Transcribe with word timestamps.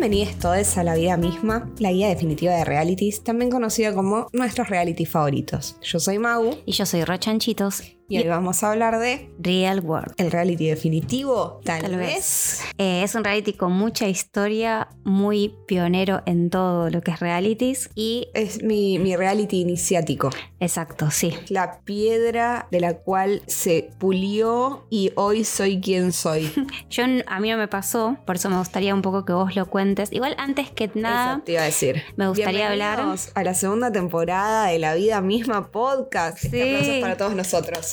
Bienvenidos 0.00 0.38
todos 0.38 0.78
a 0.78 0.82
La 0.82 0.94
Vida 0.94 1.18
Misma, 1.18 1.70
la 1.78 1.92
guía 1.92 2.08
definitiva 2.08 2.54
de 2.54 2.64
realities, 2.64 3.22
también 3.22 3.50
conocida 3.50 3.92
como 3.94 4.28
nuestros 4.32 4.70
reality 4.70 5.04
favoritos. 5.04 5.76
Yo 5.82 6.00
soy 6.00 6.18
Mau 6.18 6.56
Y 6.64 6.72
yo 6.72 6.86
soy 6.86 7.04
Rochanchitos. 7.04 7.82
Y 8.10 8.18
hoy 8.18 8.28
vamos 8.28 8.62
a 8.62 8.72
hablar 8.72 8.98
de 8.98 9.30
Real 9.38 9.80
World. 9.80 10.12
el 10.18 10.30
reality 10.30 10.66
definitivo, 10.68 11.60
tal, 11.64 11.80
Tal 11.82 11.96
vez. 11.96 12.08
vez. 12.14 12.60
Eh, 12.78 13.02
es 13.02 13.14
un 13.14 13.24
reality 13.24 13.52
con 13.54 13.72
mucha 13.72 14.08
historia, 14.08 14.88
muy 15.04 15.54
pionero 15.66 16.22
en 16.26 16.50
todo 16.50 16.90
lo 16.90 17.00
que 17.00 17.12
es 17.12 17.20
realities. 17.20 17.88
Y, 17.94 18.28
Es 18.34 18.62
mi, 18.62 18.98
mi 18.98 19.16
reality 19.16 19.60
iniciático, 19.60 20.30
exacto, 20.58 21.10
sí. 21.10 21.32
la 21.48 21.80
piedra 21.84 22.66
de 22.70 22.80
la 22.80 22.94
cual 22.98 23.42
se 23.46 23.90
pulió 23.98 24.86
y 24.90 25.12
hoy 25.14 25.44
soy 25.44 25.80
quien 25.80 26.12
soy. 26.12 26.52
Yo, 26.90 27.04
a 27.26 27.40
mí 27.40 27.50
no 27.50 27.56
me 27.56 27.68
pasó, 27.68 28.16
por 28.26 28.36
eso 28.36 28.50
me 28.50 28.58
gustaría 28.58 28.94
un 28.94 29.02
poco 29.02 29.24
que 29.24 29.32
vos 29.32 29.54
lo 29.56 29.66
cuentes. 29.66 30.12
Igual 30.12 30.34
antes 30.38 30.70
que 30.70 30.90
nada, 30.94 31.42
te 31.44 31.52
iba 31.52 31.62
a 31.62 31.66
decir. 31.66 32.02
me 32.16 32.26
gustaría 32.28 32.68
hablar- 32.68 33.00
a 33.34 33.42
la 33.44 33.54
segunda 33.54 33.92
temporada 33.92 34.66
de 34.66 34.78
La 34.78 34.94
Vida 34.94 35.20
Misma 35.20 35.70
Podcast. 35.70 36.44
Este 36.44 36.50
Sí. 36.50 36.62
aplauso 36.74 36.92
es 36.92 37.00
para 37.00 37.16
todos 37.16 37.34
nosotros. 37.34 37.90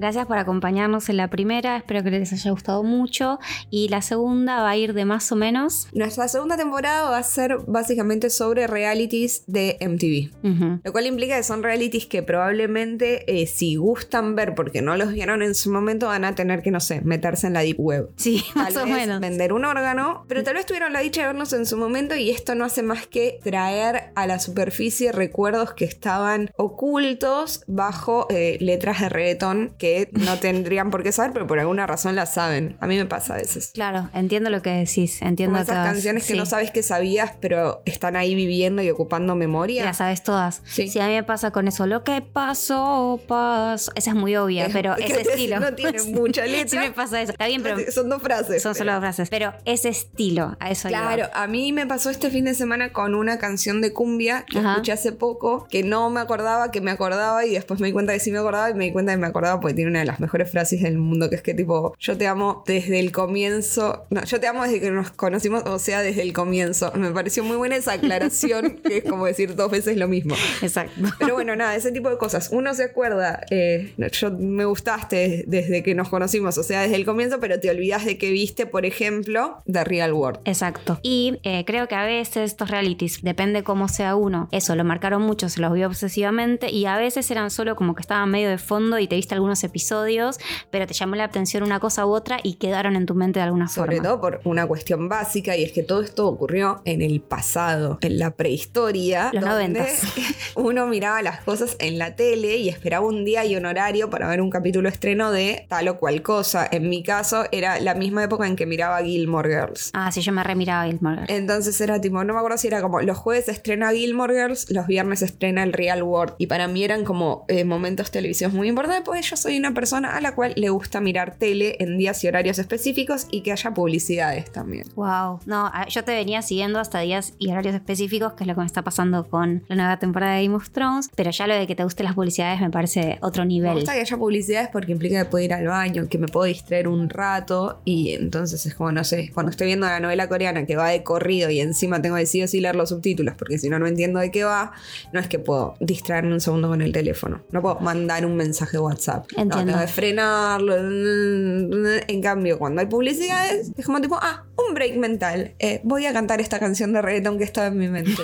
gracias 0.00 0.26
por 0.26 0.38
acompañarnos 0.38 1.10
en 1.10 1.18
la 1.18 1.28
primera. 1.28 1.76
Espero 1.76 2.02
que 2.02 2.10
les 2.10 2.32
haya 2.32 2.50
gustado 2.50 2.82
mucho. 2.82 3.38
Y 3.68 3.88
la 3.88 4.00
segunda 4.00 4.62
va 4.62 4.70
a 4.70 4.76
ir 4.76 4.94
de 4.94 5.04
más 5.04 5.30
o 5.30 5.36
menos. 5.36 5.88
Nuestra 5.92 6.26
segunda 6.26 6.56
temporada 6.56 7.10
va 7.10 7.18
a 7.18 7.22
ser 7.22 7.58
básicamente 7.66 8.30
sobre 8.30 8.66
realities 8.66 9.44
de 9.46 9.76
MTV. 9.80 10.80
Lo 10.82 10.92
cual 10.92 11.06
implica 11.06 11.36
que 11.36 11.42
son 11.42 11.62
realities 11.62 12.06
que 12.06 12.22
probablemente 12.22 13.42
eh, 13.42 13.46
si 13.46 13.76
gustan 13.76 14.34
ver 14.34 14.54
porque 14.54 14.80
no 14.80 14.96
los 14.96 15.12
vieron 15.12 15.42
en 15.42 15.54
su 15.54 15.70
momento 15.70 16.06
van 16.06 16.24
a 16.24 16.34
tener 16.34 16.62
que, 16.62 16.70
no 16.70 16.80
sé, 16.80 17.02
meterse 17.02 17.48
en 17.48 17.52
la 17.52 17.60
deep 17.60 17.78
web. 17.78 18.10
Sí, 18.16 18.42
Tal 18.54 18.72
más 18.72 18.76
o 18.76 18.86
menos. 18.86 19.20
vender 19.20 19.52
un 19.52 19.66
órgano, 19.66 20.24
pero 20.28 20.42
tal 20.42 20.54
vez 20.54 20.64
tuvieron 20.64 20.94
la 20.94 21.00
dicha 21.00 21.20
de 21.20 21.26
verlos 21.28 21.52
en 21.52 21.66
su 21.66 21.76
momento 21.76 22.16
y 22.16 22.30
esto 22.30 22.54
no 22.54 22.64
hace 22.64 22.82
más 22.82 23.06
que 23.06 23.38
traer 23.42 24.12
a 24.14 24.26
la 24.26 24.38
superficie 24.38 25.12
recuerdos 25.12 25.74
que 25.74 25.84
estaban 25.84 26.50
ocultos 26.56 27.64
bajo 27.66 28.26
eh, 28.30 28.56
letras 28.60 29.00
de 29.00 29.10
reggaetón 29.10 29.74
que 29.76 29.89
no 30.12 30.38
tendrían 30.38 30.90
por 30.90 31.02
qué 31.02 31.12
saber, 31.12 31.32
pero 31.32 31.46
por 31.46 31.58
alguna 31.58 31.86
razón 31.86 32.14
las 32.16 32.34
saben. 32.34 32.76
A 32.80 32.86
mí 32.86 32.96
me 32.96 33.06
pasa 33.06 33.34
a 33.34 33.36
veces. 33.38 33.70
Claro, 33.74 34.08
entiendo 34.14 34.50
lo 34.50 34.62
que 34.62 34.70
decís. 34.70 35.20
Entiendo 35.22 35.52
Como 35.54 35.62
esas 35.62 35.74
todas. 35.76 35.86
canciones 35.92 36.24
que 36.26 36.32
Sí. 36.34 36.38
no 36.38 36.46
sabes 36.46 36.70
que 36.70 36.82
sabías, 36.82 37.32
pero 37.40 37.82
están 37.86 38.16
ahí 38.16 38.34
viviendo 38.34 38.82
y 38.82 38.90
ocupando 38.90 39.34
memoria. 39.36 39.84
las 39.84 39.98
sabes 39.98 40.22
todas. 40.22 40.62
Sí. 40.64 40.88
Sí. 40.88 40.98
a 41.00 41.06
mí 41.06 41.14
me 41.14 41.22
pasa 41.24 41.50
con 41.50 41.68
eso. 41.68 41.86
Lo 41.86 42.02
que 42.04 42.20
pasó, 42.22 43.20
pasó. 43.26 43.92
Esa 43.94 44.10
es 44.10 44.16
muy 44.16 44.36
obvia, 44.36 44.66
Es- 44.66 44.72
pero 44.72 44.94
ese 44.96 45.12
no 45.24 45.30
estilo. 45.30 45.74
tiene 45.74 46.02
mucha 46.12 46.44
letra. 46.46 46.68
Sí 46.68 46.78
me 46.78 46.92
pasa 46.92 47.20
eso. 47.22 47.32
Está 47.32 47.46
bien, 47.46 47.62
pero 47.62 47.76
Son 47.92 48.08
dos 48.08 48.22
frases. 48.22 48.62
son 48.62 48.72
pero- 48.72 48.78
solo 48.78 48.92
dos 48.92 49.00
frases. 49.00 49.28
Pero 49.30 49.52
ese 49.64 49.88
estilo, 49.88 50.56
a 50.60 50.70
eso 50.70 50.88
iba. 50.88 51.00
Claro, 51.00 51.28
a 51.34 51.46
mí 51.46 51.72
me 51.72 51.86
pasó 51.86 52.10
este 52.10 52.30
fin 52.30 52.44
de 52.44 52.54
semana 52.54 52.92
con 52.92 53.14
una 53.14 53.38
canción 53.38 53.80
de 53.80 53.92
cumbia 53.92 54.44
que 54.50 54.58
Ajá. 54.58 54.72
escuché 54.72 54.92
hace 54.92 55.12
poco, 55.12 55.66
que 55.70 55.82
no 55.82 56.10
me 56.10 56.20
acordaba, 56.20 56.70
que 56.70 56.80
me 56.80 56.90
acordaba 56.90 57.44
y 57.46 57.50
después 57.54 57.80
me 57.80 57.88
di 57.88 57.92
cuenta 57.92 58.12
que 58.12 58.20
sí 58.20 58.30
me 58.32 58.38
acordaba 58.38 58.70
y 58.70 58.74
me 58.74 58.84
di 58.84 58.92
cuenta 58.92 59.12
que 59.12 59.18
me 59.18 59.26
acordaba 59.26 59.60
porque 59.70 59.76
tiene 59.76 59.90
una 59.90 60.00
de 60.00 60.06
las 60.06 60.18
mejores 60.18 60.50
frases 60.50 60.82
del 60.82 60.98
mundo, 60.98 61.30
que 61.30 61.36
es 61.36 61.42
que 61.42 61.54
tipo, 61.54 61.94
yo 62.00 62.16
te 62.16 62.26
amo 62.26 62.64
desde 62.66 62.98
el 62.98 63.12
comienzo, 63.12 64.04
no, 64.10 64.24
yo 64.24 64.40
te 64.40 64.48
amo 64.48 64.64
desde 64.64 64.80
que 64.80 64.90
nos 64.90 65.12
conocimos, 65.12 65.62
o 65.64 65.78
sea, 65.78 66.02
desde 66.02 66.22
el 66.22 66.32
comienzo. 66.32 66.92
Me 66.96 67.10
pareció 67.12 67.44
muy 67.44 67.56
buena 67.56 67.76
esa 67.76 67.92
aclaración, 67.92 68.80
que 68.84 68.98
es 68.98 69.04
como 69.04 69.26
decir 69.26 69.54
dos 69.54 69.70
veces 69.70 69.96
lo 69.96 70.08
mismo. 70.08 70.34
Exacto. 70.60 71.08
Pero 71.20 71.34
bueno, 71.34 71.54
nada, 71.54 71.76
ese 71.76 71.92
tipo 71.92 72.10
de 72.10 72.18
cosas. 72.18 72.48
Uno 72.52 72.74
se 72.74 72.84
acuerda, 72.84 73.44
eh, 73.50 73.92
yo 74.12 74.32
me 74.32 74.64
gustaste 74.64 75.44
desde 75.46 75.82
que 75.84 75.94
nos 75.94 76.08
conocimos, 76.08 76.58
o 76.58 76.62
sea, 76.64 76.82
desde 76.82 76.96
el 76.96 77.04
comienzo, 77.04 77.38
pero 77.38 77.60
te 77.60 77.70
olvidas 77.70 78.04
de 78.04 78.18
que 78.18 78.30
viste, 78.32 78.66
por 78.66 78.84
ejemplo, 78.84 79.62
The 79.70 79.84
Real 79.84 80.12
World. 80.12 80.40
Exacto. 80.46 80.98
Y 81.02 81.38
eh, 81.44 81.64
creo 81.64 81.86
que 81.86 81.94
a 81.94 82.04
veces 82.04 82.50
estos 82.50 82.70
realities, 82.70 83.22
depende 83.22 83.62
cómo 83.62 83.88
sea 83.88 84.16
uno, 84.16 84.48
eso 84.50 84.74
lo 84.74 84.84
marcaron 84.84 85.22
mucho, 85.22 85.48
se 85.48 85.60
los 85.60 85.72
vio 85.72 85.86
obsesivamente 85.86 86.70
y 86.70 86.86
a 86.86 86.96
veces 86.96 87.30
eran 87.30 87.50
solo 87.50 87.76
como 87.76 87.94
que 87.94 88.00
estaban 88.00 88.30
medio 88.30 88.48
de 88.48 88.58
fondo 88.58 88.98
y 88.98 89.06
te 89.06 89.16
viste 89.16 89.34
algunos 89.34 89.59
episodios, 89.64 90.38
pero 90.70 90.86
te 90.86 90.94
llamó 90.94 91.16
la 91.16 91.24
atención 91.24 91.62
una 91.62 91.80
cosa 91.80 92.06
u 92.06 92.10
otra 92.10 92.38
y 92.42 92.54
quedaron 92.54 92.96
en 92.96 93.06
tu 93.06 93.14
mente 93.14 93.38
de 93.40 93.44
alguna 93.44 93.68
Sobre 93.68 93.96
forma. 93.96 94.08
todo 94.08 94.20
por 94.20 94.40
una 94.44 94.66
cuestión 94.66 95.08
básica, 95.08 95.56
y 95.56 95.64
es 95.64 95.72
que 95.72 95.82
todo 95.82 96.02
esto 96.02 96.26
ocurrió 96.26 96.82
en 96.84 97.02
el 97.02 97.20
pasado, 97.20 97.98
en 98.00 98.18
la 98.18 98.30
prehistoria. 98.32 99.30
Los 99.32 99.44
donde. 99.44 99.86
Uno 100.56 100.86
miraba 100.86 101.22
las 101.22 101.40
cosas 101.42 101.76
en 101.78 101.98
la 101.98 102.16
tele 102.16 102.56
y 102.56 102.68
esperaba 102.68 103.06
un 103.06 103.24
día 103.24 103.44
y 103.44 103.56
un 103.56 103.66
horario 103.66 104.10
para 104.10 104.28
ver 104.28 104.40
un 104.40 104.50
capítulo 104.50 104.88
estreno 104.88 105.30
de 105.32 105.66
tal 105.68 105.88
o 105.88 105.98
cual 105.98 106.22
cosa. 106.22 106.66
En 106.70 106.88
mi 106.88 107.02
caso, 107.02 107.44
era 107.52 107.80
la 107.80 107.94
misma 107.94 108.24
época 108.24 108.46
en 108.46 108.56
que 108.56 108.66
miraba 108.66 109.02
Gilmore 109.02 109.48
Girls. 109.48 109.90
Ah, 109.92 110.10
sí, 110.12 110.20
yo 110.20 110.32
me 110.32 110.42
remiraba 110.44 110.86
Gilmore. 110.86 111.16
Girls. 111.16 111.30
Entonces 111.30 111.80
era 111.80 112.00
tipo, 112.00 112.22
no 112.24 112.32
me 112.32 112.38
acuerdo 112.38 112.58
si 112.58 112.66
era 112.68 112.82
como 112.82 113.00
los 113.00 113.16
jueves 113.16 113.48
estrena 113.48 113.90
Gilmore 113.92 114.34
Girls, 114.34 114.70
los 114.70 114.86
viernes 114.86 115.22
estrena 115.22 115.62
el 115.62 115.72
Real 115.72 116.02
World. 116.02 116.34
Y 116.38 116.46
para 116.46 116.68
mí 116.68 116.84
eran 116.84 117.04
como 117.04 117.44
eh, 117.48 117.64
momentos 117.64 118.10
televisivos 118.10 118.52
muy 118.54 118.68
importantes, 118.68 119.02
porque 119.04 119.22
yo 119.22 119.36
soy 119.36 119.49
una 119.58 119.72
persona 119.74 120.16
a 120.16 120.20
la 120.20 120.34
cual 120.34 120.52
le 120.56 120.68
gusta 120.70 121.00
mirar 121.00 121.34
tele 121.36 121.76
en 121.80 121.98
días 121.98 122.22
y 122.24 122.28
horarios 122.28 122.58
específicos 122.58 123.26
y 123.30 123.42
que 123.42 123.52
haya 123.52 123.72
publicidades 123.74 124.50
también. 124.52 124.84
Wow. 124.94 125.40
No, 125.46 125.66
a- 125.72 125.86
yo 125.88 126.04
te 126.04 126.12
venía 126.12 126.42
siguiendo 126.42 126.78
hasta 126.78 127.00
días 127.00 127.34
y 127.38 127.50
horarios 127.50 127.74
específicos, 127.74 128.34
que 128.34 128.44
es 128.44 128.48
lo 128.48 128.54
que 128.54 128.60
me 128.60 128.66
está 128.66 128.82
pasando 128.82 129.26
con 129.28 129.62
la 129.68 129.76
nueva 129.76 129.98
temporada 129.98 130.34
de 130.36 130.44
Game 130.44 130.56
of 130.56 130.70
Thrones. 130.70 131.10
Pero 131.14 131.30
ya 131.30 131.46
lo 131.46 131.54
de 131.54 131.66
que 131.66 131.74
te 131.74 131.84
gusten 131.84 132.04
las 132.06 132.14
publicidades 132.14 132.60
me 132.60 132.70
parece 132.70 133.18
otro 133.22 133.42
Me 133.44 133.48
nivel. 133.48 133.74
gusta 133.74 133.92
que 133.94 134.00
haya 134.00 134.16
publicidades 134.16 134.68
porque 134.72 134.92
implica 134.92 135.22
que 135.24 135.30
puedo 135.30 135.44
ir 135.44 135.52
al 135.52 135.66
baño, 135.66 136.08
que 136.08 136.18
me 136.18 136.28
puedo 136.28 136.44
distraer 136.46 136.88
un 136.88 137.08
rato 137.08 137.80
y 137.84 138.12
entonces 138.14 138.64
es 138.66 138.74
como, 138.74 138.92
no 138.92 139.04
sé, 139.04 139.30
cuando 139.34 139.50
estoy 139.50 139.66
viendo 139.68 139.86
la 139.86 140.00
novela 140.00 140.28
coreana 140.28 140.66
que 140.66 140.76
va 140.76 140.88
de 140.88 141.02
corrido 141.02 141.50
y 141.50 141.60
encima 141.60 142.00
tengo 142.02 142.16
que 142.16 142.26
sí 142.26 142.42
o 142.42 142.48
sí 142.48 142.60
leer 142.60 142.76
los 142.76 142.90
subtítulos 142.90 143.34
porque 143.36 143.58
si 143.58 143.68
no, 143.68 143.78
no 143.78 143.86
entiendo 143.86 144.20
de 144.20 144.30
qué 144.30 144.44
va, 144.44 144.72
no 145.12 145.20
es 145.20 145.28
que 145.28 145.38
puedo 145.38 145.74
distraerme 145.80 146.32
un 146.32 146.40
segundo 146.40 146.68
con 146.68 146.82
el 146.82 146.92
teléfono. 146.92 147.40
No 147.52 147.62
puedo 147.62 147.80
mandar 147.80 148.24
un 148.26 148.36
mensaje 148.36 148.78
WhatsApp. 148.78 149.26
No, 149.40 149.44
Entiendo. 149.44 149.72
tengo 149.72 149.86
que 149.86 149.92
frenarlo. 149.92 150.76
En 150.76 152.22
cambio, 152.22 152.58
cuando 152.58 152.80
hay 152.82 152.86
publicidades, 152.86 153.72
es 153.76 153.86
como 153.86 154.00
tipo, 154.00 154.18
ah, 154.20 154.44
un 154.68 154.74
break 154.74 154.96
mental. 154.96 155.54
Eh, 155.58 155.80
voy 155.84 156.06
a 156.06 156.12
cantar 156.12 156.40
esta 156.40 156.58
canción 156.58 156.92
de 156.92 157.02
reggaeton 157.02 157.38
que 157.38 157.44
estaba 157.44 157.68
en 157.68 157.78
mi 157.78 157.88
mente. 157.88 158.12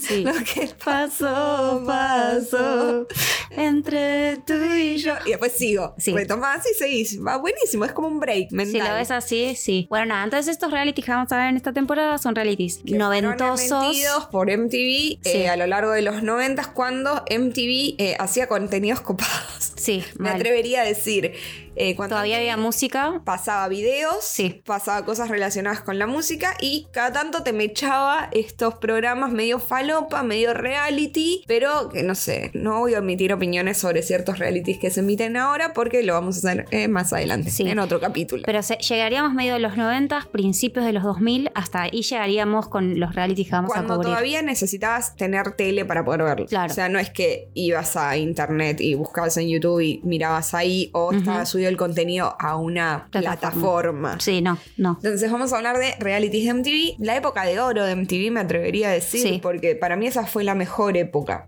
Sí. 0.00 0.22
Lo 0.24 0.32
que 0.32 0.70
pasó, 0.82 1.82
pasó 1.86 3.06
entre 3.50 4.38
tú 4.46 4.54
y 4.54 4.96
yo. 4.98 5.14
Y 5.26 5.30
después 5.30 5.52
sigo. 5.52 5.94
Sí. 5.98 6.12
Retomás 6.12 6.64
y 6.70 6.74
seguís. 6.74 7.20
Va 7.24 7.36
buenísimo, 7.36 7.84
es 7.84 7.92
como 7.92 8.08
un 8.08 8.20
break 8.20 8.52
mental. 8.52 8.72
Si 8.82 8.88
lo 8.88 8.94
ves 8.94 9.10
así, 9.10 9.54
sí. 9.56 9.86
Bueno, 9.90 10.06
nada, 10.06 10.24
entonces 10.24 10.48
estos 10.52 10.70
realities 10.70 11.04
que 11.04 11.10
vamos 11.12 11.30
a 11.32 11.36
ver 11.38 11.48
en 11.48 11.56
esta 11.56 11.72
temporada 11.72 12.16
son 12.18 12.34
realities 12.34 12.80
Que 12.86 12.96
noventosos. 12.96 14.28
por 14.30 14.48
MTV 14.50 14.72
Sí. 14.72 15.18
eh, 15.24 15.48
a 15.48 15.56
lo 15.56 15.66
largo 15.66 15.90
de 15.92 16.02
los 16.02 16.22
90 16.22 16.72
cuando 16.72 17.24
MTV 17.30 17.94
eh, 17.98 18.16
hacía 18.18 18.46
contenidos 18.46 19.00
copados. 19.00 19.72
Sí, 19.76 20.02
Me 20.18 20.28
mal. 20.30 20.36
atrevería 20.36 20.82
a 20.82 20.84
decir. 20.84 21.32
Eh, 21.76 21.96
cuando 21.96 22.14
Todavía 22.16 22.36
había 22.38 22.56
música. 22.56 23.22
Pasaba 23.24 23.66
videos, 23.68 24.22
Sí. 24.24 24.62
pasaba 24.66 25.04
cosas 25.04 25.28
relacionadas 25.30 25.80
con 25.80 25.98
la 25.98 26.06
música 26.06 26.54
y 26.60 26.86
cada 26.92 27.12
tanto 27.12 27.42
te 27.42 27.52
me 27.52 27.64
echaba 27.64 28.28
estos 28.32 28.74
programas 28.74 29.30
medio 29.32 29.58
falopa, 29.58 30.22
medio 30.22 30.52
reality, 30.54 31.42
pero 31.46 31.88
que 31.88 32.02
no 32.02 32.14
sé, 32.14 32.50
no 32.54 32.80
voy 32.80 32.94
a 32.94 32.98
emitir 32.98 33.32
opiniones 33.32 33.78
sobre 33.78 34.02
ciertos 34.02 34.38
realities 34.38 34.78
que 34.78 34.90
se 34.90 35.00
emiten 35.00 35.36
ahora 35.36 35.72
porque 35.72 36.02
lo 36.02 36.12
vamos 36.14 36.36
a 36.36 36.38
hacer 36.50 36.66
eh, 36.70 36.88
más 36.88 37.12
adelante, 37.12 37.50
Sí. 37.50 37.68
en 37.68 37.78
otro 37.78 38.00
capítulo. 38.00 38.42
Pero 38.44 38.62
se- 38.62 38.76
llegaríamos 38.76 39.32
medio 39.32 39.54
de 39.54 39.60
los 39.60 39.76
90, 39.76 40.28
principios 40.32 40.84
de 40.84 40.92
los 40.92 41.02
2000, 41.02 41.50
hasta 41.54 41.82
ahí 41.82 42.02
llegaríamos 42.02 42.68
con 42.68 43.00
los 43.00 43.14
realities 43.14 43.46
que 43.48 43.52
vamos 43.54 43.70
Cuando 43.72 43.94
a 43.94 43.96
cubrir. 43.96 44.10
todavía 44.10 44.42
necesitabas 44.42 45.16
tener 45.16 45.52
tele 45.52 45.84
para 45.84 46.04
poder 46.04 46.22
verlo. 46.22 46.46
Claro. 46.46 46.70
O 46.70 46.74
sea, 46.74 46.88
no 46.88 46.98
es 46.98 47.10
que 47.10 47.48
ibas 47.54 47.96
a 47.96 48.16
internet 48.16 48.80
y 48.80 48.94
buscabas 48.94 49.36
en 49.38 49.48
YouTube 49.48 49.80
y 49.80 50.00
mirabas 50.04 50.54
ahí 50.54 50.90
o 50.92 51.12
estaba 51.12 51.46
subido 51.62 51.68
el 51.70 51.76
contenido 51.76 52.36
a 52.38 52.56
una 52.56 53.08
Plataforma. 53.10 53.36
plataforma. 53.40 54.20
Sí, 54.20 54.40
no, 54.42 54.58
no. 54.76 54.98
Entonces 55.02 55.30
vamos 55.30 55.52
a 55.52 55.56
hablar 55.56 55.78
de 55.78 55.94
realities 55.98 56.44
de 56.46 56.54
MTV. 56.54 56.96
La 57.04 57.16
época 57.16 57.44
de 57.44 57.60
oro 57.60 57.84
de 57.84 57.94
MTV 57.94 58.30
me 58.30 58.40
atrevería 58.40 58.88
a 58.88 58.92
decir, 58.92 59.20
Sí. 59.22 59.40
porque 59.42 59.74
para 59.76 59.96
mí 59.96 60.06
esa 60.06 60.26
fue 60.26 60.44
la 60.44 60.54
mejor 60.54 60.96
época. 60.96 61.46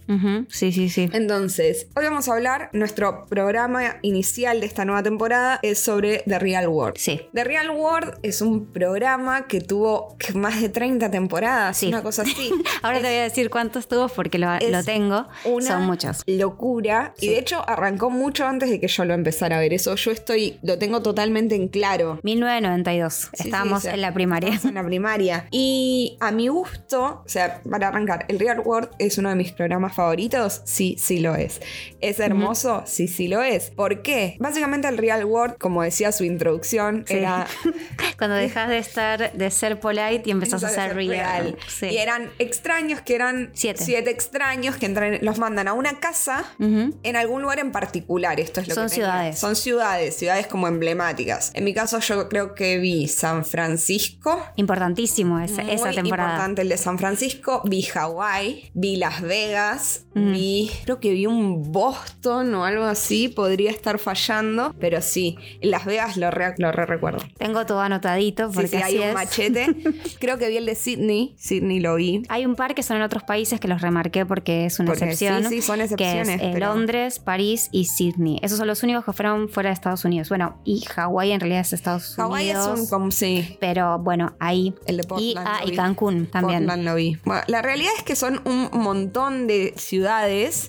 Sí, 0.49 0.73
sí, 0.73 0.89
sí. 0.89 1.09
Entonces, 1.13 1.89
hoy 1.97 2.05
vamos 2.05 2.29
a 2.29 2.35
hablar, 2.35 2.71
nuestro 2.73 3.27
programa 3.27 3.97
inicial 4.03 4.61
de 4.61 4.67
esta 4.67 4.85
nueva 4.85 5.03
temporada 5.03 5.59
es 5.63 5.79
sobre 5.79 6.23
The 6.27 6.39
Real 6.39 6.69
World. 6.69 6.97
Sí. 6.99 7.21
The 7.33 7.45
Real 7.45 7.71
World 7.71 8.19
es 8.23 8.41
un 8.41 8.67
programa 8.67 9.47
que 9.47 9.61
tuvo 9.61 10.17
más 10.35 10.61
de 10.61 10.69
30 10.69 11.11
temporadas, 11.11 11.77
Sí. 11.79 11.89
una 11.89 12.03
cosa 12.03 12.23
así. 12.23 12.51
Ahora 12.83 12.99
te 13.01 13.07
voy 13.09 13.17
a 13.17 13.23
decir 13.23 13.51
cuántos 13.51 13.89
tuvo 13.89 14.09
porque 14.09 14.39
lo, 14.39 14.49
tengo. 14.85 15.27
Una 15.45 15.67
Son 15.67 15.87
muchos. 15.87 16.23
locura. 16.27 17.15
Y 17.21 17.29
de 17.29 17.39
hecho 17.39 17.69
arrancó 17.69 18.11
mucho 18.11 18.47
antes 18.47 18.71
de 18.71 18.81
que 18.81 18.89
yo 18.89 19.05
lo 19.05 19.15
empezara 19.15 19.57
a 19.57 19.61
ver. 19.61 19.73
Eso 19.73 19.97
yo 20.05 20.11
estoy, 20.11 20.59
lo 20.63 20.79
tengo 20.79 21.03
totalmente 21.03 21.55
en 21.55 21.69
claro. 21.69 22.19
1992. 22.23 23.15
Sí, 23.33 23.45
Estábamos 23.45 23.83
sí, 23.83 23.89
en 23.89 24.01
la 24.01 24.13
primaria. 24.13 24.49
estábamos 24.51 24.69
en 24.71 24.75
la 24.75 24.85
primaria. 24.87 25.47
Y 25.51 26.17
a 26.21 26.31
mi 26.31 26.49
gusto, 26.49 27.23
o 27.25 27.29
sea, 27.29 27.61
para 27.69 27.89
arrancar, 27.89 28.25
¿el 28.29 28.39
Real 28.39 28.61
World 28.65 28.91
es 28.99 29.19
uno 29.19 29.29
de 29.31 29.35
mis 29.35 29.53
programas 29.53 29.95
favoritos? 29.95 30.63
Sí, 30.65 30.97
sí 30.99 31.21
lo 31.21 31.35
es. 31.35 31.61
¿Es 32.01 32.21
hermoso? 32.21 32.83
Sí, 32.87 33.09
sí 33.09 33.29
lo 33.29 33.43
es. 33.43 33.71
¿Por 33.71 34.03
qué? 34.03 34.37
Básicamente 34.41 34.89
el 34.89 34.99
Real 34.99 35.25
World, 35.25 35.57
como 35.59 35.83
decía 35.83 36.13
su 36.13 36.25
introducción, 36.25 37.05
era 37.09 37.47
Cuando 38.19 38.37
dejas 38.37 38.69
de 38.69 38.79
estar, 38.79 39.33
de 39.33 39.51
ser 39.51 39.81
polite 39.81 40.23
y 40.27 40.31
empezás 40.31 40.63
a 40.65 40.69
ser 40.69 40.95
real. 40.95 41.57
Sí. 41.69 41.87
Y 41.87 41.99
eran 41.99 42.31
extraños 42.39 43.01
que 43.01 43.15
eran 43.15 43.51
Siete. 43.55 44.11
extraños 44.11 44.77
que 44.77 44.87
entran, 44.87 45.19
los 45.23 45.39
mandan 45.39 45.69
a 45.69 45.73
una 45.73 45.99
casa 46.01 46.45
en 46.59 47.17
algún 47.17 47.43
lugar 47.43 47.59
en 47.59 47.73
particular. 47.73 48.39
Esto 48.41 48.61
es 48.61 48.69
lo 48.69 48.75
Son 48.75 48.85
que 48.85 48.91
tenía. 48.91 49.07
ciudades. 49.07 49.39
Son 49.39 49.57
ciudades, 49.57 49.85
ciudades 50.11 50.47
como 50.47 50.69
emblemáticas. 50.69 51.51
En 51.55 51.65
mi 51.65 51.75
caso, 51.75 51.99
yo 52.01 52.29
creo 52.29 52.55
que 52.55 52.79
vi 52.79 53.09
San 53.09 53.45
Francisco. 53.45 54.39
Importantísimo 54.57 55.39
esa, 55.41 55.63
Muy 55.63 55.73
esa 55.73 55.91
temporada. 55.91 56.31
importante 56.31 56.63
el 56.63 56.69
de 56.69 56.77
San 56.77 56.99
Francisco. 56.99 57.63
Vi 57.65 57.83
Hawái, 57.83 58.71
vi 58.75 58.97
Las 58.97 59.21
Vegas, 59.23 60.07
Mm. 60.15 60.33
vi. 60.33 60.71
Creo 60.85 61.01
que 61.01 61.13
vi 61.13 61.27
un 61.27 61.73
Boston 61.73 62.55
o 62.55 62.65
algo 62.65 62.85
así. 62.85 63.29
Podría 63.29 63.71
estar 63.71 63.99
fallando, 63.99 64.75
pero 64.79 65.03
sí, 65.03 65.37
en 65.61 65.71
Las 65.71 65.85
Vegas 65.85 66.17
lo 66.17 66.31
re, 66.31 66.55
lo 66.59 66.71
re 66.73 66.87
recuerdo. 66.87 67.19
Tengo 67.39 67.67
todo 67.67 67.81
anotadito 67.81 68.49
Sí, 68.49 68.55
porque 68.55 68.69
sí, 68.69 68.77
así 68.77 68.85
hay 68.85 68.99
un 68.99 69.09
es. 69.09 69.15
machete. 69.15 69.67
Creo 70.21 70.39
que 70.39 70.49
vi 70.49 70.57
el 70.57 70.67
de 70.67 70.75
Sydney. 70.75 71.35
Sydney 71.39 71.81
lo 71.81 71.97
vi. 71.97 72.23
Hay 72.29 72.47
un 72.47 72.55
par 72.55 72.75
que 72.75 72.83
son 72.83 72.97
en 72.99 73.03
otros 73.03 73.25
países 73.25 73.59
que 73.61 73.69
los 73.69 73.81
remarqué 73.83 74.25
porque 74.25 74.67
es 74.67 74.79
una 74.79 74.93
Porque 74.93 75.05
excepción. 75.07 75.43
sí, 75.45 75.61
sí, 75.61 75.63
son 75.63 75.79
Que 75.79 75.85
es 75.85 75.93
excepciones, 75.93 76.41
eh, 76.41 76.51
pero- 76.53 76.67
Londres, 76.75 77.19
París 77.19 77.69
y 77.73 77.87
Sydney. 77.87 78.39
Esos 78.43 78.59
son 78.59 78.67
los 78.69 78.83
únicos 78.83 79.05
que 79.05 79.13
fueron 79.13 79.49
fuera 79.49 79.71
de 79.71 79.75
Estados 79.85 80.05
Unidos. 80.07 80.31
Bueno, 80.31 80.59
y 80.65 80.81
Hawái 80.81 81.33
en 81.33 81.41
realidad 81.41 81.61
es 81.61 81.75
Estados 81.75 82.15
Hawái 82.17 82.49
es 82.49 82.57
Unidos. 82.57 82.81
un. 82.81 82.87
Como, 82.89 83.11
sí. 83.11 83.59
Pero 83.61 83.99
bueno, 83.99 84.35
ahí. 84.41 84.75
El 84.87 84.97
de 84.97 85.05
y, 85.19 85.35
ah, 85.37 85.61
y. 85.67 85.73
Cancún 85.73 86.27
también. 86.27 86.61
Portland 86.61 86.85
lo 86.85 86.95
vi. 86.95 87.19
Bueno, 87.25 87.43
la 87.49 87.61
realidad 87.61 87.93
es 87.99 88.03
que 88.03 88.17
son 88.17 88.41
un 88.47 88.71
montón 88.73 89.47
de 89.47 89.75
ciudades. 89.77 90.69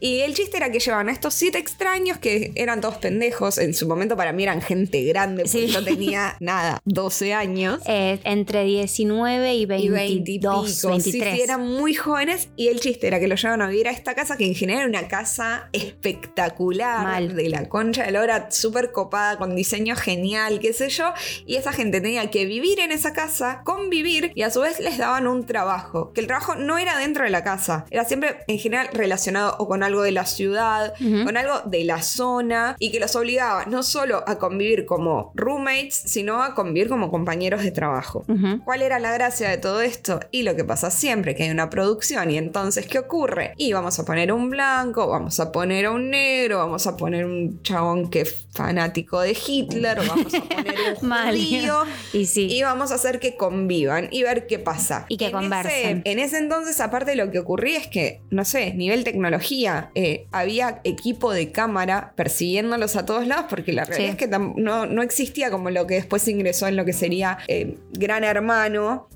Y 0.00 0.20
el 0.20 0.34
chiste 0.34 0.56
era 0.58 0.70
que 0.70 0.80
llevaban 0.80 1.08
a 1.08 1.12
estos 1.12 1.32
siete 1.34 1.56
extraños 1.58 2.18
que 2.18 2.52
eran 2.54 2.80
todos 2.82 2.96
pendejos. 2.96 3.56
En 3.58 3.72
su 3.72 3.88
momento 3.88 4.16
para 4.16 4.32
mí 4.32 4.42
eran 4.42 4.60
gente 4.60 5.02
grande, 5.04 5.44
porque 5.44 5.66
Sí. 5.66 5.72
yo 5.72 5.82
tenía 5.82 6.36
nada, 6.40 6.80
12 6.84 7.32
años. 7.32 7.80
Eh, 7.86 8.20
entre 8.24 8.64
19 8.64 9.54
y 9.54 9.62
Y 9.62 9.66
22, 9.66 9.94
20 9.94 10.30
y 10.30 10.38
pico. 10.38 10.66
Sí, 10.68 10.86
23. 10.88 11.34
sí, 11.36 11.40
eran 11.42 11.66
muy 11.66 11.94
jóvenes. 11.94 12.48
Y 12.56 12.68
el 12.68 12.80
chiste 12.80 13.06
era 13.06 13.18
que 13.18 13.28
lo 13.28 13.36
llevaban 13.36 13.62
a 13.62 13.68
vivir 13.68 13.88
a 13.88 13.92
esta 13.92 14.14
casa, 14.14 14.36
que 14.36 14.46
en 14.46 14.54
general 14.54 14.82
era 14.90 15.00
una 15.00 15.08
casa 15.08 15.68
espectacular. 15.72 17.02
Mal. 17.04 17.34
De 17.36 17.48
la 17.48 17.68
concha 17.68 18.04
de 18.04 18.12
la 18.12 18.20
hora, 18.20 18.41
súper 18.50 18.92
copada, 18.92 19.38
con 19.38 19.54
diseño 19.54 19.96
genial, 19.96 20.58
qué 20.60 20.72
sé 20.72 20.88
yo. 20.88 21.12
Y 21.46 21.56
esa 21.56 21.72
gente 21.72 22.00
tenía 22.00 22.30
que 22.30 22.44
vivir 22.46 22.80
en 22.80 22.92
esa 22.92 23.12
casa, 23.12 23.62
convivir, 23.64 24.32
y 24.34 24.42
a 24.42 24.50
su 24.50 24.60
vez 24.60 24.80
les 24.80 24.98
daban 24.98 25.26
un 25.26 25.44
trabajo. 25.46 26.12
Que 26.12 26.20
el 26.20 26.26
trabajo 26.26 26.54
no 26.54 26.78
era 26.78 26.98
dentro 26.98 27.24
de 27.24 27.30
la 27.30 27.44
casa, 27.44 27.84
era 27.90 28.04
siempre 28.04 28.38
en 28.48 28.58
general 28.58 28.88
relacionado 28.92 29.56
o 29.58 29.66
con 29.68 29.82
algo 29.82 30.02
de 30.02 30.12
la 30.12 30.26
ciudad, 30.26 30.92
Ujú. 31.00 31.24
con 31.24 31.36
algo 31.36 31.60
de 31.66 31.84
la 31.84 32.02
zona, 32.02 32.76
y 32.78 32.90
que 32.90 33.00
los 33.00 33.14
obligaba 33.16 33.64
no 33.66 33.82
solo 33.82 34.22
a 34.26 34.38
convivir 34.38 34.86
como 34.86 35.32
roommates, 35.34 35.94
sino 36.06 36.42
a 36.42 36.54
convivir 36.54 36.88
como 36.88 37.10
compañeros 37.10 37.62
de 37.62 37.70
trabajo. 37.70 38.24
¿Cuál 38.64 38.82
era 38.82 38.98
la 38.98 39.12
gracia 39.12 39.48
de 39.48 39.58
todo 39.58 39.80
esto? 39.82 40.20
Y 40.30 40.42
lo 40.42 40.56
que 40.56 40.64
pasa 40.64 40.90
siempre, 40.90 41.34
que 41.34 41.44
hay 41.44 41.50
una 41.50 41.70
producción 41.70 42.30
y 42.30 42.38
entonces, 42.38 42.86
¿qué 42.86 42.98
ocurre? 42.98 43.52
Y 43.56 43.72
vamos 43.72 43.98
a 43.98 44.04
poner 44.04 44.32
un 44.32 44.50
blanco, 44.50 45.06
vamos 45.08 45.38
a 45.40 45.52
poner 45.52 45.86
a 45.86 45.90
un 45.90 46.10
negro, 46.10 46.58
vamos 46.58 46.86
a 46.86 46.96
poner 46.96 47.24
un 47.24 47.62
chabón 47.62 48.10
que 48.10 48.24
es 48.32 48.46
fanático 48.52 49.20
de 49.20 49.36
Hitler, 49.46 49.98
vamos 50.06 50.34
a 50.34 50.40
poner 50.42 50.74
un 51.00 51.10
judío. 51.30 51.82
Y 52.12 52.26
sí. 52.26 52.46
Y 52.50 52.62
vamos 52.62 52.92
a 52.92 52.96
hacer 52.96 53.18
que 53.20 53.36
convivan 53.36 54.08
y 54.10 54.22
ver 54.22 54.46
qué 54.46 54.58
pasa. 54.58 55.06
Y 55.08 55.16
que 55.16 55.26
En 55.26 55.32
conversen. 55.32 55.98
ese- 55.98 56.10
en 56.12 56.18
ese 56.18 56.38
entonces, 56.38 56.80
aparte, 56.80 57.16
lo 57.16 57.30
que 57.30 57.38
ocurría 57.38 57.78
es 57.78 57.86
que, 57.86 58.20
no 58.30 58.44
sé, 58.44 58.74
nivel 58.74 59.04
tecnología, 59.04 59.90
eh, 59.94 60.26
había 60.32 60.80
equipo 60.84 61.32
de 61.32 61.50
cámara 61.52 62.12
persiguiéndolos 62.16 62.96
a 62.96 63.06
todos 63.06 63.26
lados, 63.26 63.46
porque 63.48 63.72
la 63.72 63.84
realidad 63.84 64.08
Sí. 64.08 64.10
es 64.12 64.16
que 64.16 64.28
no, 64.28 64.84
no 64.86 65.02
existía 65.02 65.50
como 65.50 65.70
lo 65.70 65.86
que 65.86 65.94
después 65.94 66.26
ingresó 66.28 66.66
en 66.66 66.76
lo 66.76 66.84
que 66.84 66.92
sería 66.92 67.38
eh, 67.48 67.78
Gran 67.92 68.24
Hermano, 68.24 69.08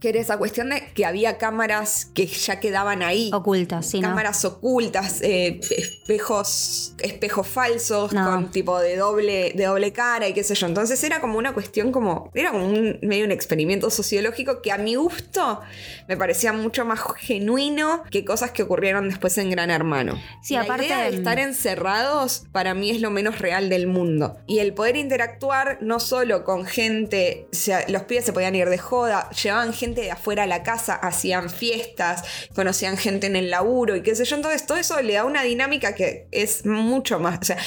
que 0.00 0.08
era 0.08 0.20
esa 0.20 0.36
cuestión 0.38 0.70
de 0.70 0.82
que 0.92 1.06
había 1.06 1.38
cámaras 1.38 2.06
que 2.14 2.26
ya 2.26 2.58
quedaban 2.60 3.02
ahí. 3.02 3.30
Ocultas, 3.32 3.86
sí, 3.86 4.00
¿no? 4.00 4.08
cámaras 4.08 4.44
ocultas, 4.44 5.22
eh, 5.22 5.60
espejos, 6.06 6.94
espejos 6.98 7.46
falsos 7.46 8.12
No. 8.12 8.24
con 8.24 8.50
tipo 8.62 8.78
de 8.78 8.96
doble, 8.96 9.52
de 9.56 9.64
doble 9.64 9.92
cara 9.92 10.28
y 10.28 10.34
qué 10.34 10.44
sé 10.44 10.54
yo. 10.54 10.68
Entonces 10.68 11.02
era 11.02 11.20
como 11.20 11.36
una 11.36 11.52
cuestión 11.52 11.90
como, 11.90 12.30
era 12.32 12.52
como 12.52 12.66
un 12.66 12.98
medio 13.02 13.24
un 13.24 13.32
experimento 13.32 13.90
sociológico 13.90 14.62
que 14.62 14.70
a 14.70 14.78
mi 14.78 14.94
gusto 14.94 15.60
me 16.06 16.16
parecía 16.16 16.52
mucho 16.52 16.84
más 16.84 17.00
genuino 17.18 18.04
que 18.10 18.24
cosas 18.24 18.52
que 18.52 18.62
ocurrieron 18.62 19.08
después 19.08 19.36
en 19.38 19.50
Gran 19.50 19.70
Hermano. 19.70 20.20
Sí, 20.42 20.54
La 20.54 20.62
aparte, 20.62 20.86
idea 20.86 21.10
de 21.10 21.16
estar 21.16 21.40
encerrados 21.40 22.44
para 22.52 22.74
mí 22.74 22.90
es 22.90 23.00
lo 23.00 23.10
menos 23.10 23.40
real 23.40 23.68
del 23.68 23.88
mundo. 23.88 24.38
Y 24.46 24.60
el 24.60 24.74
poder 24.74 24.96
interactuar 24.96 25.78
no 25.80 25.98
solo 25.98 26.44
con 26.44 26.64
gente, 26.64 27.48
o 27.52 27.56
sea, 27.56 27.84
los 27.88 28.02
pibes 28.02 28.24
se 28.24 28.32
podían 28.32 28.54
ir 28.54 28.68
de 28.68 28.78
joda, 28.78 29.28
llevaban 29.30 29.72
gente 29.72 30.02
de 30.02 30.12
afuera 30.12 30.44
a 30.44 30.46
la 30.46 30.62
casa, 30.62 30.94
hacían 30.94 31.50
fiestas, 31.50 32.22
conocían 32.54 32.96
gente 32.96 33.26
en 33.26 33.34
el 33.34 33.50
laburo 33.50 33.96
y 33.96 34.02
qué 34.02 34.14
sé 34.14 34.24
yo. 34.24 34.36
Entonces 34.36 34.66
todo 34.66 34.78
eso 34.78 35.02
le 35.02 35.14
da 35.14 35.24
una 35.24 35.42
dinámica 35.42 35.96
que 35.96 36.28
es 36.30 36.64
mucho 36.64 37.18
más, 37.18 37.40
o 37.40 37.44
sea... 37.44 37.58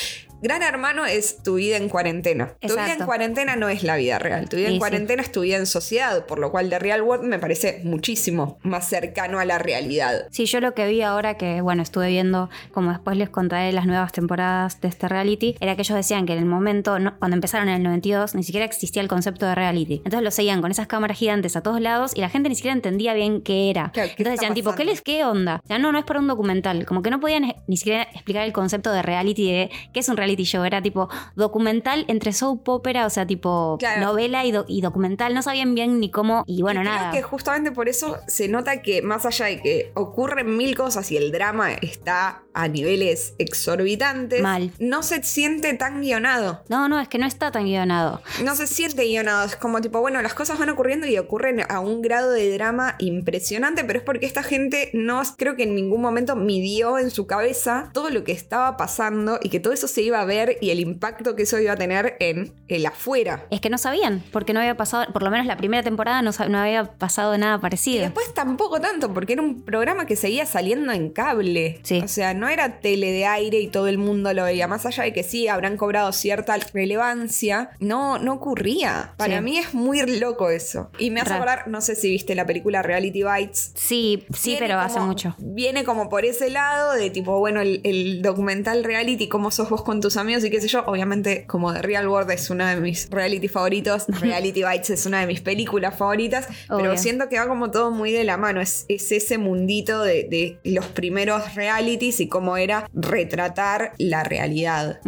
Gran 0.46 0.62
Hermano 0.62 1.08
es 1.08 1.42
tu 1.42 1.56
vida 1.56 1.78
en 1.78 1.90
cuarentena. 1.90 2.54
Tu 2.62 2.68
vida 2.74 2.94
en 2.94 3.04
cuarentena 3.04 3.56
no 3.56 3.68
es 3.68 3.82
la 3.82 3.96
vida 3.96 4.20
real. 4.20 4.48
Tu 4.48 4.58
vida 4.58 4.68
Sí, 4.68 4.74
en 4.74 4.76
sí. 4.76 4.80
cuarentena 4.80 5.24
es 5.24 5.32
tu 5.32 5.42
vida 5.42 5.58
en 5.58 5.66
sociedad, 5.66 6.28
por 6.28 6.38
lo 6.38 6.52
cual 6.52 6.70
The 6.70 6.78
Real 6.78 7.02
World 7.02 7.24
me 7.26 7.40
parece 7.40 7.82
muchísimo 7.84 8.60
más 8.62 8.88
cercano 8.88 9.40
a 9.40 9.46
la 9.46 9.58
realidad. 9.58 10.28
Sí, 10.30 10.46
yo 10.46 10.60
lo 10.60 10.76
que 10.76 10.86
vi 10.88 11.02
ahora 11.02 11.36
que, 11.36 11.62
bueno, 11.62 11.82
estuve 11.82 12.10
viendo, 12.10 12.52
como 12.74 12.92
después 12.92 13.18
les 13.18 13.32
contaré 13.32 13.72
las 13.72 13.88
nuevas 13.88 14.12
temporadas 14.12 14.80
de 14.82 14.88
este 14.88 15.08
reality, 15.08 15.56
era 15.62 15.76
que 15.76 15.82
ellos 15.82 15.96
decían 15.96 16.28
que 16.28 16.34
en 16.34 16.40
el 16.40 16.46
momento, 16.46 17.00
no- 17.00 17.18
cuando 17.18 17.34
empezaron 17.34 17.68
en 17.68 17.78
el 17.78 17.82
92, 17.84 18.36
ni 18.36 18.44
siquiera 18.44 18.68
existía 18.68 19.02
el 19.02 19.08
concepto 19.08 19.48
de 19.48 19.56
reality. 19.56 19.96
Entonces 20.06 20.22
lo 20.22 20.30
seguían 20.30 20.62
con 20.62 20.70
esas 20.70 20.86
cámaras 20.86 21.18
gigantes 21.18 21.56
a 21.56 21.62
todos 21.62 21.82
lados 21.82 22.12
y 22.16 22.22
la 22.22 22.30
gente 22.30 22.50
ni 22.50 22.56
siquiera 22.56 22.76
entendía 22.76 23.16
bien 23.16 23.42
qué 23.42 23.72
era. 23.72 23.90
Claro, 23.92 24.10
¿qué 24.10 24.22
Entonces 24.22 24.34
decían, 24.42 24.54
tipo, 24.54 24.76
¿qué, 24.76 24.86
les, 24.86 25.02
¿qué 25.02 25.26
onda? 25.26 25.60
O 25.64 25.68
sea, 25.68 25.80
no, 25.80 25.92
no 25.92 25.98
es 25.98 26.06
para 26.06 26.20
un 26.20 26.28
documental. 26.28 26.86
Como 26.86 27.02
que 27.02 27.10
no 27.10 27.20
podían 27.20 27.52
ni 27.66 27.78
siquiera 27.78 28.04
explicar 28.04 28.44
el 28.46 28.54
concepto 28.54 28.92
de 28.92 29.02
reality, 29.02 29.52
de 29.52 29.72
qué 29.92 30.02
es 30.02 30.08
un 30.10 30.18
reality 30.18 30.35
show. 30.44 30.64
Era 30.64 30.82
tipo 30.82 31.10
documental 31.36 32.06
entre 32.08 32.34
soap 32.34 32.68
opera, 32.70 33.06
o 33.06 33.10
sea, 33.10 33.26
tipo 33.26 33.78
Claro. 33.80 34.02
novela 34.06 34.46
y, 34.46 34.52
do- 34.52 34.66
y 34.68 34.82
documental. 34.82 35.34
No 35.34 35.42
sabían 35.42 35.76
bien 35.76 36.00
ni 36.00 36.10
cómo, 36.12 36.44
y 36.48 36.62
bueno, 36.62 36.82
Y 36.82 36.84
creo 36.84 36.96
nada. 36.96 37.12
que 37.12 37.22
justamente 37.22 37.72
por 37.72 37.88
eso 37.90 38.18
se 38.28 38.48
nota 38.48 38.82
que 38.82 39.02
más 39.02 39.26
allá 39.26 39.46
de 39.46 39.62
que 39.62 39.92
ocurren 39.96 40.58
mil 40.58 40.76
cosas 40.76 41.12
y 41.12 41.18
el 41.18 41.32
drama 41.32 41.72
está 41.74 42.42
a 42.54 42.68
niveles 42.68 43.34
exorbitantes, 43.38 44.42
Mal. 44.42 44.72
no 44.80 45.04
se 45.04 45.22
siente 45.24 45.74
tan 45.74 46.02
guionado. 46.02 46.62
No, 46.70 46.88
no, 46.88 47.00
es 47.00 47.08
que 47.08 47.18
no 47.18 47.26
está 47.28 47.52
tan 47.52 47.66
guionado. 47.66 48.22
No 48.44 48.56
se 48.56 48.68
siente 48.68 49.04
guionado, 49.06 49.46
es 49.46 49.56
como 49.56 49.82
tipo, 49.82 50.00
bueno, 50.00 50.22
las 50.22 50.34
cosas 50.34 50.58
van 50.58 50.70
ocurriendo 50.70 51.06
y 51.08 51.18
ocurren 51.18 51.62
a 51.70 51.80
un 51.80 52.02
grado 52.02 52.32
de 52.32 52.52
drama 52.54 52.96
impresionante, 53.00 53.84
pero 53.84 54.00
es 54.00 54.06
porque 54.06 54.26
esta 54.26 54.44
gente 54.44 54.90
no, 54.94 55.22
creo 55.38 55.56
que 55.56 55.64
en 55.64 55.76
ningún 55.76 56.02
momento 56.02 56.36
midió 56.36 56.98
en 56.98 57.12
su 57.12 57.28
cabeza 57.28 57.90
todo 57.94 58.10
lo 58.10 58.24
que 58.24 58.32
estaba 58.32 58.78
pasando 58.78 59.40
y 59.42 59.50
que 59.50 59.60
todo 59.60 59.74
eso 59.74 59.88
se 59.88 60.02
iba 60.02 60.15
a 60.22 60.26
ver 60.26 60.58
y 60.62 60.70
el 60.72 60.80
impacto 60.80 61.36
que 61.36 61.44
eso 61.44 61.60
iba 61.60 61.74
a 61.74 61.76
tener 61.76 62.16
en 62.20 62.54
el 62.68 62.86
afuera. 62.86 63.46
Es 63.52 63.62
que 63.62 63.70
no 63.70 63.78
sabían, 63.78 64.24
porque 64.32 64.54
no 64.54 64.60
había 64.60 64.76
pasado, 64.78 65.12
por 65.14 65.24
lo 65.24 65.30
menos 65.32 65.46
la 65.46 65.58
primera 65.58 65.84
temporada 65.84 66.22
no, 66.22 66.32
no 66.50 66.58
había 66.58 66.84
pasado 66.86 67.38
nada 67.38 67.58
Y 67.58 67.60
parecido. 67.60 68.02
después 68.04 68.34
tampoco 68.34 68.80
tanto, 68.82 69.14
porque 69.14 69.34
era 69.34 69.42
un 69.42 69.62
programa 69.64 70.06
que 70.06 70.16
seguía 70.16 70.46
saliendo 70.46 70.92
en 70.92 71.10
cable. 71.10 71.80
Sí. 71.84 72.02
O 72.04 72.08
sea, 72.08 72.34
no 72.34 72.48
era 72.50 72.80
tele 72.80 73.12
de 73.12 73.26
aire 73.26 73.60
y 73.60 73.68
todo 73.68 73.88
el 73.88 73.98
mundo 73.98 74.34
lo 74.34 74.44
veía. 74.44 74.68
Más 74.68 74.86
allá 74.86 75.04
de 75.04 75.14
que 75.14 75.24
sí, 75.24 75.48
habrán 75.48 75.78
cobrado 75.78 76.12
cierta 76.12 76.56
relevancia, 76.74 77.72
no, 77.80 78.18
no 78.20 78.34
ocurría. 78.34 79.14
Para 79.18 79.38
Sí. 79.38 79.44
mí 79.44 79.58
es 79.58 79.74
muy 79.74 80.02
loco 80.20 80.50
eso. 80.50 80.90
Y 80.98 81.12
me 81.12 81.22
hace 81.22 81.32
Ra- 81.32 81.36
acordar, 81.38 81.68
no 81.68 81.82
sé 81.82 81.96
si 81.96 82.10
viste 82.10 82.36
la 82.36 82.46
película 82.46 82.82
Reality 82.82 83.24
Bites. 83.24 83.72
Sí, 83.76 84.26
sí, 84.34 84.52
Viene 84.52 84.68
pero 84.68 84.80
hace 84.80 85.00
mucho. 85.00 85.36
Viene 85.40 85.84
como 85.84 86.10
por 86.10 86.26
ese 86.26 86.50
lado 86.50 86.94
de 86.94 87.10
tipo, 87.10 87.40
bueno, 87.40 87.62
el, 87.62 87.82
el 87.84 88.22
documental 88.22 88.84
reality, 88.84 89.28
cómo 89.28 89.52
sos 89.52 89.70
vos 89.70 89.84
con 89.84 90.02
tus 90.06 90.18
amigos 90.18 90.44
y 90.44 90.52
qué 90.52 90.62
sé 90.62 90.68
yo. 90.68 90.84
Obviamente, 90.86 91.46
como 91.48 91.74
The 91.74 91.82
Real 91.82 92.08
World 92.08 92.30
es 92.30 92.52
uno 92.52 92.64
de 92.64 92.76
mis 92.76 93.10
reality 93.10 93.48
favoritos, 93.48 94.06
Reality 94.22 94.64
Bites 94.64 94.92
es 94.92 95.08
una 95.08 95.22
de 95.22 95.26
mis 95.26 95.42
películas 95.42 95.98
favoritas, 95.98 96.48
pero 96.70 96.96
siento 96.96 97.28
que 97.28 97.40
va 97.40 97.48
como 97.48 97.72
todo 97.72 97.90
muy 97.90 98.12
de 98.12 98.24
la 98.24 98.38
mano. 98.38 98.62
Es, 98.62 98.86
es 98.88 99.12
ese 99.12 99.40
mundito 99.40 100.04
de, 100.04 100.28
de 100.30 100.60
los 100.64 100.86
primeros 100.86 101.56
realities 101.56 102.20
y 102.20 102.28
cómo 102.28 102.56
era 102.56 102.88
retratar 102.94 103.94
la 103.98 104.24
realidad. 104.24 105.00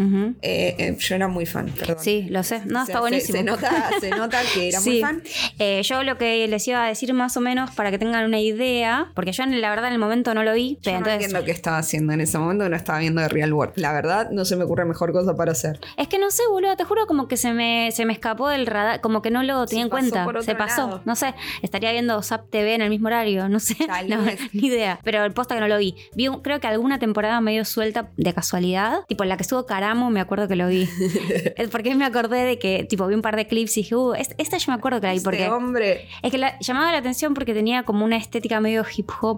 Eh, 0.42 0.76
eh, 0.80 0.96
yo 0.98 1.16
era 1.16 1.28
muy 1.28 1.46
fan, 1.46 1.68
perdón. 1.78 1.98
Sí, 2.00 2.26
lo 2.32 2.42
sé. 2.42 2.62
No, 2.66 2.82
O 2.82 2.86
sea, 2.86 2.94
está 2.94 3.00
buenísimo. 3.00 3.38
Se, 3.38 3.44
nota, 3.44 3.90
se 4.00 4.10
nota 4.10 4.42
que 4.52 4.70
era 4.70 4.82
muy 4.86 5.00
fan. 5.00 5.22
Eh, 5.60 5.82
yo 5.84 6.02
lo 6.02 6.18
que 6.18 6.48
les 6.48 6.68
iba 6.68 6.84
a 6.84 6.88
decir 6.88 7.14
más 7.14 7.38
o 7.38 7.42
menos 7.42 7.70
para 7.70 7.92
que 7.92 8.00
tengan 8.00 8.26
una 8.26 8.40
idea, 8.40 9.12
porque 9.14 9.32
yo 9.32 9.46
la 9.46 9.70
verdad 9.70 9.88
en 9.88 9.94
el 9.94 10.00
momento 10.00 10.34
no 10.34 10.44
lo 10.44 10.54
vi, 10.54 10.76
Yo 10.76 10.80
pero 10.86 10.94
no 10.94 10.98
entonces 11.06 11.26
entiendo 11.26 11.46
qué 11.46 11.52
estaba 11.52 11.78
haciendo 11.78 12.14
en 12.14 12.22
ese 12.22 12.40
momento, 12.40 12.68
no 12.68 12.76
estaba 12.76 12.98
viendo 12.98 13.22
de 13.22 13.28
Real 13.28 13.54
World. 13.54 13.74
La 13.76 13.94
verdad, 13.94 14.32
no 14.32 14.44
se 14.44 14.56
me 14.56 14.64
ocurre 14.64 14.87
mejor 14.88 15.12
cosa 15.12 15.36
para 15.36 15.52
hacer. 15.52 15.80
Es 15.98 16.08
que 16.08 16.18
no 16.20 16.32
sé, 16.32 16.44
boludo, 16.50 16.76
te 16.76 16.84
juro 16.84 17.06
como 17.08 17.28
que 17.28 17.38
se 17.38 17.54
me, 17.54 17.92
se 17.92 18.06
me 18.06 18.14
escapó 18.14 18.50
del 18.50 18.66
radar, 18.66 19.02
como 19.02 19.22
que 19.22 19.30
no 19.32 19.44
lo 19.44 19.66
tenía 19.66 19.84
en 19.84 19.90
cuenta. 19.90 20.24
por 20.26 20.38
otro 20.38 20.44
Se 20.44 20.56
pasó. 20.56 20.88
lado. 20.88 21.02
No 21.06 21.16
sé, 21.16 21.34
estaría 21.62 21.92
viendo 21.92 22.22
Zap 22.24 22.50
TV 22.50 22.76
en 22.76 22.82
el 22.82 22.90
mismo 22.90 23.08
horario, 23.08 23.50
no 23.50 23.60
sé. 23.60 23.76
No, 24.08 24.18
ni 24.54 24.68
idea. 24.68 25.00
Pero 25.04 25.24
el 25.26 25.34
posta 25.34 25.56
que 25.56 25.62
no 25.62 25.68
lo 25.68 25.78
vi. 25.78 25.96
Vi 26.16 26.28
un- 26.30 26.42
creo 26.42 26.60
que 26.60 26.68
alguna 26.68 26.98
temporada 27.00 27.42
medio 27.42 27.66
suelta 27.66 28.12
de 28.16 28.34
casualidad. 28.34 29.02
Tipo 29.08 29.24
en 29.24 29.30
la 29.30 29.38
que 29.38 29.44
estuvo 29.44 29.66
Caramo, 29.66 30.10
me 30.10 30.20
acuerdo 30.22 30.48
que 30.48 30.56
lo 30.56 30.68
vi. 30.68 30.88
Es 31.58 31.70
porque 31.70 31.94
me 31.96 32.06
acordé 32.06 32.44
de 32.44 32.60
que, 32.60 32.86
tipo, 32.90 33.08
vi 33.08 33.16
un 33.16 33.22
par 33.22 33.36
de 33.36 33.48
clips 33.48 33.78
y 33.78 33.82
dije, 33.82 33.96
uh, 33.96 34.14
es- 34.14 34.34
esta 34.38 34.58
yo 34.58 34.72
me 34.72 34.76
acuerdo 34.78 35.02
que 35.02 35.08
la 35.08 35.14
vi 35.14 35.20
porque. 35.20 35.44
Este 35.44 35.52
hombre. 35.52 36.08
Es 36.22 36.32
que 36.32 36.38
la, 36.38 36.58
llamaba 36.60 36.92
la 36.92 37.00
atención 37.00 37.34
porque 37.34 37.54
tenía 37.54 37.84
como 37.84 38.06
una 38.06 38.18
estética 38.18 38.60
medio 38.62 38.86
hip 38.96 39.10
hop 39.22 39.38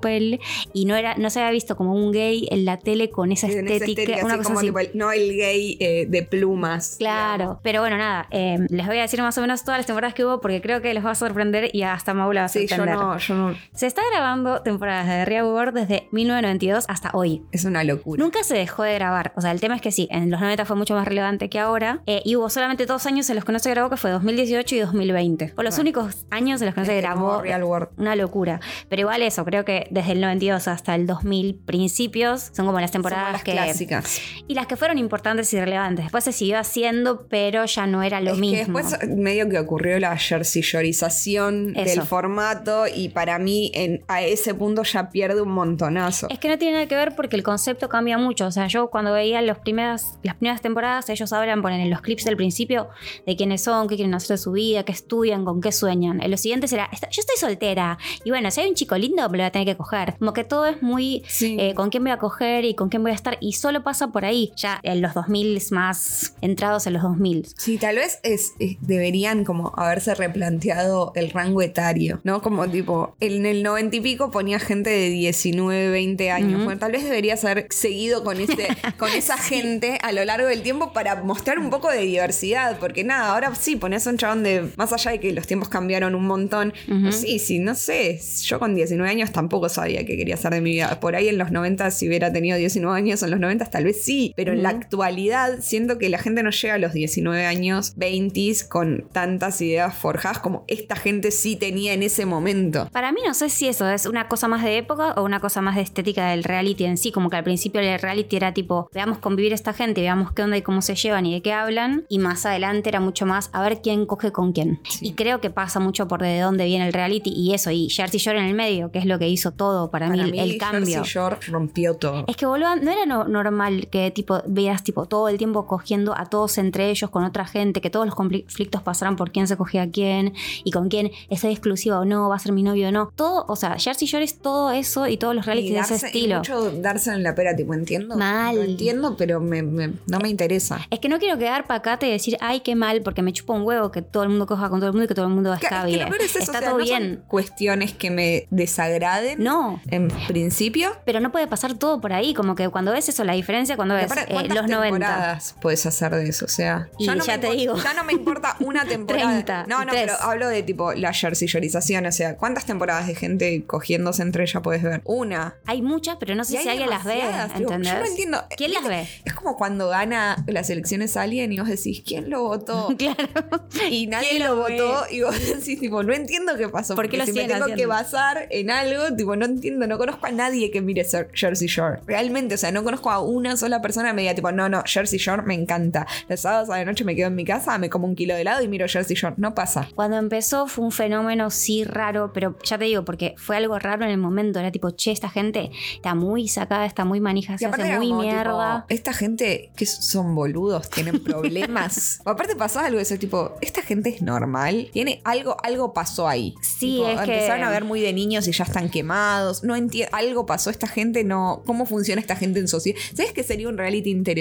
y 0.74 0.86
no 0.86 0.96
era 0.96 1.15
no 1.15 1.29
se 1.29 1.39
había 1.39 1.51
visto 1.51 1.75
como 1.75 1.94
un 1.94 2.12
gay 2.12 2.48
en 2.51 2.63
la 2.65 2.77
tele 2.77 3.10
con 3.10 3.32
esa 3.32 3.48
estética, 3.48 3.74
estética, 3.86 4.25
una 4.25 4.36
así 4.36 4.38
cosa 4.38 4.44
como 4.44 4.60
así. 4.60 4.68
tipo 4.68 4.79
no 4.94 5.12
el 5.12 5.36
gay 5.39 5.77
eh, 5.79 6.05
de 6.08 6.24
plumas. 6.24 6.96
Claro, 7.00 7.60
pero 7.63 7.81
bueno, 7.81 7.98
nada, 7.98 8.27
eh, 8.31 8.58
les 8.69 8.86
voy 8.88 8.98
a 8.98 9.01
decir 9.01 9.22
más 9.22 9.38
o 9.38 9.41
menos 9.41 9.63
todas 9.63 9.79
las 9.79 9.86
temporadas 9.86 10.13
que 10.13 10.24
hubo 10.25 10.41
porque 10.41 10.62
creo 10.62 10.81
que 10.81 10.93
los 10.93 11.05
va 11.05 11.12
a 11.12 11.15
sorprender 11.15 11.69
y 11.74 11.84
hasta 11.84 12.13
Maula 12.13 12.41
va 12.41 12.46
a 12.46 12.50
Sí, 12.50 12.67
yo 12.67 12.75
sorprender. 12.75 12.96
no, 13.00 13.17
yo 13.17 13.34
no. 13.36 13.55
Se 13.74 13.88
está 13.88 14.01
grabando 14.12 14.62
temporadas 14.62 15.08
de 15.08 15.25
Real 15.25 15.46
World 15.46 15.74
desde 15.75 16.08
1992 16.12 16.86
hasta 16.88 17.12
hoy. 17.13 17.43
Es 17.51 17.65
una 17.65 17.84
locura. 17.84 18.22
Nunca 18.24 18.43
se 18.43 18.55
dejó 18.55 18.84
de 18.84 18.93
grabar. 18.96 19.34
O 19.36 19.41
sea, 19.41 19.51
el 19.51 19.60
tema 19.60 19.75
es 19.75 19.81
que 19.81 19.91
sí, 19.91 20.08
en 20.12 20.29
los 20.29 20.39
90 20.41 20.65
fue 20.65 20.75
mucho 20.75 20.93
más 20.96 21.08
relevante 21.08 21.50
que 21.50 21.60
ahora. 21.60 22.01
eh, 22.05 22.22
y 22.25 22.36
hubo 22.36 22.50
solamente 22.50 22.86
dos 22.86 23.05
años 23.05 23.29
en 23.29 23.36
los 23.36 23.46
que 23.46 23.51
no 23.51 23.60
se 23.60 23.69
grabó, 23.72 23.89
que 23.89 23.98
fue 23.98 24.12
2018 24.12 24.75
y 24.75 24.79
2020. 24.79 25.50
Fue 25.55 25.63
los 25.63 25.75
Bueno. 25.75 25.81
únicos 25.81 26.25
años 26.29 26.62
en 26.62 26.65
los 26.67 26.75
que 26.75 26.81
no 26.81 26.86
se 26.86 26.98
grabó. 26.98 27.41
Real 27.41 27.63
World. 27.63 27.89
Una 27.98 28.15
locura. 28.15 28.60
Pero 28.89 29.01
igual 29.01 29.22
eso, 29.22 29.46
creo 29.46 29.63
que 29.65 29.88
desde 29.91 30.12
el 30.13 30.22
92 30.22 30.67
hasta 30.67 30.96
el 30.96 31.08
2000 31.08 31.55
principios 31.65 32.50
son 32.53 32.65
como 32.65 32.79
las 32.79 32.89
Son 32.91 33.01
temporadas 33.01 33.31
las 33.34 33.43
que... 33.43 33.51
clásicas. 33.53 34.19
Y 34.48 34.53
las 34.53 34.67
que 34.67 34.75
fueron 34.75 34.98
importantes 34.98 35.28
y 35.38 35.59
relevantes. 35.59 36.05
Después 36.05 36.24
se 36.24 36.31
siguió 36.31 36.57
haciendo, 36.59 37.27
pero 37.29 37.65
ya 37.65 37.86
no 37.88 38.03
era 38.03 38.21
lo 38.21 38.31
es 38.33 38.38
mismo. 38.39 38.77
que 38.77 38.83
después 38.83 39.07
medio 39.09 39.48
que 39.50 39.59
ocurrió 39.59 40.00
la 40.00 40.17
jerseyorización 40.17 41.74
Eso. 41.75 42.00
del 42.00 42.07
formato 42.07 42.86
y 42.93 43.09
para 43.09 43.39
mí 43.39 43.71
en, 43.74 44.03
a 44.07 44.21
ese 44.21 44.53
punto 44.53 44.83
ya 44.83 45.09
pierde 45.09 45.41
un 45.41 45.50
montonazo. 45.51 46.27
Es 46.29 46.39
que 46.39 46.48
no 46.50 46.57
tiene 46.57 46.74
nada 46.74 46.88
que 46.88 46.95
ver 46.95 47.15
porque 47.15 47.36
el 47.36 47.43
concepto 47.43 47.89
cambia 47.89 48.17
mucho. 48.17 48.48
O 48.48 48.51
sea, 48.51 48.67
yo 48.67 48.89
cuando 48.89 49.13
veía 49.13 49.41
los 49.41 49.57
primeras, 49.59 50.17
las 50.24 50.36
primeras 50.36 50.62
temporadas, 50.62 51.09
ellos 51.09 51.31
hablan, 51.33 51.62
ponen 51.62 51.81
en 51.81 51.89
los 51.89 52.01
clips 52.01 52.25
del 52.25 52.36
principio 52.38 52.89
de 53.25 53.36
quiénes 53.36 53.62
son, 53.63 53.88
qué 53.88 53.95
quieren 53.95 54.13
hacer 54.13 54.29
de 54.29 54.38
su 54.38 54.51
vida, 54.51 54.83
qué 54.83 54.91
estudian, 54.91 55.45
con 55.45 55.62
qué 55.62 55.71
sueñan. 55.71 56.21
En 56.21 56.31
los 56.31 56.39
siguientes 56.41 56.71
era, 56.74 56.89
"Esta- 56.91 57.09
yo 57.09 57.19
estoy 57.21 57.36
soltera. 57.38 57.98
Y 58.24 58.29
bueno, 58.29 58.51
si 58.51 58.62
hay 58.62 58.69
un 58.69 58.75
chico 58.75 58.98
lindo, 58.98 59.21
me 59.29 59.38
lo 59.38 59.43
voy 59.43 59.48
a 59.48 59.51
tener 59.51 59.67
que 59.67 59.75
coger. 59.77 60.15
Como 60.19 60.33
que 60.33 60.43
todo 60.43 60.65
es 60.65 60.81
muy 60.81 61.24
Sí. 61.27 61.57
eh, 61.59 61.74
con 61.74 61.89
quién 61.89 62.03
voy 62.03 62.12
a 62.12 62.17
coger 62.17 62.65
y 62.65 62.74
con 62.75 62.89
quién 62.89 63.01
voy 63.03 63.12
a 63.12 63.15
estar. 63.15 63.38
Y 63.39 63.53
solo 63.53 63.83
pasa 63.83 64.07
por 64.12 64.25
ahí. 64.25 64.51
Ya 64.55 64.79
en 64.83 65.01
los 65.01 65.13
2000 65.21 65.61
más 65.71 66.33
entrados 66.41 66.88
en 66.88 66.93
los 66.93 67.03
2000. 67.03 67.47
Sí, 67.57 67.77
tal 67.77 67.95
vez 67.97 68.19
es, 68.23 68.53
es- 68.59 68.77
deberían 68.81 69.43
como 69.45 69.73
haberse 69.77 70.15
replanteado 70.15 71.11
el 71.15 71.29
rango 71.31 71.61
etario, 71.61 72.21
¿no? 72.23 72.41
Como 72.41 72.67
tipo, 72.69 73.15
en 73.19 73.45
el 73.45 73.63
noventa 73.63 73.95
y 73.97 74.01
pico 74.01 74.31
ponía 74.31 74.59
gente 74.59 74.89
de 74.89 75.09
19, 75.09 75.89
20 75.91 76.31
años. 76.31 76.63
Bueno, 76.63 76.79
tal 76.79 76.91
vez 76.91 77.03
deberías 77.03 77.43
haber 77.45 77.67
seguido 77.69 78.23
con, 78.23 78.39
ese, 78.39 78.67
con 78.97 79.09
esa 79.11 79.38
gente 79.38 79.99
a 80.01 80.11
lo 80.11 80.23
largo 80.25 80.47
del 80.47 80.61
tiempo 80.61 80.93
para 80.93 81.15
mostrar 81.23 81.59
un 81.59 81.69
poco 81.69 81.89
de 81.91 81.99
diversidad, 82.01 82.77
porque 82.79 83.03
nada, 83.03 83.33
ahora 83.33 83.53
sí, 83.55 83.75
pones 83.75 84.05
a 84.07 84.09
un 84.11 84.17
chabón 84.17 84.43
de, 84.43 84.69
más 84.77 84.91
allá 84.93 85.11
de 85.11 85.19
que 85.19 85.31
los 85.33 85.47
tiempos 85.47 85.69
cambiaron 85.69 86.15
un 86.15 86.25
montón, 86.25 86.73
sí, 87.11 87.39
sí, 87.39 87.59
no 87.59 87.75
sé, 87.75 88.19
yo 88.43 88.59
con 88.59 88.75
19 88.75 89.09
años 89.09 89.31
tampoco 89.31 89.69
sabía 89.69 90.05
qué 90.05 90.17
quería 90.17 90.35
hacer 90.35 90.53
de 90.53 90.61
mi 90.61 90.71
vida. 90.71 90.99
Por 90.99 91.15
ahí 91.15 91.27
en 91.27 91.38
los 91.38 91.51
90, 91.51 91.91
si 91.91 92.07
hubiera 92.07 92.31
tenido 92.31 92.57
19 92.57 92.95
años 92.97 93.21
en 93.23 93.31
los 93.31 93.39
90, 93.39 93.65
tal 93.65 93.83
vez 93.85 94.03
sí, 94.03 94.33
pero 94.35 94.53
en 94.53 94.63
la 94.63 94.73
Ujú. 94.73 94.79
Actualidad 95.09 95.59
siento 95.61 95.97
que 95.97 96.09
la 96.09 96.17
gente 96.19 96.43
no 96.43 96.51
llega 96.51 96.75
a 96.75 96.77
los 96.77 96.93
19 96.93 97.45
años, 97.45 97.93
20 97.97 98.39
con 98.69 99.05
tantas 99.11 99.59
ideas 99.61 99.93
forjadas 99.95 100.39
como 100.39 100.63
esta 100.67 100.95
gente 100.95 101.31
sí 101.31 101.55
tenía 101.55 101.93
en 101.93 102.03
ese 102.03 102.25
momento. 102.25 102.87
Para 102.91 103.11
mí 103.11 103.19
no 103.25 103.33
sé 103.33 103.49
si 103.49 103.67
eso 103.67 103.89
es 103.89 104.05
una 104.05 104.27
cosa 104.27 104.47
más 104.47 104.63
de 104.63 104.77
época 104.77 105.13
o 105.17 105.23
una 105.23 105.39
cosa 105.39 105.61
más 105.61 105.75
de 105.75 105.81
estética 105.81 106.29
del 106.29 106.43
reality 106.43 106.85
en 106.85 106.97
sí, 106.97 107.11
como 107.11 107.29
que 107.29 107.35
al 107.37 107.43
principio 107.43 107.81
el 107.81 107.99
reality 107.99 108.35
era 108.35 108.53
tipo, 108.53 108.89
veamos 108.93 109.17
convivir 109.17 109.51
esta 109.51 109.73
gente, 109.73 110.01
veamos 110.01 110.31
qué 110.31 110.43
onda 110.43 110.57
y 110.57 110.61
cómo 110.61 110.81
se 110.81 110.95
llevan 110.95 111.25
y 111.25 111.33
de 111.33 111.41
qué 111.41 111.53
hablan, 111.53 112.05
y 112.07 112.19
más 112.19 112.45
adelante 112.45 112.89
era 112.89 112.99
mucho 112.99 113.25
más 113.25 113.49
a 113.51 113.61
ver 113.61 113.81
quién 113.81 114.05
coge 114.05 114.31
con 114.31 114.53
quién. 114.53 114.79
Sí. 114.87 115.07
Y 115.07 115.13
creo 115.13 115.41
que 115.41 115.49
pasa 115.49 115.79
mucho 115.79 116.07
por 116.07 116.21
de 116.21 116.39
dónde 116.39 116.65
viene 116.65 116.85
el 116.87 116.93
reality 116.93 117.31
y 117.31 117.53
eso, 117.53 117.71
y 117.71 117.89
Jersey 117.89 118.19
Shore 118.19 118.39
en 118.39 118.45
el 118.45 118.53
medio, 118.55 118.91
que 118.91 118.99
es 118.99 119.05
lo 119.05 119.19
que 119.19 119.27
hizo 119.27 119.51
todo 119.51 119.89
para, 119.91 120.09
mí, 120.09 120.19
el 120.39 120.57
cambio. 120.57 120.85
Jersey 120.97 121.03
Shore 121.03 121.37
rompió 121.47 121.95
todo. 121.95 122.25
Es 122.27 122.37
que 122.37 122.45
boludo, 122.45 122.75
no 122.75 122.91
era 122.91 123.05
no- 123.05 123.25
normal 123.27 123.87
que 123.91 124.11
tipo 124.11 124.41
veas 124.47 124.83
tipo 124.83 124.99
todo 125.06 125.29
el 125.29 125.38
tiempo 125.38 125.65
cogiendo 125.68 126.18
a 126.18 126.25
todos 126.25 126.58
entre 126.58 126.89
ellos 126.89 127.10
con 127.10 127.24
otra 127.24 127.46
gente, 127.46 127.82
que 127.82 127.89
todos 127.89 128.06
los 128.06 128.15
conflictos 128.15 128.82
pasaran 128.82 129.15
por 129.15 129.32
quién 129.32 129.48
se 129.48 129.58
cogía 129.58 129.84
a 129.84 129.89
quién 129.89 130.34
y 130.63 130.72
con 130.72 130.89
quién 130.89 131.12
estoy 131.29 131.51
exclusiva 131.51 132.00
o 132.00 132.06
no, 132.06 132.29
va 132.29 132.36
a 132.36 132.39
ser 132.39 132.51
mi 132.51 132.63
novio 132.63 132.89
o 132.89 132.91
no. 132.91 133.12
Todo, 133.15 133.46
o 133.48 133.56
sea, 133.56 133.75
Jersey 133.77 134.08
Shore 134.08 134.24
es 134.25 134.39
todo 134.39 134.72
eso 134.72 135.08
y 135.08 135.18
todos 135.18 135.36
los 135.36 135.46
reality 135.46 135.70
Y 135.70 135.72
de 135.74 135.79
ese 135.79 135.94
darse- 135.96 136.03
y 136.06 136.08
estilo. 136.08 136.38
mucho 136.38 136.72
darse 136.82 137.12
en 137.12 137.24
la 137.24 137.36
pera, 137.36 137.56
tipo, 137.56 137.74
entiendo. 137.74 138.18
Mal. 138.18 138.56
Lo 138.56 138.63
entiendo, 138.63 139.15
pero 139.18 139.39
me- 139.39 139.63
me- 139.63 139.94
no 140.08 140.20
me 140.20 140.29
interesa. 140.29 140.79
Es 140.89 141.00
que 141.00 141.10
no 141.10 141.20
quiero 141.20 141.38
quedar 141.38 141.65
pacata 141.68 142.06
y 142.08 142.12
decir, 142.12 142.38
ay, 142.41 142.62
qué 142.62 142.75
mal, 142.75 143.01
porque 143.01 143.22
me 143.22 143.34
chupa 143.34 143.53
un 143.53 143.63
huevo 143.63 143.91
que 143.91 144.01
todo 144.01 144.24
el 144.24 144.29
mundo 144.29 144.46
coja 144.48 144.70
con 144.70 144.79
todo 144.79 144.88
el 144.88 144.94
mundo 144.94 145.06
y 145.06 145.08
que 145.08 145.15
todo 145.15 145.25
el 145.27 145.34
mundo 145.34 145.53
está 145.53 145.86
bien. 145.86 146.08
es 146.20 146.36
eso, 146.36 146.39
está 146.39 146.51
o 146.51 146.62
sea, 146.62 146.70
todo 146.70 146.79
no 146.79 146.86
son 146.86 147.00
bien. 147.00 147.24
cuestiones 147.27 147.94
que 147.94 148.10
me 148.12 148.48
desagraden. 148.50 149.44
No, 149.44 149.82
En 149.89 150.08
principio. 150.27 150.91
pero 151.06 151.20
no 151.20 151.32
puede 151.32 151.48
pasar 151.48 151.74
todo 151.74 152.00
por 152.01 152.13
ahí, 152.13 152.34
como 152.34 152.56
que 152.56 152.70
cuando 152.70 152.91
ves 152.91 153.10
eso, 153.10 153.24
la 153.24 153.34
diferencia 153.34 153.75
cuando 153.75 153.96
ves 153.96 154.12
eh, 154.12 154.25
¿cuántas 154.32 154.56
los 154.58 154.68
90. 154.68 154.88
Temporadas 154.91 155.55
puedes 155.62 155.86
hacer 155.86 156.13
de 156.15 156.27
eso? 156.29 156.46
O 156.46 156.50
sea, 156.50 156.89
Y 156.98 157.08
no 157.08 157.15
ya 157.24 157.38
me 157.38 157.39
te 157.48 157.51
digo. 157.55 157.75
Ya 157.81 157.93
no 157.93 158.03
me 158.03 158.13
importa 158.13 158.55
una 158.60 158.86
temporada. 158.88 159.31
30, 159.43 159.65
no, 159.67 159.86
no, 159.86 159.91
tres. 159.91 160.03
pero 160.05 160.22
hablo 160.22 160.48
de 160.48 160.63
tipo 160.63 160.93
la 160.93 161.13
jerseyorización. 161.13 162.05
O 162.05 162.12
sea, 162.12 162.38
¿cuántas 162.38 162.65
temporadas 162.65 163.08
de 163.08 163.15
gente 163.15 163.63
cogiéndose 163.65 164.22
entre 164.22 164.43
ella 164.43 164.62
puedes 164.62 164.84
ver? 164.84 165.01
Una. 165.05 165.55
Hay 165.65 165.81
muchas, 165.81 166.17
pero 166.19 166.36
no 166.36 166.43
sé 166.43 166.62
si 166.62 166.69
alguien 166.69 166.89
las 166.89 167.03
ve, 167.03 167.22
tipo, 167.55 167.72
¿entendés? 167.74 167.91
Yo 167.93 168.00
no 168.00 168.05
entiendo. 168.05 168.43
¿Quién 168.55 168.72
las 168.74 168.81
¿Viste? 168.84 168.96
ve? 168.96 169.08
Es 169.25 169.34
como 169.34 169.58
cuando 169.58 169.89
gana 169.89 170.43
las 170.48 170.69
elecciones 170.69 171.15
alguien 171.17 171.51
y 171.53 171.60
vos 171.60 171.67
decís, 171.69 172.01
¿quién 172.05 172.29
lo 172.29 172.43
votó? 172.43 172.89
Claro. 173.00 173.67
Y 173.89 174.08
nadie 174.08 174.29
¿Quién 174.31 174.43
lo 174.43 174.55
lo 174.55 174.62
votó 174.62 175.05
y 175.10 175.22
vos 175.22 175.36
decís, 175.48 175.79
tipo, 175.79 176.03
no 176.03 176.13
entiendo 176.13 176.55
qué 176.58 176.67
pasó. 176.69 176.96
¿Por 176.96 177.05
qué 177.05 177.17
porque 177.17 177.17
lo 177.17 177.25
si 177.25 177.48
me 177.48 177.48
tengo 177.53 177.65
que 177.75 177.86
basar 177.86 178.48
en 178.51 178.69
algo, 178.69 179.15
tipo, 179.15 179.36
no 179.36 179.46
entiendo, 179.46 179.88
no 179.88 179.98
conozco 179.98 180.25
a 180.25 180.31
nadie 180.31 180.69
que 180.72 180.81
mire 180.81 181.03
Ser- 181.05 181.29
Jersey 181.34 181.67
Shore. 181.67 182.01
Realmente, 182.05 182.55
o 182.55 182.58
sea, 182.58 182.72
no 182.72 182.84
conozco 182.84 183.10
a 183.12 183.19
una 183.19 183.55
sola 183.58 183.81
persona 183.81 184.10
que 184.10 184.13
me 184.15 184.22
diga, 184.24 184.36
tipo, 184.36 184.51
no, 184.51 184.68
no, 184.69 184.83
Jersey 184.85 185.19
Shore 185.19 185.43
me 185.43 185.53
encanta. 185.55 186.05
Los 186.27 186.41
sábados 186.41 186.69
a 186.69 186.77
la 186.77 186.85
noche 186.85 187.03
me 187.03 187.15
quedo 187.15 187.27
en 187.27 187.35
mi 187.35 187.45
casa, 187.45 187.77
me 187.77 187.89
como 187.89 188.07
un 188.07 188.15
kilo 188.15 188.35
de 188.35 188.41
helado 188.41 188.63
y 188.63 188.67
miro 188.67 188.88
Jersey 188.88 189.15
Shore. 189.15 189.35
No 189.38 189.53
pasa. 189.55 189.88
Cuando 189.95 190.17
empezó 190.17 190.67
fue 190.67 190.85
un 190.85 190.91
fenómeno 190.91 191.49
sí 191.49 191.83
raro, 191.83 192.31
pero 192.33 192.55
ya 192.63 192.77
te 192.77 192.85
digo, 192.85 193.03
porque 193.05 193.35
fue 193.38 193.57
algo 193.57 193.77
raro 193.79 194.05
en 194.05 194.11
el 194.11 194.17
momento. 194.17 194.59
Era 194.59 194.71
tipo, 194.71 194.91
che, 194.91 195.11
esta 195.11 195.29
gente 195.29 195.71
está 195.95 196.15
muy 196.15 196.47
sacada, 196.47 196.85
está 196.85 197.05
muy 197.05 197.19
manija, 197.19 197.57
se 197.57 197.65
hace 197.65 197.97
muy 197.97 198.09
como, 198.09 198.21
mierda. 198.21 198.81
tipo, 198.81 198.85
esta 198.89 199.13
gente 199.13 199.71
que 199.75 199.85
son 199.85 200.35
boludos, 200.35 200.89
tienen 200.89 201.19
problemas. 201.23 202.19
o 202.25 202.29
aparte 202.29 202.55
pasaba 202.55 202.85
algo 202.88 202.97
de 202.97 203.03
eso, 203.03 203.17
tipo, 203.17 203.55
esta 203.61 203.81
gente 203.81 204.09
es 204.09 204.21
normal. 204.21 204.89
Tiene 204.93 205.21
algo, 205.23 205.57
algo 205.63 205.93
pasó 205.93 206.27
ahí. 206.27 206.53
Sí, 206.61 206.97
Tipo, 206.99 207.09
es 207.09 207.19
que- 207.21 207.33
empezaron 207.33 207.63
a 207.63 207.69
ver 207.69 207.83
muy 207.83 208.01
de 208.01 208.13
niños 208.13 208.47
y 208.47 208.51
ya 208.51 208.63
están 208.63 208.89
quemados. 208.89 209.63
No 209.63 209.75
entiendo. 209.75 210.15
Algo 210.15 210.45
pasó. 210.45 210.69
Esta 210.69 210.88
gente 210.88 211.23
no. 211.23 211.61
¿Cómo 211.65 211.85
funciona 211.85 212.21
esta 212.21 212.35
gente 212.35 212.59
en 212.59 212.67
sociedad? 212.67 212.99
¿Sabes 213.15 213.31
que 213.33 213.43
sería 213.43 213.67
un 213.69 213.77
reality 213.77 214.09
interesante? 214.09 214.39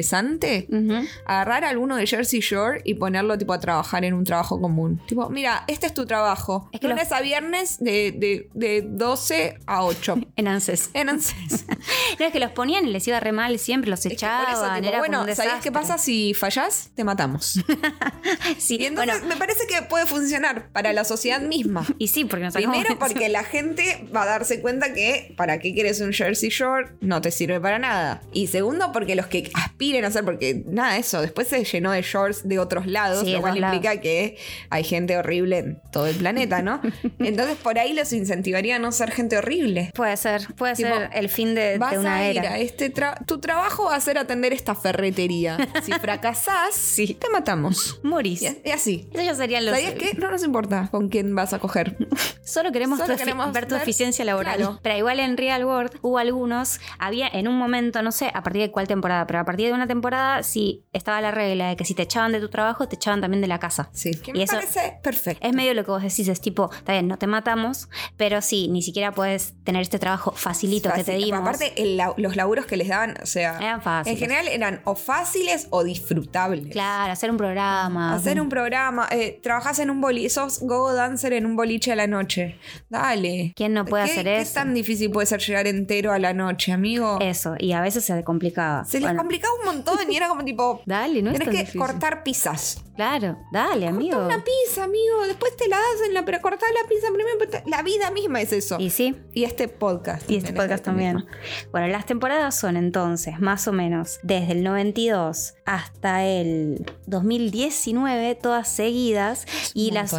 Ujú. 0.71 1.07
Agarrar 1.27 1.65
a 1.65 1.69
alguno 1.71 1.97
de 1.97 2.07
Jersey 2.07 2.41
Shore 2.41 2.81
y 2.85 2.95
ponerlo 2.95 3.37
tipo 3.39 3.53
a 3.53 3.61
trabajar 3.61 4.05
en 4.05 4.15
un 4.15 4.25
trabajo 4.25 4.61
común. 4.61 5.01
Tipo, 5.07 5.29
mira, 5.31 5.65
este 5.67 5.87
es 5.87 5.95
tu 5.95 6.07
trabajo. 6.07 6.69
Es 6.73 6.81
que 6.81 6.89
Lunes 6.89 7.13
a 7.13 7.21
viernes 7.21 7.79
de, 7.79 8.13
de, 8.13 8.49
de 8.55 8.83
12 8.83 9.59
a 9.67 9.85
8. 9.85 10.17
En 10.37 10.49
ANSES. 10.49 10.91
En 10.95 11.09
ANSES. 11.09 11.67
No, 12.19 12.27
es 12.27 12.33
que 12.33 12.41
los 12.41 12.51
ponían 12.51 12.87
y 12.87 12.91
les 12.91 13.07
iba 13.09 13.21
re 13.21 13.33
mal 13.33 13.59
siempre, 13.59 13.91
los 13.91 14.01
Es 14.01 14.09
que 14.09 14.15
echaban. 14.15 14.53
eso, 14.53 14.63
tipo, 14.75 14.89
era 14.89 14.99
como 15.05 15.19
bueno, 15.23 15.35
¿sabías 15.35 15.63
qué 15.63 15.71
pasa 15.73 15.99
si 15.99 16.35
fallás? 16.35 16.91
Te 16.95 17.05
matamos. 17.05 17.61
Sí, 18.59 18.77
Y 18.81 18.87
entonces 18.87 19.21
bueno, 19.21 19.29
me 19.29 19.37
parece 19.39 19.67
que 19.67 19.83
puede 19.83 20.07
funcionar 20.07 20.69
para 20.73 20.93
la 20.93 21.05
sociedad 21.05 21.41
misma. 21.41 21.85
y 21.99 22.09
sí, 22.09 22.25
porque 22.25 22.45
nos 22.45 22.55
Primero 22.55 22.91
eso. 22.91 22.99
porque 22.99 23.29
la 23.29 23.45
gente 23.45 24.07
va 24.15 24.23
a 24.23 24.27
darse 24.27 24.61
cuenta 24.61 24.93
que 24.93 25.35
para 25.37 25.59
qué 25.61 25.73
quieres 25.73 26.01
un 26.01 26.13
Jersey 26.13 26.49
Shore 26.51 26.89
no 27.01 27.21
te 27.21 27.31
sirve 27.31 27.61
para 27.61 27.79
nada. 27.79 28.23
Y 28.33 28.49
segundo 28.49 28.91
porque 28.93 29.15
los 29.15 29.27
que 29.27 29.51
aspiren 29.55 30.05
a 30.05 30.08
hacer, 30.09 30.25
porque 30.25 30.63
nada, 30.67 30.97
eso, 30.99 31.21
después 31.21 31.49
se 31.49 31.65
llenó 31.65 31.93
de 31.93 32.03
shorts 32.03 32.47
de 32.49 32.59
otros 32.59 32.87
lados, 32.87 33.25
Sí, 33.25 33.33
lo 33.33 33.41
cual 33.41 33.61
lados. 33.61 33.77
implica 33.77 34.01
que 34.01 34.37
hay 34.71 34.85
gente 34.85 35.17
horrible 35.17 35.59
en 35.59 35.81
todo 35.93 36.07
el 36.07 36.17
planeta, 36.17 36.63
¿no? 36.63 36.81
Entonces 37.19 37.57
por 37.57 37.79
ahí 37.79 37.93
los 37.95 38.13
incentivaría 38.13 38.77
a 38.77 38.79
no 38.79 38.93
ser 38.93 39.11
gente 39.11 39.37
horrible. 39.39 39.91
Puede 39.95 40.17
ser, 40.17 40.47
puede 40.57 40.75
Tipo, 40.75 40.89
ser 40.95 41.11
el 41.13 41.29
fin 41.29 41.55
de, 41.55 41.79
Vas 41.79 41.93
de 41.93 41.99
una 41.99 42.17
a 42.17 42.31
ir 42.31 42.39
era. 42.39 42.53
a 42.55 42.59
este 42.59 42.93
tra- 42.93 43.25
tu 43.27 43.39
trabajo 43.41 43.85
va 43.87 43.97
a 43.97 44.01
ser 44.01 44.19
atender 44.19 44.53
esta 44.53 44.75
ferretería. 44.75 45.57
Si 45.83 45.93
fracasás, 45.93 46.97
te 46.97 47.29
matamos. 47.33 48.01
Morís. 48.03 48.43
Y 48.65 48.71
así. 48.71 49.09
Eso 49.13 49.23
ya 49.23 49.35
serían 49.35 49.65
los. 49.65 49.75
¿Sabías 49.75 49.95
qué? 49.95 50.13
No 50.19 50.31
nos 50.31 50.43
importa 50.45 50.89
con 50.91 51.09
quién 51.09 51.35
vas 51.35 51.53
a 51.53 51.59
coger. 51.59 51.97
Solo 52.45 52.73
queremos, 52.73 52.99
Solo 52.99 53.09
tu 53.09 53.15
efi- 53.15 53.25
queremos 53.25 53.53
ver 53.53 53.67
tu 53.67 53.75
eficiencia 53.77 54.25
laboral. 54.25 54.57
Claro. 54.57 54.81
Pero 54.83 54.97
igual 54.97 55.21
en 55.21 55.37
Real 55.37 55.65
World 55.65 55.93
hubo 56.03 56.19
algunos, 56.19 56.81
había 56.99 57.29
en 57.29 57.47
un 57.49 57.57
momento, 57.59 58.03
no 58.03 58.13
sé 58.13 58.31
a 58.33 58.43
partir 58.43 58.63
de 58.63 58.71
cuál 58.71 58.87
temporada, 58.89 59.27
pero 59.27 59.39
a 59.41 59.45
partir 59.45 59.67
de 59.67 59.73
una 59.73 59.87
temporada 59.87 59.98
temporada 59.99 60.43
sí 60.43 60.85
estaba 60.93 61.21
la 61.21 61.31
regla 61.31 61.69
de 61.69 61.77
que 61.77 61.85
si 61.85 61.95
te 61.95 62.03
echaban 62.03 62.33
de 62.33 62.41
tu 62.41 62.49
trabajo, 62.49 62.87
te 62.89 62.97
echaban 62.97 63.21
también 63.21 63.41
de 63.41 63.49
la 63.49 63.59
casa. 63.59 63.91
Sí, 63.93 64.13
que 64.13 64.31
Y 64.31 64.35
me 64.35 64.43
eso- 64.45 64.55
parece 64.55 64.99
perfecto. 65.03 65.47
Es 65.47 65.53
medio 65.55 65.75
lo 65.75 65.85
que 65.85 65.91
vos 65.91 66.03
decís, 66.03 66.29
es 66.29 66.41
tipo, 66.41 66.71
está 66.73 66.93
bien, 66.93 67.09
no 67.09 67.19
te 67.19 67.27
matamos, 67.27 67.89
pero 68.17 68.41
sí, 68.43 68.69
ni 68.69 68.83
siquiera 68.83 69.13
puedes 69.13 69.55
tener 69.65 69.83
este 69.83 69.99
trabajo 69.99 70.33
facilito 70.33 70.89
que 70.91 71.03
te 71.05 71.13
Fácil. 71.13 71.25
dimos. 71.25 71.41
Aparte, 71.41 71.73
el 71.83 71.99
los 72.17 72.37
laburos 72.37 72.67
que 72.67 72.77
les 72.77 72.89
daban, 72.89 73.17
o 73.23 73.27
sea, 73.27 73.59
Eran 73.59 73.83
fáciles. 73.83 74.21
en 74.23 74.29
general 74.29 74.49
eran 74.49 74.81
o 74.85 74.95
fáciles 74.95 75.67
o 75.71 75.83
disfrutables. 75.85 76.73
Claro, 76.73 77.13
hacer 77.13 77.31
un 77.31 77.37
programa. 77.37 78.15
Hacer 78.15 78.41
un 78.41 78.49
programa, 78.49 79.09
eh, 79.11 79.41
trabajás 79.43 79.79
en 79.81 79.91
un 79.91 80.01
boliche, 80.01 80.31
sos 80.31 80.61
go 80.61 80.93
dancer 80.93 81.33
en 81.33 81.45
un 81.47 81.57
boliche 81.57 81.93
a 81.93 81.97
la 81.97 82.07
noche. 82.07 82.59
Dale. 82.89 83.53
¿Quién 83.57 83.73
no 83.75 83.85
puede 83.85 84.05
¿Qué- 84.05 84.11
hacer 84.13 84.25
¿Qué 84.25 84.41
eso? 84.41 84.55
tan 84.55 84.75
difícil 84.75 85.11
puede 85.11 85.27
ser 85.27 85.41
llegar 85.41 85.67
entero 85.67 86.13
a 86.13 86.19
la 86.19 86.33
noche, 86.33 86.73
amigo? 86.73 87.19
Eso, 87.21 87.55
y 87.59 87.73
a 87.73 87.81
veces 87.81 88.05
se 88.05 88.23
complicaba. 88.25 88.85
Se 88.85 89.01
les 89.01 89.13
complicaba 89.15 89.53
un 89.61 89.65
montón 89.65 89.88
y 90.09 90.17
era 90.17 90.29
como 90.29 90.45
tipo. 90.45 90.83
Dale, 90.87 91.23
no 91.23 91.31
es 91.31 91.39
Tenés 91.39 91.47
tan 91.47 91.53
que 91.55 91.61
difícil. 91.61 91.81
cortar 91.81 92.23
pizzas. 92.23 92.83
Claro, 92.99 93.39
dale, 93.53 93.87
amigo. 93.87 94.19
Corta 94.19 94.35
una 94.35 94.45
pizza, 94.45 94.83
amigo. 94.83 95.25
Después 95.29 95.55
te 95.55 95.69
la 95.69 95.77
hacen, 95.77 96.15
la, 96.15 96.25
pero 96.25 96.41
cortar 96.41 96.69
la 96.75 96.89
pizza 96.89 97.07
primero. 97.15 97.63
La 97.67 97.85
vida 97.85 98.11
misma 98.11 98.41
es 98.41 98.53
eso. 98.53 98.77
Y 98.81 98.91
sí, 98.91 99.15
Y 99.35 99.45
este 99.45 99.69
podcast. 99.69 100.29
Y 100.29 100.35
este 100.35 100.53
podcast 100.53 100.85
también. 100.85 101.25
Bueno, 101.71 101.87
las 101.87 102.07
temporadas 102.07 102.59
son 102.59 102.77
entonces 102.77 103.39
más 103.39 103.69
o 103.69 103.73
menos 103.73 104.19
desde 104.25 104.51
el 104.51 104.65
92 104.65 105.55
hasta 105.65 106.25
el 106.25 106.91
2019, 107.07 108.35
todas 108.35 108.67
seguidas. 108.67 109.47
Y 109.75 109.93
las 109.93 110.11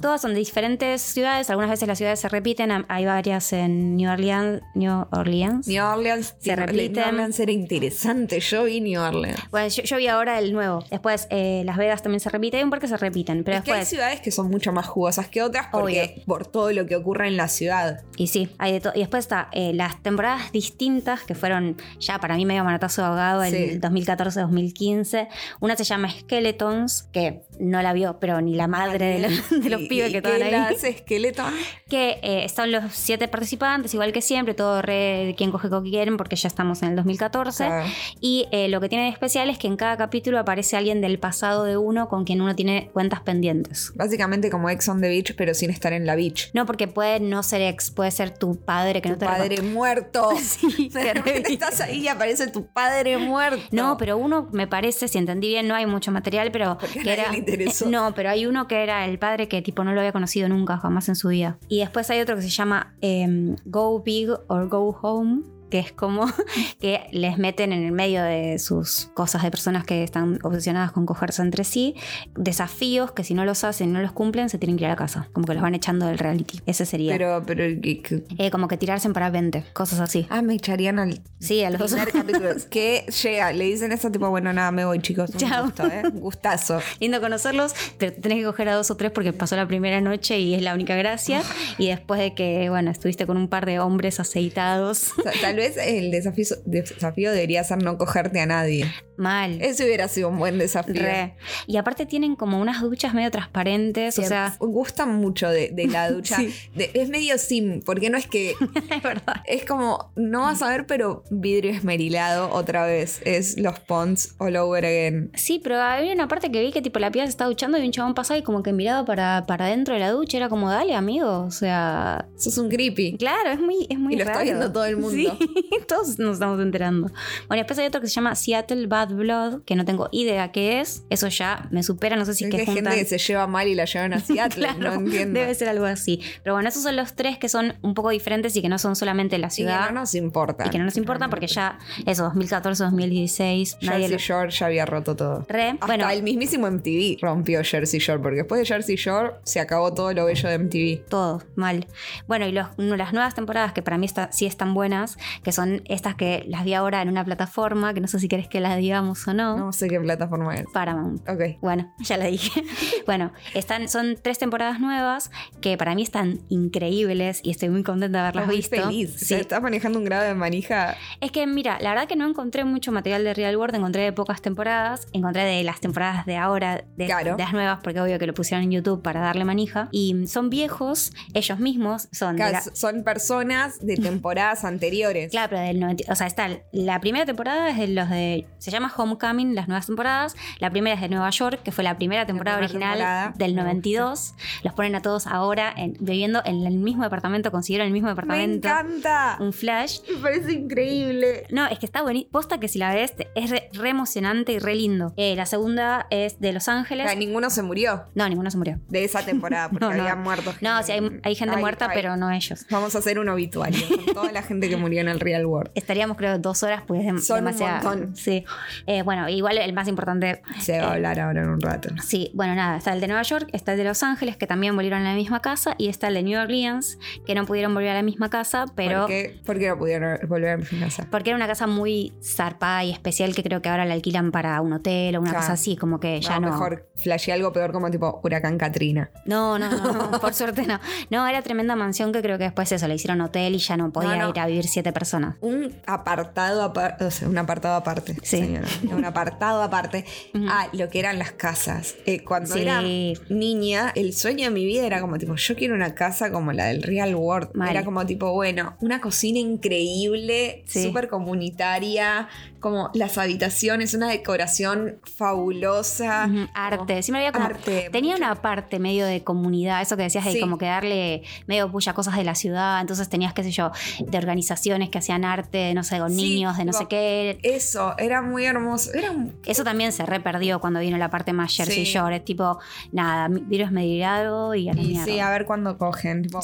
todas 0.00 0.20
son 0.20 0.34
de 0.34 0.38
diferentes 0.38 1.02
ciudades. 1.02 1.50
Algunas 1.50 1.70
veces 1.70 1.88
las 1.88 1.98
ciudades 1.98 2.20
se 2.20 2.28
repiten. 2.28 2.70
Hay 2.88 3.04
varias 3.04 3.52
en 3.52 3.96
New 3.96 4.12
Orleans. 4.12 4.62
New 4.76 5.06
Orleans. 5.10 5.66
New 5.66 5.84
Orleans. 5.84 6.36
Se 6.38 6.54
New 6.54 6.66
repiten. 6.66 7.02
Orleans 7.02 7.40
era 7.40 7.50
interesante. 7.50 8.38
Yo 8.38 8.62
vi 8.62 8.80
New 8.80 9.02
Orleans. 9.02 9.40
Bueno, 9.50 9.66
yo, 9.66 9.82
yo 9.82 9.96
vi 9.96 10.06
ahora 10.06 10.38
el 10.38 10.52
nuevo. 10.52 10.84
Después 10.88 11.26
eh, 11.30 11.62
Las 11.64 11.76
Vegas 11.76 12.00
también 12.00 12.20
se 12.20 12.27
repite. 12.28 12.56
Hay 12.58 12.62
un 12.64 12.70
par 12.70 12.80
que 12.80 12.88
se 12.88 12.96
repiten. 12.96 13.44
Pero 13.44 13.58
es 13.58 13.64
que 13.64 13.72
hay 13.72 13.78
después. 13.80 13.88
ciudades 13.88 14.20
que 14.20 14.30
son 14.30 14.48
mucho 14.50 14.72
más 14.72 14.86
jugosas 14.86 15.28
que 15.28 15.42
otras 15.42 15.68
porque 15.70 16.22
por 16.26 16.46
todo 16.46 16.70
lo 16.72 16.86
que 16.86 16.96
ocurre 16.96 17.28
en 17.28 17.36
la 17.36 17.48
ciudad. 17.48 18.02
Y 18.16 18.26
sí, 18.28 18.50
hay 18.58 18.72
de 18.72 18.80
todo. 18.80 18.92
Y 18.96 19.00
después 19.00 19.24
está 19.24 19.48
eh, 19.52 19.72
las 19.74 20.02
temporadas 20.02 20.52
distintas 20.52 21.22
que 21.22 21.34
fueron 21.34 21.76
ya 22.00 22.18
para 22.20 22.36
mí 22.36 22.44
medio 22.46 22.64
manatazo 22.64 23.02
de 23.02 23.08
ahogado 23.08 23.42
el 23.42 23.52
Sí. 23.54 23.78
2014-2015. 23.80 25.28
Una 25.60 25.76
se 25.76 25.84
llama 25.84 26.10
Skeletons, 26.10 27.08
que 27.12 27.42
no 27.58 27.82
la 27.82 27.92
vio, 27.92 28.18
pero 28.20 28.40
ni 28.40 28.54
la 28.54 28.66
madre 28.68 29.06
de, 29.06 29.18
los- 29.28 29.50
de 29.62 29.70
los 29.70 29.80
Y- 29.82 29.88
pibes 29.88 30.08
y 30.08 30.12
que 30.12 30.18
estaban 30.18 30.40
la 30.40 30.46
ahí. 30.68 30.74
hace 30.74 30.98
Skeleton? 30.98 31.52
Que 31.88 32.18
eh, 32.22 32.44
están 32.44 32.72
los 32.72 32.84
siete 32.92 33.28
participantes, 33.28 33.94
igual 33.94 34.12
que 34.12 34.22
siempre, 34.22 34.54
todo 34.54 34.82
re 34.82 35.34
quien 35.36 35.50
coge 35.50 35.68
con 35.68 35.84
quieren, 35.88 36.16
porque 36.16 36.36
ya 36.36 36.48
estamos 36.48 36.82
en 36.82 36.90
el 36.90 36.96
2014. 36.96 37.66
Claro. 37.66 37.86
Y 38.20 38.46
eh, 38.52 38.68
lo 38.68 38.80
que 38.80 38.88
tiene 38.88 39.04
de 39.04 39.10
especial 39.10 39.48
es 39.50 39.58
que 39.58 39.66
en 39.66 39.76
cada 39.76 39.96
capítulo 39.96 40.38
aparece 40.38 40.76
alguien 40.76 41.00
del 41.00 41.18
pasado 41.18 41.64
de 41.64 41.76
uno 41.76 42.08
con 42.08 42.17
quien 42.24 42.40
uno 42.40 42.54
tiene 42.54 42.90
cuentas 42.92 43.20
pendientes. 43.20 43.92
Básicamente 43.94 44.50
como 44.50 44.70
Ex 44.70 44.88
on 44.88 45.00
the 45.00 45.08
Beach, 45.08 45.34
pero 45.36 45.54
sin 45.54 45.70
estar 45.70 45.92
en 45.92 46.06
la 46.06 46.14
beach. 46.16 46.50
No, 46.54 46.66
porque 46.66 46.88
puede 46.88 47.20
no 47.20 47.42
ser 47.42 47.62
ex, 47.62 47.90
puede 47.90 48.10
ser 48.10 48.36
tu 48.36 48.56
padre 48.60 49.00
que 49.02 49.08
no 49.10 49.18
te 49.18 49.26
Padre 49.26 49.62
muerto. 49.62 50.30
Sí, 50.38 50.88
de 50.88 51.00
que 51.02 51.14
repente 51.14 51.42
re- 51.48 51.52
estás 51.54 51.80
ahí 51.80 52.00
y 52.00 52.08
aparece 52.08 52.46
tu 52.48 52.66
padre 52.66 53.18
muerto. 53.18 53.62
No, 53.72 53.96
pero 53.96 54.16
uno 54.16 54.48
me 54.52 54.66
parece, 54.66 55.08
si 55.08 55.18
entendí 55.18 55.48
bien, 55.48 55.68
no 55.68 55.74
hay 55.74 55.86
mucho 55.86 56.10
material, 56.10 56.50
pero 56.50 56.78
Porque 56.78 57.00
que 57.00 57.12
era 57.12 57.30
le 57.32 57.38
interesó. 57.38 57.86
No, 57.90 58.14
pero 58.14 58.30
hay 58.30 58.46
uno 58.46 58.66
que 58.68 58.82
era 58.82 59.04
el 59.06 59.18
padre 59.18 59.48
que 59.48 59.62
tipo 59.62 59.84
no 59.84 59.92
lo 59.92 60.00
había 60.00 60.12
conocido 60.12 60.48
nunca, 60.48 60.78
jamás 60.78 61.08
en 61.08 61.16
su 61.16 61.28
vida. 61.28 61.58
Y 61.68 61.80
después 61.80 62.08
hay 62.10 62.20
otro 62.20 62.36
que 62.36 62.42
se 62.42 62.48
llama 62.50 62.94
em, 63.00 63.56
Go 63.64 64.02
Big 64.02 64.28
or 64.48 64.68
Go 64.68 64.98
Home, 65.02 65.42
que 65.70 65.78
es 65.78 65.92
como 65.92 66.26
que 66.80 67.08
les 67.12 67.38
meten 67.38 67.72
en 67.72 67.84
el 67.84 67.92
medio 67.92 68.22
de 68.22 68.58
sus 68.58 69.10
cosas 69.14 69.42
de 69.42 69.50
personas 69.50 69.84
que 69.84 70.02
están 70.02 70.38
obsesionadas 70.42 70.92
con 70.92 71.06
cogerse 71.06 71.42
entre 71.42 71.64
sí, 71.64 71.94
desafíos 72.36 73.12
que 73.12 73.24
si 73.24 73.34
no 73.34 73.44
los 73.44 73.64
hacen, 73.64 73.92
no 73.92 74.00
los 74.00 74.12
cumplen, 74.12 74.48
se 74.48 74.58
tienen 74.58 74.76
que 74.76 74.84
ir 74.84 74.86
a 74.86 74.90
la 74.90 74.96
casa, 74.96 75.28
como 75.32 75.46
que 75.46 75.54
los 75.54 75.62
van 75.62 75.74
echando 75.74 76.06
del 76.06 76.18
reality. 76.18 76.60
Ese 76.66 76.86
sería. 76.86 77.12
Pero, 77.12 77.42
pero. 77.46 77.64
Eh, 77.64 78.50
como 78.50 78.68
que 78.68 78.76
tirarse 78.76 79.06
en 79.08 79.14
parapente, 79.14 79.64
cosas 79.72 80.00
así. 80.00 80.26
Ah, 80.30 80.42
me 80.42 80.54
echarían 80.54 80.98
al 80.98 81.20
Sí, 81.40 81.62
a 81.64 81.70
los 81.70 81.78
dos. 81.78 81.92
primer 81.92 82.12
capítulo. 82.12 82.48
Que 82.70 83.06
llega, 83.22 83.52
le 83.52 83.64
dicen 83.64 83.92
eso 83.92 84.10
tipo, 84.10 84.28
bueno, 84.30 84.52
nada, 84.52 84.70
me 84.72 84.84
voy, 84.84 85.00
chicos. 85.00 85.30
Un 85.30 85.36
Chao. 85.38 85.64
gusto, 85.64 85.86
¿eh? 85.86 86.02
Gustazo. 86.12 86.80
Lindo 87.00 87.20
conocerlos, 87.20 87.74
pero 87.98 88.12
te 88.12 88.20
tenés 88.20 88.38
que 88.38 88.44
coger 88.44 88.68
a 88.68 88.74
dos 88.74 88.90
o 88.90 88.96
tres 88.96 89.10
porque 89.10 89.32
pasó 89.32 89.56
la 89.56 89.66
primera 89.66 90.00
noche 90.00 90.38
y 90.40 90.54
es 90.54 90.62
la 90.62 90.74
única 90.74 90.96
gracia. 90.96 91.42
Y 91.78 91.88
después 91.88 92.20
de 92.20 92.34
que, 92.34 92.68
bueno, 92.70 92.90
estuviste 92.90 93.26
con 93.26 93.36
un 93.36 93.48
par 93.48 93.66
de 93.66 93.78
hombres 93.80 94.20
aceitados, 94.20 95.12
tal 95.40 95.56
vez 95.58 95.76
el 95.76 96.10
desafío, 96.10 96.46
desafío 96.64 97.30
debería 97.32 97.62
ser 97.64 97.82
no 97.82 97.98
cogerte 97.98 98.40
a 98.40 98.46
nadie. 98.46 98.86
mal. 99.16 99.60
Ese 99.60 99.84
hubiera 99.84 100.08
sido 100.08 100.28
un 100.28 100.38
buen 100.38 100.58
desafío. 100.58 101.02
Re. 101.02 101.34
Y 101.66 101.76
aparte 101.76 102.06
tienen 102.06 102.36
como 102.36 102.60
unas 102.60 102.80
duchas 102.80 103.14
medio 103.14 103.30
transparentes, 103.30 104.18
o 104.18 104.22
sea, 104.24 104.56
gusta 104.60 105.06
mucho 105.06 105.48
de, 105.50 105.70
de 105.70 105.86
la 105.86 106.10
ducha. 106.12 106.36
Sí. 106.36 106.54
De- 106.74 106.90
es 106.94 107.08
medio 107.08 107.36
sim, 107.38 107.80
porque 107.84 108.10
no 108.10 108.16
es 108.18 108.26
que. 108.26 108.50
es 108.90 109.02
verdad. 109.02 109.42
Es 109.46 109.64
como, 109.64 110.12
no 110.16 110.42
vas 110.42 110.62
a 110.62 110.68
ver, 110.68 110.86
pero 110.86 111.24
vidrio 111.30 111.72
esmerilado 111.72 112.50
otra 112.52 112.86
vez. 112.86 113.20
Es 113.24 113.58
los 113.58 113.78
Ponds 113.80 114.34
all 114.38 114.56
over 114.56 114.84
again. 114.84 115.30
Sí, 115.34 115.60
pero 115.62 115.80
había 115.80 116.12
una 116.12 116.28
parte 116.28 116.50
que 116.52 116.60
vi 116.60 116.72
que 116.72 116.82
tipo 116.82 116.98
la 116.98 117.10
piba 117.10 117.24
se 117.24 117.30
estaba 117.30 117.48
duchando 117.48 117.78
y 117.78 117.84
un 117.86 117.92
chabón 117.92 118.14
pasaba 118.14 118.38
y 118.38 118.42
como 118.42 118.62
que 118.62 118.72
miraba 118.72 119.04
para, 119.04 119.44
para 119.46 119.66
dentro 119.66 119.94
de 119.94 120.00
la 120.00 120.10
ducha, 120.10 120.36
era 120.36 120.48
como, 120.48 120.70
dale 120.70 120.94
amigo, 120.94 121.40
o 121.40 121.50
sea, 121.50 122.26
Sos 122.36 122.56
un 122.58 122.68
creepy. 122.68 123.16
Claro, 123.18 123.50
es 123.50 123.60
muy, 123.60 123.86
es 123.90 123.98
muy 123.98 124.14
Y 124.14 124.16
lo 124.18 124.24
está 124.24 124.42
viendo 124.42 124.70
todo 124.72 124.84
el 124.84 124.96
mundo. 124.98 125.36
Sí, 125.38 125.47
todos 125.88 126.18
nos 126.18 126.34
estamos 126.34 126.60
enterando. 126.60 127.08
Bueno, 127.48 127.60
después 127.62 127.78
hay 127.78 127.86
otro 127.86 128.00
que 128.00 128.06
se 128.08 128.14
llama 128.14 128.34
Seattle 128.34 128.86
Bad 128.86 129.10
Blood, 129.14 129.62
que 129.64 129.76
no 129.76 129.84
tengo 129.84 130.08
idea 130.12 130.52
qué 130.52 130.80
es. 130.80 131.04
Eso 131.10 131.28
ya 131.28 131.68
me 131.70 131.82
supera, 131.82 132.16
no 132.16 132.24
sé 132.24 132.34
si 132.34 132.44
Es 132.44 132.50
que 132.50 132.56
que 132.56 132.60
hay 132.62 132.66
gente 132.66 132.80
juntan... 132.90 132.98
que 132.98 133.04
se 133.04 133.18
lleva 133.18 133.46
mal 133.46 133.68
y 133.68 133.74
la 133.74 133.84
llevan 133.84 134.12
a 134.14 134.20
Seattle. 134.28 134.66
Claro, 134.68 134.78
no 134.78 134.92
entiendo. 135.06 135.40
debe 135.40 135.54
ser 135.54 135.68
algo 135.68 135.84
así. 135.86 136.20
Pero 136.42 136.54
bueno, 136.54 136.68
esos 136.68 136.82
son 136.82 136.96
los 136.96 137.14
tres 137.14 137.38
que 137.38 137.48
son 137.48 137.74
un 137.82 137.94
poco 137.94 138.10
diferentes 138.10 138.54
y 138.56 138.62
que 138.62 138.68
no 138.68 138.78
son 138.78 138.96
solamente 138.96 139.38
la 139.38 139.46
Y 139.46 139.50
que 139.50 139.54
ciudad. 139.56 139.88
no 139.90 140.00
nos 140.00 140.14
importa. 140.14 140.66
y 140.66 140.70
que 140.70 140.78
no 140.78 140.84
nos 140.84 140.96
importan 140.96 141.30
porque 141.30 141.46
ya, 141.46 141.78
eso, 142.06 142.24
2014, 142.24 142.84
2016, 142.84 143.78
nadie 143.82 144.08
Jersey 144.08 144.10
lo... 144.12 144.18
Shore 144.18 144.50
ya 144.50 144.66
había 144.66 144.86
roto 144.86 145.16
todo. 145.16 145.46
Re, 145.48 145.70
Hasta 145.70 145.86
bueno, 145.86 146.08
el 146.10 146.22
mismísimo 146.22 146.70
MTV 146.70 147.18
rompió 147.20 147.60
Jersey 147.64 148.00
Shore, 148.00 148.20
porque 148.20 148.36
después 148.38 148.60
de 148.60 148.66
Jersey 148.66 148.96
Shore 148.96 149.34
se 149.44 149.60
acabó 149.60 149.92
todo 149.94 150.12
lo 150.12 150.24
bello 150.26 150.48
de 150.48 150.58
MTV. 150.58 151.08
todo 151.08 151.42
mal. 151.56 151.86
Bueno, 152.26 152.46
y 152.46 152.52
los- 152.52 152.66
las 152.78 153.12
nuevas 153.12 153.34
temporadas 153.34 153.72
que 153.72 153.82
para 153.82 153.98
mí 153.98 154.06
está- 154.06 154.30
sí 154.32 154.46
están 154.46 154.74
buenas, 154.74 155.16
que 155.42 155.52
son 155.52 155.82
estas 155.86 156.14
que 156.14 156.44
las 156.46 156.64
vi 156.64 156.74
ahora 156.74 157.02
en 157.02 157.08
una 157.08 157.24
plataforma, 157.24 157.94
que 157.94 158.00
no 158.00 158.08
sé 158.08 158.18
si 158.20 158.28
querés 158.28 158.48
que 158.48 158.60
las 158.60 158.76
digamos 158.78 159.26
o 159.28 159.34
no. 159.34 159.56
No 159.56 159.72
sé 159.72 159.88
qué 159.88 160.00
plataforma 160.00 160.54
es. 160.56 160.66
Paramount. 160.72 161.28
Ok. 161.28 161.58
Bueno, 161.60 161.92
ya 162.00 162.16
la 162.16 162.26
dije. 162.26 162.62
bueno, 163.06 163.32
están, 163.54 163.88
son 163.88 164.16
tres 164.20 164.38
temporadas 164.38 164.80
nuevas 164.80 165.30
que 165.60 165.76
para 165.76 165.94
mí 165.94 166.02
están 166.02 166.40
increíbles 166.48 167.40
y 167.42 167.50
estoy 167.50 167.68
muy 167.70 167.82
contenta 167.82 168.18
de 168.18 168.22
haberlas 168.22 168.46
muy 168.46 168.56
visto. 168.56 168.76
feliz. 168.76 169.14
Sí. 169.16 169.24
O 169.24 169.28
sea, 169.28 169.38
estás 169.38 169.62
manejando 169.62 169.98
un 169.98 170.04
grado 170.04 170.24
de 170.24 170.34
manija. 170.34 170.96
Es 171.20 171.30
que 171.32 171.46
mira, 171.46 171.78
la 171.80 171.90
verdad 171.90 172.06
que 172.08 172.16
no 172.16 172.28
encontré 172.28 172.64
mucho 172.64 172.92
material 172.92 173.24
de 173.24 173.34
Real 173.34 173.56
World, 173.56 173.74
encontré 173.76 174.02
de 174.02 174.12
pocas 174.12 174.40
temporadas, 174.42 175.06
encontré 175.12 175.44
de 175.44 175.62
las 175.64 175.80
temporadas 175.80 176.26
de 176.26 176.36
ahora, 176.36 176.84
de, 176.96 177.06
Claro. 177.06 177.36
de 177.36 177.42
las 177.42 177.52
nuevas, 177.52 177.80
porque 177.82 178.00
obvio 178.00 178.18
que 178.18 178.26
lo 178.26 178.34
pusieron 178.34 178.64
en 178.64 178.70
YouTube 178.72 179.02
para 179.02 179.20
darle 179.20 179.44
manija. 179.44 179.88
Y 179.92 180.26
son 180.26 180.50
viejos, 180.50 181.12
ellos 181.34 181.58
mismos, 181.58 182.08
son 182.12 182.36
de 182.36 182.44
la- 182.44 182.50
Claro, 182.50 182.70
Son 182.74 183.04
personas 183.04 183.78
de 183.80 183.96
temporadas 183.96 184.64
anteriores. 184.64 185.27
Claro, 185.30 185.50
pero 185.50 185.62
del 185.62 185.80
90 185.80 186.12
o 186.12 186.14
sea, 186.14 186.26
está 186.26 186.48
la 186.72 187.00
primera 187.00 187.24
temporada 187.26 187.70
es 187.70 187.76
de 187.78 187.88
los 187.88 188.08
de 188.10 188.46
se 188.58 188.70
llama 188.70 188.92
Homecoming, 188.96 189.54
las 189.54 189.68
nuevas 189.68 189.86
temporadas. 189.86 190.36
La 190.58 190.70
primera 190.70 190.94
es 190.94 191.00
de 191.00 191.08
Nueva 191.08 191.30
York, 191.30 191.60
que 191.62 191.72
fue 191.72 191.84
la 191.84 191.96
primera 191.96 192.26
temporada 192.26 192.58
primera 192.58 192.92
original 192.92 192.98
temporada. 192.98 193.34
del 193.36 193.54
Me 193.54 193.62
92. 193.62 194.34
Los 194.62 194.72
ponen 194.74 194.94
a 194.94 195.02
todos 195.02 195.26
ahora 195.26 195.72
en- 195.76 195.96
viviendo 196.00 196.42
en 196.44 196.64
el 196.66 196.78
mismo 196.78 197.02
departamento, 197.04 197.50
consiguieron 197.50 197.86
el 197.86 197.92
mismo 197.92 198.06
Me 198.08 198.12
departamento. 198.12 198.68
encanta. 198.68 199.36
Un 199.40 199.52
flash. 199.52 200.00
Me 200.10 200.16
parece 200.18 200.52
increíble. 200.52 201.44
No, 201.50 201.66
es 201.66 201.78
que 201.78 201.86
está 201.86 202.02
buenísimo. 202.02 202.30
Posta 202.32 202.58
que 202.60 202.68
si 202.68 202.78
la 202.78 202.92
ves, 202.94 203.14
es 203.34 203.50
re, 203.50 203.68
re 203.72 203.88
emocionante 203.90 204.52
y 204.52 204.58
re 204.58 204.74
lindo. 204.74 205.12
Eh, 205.16 205.34
la 205.36 205.46
segunda 205.46 206.06
es 206.10 206.40
de 206.40 206.52
Los 206.52 206.68
Ángeles. 206.68 207.06
O 207.06 207.08
sea, 207.08 207.18
ninguno 207.18 207.50
se 207.50 207.62
murió 207.62 208.04
No, 208.14 208.28
ninguno 208.28 208.50
se 208.50 208.58
murió. 208.58 208.78
de 208.88 209.04
esa 209.04 209.24
temporada 209.24 209.68
porque 209.70 209.84
No, 209.88 209.94
no. 209.94 210.02
había 210.02 210.16
muerto. 210.16 210.54
No, 210.60 210.82
sí, 210.82 210.92
hay, 210.92 211.20
hay 211.22 211.34
gente 211.34 211.54
Ay, 211.56 211.60
muerta, 211.60 211.86
ay. 211.86 211.92
pero 211.94 212.16
no 212.16 212.30
ellos. 212.30 212.66
Vamos 212.70 212.94
a 212.94 212.98
hacer 212.98 213.18
un 213.18 213.28
obituario 213.28 213.80
con 213.88 214.14
toda 214.14 214.32
la 214.32 214.42
gente 214.42 214.68
que 214.68 214.76
murió 214.76 215.00
en 215.00 215.08
el 215.08 215.17
Real 215.20 215.44
World. 215.46 215.70
Estaríamos, 215.74 216.16
creo, 216.16 216.38
dos 216.38 216.62
horas, 216.62 216.82
pues 216.86 217.00
es 217.02 217.06
dem- 217.06 217.20
Son 217.20 217.38
un 217.38 217.44
demasiado. 217.46 217.88
montón. 217.88 218.16
Sí. 218.16 218.44
Eh, 218.86 219.02
bueno, 219.02 219.28
igual 219.28 219.58
el 219.58 219.72
más 219.72 219.88
importante 219.88 220.42
Se 220.60 220.80
va 220.80 220.88
a 220.88 220.92
hablar 220.94 221.20
ahora 221.20 221.42
en 221.42 221.48
un 221.50 221.60
rato. 221.60 221.90
Sí, 222.02 222.30
bueno, 222.34 222.54
nada, 222.54 222.76
está 222.78 222.92
el 222.92 223.00
de 223.00 223.08
Nueva 223.08 223.22
York, 223.22 223.48
está 223.52 223.72
el 223.72 223.78
de 223.78 223.84
Los 223.84 224.02
Ángeles, 224.02 224.36
que 224.36 224.46
también 224.46 224.74
volvieron 224.76 225.00
a 225.02 225.10
la 225.10 225.14
misma 225.14 225.40
casa, 225.40 225.74
y 225.78 225.88
está 225.88 226.08
el 226.08 226.14
de 226.14 226.22
New 226.22 226.40
Orleans, 226.40 226.98
que 227.26 227.34
no 227.34 227.44
pudieron 227.46 227.74
volver 227.74 227.90
a 227.90 227.94
la 227.94 228.02
misma 228.02 228.30
casa, 228.30 228.66
pero... 228.74 229.00
¿Por 229.00 229.08
qué, 229.08 229.40
por 229.44 229.58
qué 229.58 229.68
no 229.68 229.78
pudieron 229.78 230.18
volver 230.28 230.50
a 230.50 230.56
mi 230.56 230.64
casa? 230.64 231.06
Porque 231.10 231.30
era 231.30 231.36
una 231.36 231.46
casa 231.46 231.66
muy 231.66 232.12
zarpada 232.22 232.84
y 232.84 232.90
especial 232.92 233.34
que 233.34 233.42
creo 233.42 233.62
que 233.62 233.68
ahora 233.68 233.84
la 233.84 233.94
alquilan 233.94 234.30
para 234.32 234.60
un 234.60 234.72
hotel 234.72 235.16
o 235.16 235.20
una 235.20 235.30
Claro. 235.30 235.42
cosa 235.44 235.52
así, 235.54 235.76
como 235.76 236.00
que 236.00 236.20
ya 236.20 236.40
no. 236.40 236.50
Mejor 236.50 236.88
flasheé 236.96 237.34
algo 237.34 237.52
peor 237.52 237.72
como 237.72 237.90
tipo 237.90 238.20
Huracán 238.22 238.58
Katrina. 238.58 239.10
No, 239.24 239.58
no, 239.58 239.68
no, 239.70 239.92
no, 239.92 240.10
por 240.20 240.34
suerte 240.34 240.66
no. 240.66 240.78
No, 241.10 241.26
era 241.26 241.42
tremenda 241.42 241.76
mansión 241.76 242.12
que 242.12 242.22
creo 242.22 242.38
que 242.38 242.44
después 242.44 242.70
eso, 242.72 242.88
le 242.88 242.94
hicieron 242.94 243.20
hotel 243.20 243.54
y 243.54 243.58
ya 243.58 243.76
no 243.76 243.92
podía 243.92 244.16
No, 244.16 244.24
no. 244.24 244.28
ir 244.30 244.40
a 244.40 244.46
vivir 244.46 244.66
siete 244.66 244.88
Y 244.90 244.92
Un 245.40 245.74
apartado 245.86 246.62
aparte, 246.62 247.04
o 247.04 247.10
sea, 247.10 247.28
un 247.28 247.38
apartado 247.38 247.74
aparte, 247.76 248.14
Sí. 248.22 248.38
señora. 248.38 248.66
Un 248.90 249.04
apartado 249.04 249.62
aparte 249.62 250.04
a 250.48 250.68
lo 250.72 250.88
que 250.88 250.98
eran 250.98 251.18
las 251.18 251.32
casas. 251.32 251.96
Eh, 252.06 252.24
cuando 252.24 252.54
Sí. 252.54 252.60
era 252.60 252.82
niña, 253.28 253.92
el 253.94 254.12
sueño 254.14 254.44
de 254.44 254.50
mi 254.50 254.64
vida 254.64 254.86
era 254.86 255.00
como 255.00 255.18
tipo, 255.18 255.34
yo 255.36 255.56
quiero 255.56 255.74
una 255.74 255.94
casa 255.94 256.30
como 256.30 256.52
la 256.52 256.66
del 256.66 256.82
Real 256.82 257.14
World. 257.14 257.50
Mal. 257.54 257.70
Era 257.70 257.84
como 257.84 258.04
tipo, 258.06 258.32
bueno, 258.32 258.76
una 258.80 259.00
cocina 259.00 259.38
increíble, 259.38 260.62
Sí. 260.66 260.82
súper 260.82 261.08
comunitaria, 261.08 262.28
como 262.60 262.90
las 262.94 263.18
habitaciones, 263.18 263.94
una 263.94 264.08
decoración 264.08 264.96
fabulosa. 265.16 266.24
Ujú, 266.26 266.34
como 266.34 266.48
Arte, 266.54 267.02
siempre 267.02 267.26
había 267.26 267.32
como. 267.32 267.46
arte, 267.46 267.88
tenía 267.92 268.16
una 268.16 268.34
parte 268.36 268.78
medio 268.78 269.06
de 269.06 269.22
comunidad, 269.22 269.80
eso 269.82 269.96
que 269.96 270.02
decías 270.04 270.24
de 270.24 270.32
Sí. 270.32 270.40
como 270.40 270.58
que 270.58 270.66
darle 270.66 271.22
medio 271.46 271.70
puya 271.70 271.92
cosas 271.94 272.16
de 272.16 272.24
la 272.24 272.34
ciudad. 272.34 272.80
Entonces 272.80 273.08
tenías, 273.08 273.32
qué 273.32 273.42
sé 273.44 273.50
yo, 273.50 273.70
de 274.04 274.18
organizaciones 274.18 274.90
que 274.90 274.98
hacían 274.98 275.24
arte, 275.24 275.72
no 275.74 275.84
sé, 275.84 275.98
con 275.98 276.10
Sí, 276.10 276.16
niños, 276.16 276.56
de 276.56 276.64
no 276.64 276.72
sé 276.72 276.86
qué. 276.88 277.38
Eso, 277.42 277.94
era 277.98 278.22
muy 278.22 278.44
hermoso. 278.44 278.92
Era 278.94 279.10
un 279.10 279.34
Eso 279.44 279.64
también 279.64 279.92
se 279.92 280.04
re 280.06 280.20
perdió 280.20 280.60
cuando 280.60 280.80
vino 280.80 280.96
la 280.98 281.10
parte 281.10 281.32
más 281.32 281.54
Jersey 281.54 281.84
Sí. 281.86 281.92
Shore. 281.92 282.16
Es 282.16 282.24
tipo, 282.24 282.58
nada, 282.92 283.28
virus 283.30 283.70
medirado 283.70 284.54
y 284.54 284.68
a 284.68 284.74
la 284.74 284.82
mierda. 284.82 285.04
sí, 285.04 285.18
a 285.20 285.30
ver 285.30 285.46
cuándo 285.46 285.78
cogen. 285.78 286.22
Tipo, 286.22 286.40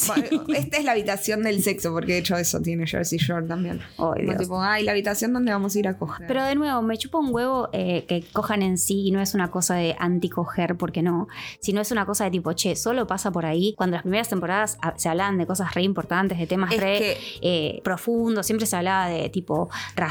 Esta 0.54 0.76
es 0.78 0.84
la 0.84 0.92
habitación 0.92 1.42
del 1.42 1.62
sexo, 1.62 1.92
porque 1.92 2.12
de 2.12 2.18
hecho 2.18 2.36
eso 2.36 2.60
tiene 2.60 2.86
Jersey 2.86 3.18
Shore 3.18 3.46
también. 3.46 3.80
Como 3.96 4.14
Dios. 4.14 4.38
tipo, 4.38 4.60
ay, 4.62 4.84
la 4.84 4.92
habitación 4.92 5.32
donde 5.32 5.52
vamos 5.52 5.74
a 5.74 5.78
ir 5.78 5.88
a 5.88 5.96
coger. 5.98 6.03
Pero 6.26 6.44
de 6.44 6.54
nuevo, 6.54 6.82
me 6.82 6.96
chupa 6.98 7.18
un 7.18 7.28
huevo 7.34 7.68
eh, 7.72 8.04
que 8.06 8.24
cojan 8.32 8.62
en 8.62 8.78
sí 8.78 9.06
y 9.06 9.10
no 9.10 9.20
es 9.20 9.34
una 9.34 9.50
cosa 9.50 9.74
de 9.76 9.96
anticoger, 9.98 10.76
porque 10.76 11.02
no, 11.02 11.28
sino 11.60 11.80
es 11.80 11.90
una 11.90 12.06
cosa 12.06 12.24
de 12.24 12.30
tipo, 12.30 12.52
che, 12.52 12.76
solo 12.76 13.06
pasa 13.06 13.30
por 13.30 13.46
ahí. 13.46 13.74
Cuando 13.76 13.94
las 13.96 14.02
primeras 14.02 14.28
temporadas 14.28 14.78
ah, 14.82 14.94
se 14.96 15.08
hablaban 15.08 15.38
de 15.38 15.46
cosas 15.46 15.74
re 15.74 15.82
importantes, 15.82 16.38
de 16.38 16.46
temas 16.46 16.72
Es 16.72 16.80
re 16.80 16.98
que- 16.98 17.18
eh, 17.42 17.80
profundos, 17.84 18.46
siempre 18.46 18.66
se 18.66 18.76
hablaba 18.76 19.08
de 19.08 19.28
tipo 19.28 19.68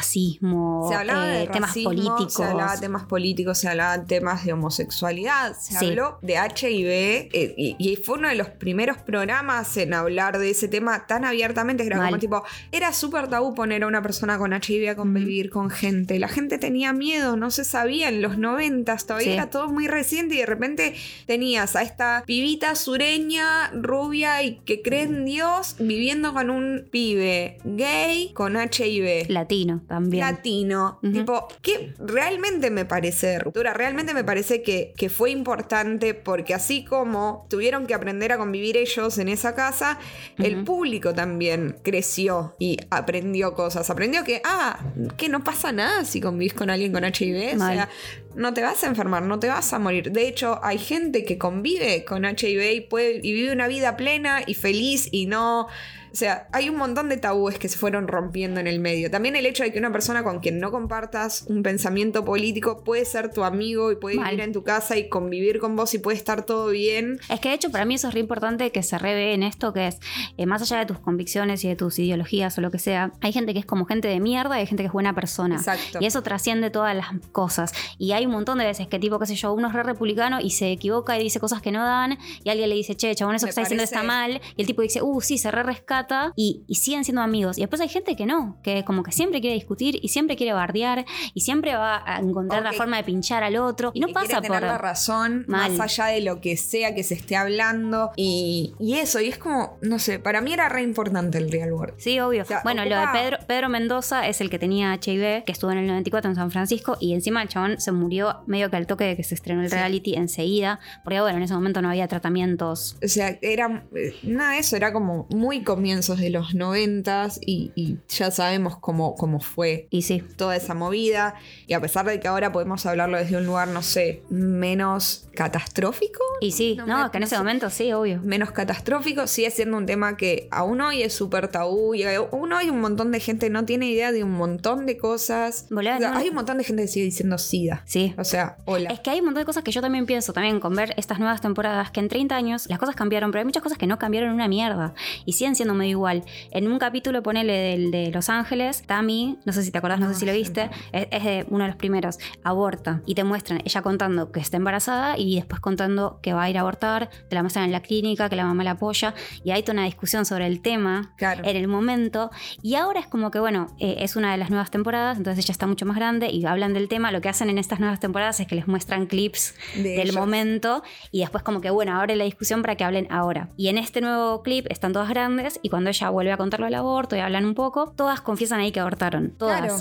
racismo, 0.08 0.88
se 0.90 0.96
hablaba 0.96 1.28
eh, 1.36 1.40
de 1.40 1.48
temas 1.48 1.70
racismo, 1.70 1.90
políticos. 1.90 2.34
se 2.34 2.44
hablaba 2.44 2.76
de 2.76 2.82
temas 2.82 3.04
políticos, 3.06 3.58
se 3.58 3.70
hablaba 3.70 3.98
de 3.98 4.06
temas 4.06 4.46
de 4.46 4.54
homosexualidad, 4.54 5.56
se 5.58 5.78
Sí. 5.78 5.90
habló 5.90 6.20
de 6.22 6.36
HIV 6.36 7.30
y, 7.34 7.76
y 7.80 7.96
fue 7.98 8.18
uno 8.18 8.28
de 8.30 8.36
los 8.36 8.50
primeros 8.50 8.98
programas 8.98 9.76
en 9.78 9.94
hablar 9.94 10.38
de 10.38 10.50
ese 10.52 10.68
tema 10.68 11.08
tan 11.08 11.26
abiertamente. 11.26 11.84
que 11.84 11.88
Era 11.88 11.98
Mal. 11.98 12.08
como 12.10 12.20
tipo, 12.20 12.44
era 12.72 12.94
súper 12.94 13.28
tabú 13.28 13.54
poner 13.54 13.84
a 13.84 13.88
una 13.88 14.02
persona 14.02 14.38
con 14.38 14.54
HIV 14.54 14.90
a 14.92 14.96
convivir 14.96 15.50
con 15.50 15.70
gente. 15.84 16.20
La 16.20 16.28
gente 16.28 16.58
tenía 16.58 16.94
miedo, 16.94 17.36
no 17.36 17.52
se 17.52 17.64
sabía 17.66 18.10
en 18.10 18.22
los 18.22 18.38
noventas, 18.38 19.06
todavía 19.06 19.28
Sí. 19.28 19.34
era 19.34 19.50
todo 19.50 19.70
muy 19.70 19.88
reciente 19.88 20.36
y 20.36 20.40
de 20.40 20.46
repente 20.46 20.96
tenías 21.26 21.76
a 21.76 21.82
esta 21.82 22.24
pibita 22.26 22.76
sureña, 22.76 23.70
rubia 23.74 24.42
y 24.44 24.60
que 24.66 24.82
cree 24.82 25.04
en 25.04 25.26
Dios 25.26 25.76
viviendo 25.80 26.34
con 26.34 26.50
un 26.50 26.88
pibe 26.92 27.58
gay 27.66 28.32
con 28.34 28.56
HIV 28.56 29.30
Latino 29.30 29.82
también. 29.88 30.22
latino. 30.26 31.00
Tipo, 31.02 31.48
que 31.62 31.94
realmente 32.00 32.70
me 32.70 32.86
parece 32.86 33.28
de 33.28 33.40
ruptura. 33.40 33.74
Realmente 33.74 34.14
me 34.14 34.24
parece 34.24 34.62
que, 34.62 34.94
que 34.96 35.10
fue 35.10 35.32
importante 35.32 36.14
porque 36.14 36.54
así 36.54 36.86
como 36.86 37.46
tuvieron 37.50 37.86
que 37.88 37.94
aprender 37.94 38.32
a 38.32 38.38
convivir 38.38 38.78
ellos 38.78 39.18
en 39.18 39.28
esa 39.28 39.54
casa, 39.54 40.00
el 40.38 40.64
público 40.64 41.14
también 41.14 41.76
creció 41.84 42.56
y 42.60 42.78
aprendió 42.90 43.54
cosas. 43.54 43.90
Aprendió 43.90 44.24
que, 44.24 44.42
ah, 44.46 44.80
que 45.18 45.28
no 45.30 45.44
pasa 45.44 45.72
nada 45.74 46.06
si 46.06 46.22
convivís 46.22 46.54
con 46.54 46.70
alguien 46.70 46.92
con 46.92 47.04
HIV. 47.04 47.56
O 47.56 47.58
sea, 47.58 47.90
no 48.36 48.54
te 48.54 48.62
vas 48.62 48.84
a 48.84 48.88
enfermar, 48.88 49.24
no 49.24 49.40
te 49.40 49.48
vas 49.48 49.74
a 49.74 49.80
morir. 49.80 50.12
De 50.12 50.28
hecho, 50.28 50.60
hay 50.64 50.78
gente 50.78 51.24
que 51.26 51.38
convive 51.38 52.06
con 52.06 52.26
HIV 52.26 52.74
y, 52.74 52.82
puede, 52.82 53.20
y 53.24 53.34
vive 53.34 53.52
una 53.52 53.68
vida 53.68 53.98
plena 53.98 54.42
y 54.46 54.54
feliz 54.54 55.10
y 55.12 55.26
no... 55.26 55.68
O 56.14 56.16
sea, 56.16 56.48
hay 56.52 56.70
un 56.70 56.76
montón 56.76 57.10
de 57.10 57.18
tabúes 57.18 57.58
que 57.58 57.68
se 57.68 57.76
fueron 57.76 58.08
rompiendo 58.08 58.60
en 58.60 58.68
el 58.68 58.80
medio. 58.80 59.10
También 59.10 59.36
el 59.36 59.48
hecho 59.48 59.64
de 59.64 59.74
que 59.74 59.80
una 59.80 59.92
persona 59.92 60.24
con 60.24 60.42
quien 60.42 60.60
no 60.60 60.70
compartas 60.70 61.46
un 61.48 61.64
pensamiento 61.64 62.24
político 62.24 62.84
puede 62.84 63.04
ser 63.06 63.34
tu 63.34 63.44
amigo 63.44 63.92
y 63.92 63.96
puede 63.96 64.18
Mal. 64.18 64.30
vivir 64.30 64.46
en 64.46 64.54
tu 64.54 64.64
casa 64.64 64.96
y 64.96 65.10
convivir 65.10 65.58
con 65.58 65.76
vos 65.76 65.92
y 65.96 65.98
puede 65.98 66.16
estar 66.16 66.46
todo 66.46 66.68
bien. 66.68 67.20
Es 67.30 67.40
que 67.40 67.50
de 67.50 67.56
hecho 67.56 67.72
para 67.72 67.86
mí 67.86 67.96
eso 67.96 68.10
es 68.10 68.14
re 68.14 68.20
importante 68.20 68.72
que 68.72 68.84
se 68.84 69.00
revé 69.00 69.34
en 69.34 69.42
esto, 69.42 69.74
que 69.74 69.88
es, 69.88 69.98
eh, 70.38 70.46
más 70.46 70.62
allá 70.62 70.78
de 70.78 70.86
tus 70.86 71.00
convicciones 71.00 71.64
y 71.64 71.70
de 71.70 71.76
tus 71.76 71.98
ideologías 71.98 72.56
o 72.60 72.62
lo 72.62 72.70
que 72.70 72.78
sea, 72.78 73.12
hay 73.22 73.34
gente 73.34 73.54
que 73.54 73.60
es 73.60 73.66
como 73.66 73.86
gente 73.86 74.08
de 74.08 74.20
mierda 74.20 74.58
y 74.58 74.60
hay 74.62 74.68
gente 74.68 74.84
que 74.84 74.88
es 74.88 74.94
buena 74.94 75.16
persona. 75.16 75.56
Exacto. 75.56 75.98
Y 76.00 76.06
eso 76.06 76.22
trasciende 76.22 76.70
todas 76.70 76.96
las 76.96 77.08
cosas. 77.32 77.74
Y 77.98 78.12
hay 78.12 78.28
un 78.28 78.34
montón 78.34 78.60
de 78.60 78.66
veces 78.66 78.86
que 78.86 79.00
tipo, 79.00 79.18
qué 79.18 79.26
sé 79.26 79.34
yo, 79.34 79.52
uno 79.52 79.68
es 79.68 79.74
re 79.74 79.82
republicano 79.82 80.40
y 80.40 80.52
se 80.52 80.72
equivoca 80.72 81.18
y 81.18 81.24
dice 81.24 81.40
cosas 81.40 81.64
que 81.64 81.72
no 81.72 81.84
dan 81.84 82.20
y 82.44 82.52
alguien 82.52 82.70
le 82.70 82.76
dice, 82.76 82.96
che, 82.96 83.16
chabón, 83.16 83.34
eso 83.34 83.46
Me 83.46 83.48
que 83.48 83.50
está 83.50 83.62
diciendo 83.62 83.84
está 83.84 84.04
mal. 84.04 84.40
Y 84.56 84.62
el 84.62 84.68
tipo 84.68 84.84
dice, 84.84 85.02
uh, 85.02 85.20
sí, 85.20 85.40
se 85.40 85.50
re 85.50 85.64
rescata 85.64 86.03
y, 86.36 86.64
y 86.68 86.76
siguen 86.76 87.04
siendo 87.04 87.22
amigos. 87.22 87.58
Y 87.58 87.62
después 87.62 87.82
hay 87.82 87.90
gente 87.90 88.16
que 88.16 88.26
no, 88.26 88.58
que 88.64 88.84
como 88.84 89.04
que 89.04 89.12
siempre 89.12 89.42
quiere 89.42 89.56
discutir 89.56 90.00
y 90.02 90.10
siempre 90.10 90.36
quiere 90.36 90.54
bardear 90.54 91.06
y 91.34 91.42
siempre 91.42 91.76
va 91.76 92.04
a 92.06 92.20
encontrar 92.20 92.62
O 92.62 92.64
la 92.64 92.74
forma 92.74 92.98
de 92.98 93.04
pinchar 93.04 93.44
al 93.44 93.58
otro. 93.58 93.92
Y 93.94 94.00
no 94.00 94.08
que 94.08 94.14
pasa 94.14 94.42
tener 94.42 94.60
por... 94.60 94.68
la 94.70 94.78
razón 94.78 95.46
Mal. 95.48 95.72
más 95.74 95.80
allá 96.00 96.14
de 96.14 96.22
lo 96.22 96.42
que 96.42 96.58
sea 96.58 96.94
que 96.96 97.04
se 97.04 97.14
esté 97.14 97.36
hablando 97.36 98.12
y, 98.16 98.74
y 98.80 98.96
eso 98.96 99.20
y 99.20 99.28
es 99.28 99.38
como 99.38 99.78
no 99.82 100.00
sé 100.00 100.20
para 100.20 100.42
mí 100.42 100.54
era 100.54 100.70
re 100.70 100.82
importante 100.84 101.38
el 101.38 101.52
real 101.52 101.72
world 101.74 101.94
Sí, 101.98 102.20
obvio. 102.20 102.42
O 102.44 102.46
sea, 102.46 102.62
bueno, 102.64 102.84
lo 102.86 102.98
de 102.98 103.06
Pedro, 103.14 103.38
Pedro 103.48 103.70
Mendoza 103.70 104.28
es 104.28 104.42
el 104.42 104.50
que 104.50 104.60
tenía 104.60 104.94
HIV, 104.96 105.44
que 105.46 105.52
estuvo 105.52 105.72
en 105.72 105.78
el 105.80 105.88
94 105.88 106.30
en 106.30 106.36
San 106.36 106.52
Francisco, 106.52 106.98
y 107.00 107.14
encima 107.14 107.42
el 107.42 107.50
chabón 107.50 107.80
se 107.80 107.92
murió 107.92 108.42
medio 108.48 108.70
que 108.70 108.76
al 108.78 108.88
toque 108.88 109.04
de 109.06 109.16
que 109.16 109.24
se 109.24 109.36
estrenó 109.36 109.62
el 109.62 109.70
Sí. 109.70 109.76
reality 109.76 110.16
enseguida, 110.16 110.80
porque 111.04 111.22
bueno, 111.22 111.38
en 111.38 111.44
ese 111.44 111.54
momento 111.54 111.82
no 111.82 111.90
había 111.90 112.08
tratamientos. 112.08 112.98
o 113.04 113.08
sea 113.08 113.38
era 113.42 113.86
eh, 113.96 114.14
nada 114.24 114.54
de 114.54 114.60
eso 114.60 114.76
era 114.76 114.92
como 114.94 115.28
muy 115.30 115.64
comienzos 115.94 116.20
de 116.20 116.30
los 116.32 116.56
noventas 116.56 117.40
y, 117.46 117.72
y 117.76 117.98
ya 118.10 118.32
sabemos 118.32 118.78
cómo, 118.78 119.14
cómo 119.16 119.40
fue 119.40 119.88
Y 119.92 120.02
sí, 120.02 120.24
toda 120.38 120.56
esa 120.56 120.74
movida 120.74 121.36
y 121.68 121.74
a 121.74 121.82
pesar 121.82 122.06
de 122.08 122.20
que 122.20 122.28
ahora 122.28 122.52
podemos 122.52 122.84
hablarlo 122.88 123.18
desde 123.20 123.38
un 123.38 123.46
lugar 123.46 123.68
no 123.68 123.84
sé 123.84 124.24
menos 124.30 125.28
catastrófico 125.36 126.20
y 126.42 126.52
sí, 126.52 126.76
No 126.78 126.86
no, 126.88 127.04
me- 127.06 127.12
que 127.12 127.18
en 127.18 127.22
no 127.22 127.26
ese 127.26 127.36
sé. 127.36 127.40
momento 127.40 127.70
sí, 127.70 127.92
obvio. 127.94 128.20
menos 128.24 128.52
catastrófico, 128.52 129.28
sigue 129.28 129.52
siendo 129.52 129.78
un 129.78 129.86
tema 129.86 130.18
que 130.18 130.48
aún 130.52 130.82
hoy 130.82 131.04
es 131.04 131.14
súper 131.14 131.48
tabú 131.50 131.94
y 131.94 132.04
aún 132.04 132.52
hoy 132.54 132.70
un 132.70 132.82
montón 132.82 133.12
de 133.12 133.20
gente 133.20 133.50
no 133.52 133.66
tiene 133.66 133.88
idea 133.88 134.12
de 134.12 134.24
un 134.24 134.32
montón 134.32 134.86
de 134.88 134.98
cosas. 134.98 135.68
Boluda, 135.70 135.98
O 135.98 136.00
sea, 136.00 136.10
no- 136.12 136.18
Hay 136.18 136.30
un 136.30 136.36
montón 136.36 136.58
de 136.58 136.64
gente 136.64 136.82
que 136.84 136.88
sigue 136.88 137.06
diciendo 137.06 137.38
SIDA. 137.38 137.84
Sí. 137.86 138.14
O 138.18 138.24
sea, 138.24 138.58
hola. 138.66 138.90
Es 138.90 139.00
que 139.00 139.10
hay 139.12 139.20
un 139.20 139.26
montón 139.26 139.42
de 139.42 139.46
cosas 139.46 139.64
que 139.64 139.72
yo 139.72 139.82
también 139.82 140.06
pienso, 140.06 140.34
también 140.34 140.60
con 140.60 140.76
ver 140.76 140.94
estas 140.98 141.20
nuevas 141.20 141.42
temporadas, 141.42 141.92
que 141.92 142.00
en 142.00 142.10
30 142.10 142.36
años 142.36 142.66
las 142.68 142.80
cosas 142.80 142.96
cambiaron, 142.96 143.32
pero 143.32 143.40
hay 143.42 143.46
muchas 143.46 143.62
cosas 143.64 143.78
que 143.78 143.86
no 143.88 144.00
cambiaron 144.00 144.34
una 144.34 144.48
mierda 144.48 144.94
y 145.26 145.34
siguen 145.34 145.56
siendo 145.56 145.74
medio 145.84 145.98
igual. 145.98 146.24
En 146.52 146.72
un 146.72 146.80
capítulo, 146.80 147.22
ponele 147.24 147.54
del 147.54 147.92
de 147.92 148.12
Los 148.12 148.30
Ángeles, 148.30 148.84
Tammy, 148.88 149.38
no 149.46 149.54
sé 149.54 149.64
si 149.64 149.72
te 149.72 149.78
acordás, 149.78 150.00
no, 150.00 150.08
No, 150.08 150.14
sé 150.14 150.20
si 150.22 150.26
lo 150.26 150.34
viste, 150.34 150.70
es, 150.92 151.08
es 151.12 151.24
de 151.24 151.46
uno 151.50 151.64
de 151.64 151.68
los 151.70 151.78
primeros, 151.78 152.18
aborta 152.44 153.02
y 153.06 153.16
te 153.16 153.24
muestran 153.24 153.62
ella 153.64 153.82
contando 153.82 154.32
que 154.32 154.40
está 154.40 154.58
embarazada 154.58 155.18
y 155.18 155.36
después 155.36 155.60
contando 155.62 156.20
que 156.22 156.34
va 156.34 156.44
a 156.44 156.50
ir 156.50 156.58
a 156.58 156.62
abortar, 156.62 157.10
te 157.30 157.36
la 157.36 157.42
muestran 157.44 157.66
en 157.66 157.72
la 157.72 157.82
clínica, 157.82 158.30
que 158.30 158.36
la 158.36 158.46
mamá 158.46 158.64
la 158.64 158.72
apoya 158.72 159.14
y 159.44 159.52
hay 159.52 159.62
toda 159.64 159.74
una 159.74 159.86
discusión 159.86 160.26
sobre 160.26 160.48
el 160.48 160.62
tema 160.62 161.14
Claro. 161.18 161.44
en 161.46 161.56
el 161.56 161.68
momento. 161.68 162.32
Y 162.62 162.76
ahora 162.76 163.00
es 163.00 163.08
como 163.08 163.30
que, 163.32 163.40
bueno, 163.40 163.68
eh, 163.80 163.96
es 164.00 164.16
una 164.16 164.32
de 164.32 164.38
las 164.38 164.50
nuevas 164.50 164.72
temporadas, 164.72 165.18
entonces 165.18 165.46
ella 165.46 165.52
está 165.52 165.68
mucho 165.68 165.86
más 165.86 165.96
grande 165.98 166.30
y 166.30 166.46
hablan 166.46 166.74
del 166.74 166.88
tema. 166.88 167.12
Lo 167.12 167.22
que 167.22 167.30
hacen 167.30 167.50
en 167.50 167.58
estas 167.58 167.80
nuevas 167.80 168.00
temporadas 168.00 168.40
es 168.40 168.48
que 168.48 168.56
les 168.56 168.68
muestran 168.68 169.06
clips 169.08 169.56
De 169.76 169.84
del 169.84 170.00
ellos. 170.10 170.16
momento 170.16 170.84
y 171.12 171.20
después 171.22 171.44
como 171.44 171.62
que, 171.62 171.70
bueno, 171.70 171.96
abre 172.00 172.16
la 172.16 172.24
discusión 172.24 172.62
para 172.62 172.76
que 172.76 172.84
hablen 172.84 173.08
ahora. 173.10 173.50
Y 173.58 173.68
en 173.68 173.78
este 173.78 174.02
nuevo 174.02 174.42
clip 174.44 174.66
están 174.70 174.94
todas 174.94 175.10
grandes 175.10 175.60
y 175.62 175.70
cuando 175.74 175.90
ella 175.90 176.10
vuelve 176.12 176.32
a 176.32 176.38
contarlo 176.38 176.68
del 176.68 176.76
aborto 176.76 177.16
y 177.16 177.20
hablan 177.20 177.46
un 177.46 177.56
poco, 177.56 177.92
todas 177.98 178.22
confiesan 178.22 178.60
ahí 178.60 178.72
que 178.72 178.80
abortaron. 178.80 179.32
Todas. 179.32 179.60
Claro. 179.60 179.78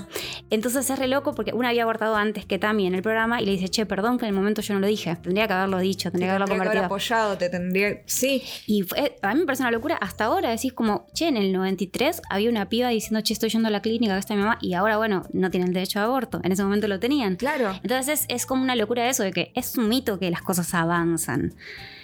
Entonces 0.48 0.88
es 0.88 0.98
re 0.98 1.06
loco 1.06 1.34
porque 1.34 1.52
una 1.52 1.68
había 1.68 1.82
abortado 1.82 2.16
antes 2.16 2.46
que 2.46 2.58
Tami 2.58 2.86
en 2.86 2.94
el 2.94 3.02
programa 3.02 3.42
y 3.42 3.44
le 3.44 3.52
dice, 3.52 3.68
che, 3.68 3.84
perdón 3.84 4.16
que 4.16 4.24
en 4.24 4.30
el 4.30 4.34
momento 4.34 4.62
yo 4.62 4.72
no 4.72 4.80
lo 4.80 4.86
dije. 4.86 5.16
Tendría 5.16 5.46
que 5.46 5.52
haberlo 5.52 5.78
dicho, 5.80 6.08
Te 6.08 6.12
tendría 6.12 6.28
que 6.28 6.30
haberlo 6.36 6.46
tendría 6.46 6.70
que 6.72 6.78
haber 6.78 6.88
convertido. 6.90 7.16
apoyado, 7.18 7.36
te 7.38 7.48
tendría. 7.50 8.02
Sí. 8.06 8.42
Y 8.66 8.82
fue- 8.84 9.16
a 9.20 9.34
mí 9.34 9.40
me 9.40 9.44
parece 9.46 9.62
una 9.64 9.70
locura. 9.70 9.96
Hasta 10.00 10.24
ahora 10.24 10.48
decís 10.48 10.72
como, 10.72 11.06
che, 11.12 11.28
en 11.28 11.36
el 11.36 11.52
93 11.52 12.22
había 12.30 12.48
una 12.48 12.68
piba 12.70 12.88
diciendo, 12.88 13.20
che, 13.22 13.34
estoy 13.34 13.50
yendo 13.50 13.68
a 13.68 13.70
la 13.70 13.82
clínica, 13.82 14.14
que 14.14 14.20
está 14.20 14.34
mi 14.34 14.40
mamá, 14.40 14.56
y 14.62 14.72
ahora, 14.74 14.96
bueno, 14.96 15.24
no 15.34 15.50
tienen 15.50 15.68
el 15.68 15.74
derecho 15.74 15.98
de 15.98 16.06
aborto. 16.06 16.40
En 16.42 16.52
ese 16.52 16.62
momento 16.64 16.88
lo 16.88 16.98
tenían. 16.98 17.36
Claro. 17.36 17.72
Entonces 17.82 18.20
es, 18.20 18.24
es 18.28 18.46
como 18.46 18.62
una 18.62 18.76
locura 18.76 19.08
eso 19.08 19.22
de 19.22 19.32
que 19.32 19.52
es 19.54 19.76
un 19.76 19.88
mito 19.88 20.18
que 20.18 20.30
las 20.30 20.42
cosas 20.42 20.72
avanzan. 20.74 21.54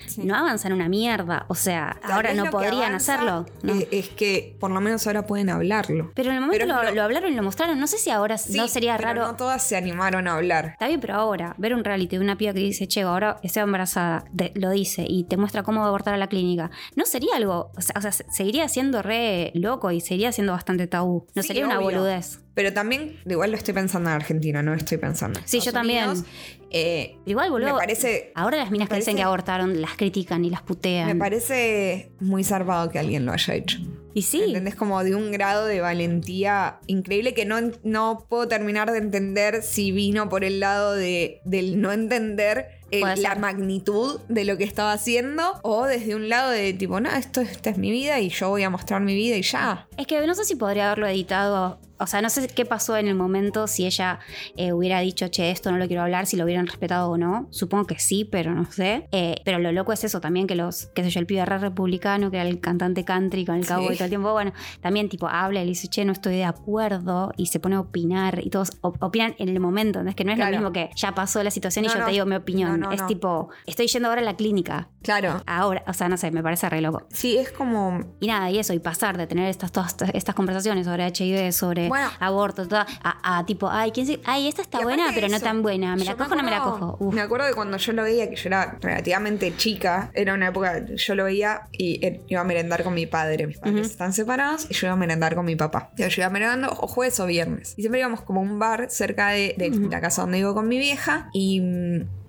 Sí. 0.09 0.23
No 0.25 0.35
avanzan 0.37 0.73
una 0.73 0.89
mierda. 0.89 1.45
O 1.49 1.55
sea, 1.55 1.99
Tal 2.03 2.13
ahora 2.13 2.35
no 2.35 2.51
podrían 2.51 2.75
avanza, 2.75 3.15
hacerlo. 3.15 3.47
¿no? 3.63 3.75
eh, 3.75 3.89
es 3.91 4.09
que 4.09 4.57
por 4.59 4.71
lo 4.71 4.81
menos 4.81 5.07
ahora 5.07 5.27
pueden 5.27 5.51
hablarlo. 5.51 6.11
pero 6.15 6.31
en 6.31 6.37
el 6.37 6.41
momento 6.43 6.67
lo, 6.67 6.83
no- 6.83 6.91
lo 6.91 7.03
hablaron 7.03 7.33
y 7.33 7.37
lo 7.37 7.43
mostraron. 7.43 7.79
No 7.79 7.87
sé 7.87 7.99
si 7.99 8.11
ahora 8.11 8.39
Sí, 8.39 8.57
no 8.57 8.69
sería 8.69 8.97
pero 8.97 9.09
raro. 9.09 9.27
No 9.29 9.37
todas 9.37 9.63
se 9.63 9.77
animaron 9.77 10.27
a 10.29 10.35
hablar. 10.35 10.71
Está 10.73 10.89
bien, 10.89 11.01
pero 11.01 11.15
ahora, 11.15 11.55
ver 11.59 11.75
un 11.75 11.85
reality 11.85 12.17
de 12.17 12.23
una 12.25 12.37
piba 12.37 12.53
que 12.53 12.61
dice, 12.61 12.89
che, 12.89 13.03
ahora 13.03 13.39
estoy 13.43 13.63
embarazada, 13.63 14.25
de- 14.33 14.53
lo 14.55 14.71
dice, 14.71 15.05
y 15.09 15.25
te 15.25 15.37
muestra 15.37 15.63
cómo 15.63 15.85
abortar 15.85 16.15
a 16.15 16.19
la 16.19 16.27
clínica, 16.29 16.71
¿no 16.97 17.05
sería 17.05 17.37
algo, 17.37 17.71
o 17.77 17.81
sea, 17.81 17.95
o 17.99 18.01
sea, 18.01 18.13
se- 18.13 18.25
seguiría 18.31 18.69
siendo 18.69 19.03
re 19.03 19.51
loco 19.55 19.91
y 19.91 20.01
seguiría 20.01 20.33
siendo 20.33 20.53
bastante 20.53 20.87
tabú? 20.87 21.27
No 21.35 21.43
Sí, 21.43 21.49
sería 21.49 21.67
una 21.67 21.79
boludez. 21.79 22.41
Pero 22.55 22.73
también, 22.73 23.21
igual 23.25 23.53
lo 23.53 23.57
estoy 23.57 23.73
pensando 23.73 24.09
en 24.11 24.17
Argentina, 24.17 24.63
no 24.65 24.75
estoy 24.75 24.99
pensando 24.99 25.39
en 25.39 25.47
Sí, 25.47 25.59
Estados 25.59 25.67
yo 25.67 25.73
también. 25.73 26.25
Eh, 26.71 27.17
igual, 27.25 27.51
boludo, 27.51 27.73
me 27.73 27.79
parece, 27.79 28.31
ahora 28.35 28.59
las 28.59 28.71
minas 28.71 28.89
que 28.89 28.97
dicen 28.97 29.13
parece- 29.13 29.17
que 29.17 29.23
abortaron 29.23 29.81
las 29.81 29.97
critican 29.97 30.45
y 30.45 30.51
las 30.51 30.63
putean. 30.63 31.07
me 31.09 31.15
parece 31.17 32.13
muy 32.21 32.45
zarpado 32.45 32.91
que 32.91 32.99
alguien 32.99 33.25
lo 33.25 33.33
haya 33.33 33.55
hecho. 33.55 33.79
Y 34.15 34.23
sí. 34.23 34.43
¿Entendés? 34.47 34.75
Como 34.75 35.03
de 35.05 35.15
un 35.15 35.31
grado 35.31 35.67
de 35.67 35.81
valentía 35.81 36.79
increíble 36.87 37.35
que 37.35 37.45
no, 37.45 37.57
no 37.85 38.27
puedo 38.29 38.49
terminar 38.49 38.91
de 38.91 38.99
entender 38.99 39.63
si 39.63 39.93
vino 39.93 40.29
por 40.29 40.45
el 40.45 40.61
lado 40.61 40.95
de, 40.95 41.41
del 41.45 41.81
no 41.81 41.93
entender 41.93 42.79
la 42.91 43.35
magnitud 43.35 44.19
de 44.31 44.45
lo 44.47 44.57
que 44.57 44.65
estaba 44.65 44.93
haciendo 44.93 45.43
o 45.63 45.85
desde 45.85 46.15
un 46.15 46.31
lado 46.31 46.51
de 46.51 46.73
tipo, 46.73 47.01
no, 47.01 47.11
esto, 47.11 47.43
esta 47.43 47.69
es 47.69 47.77
mi 47.77 47.91
vida 47.91 48.19
y 48.19 48.31
yo 48.31 48.49
voy 48.49 48.63
a 48.63 48.71
mostrar 48.71 49.03
mi 49.03 49.15
vida 49.15 49.37
y 49.37 49.43
ya. 49.43 49.87
Es 49.99 50.07
que 50.07 50.27
no 50.27 50.35
sé 50.35 50.45
si 50.45 50.57
podría 50.57 50.87
haberlo 50.87 51.07
editado. 51.07 51.79
O 52.01 52.07
sea, 52.07 52.23
no 52.23 52.31
sé 52.31 52.47
qué 52.47 52.65
pasó 52.65 52.97
en 52.97 53.09
el 53.09 53.17
momento, 53.17 53.67
si 53.67 53.85
ella 53.85 54.21
eh, 54.57 54.73
hubiera 54.73 55.01
dicho, 55.01 55.27
che, 55.29 55.51
esto 55.51 55.73
no 55.73 55.79
lo 55.79 55.89
quiero 55.89 56.03
hablar, 56.03 56.27
si 56.27 56.37
lo 56.37 56.45
hubieran 56.45 56.69
respetado 56.69 57.11
o 57.11 57.19
no. 57.19 57.49
Supongo 57.51 57.87
que 57.89 57.99
sí, 57.99 58.25
pero 58.25 58.55
no 58.55 58.71
sé. 58.71 59.09
Eh, 59.11 59.35
pero 59.45 59.59
lo 59.59 59.73
loco 59.73 59.93
es 59.93 60.05
eso 60.05 60.21
también, 60.21 60.47
que 60.47 60.55
los, 60.55 60.87
qué 60.95 61.03
sé 61.03 61.11
yo, 61.11 61.19
el 61.19 61.27
pibe 61.27 61.45
re 61.45 61.59
republicano, 61.59 62.31
que 62.31 62.37
era 62.37 62.49
el 62.49 62.61
cantante 62.61 63.05
country 63.05 63.45
con 63.45 63.57
el 63.57 63.65
Sí. 63.65 63.73
cowboy 63.75 63.97
todo 63.99 64.05
el 64.05 64.11
tiempo, 64.11 64.33
bueno, 64.33 64.53
también 64.81 65.09
tipo 65.09 65.29
habla 65.29 65.61
y 65.61 65.65
le 65.65 65.69
dice, 65.71 65.89
che, 65.89 66.05
no 66.05 66.13
estoy 66.13 66.37
de 66.37 66.45
acuerdo, 66.45 67.33
y 67.37 67.47
se 67.47 67.61
pone 67.61 67.77
a 67.77 67.81
opinar, 67.81 68.41
y 68.45 68.51
todos 68.51 68.73
op- 68.81 69.03
opinan 69.03 69.35
en 69.39 69.49
el 69.49 69.61
momento. 69.61 69.99
¿entendés? 70.01 70.15
que 70.15 70.25
no 70.25 70.33
es 70.33 70.37
Claro. 70.37 70.53
lo 70.53 70.59
mismo 70.59 70.73
que 70.73 70.91
ya 70.97 71.13
pasó 71.15 71.43
la 71.43 71.51
situación 71.51 71.85
y 71.85 71.89
No, 71.89 71.95
yo 71.95 72.01
no. 72.01 72.07
te 72.07 72.13
digo 72.13 72.27
mi 72.27 72.35
opinión. 72.37 72.81
No, 72.81 72.87
no, 72.89 72.93
es 72.93 73.01
no. 73.03 73.07
tipo, 73.07 73.49
estoy 73.67 73.87
yendo 73.87 74.09
ahora 74.09 74.21
a 74.21 74.25
la 74.25 74.37
clínica. 74.37 74.89
Claro. 75.03 75.43
Ahora, 75.47 75.83
o 75.87 75.93
sea, 75.93 76.09
no 76.09 76.17
sé, 76.17 76.31
me 76.31 76.43
parece 76.43 76.69
re 76.69 76.81
loco. 76.81 77.07
Sí, 77.11 77.37
es 77.39 77.51
como. 77.53 78.01
Y 78.21 78.27
nada, 78.27 78.51
y 78.51 78.59
eso, 78.59 78.73
y 78.73 78.79
pasar 78.79 79.17
de 79.17 79.27
tener 79.27 79.49
estas, 79.49 79.73
todas 79.73 79.95
estas- 80.15 80.35
conversaciones 80.35 80.87
sobre 80.87 81.07
HIV, 81.07 81.53
sobre 81.53 81.89
Bueno. 81.89 82.09
aborto, 82.21 82.67
toda, 82.69 82.87
a, 83.03 83.39
a 83.39 83.47
tipo, 83.47 83.69
ay, 83.71 83.91
¿quién 83.93 84.07
se- 84.07 84.21
ay, 84.25 84.47
esta 84.49 84.63
está 84.63 84.81
buena, 84.81 85.07
pero 85.15 85.29
no 85.29 85.41
tan 85.41 85.63
buena. 85.63 85.97
¿Me 85.97 86.05
la 86.05 86.15
cojo 86.17 86.33
o 86.33 86.37
no 86.37 86.43
me 86.43 86.51
la 86.51 86.61
cojo? 86.61 86.97
Uf. 87.01 87.15
Me 87.15 87.21
acuerdo 87.23 87.47
de 87.47 87.55
cuando 87.55 87.77
yo 87.77 87.93
lo 87.93 88.03
veía, 88.03 88.29
que 88.31 88.37
yo 88.37 88.49
era 88.49 88.77
relativamente 88.81 89.57
chica, 89.57 90.11
era 90.15 90.35
una 90.35 90.49
época, 90.49 90.85
yo 90.87 91.15
lo 91.15 91.25
veía 91.25 91.63
y 91.73 92.05
eh, 92.05 92.23
iba 92.29 92.41
a 92.41 92.45
merendar 92.45 92.83
con 92.85 92.95
mi 92.95 93.07
padre. 93.07 93.47
Mis 93.47 93.59
padres. 93.59 93.88
Están 93.91 94.13
separados 94.13 94.67
y 94.71 94.75
yo 94.75 94.87
iba 94.87 94.95
a 94.95 94.97
merendar 94.97 95.35
con 95.35 95.45
mi 95.45 95.57
papá. 95.57 95.91
Yo 95.97 96.07
iba 96.17 96.31
merendando 96.31 96.71
o 96.71 96.87
jueves 96.87 97.19
o 97.21 97.27
viernes. 97.27 97.75
Y 97.77 97.83
siempre 97.83 98.01
íbamos 98.01 98.23
como 98.23 98.41
a 98.41 98.43
un 98.43 98.59
bar 98.59 98.91
cerca 98.91 99.31
de, 99.31 99.55
de 99.57 99.71
la 99.89 100.01
casa 100.01 100.23
donde 100.23 100.39
vivo 100.39 100.55
con 100.55 100.69
mi 100.69 100.79
vieja 100.79 101.31
y. 101.33 101.63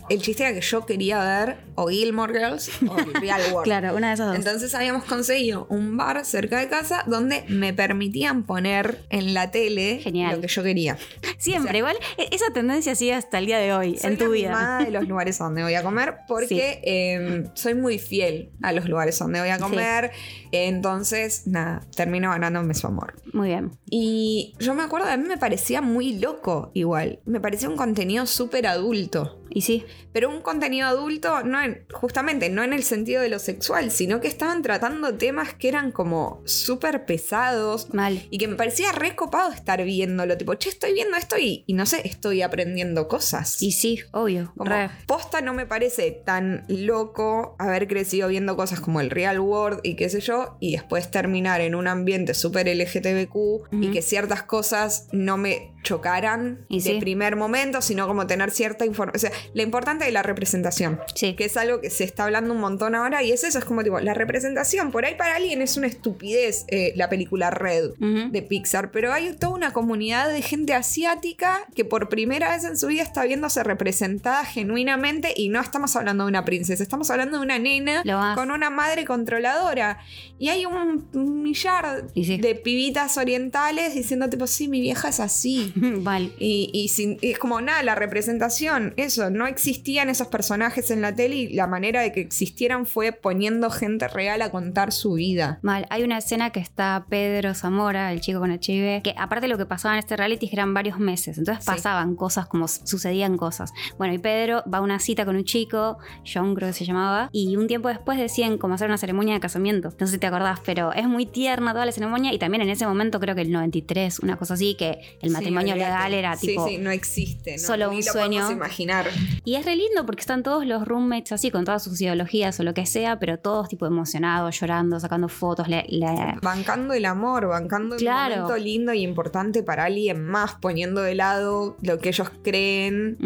el 0.09 0.21
chiste 0.21 0.43
era 0.43 0.53
que 0.53 0.61
yo 0.61 0.85
quería 0.85 1.19
ver 1.23 1.57
o 1.75 1.87
Gilmore 1.87 2.33
Girls 2.37 2.69
o 2.87 2.95
Real 3.21 3.41
World. 3.51 3.63
Claro, 3.63 3.95
una 3.95 4.09
de 4.09 4.13
esas 4.15 4.27
dos. 4.27 4.35
Entonces 4.35 4.73
habíamos 4.75 5.03
conseguido 5.05 5.65
un 5.69 5.95
bar 5.97 6.25
cerca 6.25 6.59
de 6.59 6.67
casa 6.67 7.03
donde 7.07 7.43
me 7.47 7.73
permitían 7.73 8.43
poner 8.43 8.99
en 9.09 9.33
la 9.33 9.51
tele 9.51 9.99
Genial. 10.03 10.35
lo 10.35 10.41
que 10.41 10.47
yo 10.47 10.63
quería. 10.63 10.97
Siempre, 11.37 11.77
igual, 11.77 11.95
e- 12.17 12.29
esa 12.31 12.51
tendencia 12.53 12.95
sigue 12.95 13.13
hasta 13.13 13.39
el 13.39 13.45
día 13.45 13.59
de 13.59 13.73
hoy, 13.73 13.97
Soy 13.97 14.11
en 14.11 14.17
tu 14.17 14.31
vida. 14.31 14.79
de 14.83 14.91
los 14.91 15.07
lugares 15.07 15.37
donde 15.37 15.63
voy 15.63 15.75
a 15.75 15.83
comer 15.83 16.15
porque 16.27 16.81
eh, 16.83 17.45
soy 17.53 17.75
muy 17.75 17.99
fiel 17.99 18.51
a 18.61 18.73
los 18.73 18.87
lugares 18.89 19.17
donde 19.19 19.39
voy 19.39 19.49
a 19.49 19.59
comer. 19.59 20.11
Entonces, 20.51 21.47
nada, 21.47 21.81
termino 21.95 22.29
ganándome 22.31 22.73
su 22.73 22.87
amor. 22.87 23.13
Muy 23.33 23.49
bien. 23.49 23.71
Y 23.89 24.53
yo 24.59 24.73
me 24.75 24.83
acuerdo, 24.83 25.07
a 25.07 25.17
mí 25.17 25.27
me 25.27 25.37
parecía 25.37 25.81
muy 25.81 26.19
loco 26.19 26.71
igual. 26.73 27.19
Me 27.25 27.39
parecía 27.39 27.69
un 27.69 27.77
contenido 27.77 28.25
súper 28.25 28.67
adulto. 28.67 29.38
Y 29.51 29.61
sí, 29.61 29.85
Pero 30.11 30.29
un 30.29 30.41
contenido 30.41 30.87
adulto, 30.87 31.43
no 31.43 31.61
en- 31.61 31.85
justamente 31.91 32.49
no 32.49 32.63
en 32.63 32.73
el 32.73 32.83
sentido 32.83 33.21
de 33.21 33.29
lo 33.29 33.39
sexual, 33.39 33.91
sino 33.91 34.19
que 34.21 34.27
estaban 34.27 34.61
tratando 34.61 35.13
temas 35.15 35.53
que 35.53 35.67
eran 35.67 35.91
como 35.91 36.41
súper 36.45 37.05
pesados. 37.05 37.93
mal. 37.93 38.21
Y 38.31 38.37
que 38.37 38.47
me 38.47 38.55
parecía 38.55 38.91
re 38.91 39.15
copado 39.15 39.51
estar 39.51 39.83
viéndolo. 39.83 40.37
Tipo, 40.37 40.55
che, 40.55 40.69
estoy 40.69 40.93
viendo 40.93 41.15
esto 41.17 41.37
y, 41.37 41.63
y 41.67 41.73
no 41.73 41.85
sé, 41.85 42.01
estoy 42.05 42.41
aprendiendo 42.41 43.07
cosas. 43.07 43.61
Y 43.61 43.71
sí, 43.73 43.99
obvio. 44.11 44.51
Como 44.57 44.69
re. 44.69 44.89
posta 45.05 45.41
no 45.41 45.53
me 45.53 45.65
parece 45.65 46.11
tan 46.11 46.63
loco 46.67 47.55
haber 47.59 47.87
crecido 47.87 48.27
viendo 48.29 48.55
cosas 48.55 48.79
como 48.79 49.01
el 49.01 49.09
real 49.09 49.39
world 49.39 49.79
y 49.83 49.95
qué 49.95 50.09
sé 50.09 50.21
yo, 50.21 50.57
y 50.59 50.71
después 50.73 51.11
terminar 51.11 51.61
en 51.61 51.75
un 51.75 51.87
ambiente 51.87 52.33
súper 52.33 52.67
LGTBQ 52.67 53.37
y 53.81 53.91
que 53.91 54.01
ciertas 54.01 54.43
cosas 54.43 55.07
no 55.11 55.37
me 55.37 55.73
chocaran 55.83 56.65
Y 56.67 56.81
de 56.81 56.91
sí. 56.91 56.99
primer 56.99 57.35
momento, 57.35 57.81
sino 57.81 58.07
como 58.07 58.27
tener 58.27 58.51
cierta 58.51 58.85
información. 58.85 59.15
O 59.15 59.19
sea, 59.19 59.31
lo 59.53 59.61
importante 59.61 60.05
de 60.05 60.11
la 60.11 60.23
representación. 60.23 60.99
Sí. 61.15 61.35
Que 61.35 61.45
es 61.45 61.57
algo 61.57 61.81
que 61.81 61.89
se 61.89 62.03
está 62.03 62.25
hablando 62.25 62.53
un 62.53 62.59
montón 62.59 62.95
ahora 62.95 63.23
y 63.23 63.31
es 63.31 63.43
eso, 63.43 63.59
es 63.59 63.65
como 63.65 63.83
tipo, 63.83 63.99
la 63.99 64.13
representación, 64.13 64.91
por 64.91 65.05
ahí 65.05 65.15
para 65.15 65.35
alguien 65.35 65.61
es 65.61 65.77
una 65.77 65.87
estupidez 65.87 66.65
eh, 66.67 66.93
la 66.95 67.09
película 67.09 67.49
Red 67.49 67.91
de 67.99 68.41
Pixar, 68.41 68.91
pero 68.91 69.13
hay 69.13 69.33
toda 69.33 69.53
una 69.53 69.73
comunidad 69.73 70.29
de 70.29 70.41
gente 70.41 70.73
asiática 70.73 71.61
que 71.75 71.85
por 71.85 72.09
primera 72.09 72.49
vez 72.49 72.63
en 72.63 72.77
su 72.77 72.87
vida 72.87 73.03
está 73.03 73.23
viéndose 73.23 73.63
representada 73.63 74.45
genuinamente 74.45 75.33
y 75.35 75.49
no 75.49 75.61
estamos 75.61 75.95
hablando 75.95 76.25
de 76.25 76.29
una 76.29 76.45
princesa, 76.45 76.83
estamos 76.83 77.09
hablando 77.09 77.37
de 77.37 77.43
una 77.43 77.59
nena 77.59 78.03
con 78.35 78.51
una 78.51 78.69
madre 78.69 79.05
controladora. 79.05 79.99
Y 80.37 80.49
hay 80.49 80.65
un, 80.65 81.07
millar 81.41 82.05
sí. 82.13 82.37
de 82.37 82.55
pibitas 82.55 83.17
orientales 83.17 83.93
diciendo 83.93 84.29
tipo, 84.29 84.47
sí, 84.47 84.67
mi 84.67 84.81
vieja 84.81 85.09
es 85.09 85.19
así. 85.19 85.68
Y, 86.39 86.69
y 86.73 86.87
sin- 86.89 87.17
y 87.21 87.31
es 87.31 87.39
como 87.39 87.61
nada, 87.61 87.83
la 87.83 87.95
representación, 87.95 88.93
eso, 88.97 89.29
no 89.29 89.47
existían 89.47 90.09
esos 90.09 90.27
personajes 90.27 90.91
en 90.91 91.01
la 91.01 91.13
tele 91.15 91.35
y 91.35 91.53
la 91.53 91.67
manera 91.67 92.01
de 92.01 92.11
que 92.11 92.21
existieran 92.21 92.85
fue 92.85 93.11
poniendo 93.11 93.69
gente 93.69 94.07
real 94.07 94.41
a 94.41 94.51
contar 94.51 94.91
su 94.91 95.13
vida. 95.13 95.59
Mal. 95.61 95.87
Hay 95.89 96.03
una 96.03 96.17
escena 96.17 96.51
que 96.51 96.59
está 96.59 97.05
Pedro 97.09 97.53
Zamora, 97.53 98.11
el 98.11 98.21
chico 98.21 98.39
con 98.39 98.51
HIV, 98.51 99.01
que 99.03 99.13
aparte 99.17 99.45
de 99.47 99.49
lo 99.49 99.57
que 99.57 99.65
pasaba 99.65 99.95
en 99.95 99.99
este 99.99 100.15
reality 100.17 100.49
eran 100.51 100.73
varios 100.73 100.99
meses. 100.99 101.37
Entonces 101.37 101.63
Sí. 101.65 101.71
pasaban 101.71 102.15
cosas 102.15 102.47
como 102.47 102.67
sucedían 102.67 103.37
cosas. 103.37 103.71
Bueno, 103.97 104.13
y 104.13 104.17
Pedro 104.19 104.63
va 104.71 104.79
a 104.79 104.81
una 104.81 104.99
cita 104.99 105.25
con 105.25 105.35
un 105.35 105.43
chico, 105.43 105.97
John 106.31 106.55
creo 106.55 106.69
que 106.69 106.73
se 106.73 106.85
llamaba, 106.85 107.29
y 107.31 107.55
un 107.55 107.67
tiempo 107.67 107.89
después 107.89 108.17
decían 108.19 108.57
como 108.57 108.75
hacer 108.75 108.87
una 108.87 108.97
ceremonia 108.97 109.33
de 109.33 109.39
casamiento. 109.39 109.93
No 109.99 110.07
sé 110.07 110.13
si 110.13 110.19
te 110.19 110.27
acordás, 110.27 110.59
pero 110.65 110.93
es 110.93 111.07
muy 111.07 111.25
tierna 111.25 111.71
toda 111.73 111.85
la 111.85 111.91
ceremonia 111.91 112.33
y 112.33 112.39
también 112.39 112.61
en 112.61 112.69
ese 112.69 112.85
momento 112.85 113.19
creo 113.19 113.35
que 113.35 113.41
el 113.41 113.51
93, 113.51 114.19
una 114.19 114.37
cosa 114.37 114.53
así, 114.55 114.75
que 114.75 114.99
el 115.21 115.31
matrimonio 115.31 115.58
Sí, 115.58 115.58
olvídate. 115.61 115.79
legal 115.79 116.13
era 116.13 116.35
Sí, 116.35 116.47
tipo... 116.47 116.67
Sí, 116.67 116.77
no 116.77 116.91
existe. 116.91 117.53
¿no? 117.53 117.57
solo 117.59 117.89
Ni 117.91 117.99
un 117.99 118.05
lo 118.05 118.11
sueño. 118.11 118.51
imaginar. 118.51 119.07
Y 119.45 119.55
es 119.55 119.65
re 119.65 119.75
lindo 119.75 120.05
porque 120.05 120.21
están 120.21 120.43
todos 120.43 120.65
los 120.65 120.87
roommates 120.87 121.31
así, 121.31 121.51
con 121.51 121.65
todas 121.65 121.83
sus 121.83 121.99
ideologías 122.01 122.59
o 122.59 122.63
lo 122.63 122.73
que 122.73 122.85
sea, 122.85 123.19
pero 123.19 123.39
todos 123.39 123.69
tipo 123.69 123.85
emocionados, 123.85 124.59
llorando, 124.59 124.99
sacando 124.99 125.27
fotos. 125.29 125.67
le- 125.67 125.85
le- 125.89 126.37
Bancando 126.41 126.93
el 126.93 127.05
amor, 127.05 127.47
bancando 127.47 127.95
Claro. 127.97 128.33
el 128.35 128.41
momento 128.41 128.63
lindo 128.63 128.93
y 128.93 129.01
importante 129.03 129.63
para 129.63 129.85
alguien 129.85 130.23
más, 130.23 130.55
poniendo 130.55 131.01
de 131.01 131.15
lado 131.15 131.77
lo 131.81 131.99
que 131.99 132.09
ellos 132.09 132.29
creen 132.43 133.17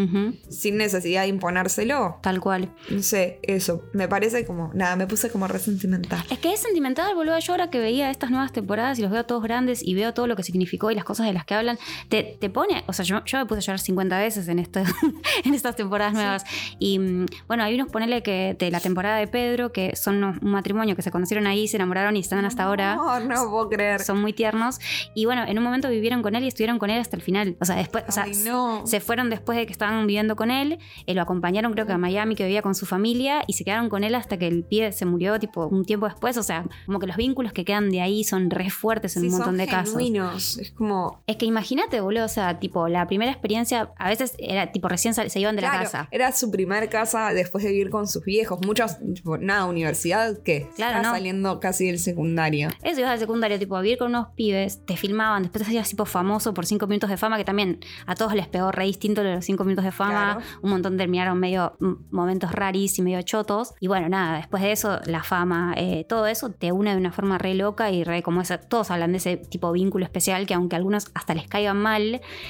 sin 0.49 0.77
necesidad 0.77 1.23
de 1.23 1.27
imponérselo. 1.29 2.19
tal 2.21 2.39
cual. 2.39 2.69
No 2.89 3.01
sé, 3.01 3.39
eso. 3.43 3.83
Me 3.93 4.07
parece 4.07 4.45
como. 4.45 4.71
Nada, 4.73 4.95
me 4.95 5.07
puse 5.07 5.29
como 5.29 5.47
re 5.47 5.59
sentimental. 5.59 6.23
Es 6.29 6.39
que 6.39 6.53
es 6.53 6.59
sentimental, 6.59 7.13
boludo. 7.15 7.37
Yo 7.39 7.53
ahora 7.53 7.69
que 7.69 7.79
veía 7.79 8.09
estas 8.09 8.29
nuevas 8.31 8.51
temporadas 8.51 8.99
y 8.99 9.01
los 9.01 9.11
veo 9.11 9.25
todos 9.25 9.43
grandes 9.43 9.85
y 9.85 9.93
veo 9.93 10.13
todo 10.13 10.27
lo 10.27 10.35
que 10.35 10.43
significó 10.43 10.91
y 10.91 10.95
las 10.95 11.03
cosas 11.03 11.25
de 11.27 11.33
las 11.33 11.45
que 11.45 11.53
hablan, 11.55 11.77
te, 12.09 12.22
te 12.39 12.49
pone. 12.49 12.83
O 12.87 12.93
sea, 12.93 13.05
yo, 13.05 13.23
yo 13.25 13.37
me 13.37 13.45
puse 13.45 13.59
a 13.59 13.61
llorar 13.61 13.79
50 13.79 14.17
veces 14.19 14.47
en, 14.47 14.59
esto, 14.59 14.81
en 15.43 15.53
estas 15.53 15.75
temporadas 15.75 16.13
nuevas. 16.13 16.43
Y 16.79 16.99
mm, 16.99 17.25
bueno, 17.47 17.63
hay 17.63 17.75
unos, 17.75 17.89
ponele 17.89 18.23
que 18.23 18.55
de 18.57 18.71
la 18.71 18.79
temporada 18.79 19.17
de 19.17 19.27
Pedro, 19.27 19.71
que 19.71 19.95
son 19.95 20.23
un 20.23 20.39
matrimonio 20.41 20.95
que 20.95 21.01
se 21.01 21.11
conocieron 21.11 21.47
ahí, 21.47 21.67
se 21.67 21.77
enamoraron 21.77 22.15
y 22.15 22.19
están 22.19 22.43
hasta 22.45 22.63
ahora. 22.63 22.95
No, 22.95 23.19
no 23.19 23.49
puedo 23.49 23.69
creer. 23.69 24.01
Son 24.01 24.19
muy 24.21 24.33
tiernos. 24.33 24.79
Y 25.15 25.25
bueno, 25.25 25.43
en 25.45 25.57
un 25.57 25.63
momento 25.63 25.89
vivieron 25.89 26.21
con 26.21 26.35
él 26.35 26.43
y 26.43 26.47
estuvieron 26.47 26.79
con 26.79 26.89
él 26.89 26.99
hasta 26.99 27.15
el 27.15 27.21
final. 27.21 27.55
O 27.59 27.65
sea, 27.65 27.75
después. 27.75 28.03
O 28.07 28.11
sea, 28.11 28.23
Ay, 28.23 28.33
no. 28.45 28.85
se 28.85 28.99
fueron 28.99 29.29
después 29.29 29.57
de 29.57 29.65
que 29.65 29.71
estaban 29.71 30.05
viviendo 30.07 30.35
con 30.35 30.51
él, 30.51 30.79
eh, 31.07 31.13
lo 31.13 31.21
acompañaron 31.21 31.73
creo 31.73 31.85
que 31.85 31.93
a 31.93 31.97
Miami 31.97 32.35
que 32.35 32.43
vivía 32.43 32.61
con 32.61 32.75
su 32.75 32.85
familia 32.85 33.43
y 33.47 33.53
se 33.53 33.63
quedaron 33.63 33.89
con 33.89 34.03
él 34.03 34.15
hasta 34.15 34.37
que 34.37 34.47
el 34.47 34.63
pibe 34.63 34.91
se 34.91 35.05
murió 35.05 35.39
tipo 35.39 35.67
un 35.67 35.85
tiempo 35.85 36.05
después, 36.07 36.37
o 36.37 36.43
sea, 36.43 36.65
como 36.85 36.99
que 36.99 37.07
los 37.07 37.15
vínculos 37.17 37.53
que 37.53 37.65
quedan 37.65 37.89
de 37.89 38.01
ahí 38.01 38.23
son 38.23 38.49
re 38.49 38.69
fuertes 38.69 39.15
en 39.17 39.21
Sí, 39.23 39.27
un 39.27 39.33
montón 39.33 39.49
son 39.49 39.57
de 39.57 39.67
casos. 39.67 39.89
genuinos. 39.93 40.57
Es 40.57 40.71
como. 40.71 41.23
Es 41.27 41.37
que 41.37 41.45
imagínate, 41.45 41.99
boludo, 42.01 42.12
o 42.21 42.27
sea, 42.27 42.59
tipo, 42.59 42.87
la 42.87 43.07
primera 43.07 43.31
experiencia, 43.31 43.91
a 43.97 44.09
veces 44.09 44.33
era 44.37 44.71
tipo 44.71 44.87
recién 44.87 45.13
se 45.13 45.39
iban 45.39 45.55
de 45.55 45.61
la 45.61 45.71
casa. 45.71 46.07
Era 46.11 46.31
su 46.31 46.51
primer 46.51 46.89
casa 46.89 47.33
después 47.33 47.63
de 47.63 47.71
vivir 47.71 47.89
con 47.89 48.07
sus 48.07 48.23
viejos. 48.23 48.59
Muchos, 48.65 48.97
tipo, 49.13 49.37
nada, 49.37 49.65
universidad, 49.65 50.37
¿qué? 50.43 50.69
Claro, 50.75 50.97
Estaba 50.97 51.01
no. 51.01 51.11
saliendo 51.11 51.59
casi 51.59 51.87
del 51.87 51.99
secundario. 51.99 52.69
Eso 52.81 52.99
ibas 52.99 53.11
al 53.11 53.19
secundario, 53.19 53.59
tipo, 53.59 53.75
a 53.75 53.81
vivir 53.81 53.97
con 53.97 54.09
unos 54.09 54.27
pibes, 54.35 54.85
te 54.85 54.97
filmaban, 54.97 55.43
después 55.43 55.63
te 55.63 55.69
hacías 55.69 55.89
tipo 55.89 56.05
famoso 56.05 56.53
por 56.53 56.65
cinco 56.65 56.87
minutos 56.87 57.09
de 57.09 57.17
fama, 57.17 57.37
que 57.37 57.45
también 57.45 57.79
a 58.05 58.15
todos 58.15 58.33
les 58.33 58.47
pegó 58.47 58.71
re 58.71 58.85
distinto 58.85 59.23
de 59.23 59.35
los 59.35 59.45
cinco 59.45 59.63
minutos 59.63 59.85
de 59.85 59.91
fama. 59.91 60.35
Claro. 60.35 60.39
Un 60.61 60.69
montón 60.71 60.97
terminaron 60.97 61.39
medio 61.39 61.75
mm, 61.79 61.93
momentos 62.11 62.51
raris 62.51 62.97
y 62.99 63.01
medio 63.01 63.21
chotos. 63.21 63.73
Y 63.79 63.87
bueno, 63.87 64.09
nada, 64.09 64.37
después 64.37 64.63
de 64.63 64.71
eso, 64.71 64.99
la 65.05 65.23
fama, 65.23 65.73
eh, 65.77 66.05
todo 66.07 66.27
eso 66.27 66.49
te 66.49 66.71
une 66.71 66.91
de 66.91 66.97
una 66.97 67.11
forma 67.11 67.37
re 67.37 67.53
loca 67.53 67.91
y 67.91 68.03
re 68.03 68.23
como 68.23 68.41
esa. 68.41 68.59
Todos 68.59 68.91
hablan 68.91 69.11
de 69.11 69.17
ese 69.17 69.37
tipo 69.37 69.67
de 69.67 69.73
vínculo 69.73 70.05
especial 70.05 70.45
que 70.45 70.53
aunque 70.53 70.75
algunos 70.75 71.07
hasta 71.13 71.33
les 71.33 71.47
caigan 71.47 71.77
mal, 71.77 72.02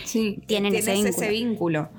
Sí, 0.04 0.40
Tienen 0.46 0.76
ese 0.76 1.30
vínculo. 1.30 1.90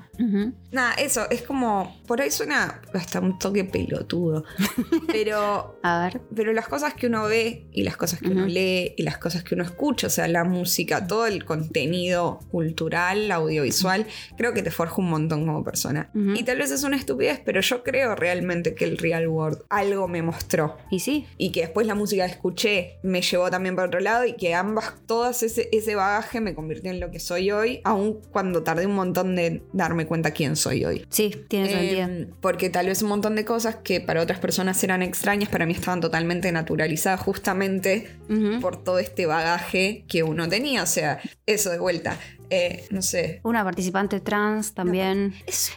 Nada, 0.71 0.93
eso, 0.95 1.29
es 1.29 1.41
como. 1.41 2.01
Por 2.07 2.21
ahí 2.21 2.31
suena 2.31 2.81
hasta 2.93 3.19
un 3.19 3.39
toque 3.39 3.63
pelotudo. 3.63 4.43
pero. 5.07 5.79
A 5.83 6.03
ver. 6.03 6.21
Pero 6.35 6.53
las 6.53 6.67
cosas 6.67 6.93
que 6.93 7.07
uno 7.07 7.25
ve 7.25 7.67
y 7.71 7.83
las 7.83 7.97
cosas 7.97 8.19
que 8.19 8.29
uno 8.29 8.45
lee 8.45 8.93
y 8.97 9.03
las 9.03 9.17
cosas 9.17 9.43
que 9.43 9.55
uno 9.55 9.63
escucha, 9.63 10.07
o 10.07 10.09
sea, 10.09 10.27
la 10.27 10.43
música, 10.43 11.05
todo 11.07 11.25
el 11.27 11.45
contenido 11.45 12.39
cultural, 12.51 13.31
audiovisual, 13.31 14.05
creo 14.37 14.53
que 14.53 14.63
te 14.63 14.71
forja 14.71 14.95
un 14.97 15.09
montón 15.09 15.45
como 15.45 15.63
persona. 15.63 16.09
Y 16.13 16.43
tal 16.43 16.57
vez 16.57 16.71
es 16.71 16.83
una 16.83 16.97
estupidez, 16.97 17.41
pero 17.43 17.61
yo 17.61 17.83
creo 17.83 18.15
realmente 18.15 18.75
que 18.75 18.85
el 18.85 18.97
real 18.97 19.27
world 19.27 19.59
algo 19.69 20.07
me 20.07 20.21
mostró. 20.21 20.77
Y 20.89 20.99
sí. 20.99 21.25
Y 21.37 21.51
que 21.51 21.61
después 21.61 21.87
la 21.87 21.95
música 21.95 22.25
que 22.25 22.31
escuché 22.31 22.99
me 23.03 23.21
llevó 23.21 23.49
también 23.49 23.75
para 23.75 23.87
otro 23.87 23.99
lado 23.99 24.25
y 24.25 24.33
que 24.33 24.53
ambas, 24.53 24.93
todas 25.05 25.43
ese, 25.43 25.69
ese 25.71 25.95
bagaje 25.95 26.41
me 26.41 26.55
convirtió 26.55 26.91
en 26.91 26.99
lo 26.99 27.11
que 27.11 27.19
soy 27.19 27.51
hoy, 27.51 27.81
aun 27.83 28.19
cuando 28.31 28.63
tardé 28.63 28.85
un 28.85 28.95
montón 28.95 29.35
de 29.35 29.63
darme 29.73 30.04
cuenta 30.05 30.31
quién 30.31 30.55
soy 30.55 30.85
hoy. 30.85 31.05
Sí, 31.09 31.45
tiene 31.47 31.69
sentido. 31.69 32.07
Eh, 32.07 32.27
porque 32.41 32.69
tal 32.69 32.87
vez 32.87 33.01
un 33.01 33.09
montón 33.09 33.35
de 33.35 33.45
cosas 33.45 33.77
que 33.77 34.01
para 34.01 34.21
otras 34.21 34.39
personas 34.39 34.83
eran 34.83 35.01
extrañas, 35.01 35.49
para 35.49 35.65
mí 35.65 35.73
estaban 35.73 36.01
totalmente 36.01 36.51
naturalizadas 36.51 37.19
justamente 37.19 38.09
por 38.61 38.83
todo 38.83 38.99
este 38.99 39.25
bagaje 39.25 40.05
que 40.07 40.23
uno 40.23 40.47
tenía. 40.49 40.83
O 40.83 40.87
sea, 40.87 41.19
eso 41.45 41.69
de 41.69 41.79
vuelta. 41.79 42.19
Eh, 42.49 42.85
no 42.91 43.01
sé. 43.01 43.39
Una 43.43 43.63
participante 43.63 44.19
trans 44.19 44.73
también, 44.73 45.33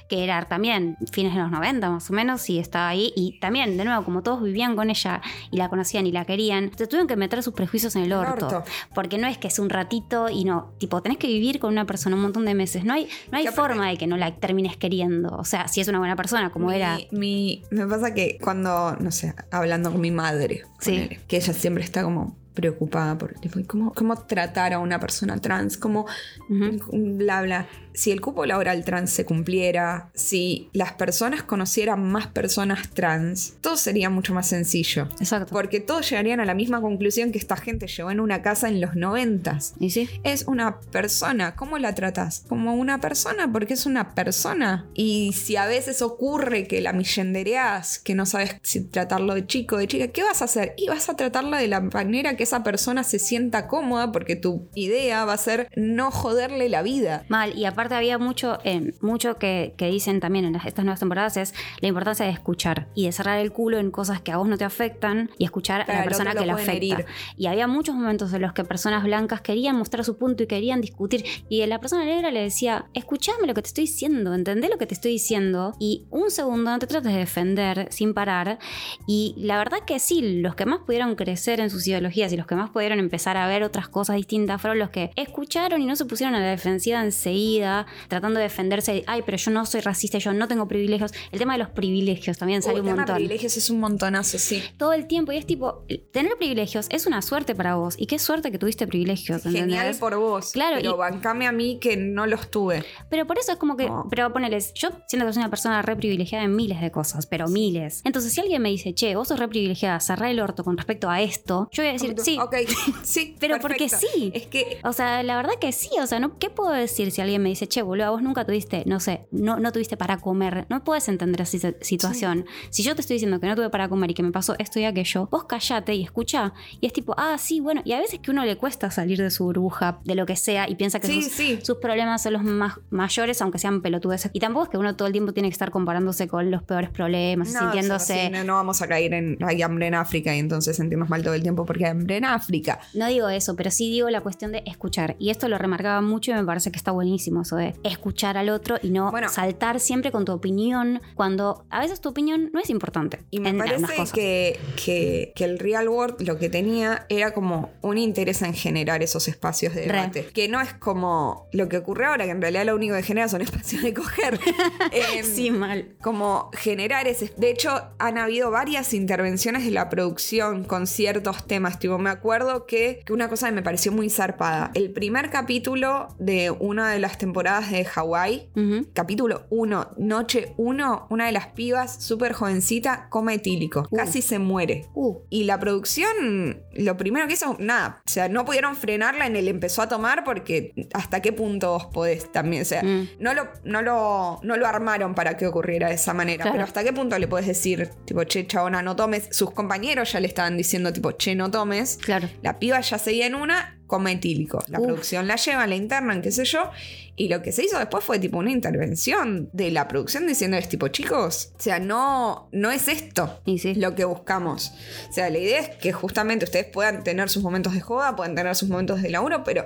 que 0.09 0.25
era 0.25 0.45
también 0.47 0.97
fines 1.13 1.35
de 1.35 1.41
los 1.41 1.51
90 1.51 1.91
más 1.91 2.11
o 2.11 2.13
menos, 2.13 2.49
y 2.51 2.59
estaba 2.59 2.89
ahí. 2.89 3.13
Y 3.17 3.39
también, 3.41 3.77
de 3.77 3.85
nuevo, 3.85 4.05
como 4.05 4.23
todos 4.23 4.43
vivían 4.43 4.77
con 4.77 4.91
ella 4.91 5.21
y 5.51 5.57
la 5.57 5.69
conocían 5.69 6.07
y 6.07 6.13
la 6.13 6.25
querían, 6.25 6.71
te 6.71 6.87
tuvieron 6.87 7.07
que 7.09 7.17
meter 7.17 7.43
sus 7.43 7.55
prejuicios 7.55 7.97
en 7.97 8.03
el 8.05 8.13
orto. 8.13 8.47
orto. 8.47 8.65
Porque 8.95 9.19
no 9.19 9.27
es 9.27 9.39
que 9.39 9.49
es 9.49 9.59
un 9.59 9.71
ratito 9.71 10.29
y 10.29 10.45
no, 10.45 10.73
tipo, 10.79 11.03
tenés 11.03 11.19
que 11.19 11.27
vivir 11.27 11.59
con 11.59 11.73
una 11.73 11.87
persona 11.87 12.17
un 12.17 12.23
montón 12.23 12.45
de 12.45 12.55
meses. 12.55 12.85
No 12.85 12.93
hay, 12.95 13.09
no 13.33 13.39
hay 13.39 13.47
forma 13.49 13.89
de 13.89 13.97
que 13.97 14.07
no 14.07 14.17
la 14.17 14.35
termines 14.37 14.77
queriendo. 14.77 15.37
O 15.37 15.45
sea, 15.45 15.69
si 15.69 15.81
es 15.81 15.89
una 15.89 15.99
buena 15.99 16.17
persona, 16.17 16.51
como 16.51 16.69
mi, 16.69 16.75
era. 16.77 16.99
mi- 17.11 17.63
me 17.71 17.87
pasa 17.87 18.15
que 18.15 18.39
cuando, 18.43 18.97
no 19.01 19.11
sé, 19.11 19.35
hablando 19.51 19.91
con 19.93 20.01
mi 20.01 20.11
madre, 20.11 20.63
Sí. 20.81 21.09
que 21.27 21.37
ella 21.39 21.53
siempre 21.53 21.83
está 21.85 22.03
como 22.03 22.37
preocupada 22.59 23.17
por 23.17 23.35
tipo, 23.35 23.61
¿cómo, 23.69 23.95
cómo 23.95 24.17
tratar 24.17 24.73
a 24.73 24.81
una 24.81 24.99
persona 24.99 25.39
trans, 25.39 25.79
cómo 25.79 26.07
bla 26.49 27.43
bla. 27.43 27.69
Si 27.93 28.13
el 28.13 28.21
cupo 28.21 28.47
laboral 28.47 28.85
trans 28.85 29.11
se 29.11 29.25
cumpliera, 29.25 30.11
si 30.15 30.71
las 30.73 30.93
personas 30.93 31.43
conocieran 31.43 32.05
más 32.05 32.29
personas 32.29 32.91
trans, 32.91 33.55
todo 33.61 33.77
sería 33.77 34.09
mucho 34.09 34.35
más 34.35 34.49
sencillo. 34.49 35.09
Exacto. 35.21 35.53
Porque 35.53 35.81
todos 35.81 36.09
llegarían 36.09 36.39
a 36.39 36.45
la 36.45 36.55
misma 36.55 36.81
conclusión 36.81 37.33
que 37.33 37.39
esta 37.39 37.57
gente 37.57 37.87
llegó 37.89 38.11
en 38.11 38.21
una 38.21 38.41
casa 38.43 38.69
en 38.69 38.81
los 38.81 38.95
noventas. 38.95 39.75
Y 39.81 39.91
sí. 39.91 40.09
Es 40.23 40.45
una 40.47 40.81
persona, 40.81 41.57
¿cómo 41.57 41.79
la 41.79 41.95
tratas? 41.95 42.45
Como 42.49 42.75
una 42.75 43.01
persona, 43.01 43.51
porque 43.53 43.75
es 43.75 43.85
una 43.87 44.15
persona. 44.15 44.87
Y 44.95 45.33
si 45.33 45.57
a 45.57 45.67
veces 45.67 46.01
ocurre 46.03 46.69
que 46.69 46.81
la 46.81 46.93
millendereas, 46.93 47.99
que 47.99 48.15
no 48.15 48.27
sabes 48.27 48.57
si 48.63 48.85
tratarlo 48.85 49.35
de 49.35 49.47
chico 49.47 49.75
o 49.75 49.79
de 49.79 49.89
chica, 49.89 50.09
¿qué 50.09 50.23
vas 50.23 50.41
a 50.43 50.45
hacer? 50.45 50.75
Y 50.77 50.89
vas 50.89 51.09
a 51.09 51.17
tratarla 51.17 51.59
de 51.59 51.67
la 51.67 51.81
manera 51.81 52.37
que 52.37 52.47
esa 52.49 52.63
persona 52.65 53.05
se 53.05 53.19
sienta 53.19 53.69
cómoda, 53.69 54.11
porque 54.13 54.37
tu 54.37 54.69
idea 54.75 55.25
va 55.25 55.35
a 55.35 55.39
ser 55.39 55.69
no 55.77 56.11
joderle 56.11 56.69
la 56.69 56.83
vida. 56.83 57.25
Mal, 57.29 57.57
y 57.57 57.65
aparte 57.67 57.95
había 57.95 58.19
mucho, 58.19 58.59
eh, 58.65 58.93
mucho 59.01 59.39
que, 59.39 59.75
que 59.77 59.87
dicen 59.89 60.21
también 60.21 60.45
en 60.45 60.55
las- 60.55 60.67
estas 60.67 60.85
nuevas 60.85 61.01
temporadas 61.01 61.37
es 61.37 61.55
la 61.81 61.89
importancia 61.89 62.25
de 62.27 62.33
escuchar 62.33 62.89
y 62.95 63.07
de 63.07 63.13
cerrar 63.13 63.39
el 63.39 63.53
culo 63.53 63.79
en 63.79 63.91
cosas 63.91 64.21
que 64.21 64.33
a 64.33 64.37
vos 64.39 64.49
no 64.49 64.57
te 64.57 64.65
afectan 64.65 65.31
y 65.39 65.45
escuchar 65.45 65.85
Claro, 65.85 66.01
a 66.01 66.03
la 66.03 66.09
persona 66.09 66.33
que 66.35 66.41
lo 66.41 66.47
la 66.47 66.53
afecta. 66.55 66.73
herir. 66.73 67.05
Y 67.37 67.47
había 67.47 67.67
muchos 67.67 67.95
momentos 67.95 68.33
en 68.33 68.43
los 68.43 68.53
que 68.55 68.65
personas 68.65 69.05
blancas 69.05 69.41
querían 69.43 69.77
mostrar 69.77 70.05
su 70.05 70.17
punto 70.17 70.43
y 70.43 70.47
querían 70.47 70.81
discutir 70.81 71.25
y 71.49 71.65
la 71.67 71.79
persona 71.81 72.05
negra 72.05 72.31
le 72.31 72.41
decía, 72.43 72.87
escuchame 72.95 73.47
lo 73.47 73.55
que 73.55 73.63
te 73.63 73.69
estoy 73.69 73.85
diciendo, 73.85 74.35
entendé 74.35 74.69
lo 74.69 74.79
que 74.79 74.87
te 74.87 74.95
estoy 74.95 75.13
diciendo 75.13 75.75
y 75.79 76.07
un 76.11 76.31
segundo 76.31 76.71
no 76.71 76.79
te 76.79 76.87
trates 76.87 77.13
de 77.13 77.19
defender 77.19 77.89
sin 77.91 78.15
parar. 78.15 78.59
Y 79.07 79.35
la 79.37 79.59
verdad 79.59 79.79
que 79.87 79.99
sí, 79.99 80.41
los 80.41 80.55
que 80.55 80.65
más 80.67 80.81
pudieron 80.87 81.15
crecer 81.15 81.61
en 81.61 81.69
sus 81.71 81.87
ideologías 81.87 82.33
y 82.33 82.37
los 82.39 82.47
que 82.47 82.55
más 82.55 82.71
pudieron 82.71 82.99
empezar 82.99 83.37
a 83.37 83.47
ver 83.47 83.63
otras 83.63 83.89
cosas 83.89 84.17
distintas 84.17 84.61
fueron 84.61 84.79
los 84.79 84.91
que 84.91 85.11
escucharon 85.17 85.83
y 85.83 85.87
no 85.87 85.97
se 85.97 86.05
pusieron 86.07 86.35
a 86.35 86.41
la 86.41 86.47
defensiva 86.47 87.03
enseguida, 87.05 87.87
tratando 88.09 88.39
de 88.39 88.45
defenderse, 88.45 88.93
de, 88.93 89.05
ay, 89.07 89.23
pero 89.27 89.37
yo 89.37 89.51
no 89.51 89.67
soy 89.67 89.81
racista, 89.81 90.19
yo 90.19 90.33
no 90.33 90.49
tengo 90.49 90.67
privilegios. 90.69 91.13
El 91.33 91.39
tema 91.39 91.53
de 91.55 91.59
los 91.59 91.69
privilegios 91.71 92.39
también 92.39 92.63
sale 92.63 92.79
Uh, 92.79 92.83
un 92.83 92.89
el 92.89 92.93
tema 92.95 92.97
montón 93.03 93.17
privilegios 93.17 93.57
es 93.57 93.71
un 93.71 93.81
montonazo, 93.81 94.39
sí. 94.39 94.63
todo 94.77 94.93
el 94.93 95.07
tiempo. 95.07 95.33
Y 95.33 95.37
es 95.37 95.47
tipo, 95.47 95.85
tener 96.13 96.37
privilegios 96.39 96.87
es 96.91 97.07
una 97.07 97.21
suerte 97.23 97.55
para 97.55 97.75
vos. 97.75 97.95
Y 97.99 98.07
qué 98.07 98.19
suerte 98.19 98.51
que 98.53 98.59
tuviste 98.59 98.87
privilegios, 98.87 99.39
¿entendés? 99.39 99.63
Genial 99.63 99.97
por 99.99 100.17
vos. 100.17 100.53
Claro, 100.53 100.77
Pero 100.77 100.95
y- 100.95 100.97
bancame 100.97 101.47
a 101.47 101.53
mí 101.53 101.79
que 101.81 101.97
no 101.97 102.27
los 102.27 102.51
tuve. 102.51 102.85
Pero 103.11 103.27
por 103.27 103.39
eso 103.39 103.53
es 103.53 103.59
como 103.59 103.77
que, 103.77 103.87
No. 103.89 104.07
pero 104.11 104.33
poneles, 104.33 104.73
yo 104.75 104.91
siento 105.09 105.27
que 105.27 105.33
soy 105.33 105.41
una 105.43 105.51
persona 105.51 105.83
re 105.83 105.97
privilegiada 105.97 106.45
en 106.45 106.55
miles 106.55 106.81
de 106.81 106.91
cosas, 106.91 107.27
pero 107.27 107.49
miles. 107.49 108.01
Entonces, 108.05 108.33
si 108.33 108.41
alguien 108.41 108.63
me 108.63 108.69
dice, 108.71 108.95
che, 108.95 109.17
vos 109.17 109.29
sos 109.29 109.39
re 109.41 109.49
privilegiada, 109.49 109.99
cerrá 110.01 110.31
el 110.31 110.39
orto 110.41 110.63
con 110.65 110.77
respecto 110.77 111.11
a 111.11 111.21
esto, 111.21 111.69
yo 111.73 111.83
voy 111.83 111.91
a 111.91 111.93
decir, 111.95 112.15
sí. 112.19 112.39
Ok, 112.41 112.55
sí. 113.03 113.37
Pero 113.41 113.59
porque 113.61 113.89
sí. 113.89 114.31
Es 114.35 114.47
que 114.47 114.79
O 114.85 114.93
sea, 114.93 115.23
la 115.23 115.37
verdad 115.37 115.53
que 115.61 115.73
sí, 115.73 115.91
o 116.01 116.07
sea, 116.07 116.21
¿no? 116.21 116.39
¿qué 116.39 116.51
puedo 116.51 116.71
decir 116.73 117.11
si 117.11 117.21
alguien 117.21 117.43
me 117.43 117.49
dice, 117.49 117.67
che, 117.67 117.83
boludo, 117.83 118.13
vos 118.13 118.23
nunca 118.23 118.45
tuviste, 118.45 118.83
no 118.87 119.01
sé, 119.01 119.27
no, 119.31 119.59
no 119.59 119.73
tuviste 119.73 119.97
para 119.97 120.19
comer? 120.19 120.67
No 120.69 120.85
puedes 120.85 121.09
entender 121.09 121.43
esa 121.43 121.59
si- 121.59 121.75
situación. 121.81 122.47
Si 122.71 122.83
yo 122.83 122.95
te 122.95 123.01
estoy 123.01 123.15
diciendo 123.15 123.41
que 123.41 123.47
no 123.47 123.57
tuve 123.57 123.71
para 123.71 123.89
comer 123.89 124.11
y 124.11 124.15
que 124.15 124.23
me 124.23 124.33
pasó 124.33 124.55
esto 124.59 124.79
y 124.81 124.85
aquello, 124.85 125.29
vos 125.31 125.45
callate 125.45 125.95
y 125.95 126.03
escucha. 126.05 126.53
Y 126.81 126.87
es 126.87 126.93
tipo, 126.93 127.15
ah, 127.17 127.37
sí, 127.39 127.61
bueno, 127.61 127.83
y 127.85 127.93
a 127.93 127.99
veces 127.99 128.21
que 128.21 128.31
uno 128.31 128.45
le 128.45 128.57
cuesta 128.57 128.91
salir 128.91 129.19
de 129.19 129.31
su 129.31 129.45
burbuja, 129.45 130.01
de 130.05 130.15
lo 130.15 130.27
que 130.27 130.37
sea, 130.37 130.69
y 130.69 130.75
piensa 130.75 131.01
que 131.01 131.07
Sí, 131.09 131.23
sus, 131.23 131.33
sí. 131.33 131.59
sus 131.63 131.79
problemas 131.79 132.23
son 132.23 132.35
los 132.35 132.43
más 132.45 132.79
mayores, 132.91 133.41
aunque 133.43 133.59
sean 133.59 133.81
pelotudeces. 133.83 134.31
Y 134.35 134.41
tampoco 134.41 134.65
es 134.65 134.71
que 134.71 134.79
uno 134.79 134.95
todo 134.97 135.07
el 135.07 135.13
tiempo 135.13 135.33
tiene 135.33 135.49
que 135.49 135.53
estar 135.55 135.71
comparándose 135.71 136.29
con 136.29 136.51
los 136.51 136.63
peores 136.63 136.91
problemas, 136.91 137.53
No, 137.53 137.61
sintiéndose... 137.61 138.13
o 138.13 138.17
sea, 138.17 138.27
sí, 138.27 138.33
no, 138.33 138.45
no 138.45 138.55
vamos 138.55 138.83
a 138.83 138.89
caer 138.89 139.15
en 139.15 139.39
hay 139.45 139.63
hambre 139.63 139.87
en 139.87 139.95
África 139.95 140.35
y 140.35 140.39
entonces 140.39 140.77
sentimos 140.77 141.09
mal 141.09 141.23
todo 141.23 141.35
el 141.35 141.43
tiempo 141.43 141.65
porque 141.65 141.85
hay 141.87 141.93
en 142.17 142.25
África. 142.25 142.81
No 142.95 143.07
digo 143.09 143.29
eso, 143.29 143.57
pero 143.57 143.71
sí 143.71 143.91
digo 143.91 144.09
la 144.11 144.21
cuestión 144.21 144.53
de 144.53 144.63
escuchar. 144.67 145.17
Y 145.19 145.31
esto 145.31 145.49
lo 145.49 145.59
remarcaba 145.59 146.01
mucho 146.01 146.31
y 146.31 146.35
me 146.35 146.45
parece 146.45 146.71
que 146.71 146.77
está 146.79 146.91
buenísimo 146.93 147.43
eso 147.43 147.57
de 147.57 147.75
escuchar 147.85 148.37
al 148.37 148.49
otro 148.49 148.79
y 148.83 148.91
no 148.91 149.11
Bueno. 149.11 149.29
saltar 149.29 149.81
siempre 149.81 150.11
con 150.13 150.25
tu 150.25 150.33
opinión 150.33 151.01
cuando 151.15 151.65
a 151.71 151.81
veces 151.81 152.01
tu 152.01 152.09
opinión 152.11 152.51
no 152.53 152.61
es 152.61 152.71
importante. 152.71 153.21
Y 153.31 153.41
me 153.41 153.51
en 153.51 153.59
parece 153.59 153.87
que, 154.15 154.59
que, 154.83 155.33
que 155.35 155.45
el 155.45 155.59
real 155.59 155.89
world 155.89 156.21
lo 156.27 156.39
que 156.39 156.49
tenía 156.49 157.07
era 157.09 157.33
como 157.33 157.71
un 157.83 157.99
interés 157.99 158.43
en 158.43 158.55
generar 158.55 159.03
esos 159.03 159.29
espacios 159.29 159.75
de 159.75 159.87
Re. 159.87 159.93
debate. 159.99 160.27
Que 160.33 160.49
no 160.49 160.61
es 160.61 160.73
como 160.75 161.49
lo 161.53 161.69
que 161.69 161.79
ocurre 161.79 162.07
ahora, 162.07 162.25
que 162.25 162.31
en 162.31 162.41
realidad 162.41 162.65
lo 162.67 162.75
único 162.75 162.95
que 162.95 163.03
genera 163.03 163.29
son 163.29 163.41
espacios 163.49 163.83
de 163.83 163.95
coger. 163.95 164.39
Em, 164.93 165.25
Sí, 165.25 165.51
mal. 165.51 165.97
como 166.01 166.51
generar 166.55 167.07
ese... 167.07 167.33
De 167.37 167.51
hecho, 167.51 167.71
han 167.99 168.19
habido 168.19 168.51
varias 168.51 168.95
intervenciones 168.95 169.65
de 169.65 169.71
la 169.71 169.89
producción 169.89 170.65
con 170.65 170.87
ciertos 170.87 171.47
temas. 171.47 171.79
Tipo, 171.79 171.98
me 171.99 172.11
acuerdo 172.11 172.67
que, 172.67 173.01
que 173.05 173.13
una 173.13 173.29
cosa 173.29 173.47
que 173.49 173.53
me 173.55 173.63
pareció 173.63 173.93
muy 173.93 174.11
zarpada. 174.11 174.71
El 174.75 174.91
primer 174.93 175.31
capítulo 175.31 176.09
de 176.19 176.51
una 176.51 176.91
de 176.91 176.99
las 176.99 177.19
temporadas 177.19 177.71
de 177.71 177.85
Hawái, 177.85 178.51
capítulo 178.93 179.47
1, 179.51 179.91
noche 179.99 180.55
1, 180.57 181.07
una 181.11 181.27
de 181.27 181.33
las 181.33 181.49
pibas 181.49 182.03
súper 182.03 182.33
jovencita 182.33 183.09
come 183.11 183.35
etílico. 183.35 183.87
Uh. 183.91 183.97
Casi 183.97 184.23
se 184.23 184.39
muere. 184.39 184.87
Uh, 184.95 185.19
Y 185.31 185.45
la 185.45 185.59
producción, 185.59 186.63
lo 186.75 186.97
primero 186.97 187.27
que 187.27 187.35
hizo, 187.35 187.57
nada, 187.59 188.03
o 188.07 188.11
sea, 188.11 188.29
no 188.29 188.45
pudieron 188.45 188.77
frenarla 188.77 189.27
en 189.27 189.37
el 189.37 189.49
empezó 189.49 189.83
a 189.83 189.89
tomar 189.89 190.25
porque 190.25 190.73
hasta 190.95 191.21
qué 191.21 191.33
punto 191.33 191.71
vos 191.73 191.87
podés 191.87 192.31
también, 192.33 192.63
o 192.63 192.65
sea, 192.65 192.83
Mm. 192.83 193.09
no, 193.21 193.35
lo, 193.35 193.49
no, 193.65 193.83
lo, 193.83 194.41
no 194.43 194.57
lo 194.57 194.67
armaron 194.67 195.15
para 195.15 195.37
que 195.37 195.47
ocurriera 195.47 195.89
de 195.89 195.95
esa 195.95 196.15
manera, 196.15 196.43
Claro. 196.43 196.53
pero 196.53 196.65
hasta 196.65 196.85
qué 196.85 196.93
punto 196.93 197.19
le 197.19 197.27
podés 197.29 197.47
decir, 197.47 197.91
tipo, 198.05 198.23
che, 198.25 198.47
chabona, 198.47 198.83
no 198.83 198.95
tomes, 198.97 199.29
sus 199.31 199.51
compañeros 199.51 200.13
ya 200.13 200.21
le 200.21 200.27
estaban 200.29 200.57
diciendo, 200.57 200.93
tipo, 200.93 201.13
che, 201.13 201.35
no 201.35 201.51
tomes, 201.51 201.88
claro. 201.97 202.29
la 202.43 202.59
piba 202.59 202.81
ya 202.81 202.99
seguía 202.99 203.27
en 203.27 203.35
una, 203.35 203.78
come 203.89 204.13
etílico. 204.13 204.63
La 204.69 204.79
Uf. 204.79 204.87
producción 204.87 205.27
la 205.27 205.35
lleva, 205.35 205.67
la 205.67 205.75
internan, 205.75 206.23
qué 206.23 206.31
sé 206.31 206.45
yo. 206.45 206.71
Y 207.17 207.27
lo 207.29 207.43
que 207.43 207.51
se 207.51 207.65
hizo 207.65 207.77
después 207.81 208.05
fue 208.05 208.21
tipo 208.21 208.39
una 208.39 208.53
intervención 208.53 209.51
de 209.53 209.73
la 209.73 209.89
producción 209.89 210.29
diciéndoles 210.29 210.69
tipo, 210.69 210.87
chicos, 210.87 211.51
o 211.59 211.61
sea, 211.61 211.81
no, 211.81 212.49
no 212.53 212.71
es 212.71 212.87
esto 212.87 213.41
Y 213.45 213.59
sí. 213.59 213.75
lo 213.75 213.97
que 213.97 214.05
buscamos. 214.05 214.73
O 215.11 215.13
sea, 215.13 215.29
la 215.29 215.39
idea 215.39 215.59
es 215.59 215.69
que 215.71 215.93
justamente 215.93 216.45
ustedes 216.45 216.67
puedan 216.67 217.03
tener 217.03 217.29
sus 217.29 217.43
momentos 217.43 217.75
de 217.75 217.81
joda, 217.81 218.15
puedan 218.15 218.37
tener 218.37 218.55
sus 218.55 218.69
momentos 218.69 219.03
de 219.03 219.11
laburo, 219.11 219.43
pero 219.43 219.65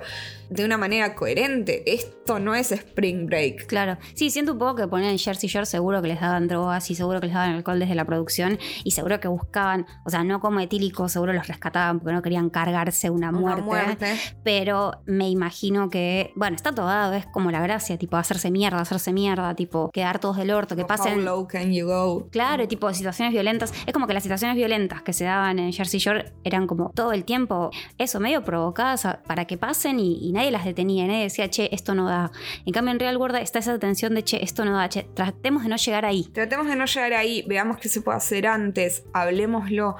de 0.49 0.65
una 0.65 0.77
manera 0.79 1.13
coherente. 1.13 1.83
Esto 1.85 2.39
no 2.39 2.55
es 2.55 2.71
Spring 2.71 3.27
Break. 3.27 3.67
Claro, 3.67 3.99
sí, 4.15 4.31
siento 4.31 4.53
un 4.53 4.57
poco 4.57 4.73
que 4.75 4.87
ponían 4.87 5.15
Jersey 5.19 5.47
Shore, 5.47 5.67
seguro 5.67 6.01
que 6.01 6.07
les 6.07 6.21
daban 6.21 6.47
drogas 6.47 6.89
y 6.89 6.95
seguro 6.95 7.19
que 7.21 7.27
les 7.27 7.35
daban 7.35 7.51
alcohol 7.53 7.77
desde 7.77 7.93
la 7.93 8.05
producción 8.05 8.57
y 8.83 8.91
seguro 8.91 9.19
que 9.19 9.27
buscaban, 9.27 9.85
o 10.05 10.09
sea, 10.09 10.23
no 10.23 10.39
como 10.39 10.59
etílico, 10.59 11.07
seguro 11.07 11.33
los 11.33 11.47
rescataban 11.47 11.99
porque 11.99 12.13
no 12.13 12.21
querían 12.23 12.49
cargarse 12.49 13.11
una 13.11 13.29
Una 13.29 13.39
muerte. 13.39 13.61
muerte. 13.61 14.12
Pero 14.43 15.01
me 15.05 15.29
imagino 15.29 15.89
que, 15.89 16.31
bueno, 16.35 16.55
está 16.55 16.73
todo 16.73 16.87
dado, 16.87 17.13
es 17.13 17.25
como 17.27 17.51
la 17.51 17.61
gracia, 17.61 17.97
tipo 17.97 18.17
hacerse 18.17 18.51
mierda, 18.51 18.79
hacerse 18.81 19.13
mierda, 19.13 19.53
tipo 19.55 19.89
quedar 19.91 20.19
todos 20.19 20.37
del 20.37 20.51
orto, 20.51 20.75
que 20.75 20.81
How 20.83 20.87
pasen... 20.87 21.25
low 21.25 21.47
can 21.47 21.71
you 21.73 21.87
go? 21.87 22.27
Claro, 22.31 22.67
tipo 22.67 22.91
situaciones 22.93 23.33
violentas. 23.33 23.73
Es 23.85 23.93
como 23.93 24.07
que 24.07 24.13
las 24.13 24.23
situaciones 24.23 24.55
violentas 24.55 25.01
que 25.01 25.13
se 25.13 25.23
daban 25.25 25.59
en 25.59 25.71
Jersey 25.73 25.99
Shore 25.99 26.33
eran 26.43 26.67
como 26.67 26.91
todo 26.93 27.11
el 27.13 27.23
tiempo, 27.25 27.71
eso, 27.97 28.19
medio 28.19 28.43
provocadas 28.43 29.05
a- 29.05 29.21
para 29.23 29.45
que 29.45 29.57
pasen 29.57 29.99
y, 29.99 30.17
y 30.27 30.31
nadie 30.31 30.51
las 30.51 30.65
detenía, 30.65 31.05
nadie 31.07 31.23
decía, 31.23 31.49
che, 31.49 31.69
esto 31.73 31.95
no 31.95 32.05
da. 32.07 32.31
En 32.65 32.73
cambio, 32.73 32.91
en 32.93 32.99
Real 32.99 33.17
World 33.17 33.37
está 33.37 33.59
esa 33.59 33.77
tensión 33.79 34.13
de, 34.15 34.23
che, 34.23 34.43
esto 34.43 34.65
no 34.65 34.75
da, 34.77 34.89
che, 34.89 35.03
tratemos 35.13 35.63
de 35.63 35.69
no 35.69 35.75
llegar 35.77 36.05
ahí. 36.05 36.23
Tratemos 36.33 36.67
de 36.67 36.75
no 36.75 36.85
llegar 36.85 37.13
ahí, 37.13 37.43
veamos 37.47 37.77
qué 37.77 37.89
se 37.89 38.01
puede 38.01 38.17
hacer 38.17 38.47
antes, 38.47 39.03
hablemoslo. 39.13 39.95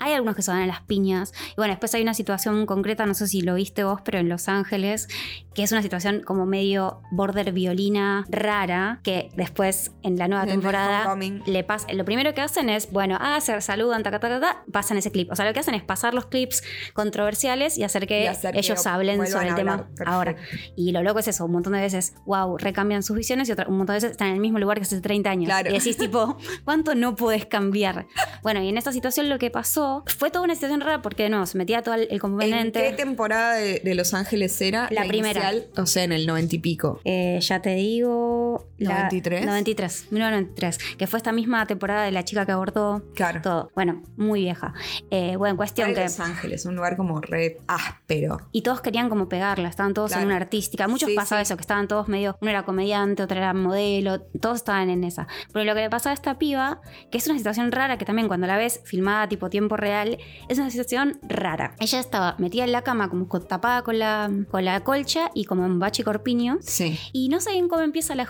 Hay 0.00 0.12
algunos 0.12 0.34
que 0.34 0.42
se 0.42 0.50
dan 0.50 0.62
a 0.62 0.66
las 0.66 0.82
piñas. 0.82 1.32
Y 1.52 1.54
bueno, 1.56 1.72
después 1.72 1.94
hay 1.94 2.02
una 2.02 2.14
situación 2.14 2.66
concreta, 2.66 3.06
no 3.06 3.14
sé 3.14 3.28
si 3.28 3.42
lo 3.42 3.54
viste 3.54 3.84
vos, 3.84 4.00
pero 4.04 4.18
en 4.18 4.28
Los 4.28 4.48
Ángeles, 4.48 5.06
que 5.54 5.62
es 5.62 5.70
una 5.72 5.82
situación 5.82 6.22
como 6.24 6.46
medio 6.46 7.00
border 7.12 7.52
violina 7.52 8.24
rara, 8.28 9.00
que 9.04 9.30
después 9.36 9.92
en 10.02 10.16
la 10.18 10.26
nueva 10.26 10.44
En 10.44 10.50
temporada 10.50 11.16
le 11.46 11.64
pasa. 11.64 11.92
Lo 11.92 12.04
primero 12.04 12.34
que 12.34 12.40
hacen 12.40 12.68
es, 12.70 12.90
bueno, 12.90 13.18
ah, 13.20 13.40
se 13.40 13.60
saludan, 13.60 14.02
ta, 14.02 14.10
ta, 14.10 14.18
ta, 14.18 14.40
ta, 14.40 14.64
pasan 14.72 14.96
ese 14.98 15.12
clip. 15.12 15.30
O 15.30 15.36
sea, 15.36 15.44
lo 15.46 15.52
que 15.52 15.60
hacen 15.60 15.74
es 15.74 15.82
pasar 15.84 16.12
los 16.12 16.26
clips 16.26 16.62
controversiales 16.94 17.78
y 17.78 17.84
hacer 17.84 18.06
que 18.06 18.24
Y 18.24 18.26
hacer 18.26 18.52
que 18.52 18.58
ellos 18.58 18.86
hablen 18.86 19.24
sobre 19.26 19.48
el 19.48 19.54
tema. 19.54 19.76
Perfecto. 19.78 20.04
ahora. 20.10 20.36
Y 20.76 20.92
lo 20.92 21.02
loco 21.02 21.20
es 21.20 21.28
eso, 21.28 21.44
un 21.44 21.52
montón 21.52 21.72
de 21.74 21.80
veces, 21.80 22.14
wow, 22.26 22.56
recambian 22.58 23.02
sus 23.02 23.16
visiones 23.16 23.48
y 23.48 23.52
otra- 23.52 23.66
un 23.68 23.76
montón 23.78 23.94
de 23.94 23.96
veces 23.98 24.10
están 24.12 24.28
en 24.28 24.34
el 24.34 24.40
mismo 24.40 24.58
lugar 24.58 24.78
que 24.78 24.82
hace 24.82 25.00
30 25.00 25.30
años. 25.30 25.46
Claro. 25.46 25.70
Y 25.70 25.74
decís 25.74 25.96
tipo, 25.96 26.36
¿cuánto 26.64 26.94
no 26.94 27.14
puedes 27.14 27.46
cambiar? 27.46 28.06
Bueno, 28.42 28.62
y 28.62 28.68
en 28.68 28.76
esta 28.76 28.92
situación 28.92 29.28
lo 29.28 29.38
que 29.38 29.50
pasó 29.58 30.04
fue 30.06 30.30
toda 30.30 30.44
una 30.44 30.54
situación 30.54 30.80
rara 30.80 31.02
porque 31.02 31.28
no, 31.28 31.44
se 31.44 31.58
metía 31.58 31.82
todo 31.82 31.96
el, 31.96 32.02
el 32.02 32.08
¿En 32.12 32.18
componente. 32.20 32.80
qué 32.80 32.92
temporada 32.92 33.54
de, 33.54 33.80
de 33.80 33.94
Los 33.96 34.14
Ángeles 34.14 34.60
era? 34.60 34.86
La 34.92 35.04
primera. 35.04 35.50
inicial? 35.50 35.66
o 35.76 35.86
sea, 35.86 36.04
en 36.04 36.12
el 36.12 36.28
noventa 36.28 36.54
y 36.54 36.60
pico. 36.60 37.00
Eh, 37.04 37.40
ya 37.42 37.60
te 37.60 37.74
digo. 37.74 38.47
La- 38.78 38.94
93. 39.10 39.46
93, 39.46 40.06
1993. 40.10 40.78
Que 40.96 41.06
fue 41.06 41.18
esta 41.18 41.32
misma 41.32 41.66
temporada 41.66 42.04
de 42.04 42.12
la 42.12 42.24
chica 42.24 42.44
que 42.46 42.52
abortó. 42.52 43.02
Claro. 43.14 43.40
Todo. 43.42 43.70
Bueno, 43.74 44.02
muy 44.16 44.40
vieja. 44.42 44.74
Eh, 45.10 45.36
bueno, 45.36 45.56
cuestión 45.56 45.94
que. 45.94 46.02
Los 46.04 46.20
Ángeles, 46.20 46.64
un 46.66 46.76
lugar 46.76 46.96
como 46.96 47.20
re 47.20 47.58
áspero. 47.66 48.38
Y 48.52 48.62
todos 48.62 48.80
querían 48.80 49.08
como 49.08 49.28
pegarla, 49.28 49.68
estaban 49.68 49.94
todos 49.94 50.10
Claro. 50.10 50.22
en 50.22 50.28
una 50.28 50.36
artística. 50.36 50.88
Muchos 50.88 51.08
Sí, 51.10 51.14
pasaba 51.14 51.40
sí. 51.40 51.48
eso, 51.48 51.56
que 51.56 51.62
estaban 51.62 51.88
todos 51.88 52.08
medio. 52.08 52.36
Uno 52.40 52.50
era 52.50 52.64
comediante, 52.64 53.22
otro 53.22 53.36
era 53.38 53.52
modelo, 53.54 54.20
todos 54.40 54.56
estaban 54.56 54.90
en 54.90 55.04
esa. 55.04 55.26
Pero 55.52 55.64
lo 55.64 55.74
que 55.74 55.80
le 55.80 55.90
pasaba 55.90 56.12
a 56.12 56.14
esta 56.14 56.38
piba, 56.38 56.80
que 57.10 57.18
es 57.18 57.26
una 57.26 57.36
situación 57.38 57.72
rara, 57.72 57.98
que 57.98 58.04
también 58.04 58.28
cuando 58.28 58.46
la 58.46 58.56
ves 58.56 58.80
filmada 58.84 59.28
tipo 59.28 59.50
tiempo 59.50 59.76
real, 59.76 60.18
es 60.48 60.58
una 60.58 60.70
situación 60.70 61.18
rara. 61.22 61.74
Ella 61.80 62.00
estaba 62.00 62.34
metida 62.38 62.64
en 62.64 62.72
la 62.72 62.82
cama, 62.82 63.08
como 63.08 63.26
tapada 63.40 63.82
con 63.82 63.98
la, 63.98 64.30
con 64.50 64.64
la 64.64 64.80
colcha 64.80 65.30
y 65.34 65.44
como 65.44 65.64
en 65.66 65.78
bache 65.78 66.04
corpiño. 66.04 66.58
Sí. 66.60 66.98
Y 67.12 67.28
no 67.28 67.40
saben 67.40 67.68
cómo 67.68 67.82
empieza 67.82 68.14
la 68.14 68.26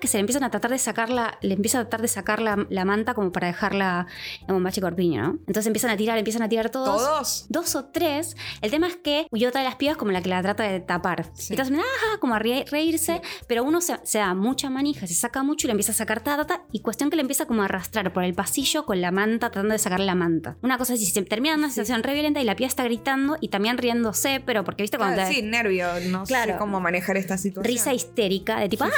que 0.00 0.06
se 0.08 0.16
le 0.16 0.20
empiezan 0.20 0.44
a 0.44 0.50
tratar 0.50 0.70
de 0.70 0.78
sacarla, 0.78 1.38
le 1.42 1.54
empieza 1.54 1.78
a 1.78 1.82
tratar 1.82 2.00
de 2.02 2.08
sacar 2.08 2.40
la, 2.40 2.66
la 2.70 2.84
manta 2.84 3.14
como 3.14 3.32
para 3.32 3.46
dejarla 3.48 4.06
en 4.42 4.46
bombache 4.54 4.80
corpiño, 4.80 5.22
¿no? 5.22 5.28
Entonces 5.46 5.66
empiezan 5.66 5.90
a 5.90 5.96
tirar, 5.96 6.16
empiezan 6.18 6.42
a 6.42 6.48
tirar 6.48 6.70
todos. 6.70 6.86
¿Todos? 7.02 7.46
Dos 7.48 7.74
o 7.74 7.84
tres. 7.86 8.36
El 8.62 8.70
tema 8.70 8.86
es 8.88 8.96
que 8.96 9.26
y 9.32 9.44
otra 9.46 9.60
de 9.60 9.66
las 9.66 9.76
pibas 9.76 9.96
como 9.96 10.10
la 10.12 10.22
que 10.22 10.28
la 10.28 10.42
trata 10.42 10.64
de 10.64 10.80
tapar. 10.80 11.30
Sí. 11.34 11.52
Entonces, 11.52 11.76
ajá, 11.78 12.18
como 12.20 12.34
a 12.34 12.38
re- 12.38 12.64
reírse, 12.70 13.20
pero 13.46 13.62
uno 13.64 13.80
se, 13.80 13.98
se 14.04 14.18
da 14.18 14.34
mucha 14.34 14.70
manija, 14.70 15.06
se 15.06 15.14
saca 15.14 15.42
mucho 15.42 15.66
y 15.66 15.68
le 15.68 15.72
empieza 15.72 15.92
a 15.92 15.94
sacar 15.94 16.20
ta, 16.22 16.36
ta, 16.36 16.46
ta, 16.46 16.62
y 16.72 16.80
cuestión 16.80 17.10
que 17.10 17.16
le 17.16 17.22
empieza 17.22 17.46
como 17.46 17.62
a 17.62 17.66
arrastrar 17.66 18.12
por 18.12 18.24
el 18.24 18.34
pasillo 18.34 18.84
con 18.86 19.00
la 19.00 19.10
manta, 19.10 19.50
tratando 19.50 19.72
de 19.72 19.78
sacarle 19.78 20.06
la 20.06 20.14
manta. 20.14 20.56
Una 20.62 20.78
cosa 20.78 20.94
así, 20.94 21.04
se 21.06 21.22
termina 21.22 21.54
una 21.56 21.68
situación 21.68 22.02
re 22.02 22.14
violenta 22.14 22.40
y 22.40 22.44
la 22.44 22.56
piba 22.56 22.68
está 22.68 22.84
gritando 22.84 23.36
y 23.40 23.48
también 23.48 23.76
riéndose, 23.78 24.42
pero 24.44 24.64
porque 24.64 24.82
viste 24.82 24.96
cuando 24.96 25.16
Claro, 25.16 25.28
te- 25.30 25.34
sí, 25.36 25.42
nervio. 25.42 25.88
No 26.08 26.24
Claro. 26.24 26.52
sé 26.54 26.58
cómo 26.58 26.80
manejar 26.80 27.16
esta 27.18 27.36
situación. 27.36 27.64
risa 27.64 27.92
histérica 27.92 28.60
de 28.60 28.68
tipo 28.68 28.84
"Ah", 28.84 28.90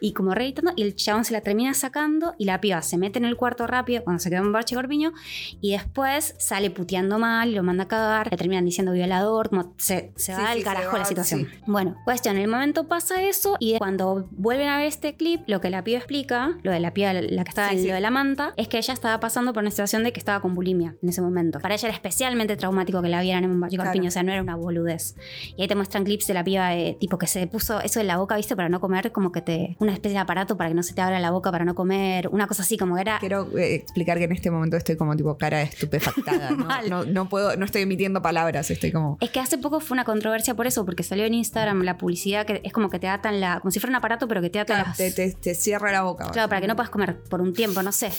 y 0.00 0.12
como 0.14 0.34
re 0.34 0.44
gritando 0.44 0.72
y 0.76 0.82
el 0.82 0.94
chabón 0.94 1.24
se 1.24 1.32
la 1.32 1.40
termina 1.40 1.74
sacando 1.74 2.34
y 2.38 2.44
la 2.46 2.60
piba 2.60 2.80
se 2.82 2.96
mete 2.96 3.18
en 3.18 3.24
el 3.24 3.36
cuarto 3.36 3.66
rápido 3.66 4.04
cuando 4.04 4.20
se 4.20 4.30
quedó 4.30 4.42
en 4.42 4.52
Barche 4.52 4.74
Corpiño 4.74 5.12
y 5.60 5.72
después 5.72 6.34
sale 6.38 6.70
puteando 6.70 7.18
mal 7.18 7.54
lo 7.54 7.62
manda 7.62 7.84
a 7.84 7.88
cagar 7.88 8.30
le 8.30 8.36
terminan 8.36 8.64
diciendo 8.64 8.92
violador 8.92 9.48
como 9.50 9.74
se, 9.78 10.12
se 10.16 10.32
Sí, 10.32 10.32
va 10.32 10.38
sí, 10.38 10.52
al 10.52 10.58
se 10.58 10.64
carajo 10.64 10.92
va, 10.92 10.98
la 10.98 11.04
situación 11.04 11.40
sí. 11.50 11.58
bueno 11.66 11.96
cuestión 12.04 12.36
en 12.36 12.42
el 12.42 12.48
momento 12.48 12.86
pasa 12.88 13.22
eso 13.22 13.56
y 13.60 13.76
cuando 13.78 14.28
vuelven 14.32 14.68
a 14.68 14.78
ver 14.78 14.86
este 14.86 15.16
clip 15.16 15.42
lo 15.46 15.60
que 15.60 15.70
la 15.70 15.84
piba 15.84 15.98
explica 15.98 16.56
lo 16.62 16.70
de 16.72 16.80
la 16.80 16.92
piba 16.94 17.12
la 17.12 17.44
que 17.44 17.48
estaba 17.50 17.68
Sí, 17.70 17.76
en 17.76 17.82
sí. 17.82 17.88
lo 17.88 17.94
de 17.94 18.00
la 18.00 18.10
manta 18.10 18.52
es 18.56 18.68
que 18.68 18.78
ella 18.78 18.94
estaba 18.94 19.20
pasando 19.20 19.52
por 19.52 19.62
una 19.62 19.70
situación 19.70 20.04
de 20.04 20.12
que 20.12 20.20
estaba 20.20 20.40
con 20.40 20.54
bulimia 20.54 20.96
en 21.02 21.08
ese 21.08 21.20
momento 21.20 21.60
para 21.60 21.74
ella 21.74 21.88
era 21.88 21.94
especialmente 21.94 22.56
traumático 22.56 23.02
que 23.02 23.08
la 23.08 23.20
vieran 23.22 23.44
en 23.44 23.50
un 23.50 23.60
Barche 23.60 23.76
Claro. 23.76 23.90
Corpiño 23.90 24.08
o 24.08 24.10
sea 24.12 24.22
no 24.22 24.32
era 24.32 24.42
una 24.42 24.56
boludez 24.56 25.16
y 25.56 25.62
ahí 25.62 25.68
te 25.68 25.74
muestran 25.74 26.04
clips 26.04 26.26
de 26.26 26.34
la 26.34 26.44
piba, 26.44 26.74
eh, 26.76 26.96
tipo 27.00 27.18
que 27.18 27.26
se 27.26 27.46
puso 27.46 27.80
eso 27.80 28.00
en 28.00 28.06
la 28.06 28.16
boca, 28.18 28.36
¿viste? 28.36 28.54
Para 28.56 28.68
no 28.68 28.80
comer, 28.80 29.10
como 29.12 29.32
que 29.32 29.40
te. 29.42 29.76
Una 29.80 29.92
especie 30.04 30.14
de 30.18 30.20
aparato 30.22 30.56
para 30.56 30.68
que 30.70 30.74
no 30.74 30.82
se 30.82 30.94
te 30.94 31.00
abra 31.00 31.18
la 31.20 31.30
boca 31.30 31.50
para 31.50 31.64
no 31.64 31.74
comer. 31.74 32.28
Una 32.28 32.46
cosa 32.46 32.62
así, 32.62 32.76
como 32.76 32.98
era. 32.98 33.18
Quiero 33.18 33.48
eh, 33.58 33.74
explicar 33.74 34.18
que 34.18 34.24
en 34.24 34.32
este 34.32 34.50
momento 34.50 34.76
estoy 34.76 34.96
como 34.96 35.16
tipo 35.16 35.36
cara 35.38 35.62
estupefactada. 35.62 36.50
¿no? 36.56 36.68
No, 36.88 37.04
no 37.04 37.28
puedo, 37.28 37.56
no 37.56 37.64
estoy 37.64 37.82
emitiendo 37.82 38.20
palabras, 38.22 38.70
estoy 38.70 38.92
como. 38.92 39.16
Es 39.20 39.30
que 39.30 39.40
hace 39.40 39.58
poco 39.58 39.80
fue 39.80 39.94
una 39.94 40.04
controversia 40.04 40.54
por 40.54 40.66
eso, 40.66 40.84
porque 40.84 41.02
salió 41.02 41.24
en 41.24 41.34
Instagram 41.34 41.82
la 41.82 41.96
publicidad 41.98 42.44
que 42.46 42.60
es 42.64 42.72
como 42.72 42.90
que 42.90 42.98
te 42.98 43.08
atan 43.08 43.40
la. 43.40 43.60
como 43.60 43.70
si 43.70 43.80
fuera 43.80 43.90
un 43.92 43.96
aparato, 43.96 44.28
pero 44.28 44.40
que 44.42 44.50
te 44.50 44.60
atan 44.60 44.82
las. 44.86 44.96
Te, 44.96 45.10
te- 45.12 45.32
te 45.32 45.54
cierra 45.54 45.92
la 45.92 46.02
boca. 46.02 46.30
Claro, 46.30 46.48
para 46.48 46.60
que 46.60 46.66
no 46.66 46.76
puedas 46.76 46.90
comer 46.90 47.20
por 47.24 47.40
un 47.40 47.52
tiempo, 47.52 47.82
no 47.82 47.92
sé. 47.92 48.10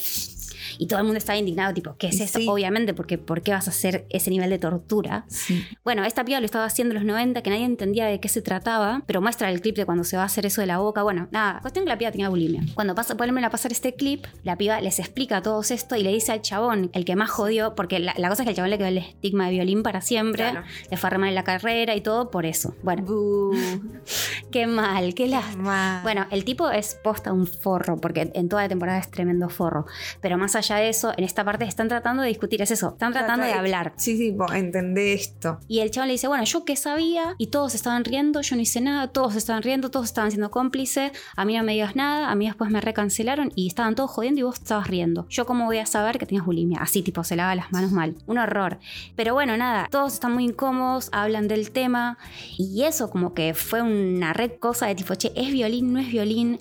Y 0.77 0.87
todo 0.87 0.99
el 0.99 1.05
mundo 1.05 1.17
estaba 1.17 1.37
indignado, 1.37 1.73
tipo, 1.73 1.95
¿qué 1.97 2.07
es 2.07 2.19
Y 2.19 2.23
esto? 2.23 2.39
sí. 2.39 2.47
Obviamente, 2.49 2.93
porque 2.93 3.17
¿por 3.17 3.41
qué 3.41 3.51
vas 3.51 3.67
a 3.67 3.71
hacer 3.71 4.05
ese 4.09 4.29
nivel 4.29 4.49
de 4.49 4.59
tortura? 4.59 5.25
Sí. 5.27 5.63
Bueno, 5.83 6.03
esta 6.03 6.23
piba 6.25 6.39
lo 6.39 6.45
estaba 6.45 6.65
haciendo 6.65 6.93
en 6.93 6.99
los 7.01 7.05
90, 7.07 7.41
que 7.41 7.49
nadie 7.49 7.65
entendía 7.65 8.05
de 8.05 8.19
qué 8.19 8.29
se 8.29 8.41
trataba, 8.41 9.03
pero 9.05 9.21
muestra 9.21 9.49
el 9.51 9.61
clip 9.61 9.75
de 9.75 9.85
cuando 9.85 10.03
se 10.03 10.17
va 10.17 10.23
a 10.23 10.25
hacer 10.27 10.45
eso 10.45 10.61
de 10.61 10.67
la 10.67 10.77
boca. 10.79 11.03
Bueno, 11.03 11.27
nada, 11.31 11.59
cuestión 11.61 11.85
que 11.85 11.89
la 11.89 11.97
piba 11.97 12.11
tenía 12.11 12.29
bulimia. 12.29 12.63
Cuando 12.73 12.95
pasa, 12.95 13.13
vuelven 13.15 13.43
a 13.45 13.49
pasar 13.49 13.71
este 13.71 13.93
clip, 13.95 14.25
la 14.43 14.57
piba 14.57 14.81
les 14.81 14.99
explica 14.99 15.37
a 15.37 15.41
todos 15.41 15.71
esto 15.71 15.95
y 15.95 16.03
le 16.03 16.11
dice 16.11 16.31
al 16.31 16.41
chabón, 16.41 16.89
el 16.93 17.05
que 17.05 17.15
más 17.15 17.29
jodió, 17.29 17.75
porque 17.75 17.99
la, 17.99 18.13
la 18.17 18.29
cosa 18.29 18.43
es 18.43 18.45
que 18.45 18.49
el 18.51 18.55
chabón 18.55 18.69
le 18.71 18.77
quedó 18.77 18.87
el 18.87 18.97
estigma 18.97 19.45
de 19.45 19.51
violín 19.51 19.83
para 19.83 20.01
siempre, 20.01 20.49
Claro. 20.51 20.63
le 20.89 20.97
fue 20.97 21.07
a 21.07 21.09
remar 21.11 21.29
en 21.29 21.35
la 21.35 21.43
carrera 21.43 21.95
y 21.95 22.01
todo 22.01 22.29
por 22.31 22.45
eso. 22.45 22.75
Bueno, 22.83 23.03
qué 24.51 24.67
mal, 24.67 25.13
qué 25.13 25.27
lástima. 25.27 25.99
Bueno, 26.03 26.25
el 26.31 26.43
tipo 26.45 26.69
es 26.69 26.95
posta 27.03 27.31
un 27.33 27.47
forro, 27.47 27.97
porque 27.97 28.31
en 28.33 28.49
toda 28.49 28.63
la 28.63 28.69
temporada 28.69 28.99
es 28.99 29.09
tremendo 29.11 29.49
forro. 29.49 29.85
Pero 30.21 30.37
más 30.37 30.55
allá 30.55 30.64
de 30.73 30.89
eso, 30.89 31.13
en 31.15 31.23
esta 31.23 31.45
parte 31.45 31.65
están 31.65 31.87
tratando 31.87 32.23
de 32.23 32.29
discutir, 32.29 32.61
es 32.61 32.71
eso, 32.71 32.89
están 32.89 33.13
tratando 33.13 33.45
de 33.45 33.53
hablar. 33.53 33.93
Sí, 33.97 34.17
sí, 34.17 34.31
vos 34.31 34.51
entendés 34.53 35.21
esto. 35.21 35.59
Y 35.67 35.79
el 35.79 35.91
chaval 35.91 36.07
le 36.07 36.13
dice, 36.13 36.27
bueno, 36.27 36.43
yo 36.43 36.65
qué 36.65 36.75
sabía, 36.75 37.35
y 37.37 37.47
todos 37.47 37.75
estaban 37.75 38.03
riendo, 38.03 38.41
yo 38.41 38.55
no 38.55 38.61
hice 38.61 38.81
nada, 38.81 39.07
todos 39.09 39.35
estaban 39.35 39.61
riendo, 39.61 39.91
todos 39.91 40.07
estaban 40.07 40.31
siendo 40.31 40.51
cómplices, 40.51 41.11
a 41.35 41.45
mí 41.45 41.55
no 41.55 41.63
me 41.63 41.73
digas 41.73 41.95
nada, 41.95 42.29
a 42.29 42.35
mí 42.35 42.47
después 42.47 42.71
me 42.71 42.81
recancelaron 42.81 43.51
y 43.55 43.67
estaban 43.67 43.95
todos 43.95 44.11
jodiendo 44.11 44.39
y 44.41 44.43
vos 44.43 44.55
estabas 44.55 44.87
riendo. 44.87 45.27
Yo 45.29 45.45
cómo 45.45 45.65
voy 45.65 45.77
a 45.77 45.85
saber 45.85 46.17
que 46.17 46.25
tenías 46.25 46.45
bulimia, 46.45 46.79
así 46.79 47.01
tipo 47.01 47.23
se 47.23 47.35
lava 47.35 47.55
las 47.55 47.71
manos 47.71 47.91
mal. 47.91 48.15
Un 48.25 48.37
horror. 48.37 48.79
Pero 49.15 49.33
bueno, 49.33 49.57
nada, 49.57 49.87
todos 49.91 50.13
están 50.13 50.33
muy 50.33 50.45
incómodos, 50.45 51.09
hablan 51.11 51.47
del 51.47 51.71
tema 51.71 52.17
y 52.57 52.83
eso 52.83 53.09
como 53.09 53.33
que 53.33 53.53
fue 53.53 53.81
una 53.81 54.33
red 54.33 54.53
cosa 54.59 54.87
de 54.87 54.95
tipo, 54.95 55.15
che, 55.15 55.31
¿es 55.35 55.51
violín? 55.51 55.93
¿No 55.93 55.99
es 55.99 56.07
violín? 56.07 56.59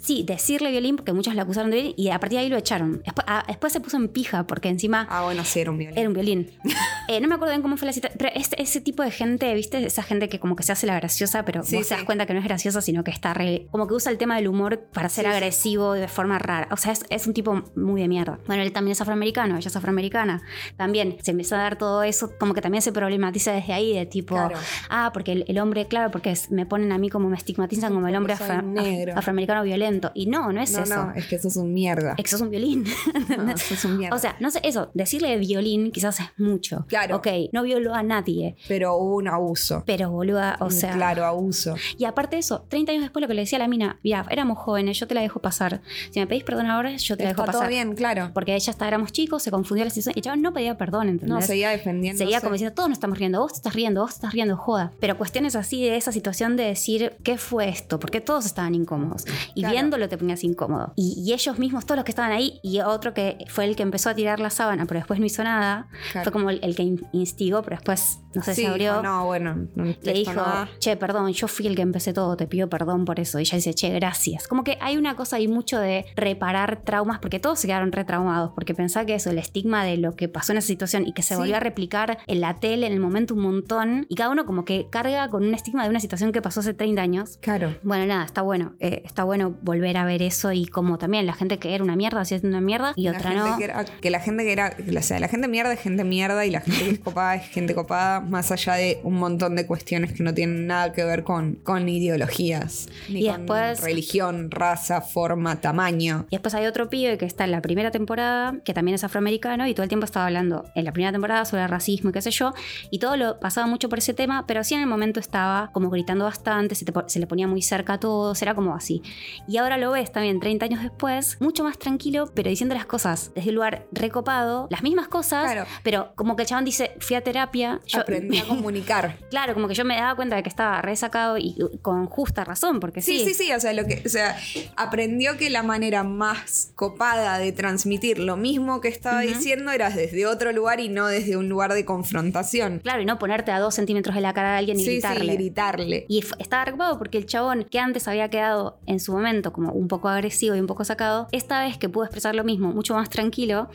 Sí, 0.00 0.22
decirle 0.22 0.70
violín 0.70 0.96
porque 0.96 1.12
muchos 1.12 1.34
lo 1.34 1.42
acusaron 1.42 1.70
de 1.70 1.76
violín 1.76 1.94
y 1.96 2.10
a 2.10 2.18
partir 2.18 2.38
de 2.38 2.44
ahí 2.44 2.50
lo 2.50 2.56
echaron. 2.56 3.02
Después, 3.04 3.26
ah, 3.38 3.44
después 3.46 3.72
se 3.72 3.80
puso 3.80 3.96
en 3.96 4.08
pija 4.08 4.46
porque 4.46 4.68
encima... 4.68 5.06
Ah, 5.10 5.22
bueno, 5.24 5.44
sí, 5.44 5.60
era 5.60 5.70
un 5.70 5.78
violín. 5.78 5.98
Era 5.98 6.08
un 6.08 6.14
violín. 6.14 6.50
Eh, 7.08 7.20
no 7.20 7.26
me 7.26 7.34
acuerdo 7.34 7.52
bien 7.52 7.62
cómo 7.62 7.76
fue 7.76 7.86
la 7.86 7.92
cita, 7.92 8.10
pero 8.16 8.30
este- 8.32 8.62
ese 8.62 8.80
tipo 8.80 9.02
de 9.02 9.10
gente, 9.10 9.52
¿viste? 9.54 9.84
Esa 9.84 10.04
gente 10.04 10.28
que 10.28 10.38
como 10.38 10.54
que 10.54 10.62
se 10.62 10.70
hace 10.70 10.86
la 10.86 10.94
graciosa, 10.94 11.44
pero 11.44 11.64
Sí, 11.64 11.76
vos 11.76 11.88
te 11.88 11.94
das 11.94 12.00
sí. 12.00 12.06
cuenta 12.06 12.26
que 12.26 12.32
no 12.32 12.38
es 12.38 12.44
graciosa, 12.44 12.80
sino 12.80 13.02
que 13.02 13.10
está 13.10 13.34
re... 13.34 13.66
Como 13.72 13.88
que 13.88 13.94
usa 13.94 14.12
el 14.12 14.18
tema 14.18 14.36
del 14.36 14.46
humor 14.46 14.78
para 14.92 15.08
ser 15.08 15.24
Sí, 15.24 15.30
sí. 15.30 15.36
agresivo 15.36 15.92
de 15.94 16.06
forma 16.06 16.38
rara. 16.38 16.68
O 16.70 16.76
sea, 16.76 16.92
es, 16.92 17.04
es 17.10 17.26
un 17.26 17.34
tipo 17.34 17.64
muy 17.74 18.00
de 18.00 18.06
mierda. 18.08 18.38
Bueno, 18.46 18.62
él 18.62 18.72
también 18.72 18.92
es 18.92 19.00
afroamericano, 19.00 19.56
ella 19.56 19.68
es 19.68 19.74
afroamericana. 19.76 20.42
También 20.76 21.16
se 21.22 21.32
empezó 21.32 21.56
a 21.56 21.58
dar 21.58 21.76
todo 21.76 22.04
eso, 22.04 22.32
como 22.38 22.54
que 22.54 22.60
también 22.62 22.82
se 22.82 22.92
problematiza 22.92 23.52
desde 23.52 23.72
ahí, 23.72 23.94
de 23.94 24.06
tipo... 24.06 24.36
Claro. 24.36 24.56
Ah, 24.88 25.10
porque 25.12 25.32
el, 25.32 25.44
el 25.48 25.58
hombre, 25.58 25.88
claro, 25.88 26.12
porque 26.12 26.30
es- 26.30 26.50
me 26.52 26.66
ponen 26.66 26.92
a 26.92 26.98
mí 26.98 27.10
como 27.10 27.28
me 27.28 27.36
estigmatizan 27.36 27.92
como 27.92 28.06
el 28.06 28.14
hombre 28.14 28.34
afro- 28.34 28.62
negro. 28.62 29.14
afroamericano 29.18 29.64
violento. 29.64 30.12
Y 30.14 30.26
no, 30.26 30.52
no 30.52 30.60
es 30.62 30.70
no, 30.72 30.84
eso. 30.84 30.94
no, 31.06 31.12
es 31.14 31.26
que 31.26 31.34
eso 31.36 31.48
es 31.48 31.56
un 31.56 31.74
mierda. 31.74 32.14
Eso 32.16 32.36
es 32.36 32.42
un 32.42 32.50
violín. 32.50 32.84
No, 33.38 33.52
es 33.70 33.84
un 33.84 33.98
mierda. 33.98 34.16
O 34.16 34.18
sea, 34.18 34.36
no 34.40 34.50
sé, 34.50 34.60
eso, 34.64 34.90
decirle 34.94 35.36
violín 35.38 35.90
quizás 35.92 36.20
es 36.20 36.26
mucho. 36.38 36.84
Claro. 36.88 37.16
Ok, 37.16 37.26
no 37.52 37.62
violó 37.62 37.94
a 37.94 38.02
nadie, 38.02 38.56
pero 38.68 38.96
hubo 38.96 39.16
un 39.16 39.28
abuso. 39.28 39.82
pero 39.86 40.10
boluda, 40.10 40.56
o 40.60 40.66
Un 40.66 40.70
sea. 40.72 40.92
Claro, 40.94 41.24
abuso. 41.24 41.74
Y 41.98 42.04
aparte 42.04 42.36
de 42.36 42.40
eso, 42.40 42.64
30 42.68 42.92
años 42.92 43.02
después 43.02 43.20
lo 43.20 43.28
que 43.28 43.34
le 43.34 43.42
decía 43.42 43.56
a 43.56 43.60
la 43.60 43.68
mina, 43.68 43.98
mira, 44.02 44.26
éramos 44.30 44.58
jóvenes, 44.58 44.98
yo 44.98 45.06
te 45.06 45.14
la 45.14 45.20
dejo 45.20 45.40
pasar. 45.40 45.80
Si 46.10 46.20
me 46.20 46.26
pedís 46.26 46.44
perdón 46.44 46.66
ahora, 46.66 46.94
yo 46.96 47.16
te 47.16 47.24
la 47.24 47.30
Está 47.30 47.42
dejo 47.42 47.50
todo 47.52 47.60
pasar. 47.60 47.68
bien, 47.68 47.94
claro. 47.94 48.30
Porque 48.34 48.54
ella 48.54 48.70
hasta 48.70 48.86
éramos 48.88 49.12
chicos, 49.12 49.42
se 49.42 49.50
confundió 49.50 49.84
la 49.84 49.90
situación 49.90 50.14
y 50.16 50.18
el 50.20 50.24
chaval 50.24 50.42
no 50.42 50.52
pedía 50.52 50.76
perdón, 50.76 51.08
¿entendés? 51.08 51.28
No, 51.40 51.42
seguía 51.42 51.70
defendiendo. 51.70 52.18
Seguía 52.18 52.40
como 52.40 52.52
diciendo, 52.52 52.74
todos 52.74 52.88
nos 52.88 52.96
estamos 52.96 53.18
riendo, 53.18 53.40
vos 53.40 53.52
te 53.52 53.56
estás 53.58 53.74
riendo, 53.74 54.00
vos 54.02 54.10
te 54.10 54.14
estás 54.16 54.32
riendo, 54.32 54.56
joda. 54.56 54.92
Pero 55.00 55.16
cuestiones 55.18 55.56
así 55.56 55.82
de 55.84 55.96
esa 55.96 56.12
situación 56.12 56.56
de 56.56 56.64
decir, 56.64 57.14
¿qué 57.22 57.38
fue 57.38 57.68
esto? 57.68 57.98
Porque 58.00 58.20
todos 58.20 58.46
estaban 58.46 58.74
incómodos. 58.74 59.24
Y 59.54 59.60
Claro. 59.62 59.72
viéndolo 59.72 60.08
te 60.08 60.18
ponías 60.18 60.42
incómodo. 60.44 60.92
Y, 60.96 61.14
y 61.24 61.32
ellos 61.32 61.58
mismos, 61.58 61.86
todos 61.86 61.96
los 61.96 62.04
que 62.04 62.10
estaban 62.12 62.32
ahí, 62.32 62.58
y 62.62 62.78
otro 63.02 63.14
que 63.14 63.38
fue 63.48 63.64
el 63.64 63.76
que 63.76 63.82
empezó 63.82 64.10
a 64.10 64.14
tirar 64.14 64.40
la 64.40 64.50
sábana, 64.50 64.84
pero 64.86 64.98
después 65.00 65.18
no 65.20 65.26
hizo 65.26 65.42
nada, 65.44 65.88
Claro. 66.12 66.24
fue 66.24 66.32
como 66.32 66.50
el, 66.50 66.60
el 66.62 66.74
que 66.76 66.82
que 66.82 66.88
in- 66.88 67.06
instigó, 67.12 67.62
pero 67.62 67.76
después, 67.76 68.18
no 68.34 68.42
sé, 68.42 68.54
Sí, 68.54 68.62
se 68.62 68.66
abrió. 68.68 69.02
no, 69.02 69.26
bueno, 69.26 69.68
no 69.76 69.84
Le 69.84 70.12
dijo, 70.12 70.32
no 70.32 70.42
va". 70.42 70.68
che, 70.80 70.96
perdón, 70.96 71.30
yo 71.32 71.46
fui 71.48 71.66
el 71.68 71.76
que 71.76 71.82
empecé 71.82 72.12
todo, 72.12 72.36
te 72.36 72.46
pido 72.48 72.68
perdón 72.68 73.04
por 73.04 73.20
eso. 73.20 73.38
Y 73.38 73.42
ella 73.42 73.56
dice, 73.56 73.72
che, 73.74 73.90
gracias. 73.90 74.48
Como 74.48 74.64
que 74.64 74.78
hay 74.80 74.96
una 74.96 75.14
cosa 75.16 75.36
ahí 75.36 75.46
mucho 75.48 75.78
de 75.78 76.06
reparar 76.16 76.80
traumas, 76.84 77.18
porque 77.20 77.38
todos 77.40 77.58
se 77.60 77.66
quedaron 77.68 77.92
retraumados, 77.92 78.50
porque 78.54 78.74
pensaba 78.74 79.06
que 79.06 79.14
eso, 79.14 79.30
el 79.30 79.38
estigma 79.38 79.84
de 79.84 79.96
lo 79.98 80.16
que 80.16 80.28
pasó 80.28 80.52
en 80.52 80.58
esa 80.58 80.66
situación 80.68 81.06
y 81.06 81.12
que 81.12 81.22
se 81.22 81.34
Sí. 81.34 81.40
volvió 81.40 81.56
a 81.56 81.60
replicar 81.60 82.18
en 82.26 82.40
la 82.40 82.54
tele 82.58 82.86
en 82.86 82.92
el 82.94 83.00
momento 83.00 83.34
un 83.34 83.42
montón, 83.42 84.06
y 84.08 84.14
cada 84.16 84.30
uno 84.30 84.44
como 84.46 84.64
que 84.64 84.86
carga 84.90 85.28
con 85.28 85.44
un 85.44 85.54
estigma 85.54 85.84
de 85.84 85.90
una 85.90 86.00
situación 86.00 86.32
que 86.32 86.42
pasó 86.42 86.60
hace 86.60 86.74
30 86.74 87.02
años. 87.02 87.38
Claro. 87.40 87.76
Bueno, 87.82 88.06
nada, 88.06 88.24
está 88.24 88.42
bueno. 88.42 88.72
eh, 88.80 89.02
está 89.04 89.24
bueno 89.24 89.54
volver 89.62 89.96
a 89.96 90.04
ver 90.04 90.22
eso 90.22 90.50
y 90.52 90.66
como 90.66 90.98
también 90.98 91.26
la 91.26 91.34
gente 91.34 91.58
que 91.58 91.74
era 91.74 91.84
una 91.84 91.94
mierda 91.96 92.20
hacía 92.20 92.40
una 92.42 92.60
mierda 92.60 92.91
y 92.96 93.08
otra 93.08 93.32
no. 93.34 93.56
Que, 93.58 93.64
era- 93.64 93.84
que 93.84 94.10
la 94.10 94.20
gente 94.20 94.44
que 94.44 94.52
era, 94.52 94.76
o 94.98 95.02
sea, 95.02 95.18
la 95.20 95.28
gente 95.28 95.48
mierda 95.48 95.72
es 95.72 95.80
gente 95.80 96.04
mierda 96.04 96.44
y 96.46 96.50
la 96.50 96.60
gente 96.60 96.84
que 96.84 96.90
es 96.90 96.98
copada 97.00 97.34
es 97.36 97.48
gente 97.48 97.74
copada, 97.74 98.20
más 98.20 98.50
allá 98.52 98.74
de 98.74 99.00
un 99.04 99.14
montón 99.14 99.56
de 99.56 99.66
cuestiones 99.66 100.12
que 100.12 100.22
no 100.22 100.34
tienen 100.34 100.66
nada 100.66 100.92
que 100.92 101.04
ver 101.04 101.24
con, 101.24 101.54
con 101.56 101.88
ideologías, 101.88 102.88
ni 103.08 103.20
Y 103.24 103.28
con 103.28 103.38
después- 103.38 103.80
religión, 103.82 104.50
raza, 104.50 105.00
forma, 105.00 105.60
tamaño. 105.60 106.26
Y 106.30 106.36
después 106.36 106.54
hay 106.54 106.66
otro 106.66 106.88
pibe 106.88 107.18
que 107.18 107.24
está 107.26 107.44
en 107.44 107.50
la 107.52 107.60
primera 107.62 107.90
temporada, 107.90 108.54
que 108.64 108.74
también 108.74 108.94
es 108.94 109.04
afroamericano, 109.04 109.66
y 109.66 109.74
todo 109.74 109.82
el 109.84 109.88
tiempo 109.88 110.04
estaba 110.04 110.26
hablando 110.26 110.64
en 110.74 110.84
la 110.84 110.92
primera 110.92 111.12
temporada 111.12 111.44
sobre 111.44 111.66
racismo 111.66 112.10
y 112.10 112.12
qué 112.12 112.22
sé 112.22 112.30
yo, 112.30 112.52
y 112.90 112.98
todo 112.98 113.16
lo 113.16 113.40
pasaba 113.40 113.66
mucho 113.66 113.88
por 113.88 113.98
ese 113.98 114.14
tema, 114.14 114.46
pero 114.46 114.62
sí 114.64 114.74
en 114.74 114.80
el 114.80 114.86
momento 114.86 115.20
estaba 115.20 115.70
como 115.72 115.90
gritando 115.90 116.24
bastante, 116.24 116.74
se, 116.74 116.84
te 116.84 116.92
se 117.06 117.18
le 117.18 117.26
ponía 117.26 117.46
muy 117.48 117.62
cerca 117.62 117.94
a 117.94 118.00
todos, 118.00 118.40
era 118.42 118.54
como 118.54 118.74
así. 118.74 119.02
Y 119.48 119.56
ahora 119.56 119.78
lo 119.78 119.90
ves 119.92 120.12
también 120.12 120.40
30 120.40 120.66
años 120.66 120.82
después, 120.82 121.36
mucho 121.40 121.64
más 121.64 121.78
tranquilo, 121.78 122.30
pero 122.34 122.50
diciendo 122.50 122.74
las 122.74 122.81
cosas 122.86 123.32
desde 123.34 123.50
un 123.50 123.56
lugar 123.56 123.86
recopado, 123.92 124.66
las 124.70 124.82
mismas 124.82 125.08
cosas, 125.08 125.44
Claro. 125.44 125.66
pero 125.82 126.12
como 126.14 126.36
que 126.36 126.42
el 126.42 126.48
chabón 126.48 126.64
dice, 126.64 126.92
fui 127.00 127.16
a 127.16 127.20
terapia, 127.22 127.80
yo 127.86 128.00
Aprendí 128.00 128.38
a 128.38 128.44
comunicar. 128.48 129.16
Claro, 129.30 129.54
como 129.54 129.68
que 129.68 129.74
yo 129.74 129.84
me 129.84 129.96
daba 129.96 130.14
cuenta 130.16 130.36
de 130.36 130.42
que 130.42 130.48
estaba 130.48 130.80
resacado 130.82 131.38
y 131.38 131.56
con 131.82 132.06
justa 132.06 132.44
razón, 132.44 132.80
porque 132.80 133.00
sí. 133.02 133.18
Sí, 133.20 133.26
sí, 133.26 133.34
sí, 133.44 133.52
o 133.52 133.60
sea, 133.60 133.72
lo 133.72 133.84
que, 133.86 134.02
o 134.04 134.08
sea, 134.08 134.36
aprendió 134.76 135.36
que 135.36 135.50
la 135.50 135.62
manera 135.62 136.02
más 136.04 136.72
copada 136.74 137.38
de 137.38 137.52
transmitir 137.52 138.18
lo 138.18 138.36
mismo 138.36 138.80
que 138.80 138.88
estaba 138.88 139.20
diciendo 139.20 139.70
era 139.72 139.90
desde 139.90 140.26
otro 140.26 140.52
lugar 140.52 140.80
y 140.80 140.88
no 140.88 141.06
desde 141.06 141.36
un 141.36 141.48
lugar 141.48 141.72
de 141.74 141.84
confrontación. 141.84 142.80
Claro, 142.80 143.02
y 143.02 143.04
no 143.04 143.18
ponerte 143.18 143.50
a 143.52 143.58
dos 143.58 143.74
centímetros 143.74 144.14
de 144.14 144.20
la 144.20 144.32
cara 144.32 144.52
de 144.52 144.58
alguien 144.58 144.78
y 144.80 144.84
sí, 144.84 144.90
gritarle. 144.92 145.32
sí, 145.32 145.36
gritarle. 145.38 146.06
Y 146.08 146.24
estaba 146.38 146.64
recopado 146.64 146.98
porque 146.98 147.18
el 147.18 147.26
chabón 147.26 147.64
que 147.70 147.78
antes 147.78 148.08
había 148.08 148.28
quedado 148.28 148.78
en 148.86 149.00
su 149.00 149.12
momento 149.12 149.52
como 149.52 149.72
un 149.72 149.88
poco 149.88 150.08
agresivo 150.08 150.54
y 150.56 150.60
un 150.60 150.66
poco 150.66 150.84
sacado, 150.84 151.28
esta 151.32 151.62
vez 151.64 151.76
que 151.78 151.88
pudo 151.88 152.04
expresar 152.04 152.34
lo 152.34 152.44
mismo, 152.44 152.71
mucho 152.72 152.94
más 152.94 153.08
tranquilo, 153.10 153.68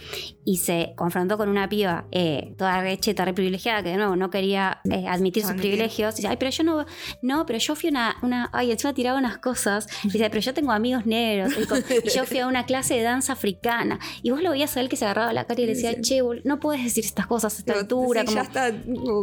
y 0.45 0.57
se 0.57 0.93
confrontó 0.95 1.37
con 1.37 1.49
una 1.49 1.67
piba 1.69 2.05
eh, 2.11 2.53
toda 2.57 2.81
recheta, 2.81 3.25
re 3.25 3.33
privilegiada, 3.33 3.83
que 3.83 3.89
de 3.89 3.97
nuevo 3.97 4.15
no 4.15 4.29
quería 4.29 4.79
eh, 4.89 5.07
admitir 5.07 5.43
sus 5.43 5.51
Admitir. 5.51 5.71
privilegios. 5.71 6.13
Y 6.15 6.17
dice, 6.17 6.27
ay, 6.29 6.37
pero 6.37 6.51
yo 6.51 6.63
no, 6.63 6.85
no, 7.21 7.45
pero 7.45 7.59
yo 7.59 7.75
fui 7.75 7.89
una, 7.89 8.15
una 8.21 8.49
ay, 8.53 8.71
encima 8.71 8.93
tiraba 8.93 9.17
unas 9.19 9.37
cosas. 9.39 9.87
Y 10.03 10.09
dice, 10.09 10.29
pero 10.29 10.41
yo 10.41 10.53
tengo 10.53 10.71
amigos 10.71 11.05
negros. 11.05 11.53
Y, 11.61 11.65
con- 11.65 11.79
y 12.05 12.09
yo 12.09 12.25
fui 12.25 12.39
a 12.39 12.47
una 12.47 12.65
clase 12.65 12.95
de 12.95 13.03
danza 13.03 13.33
africana. 13.33 13.99
Y 14.23 14.31
vos 14.31 14.41
lo 14.41 14.51
veías 14.51 14.75
a 14.77 14.81
él 14.81 14.89
que 14.89 14.95
se 14.95 15.05
agarraba 15.05 15.33
la 15.33 15.45
cara 15.45 15.61
y 15.61 15.65
le 15.65 15.73
decía, 15.73 15.91
Sí. 15.95 16.01
che, 16.01 16.21
bol- 16.21 16.41
no 16.45 16.59
puedes 16.59 16.83
decir 16.83 17.03
estas 17.05 17.27
cosas 17.27 17.55
a 17.55 17.57
esta 17.59 17.73
Pero, 17.73 17.81
altura. 17.81 18.21
sí, 18.21 18.27
como- 18.27 18.37
ya 18.37 18.43
está. 18.43 18.71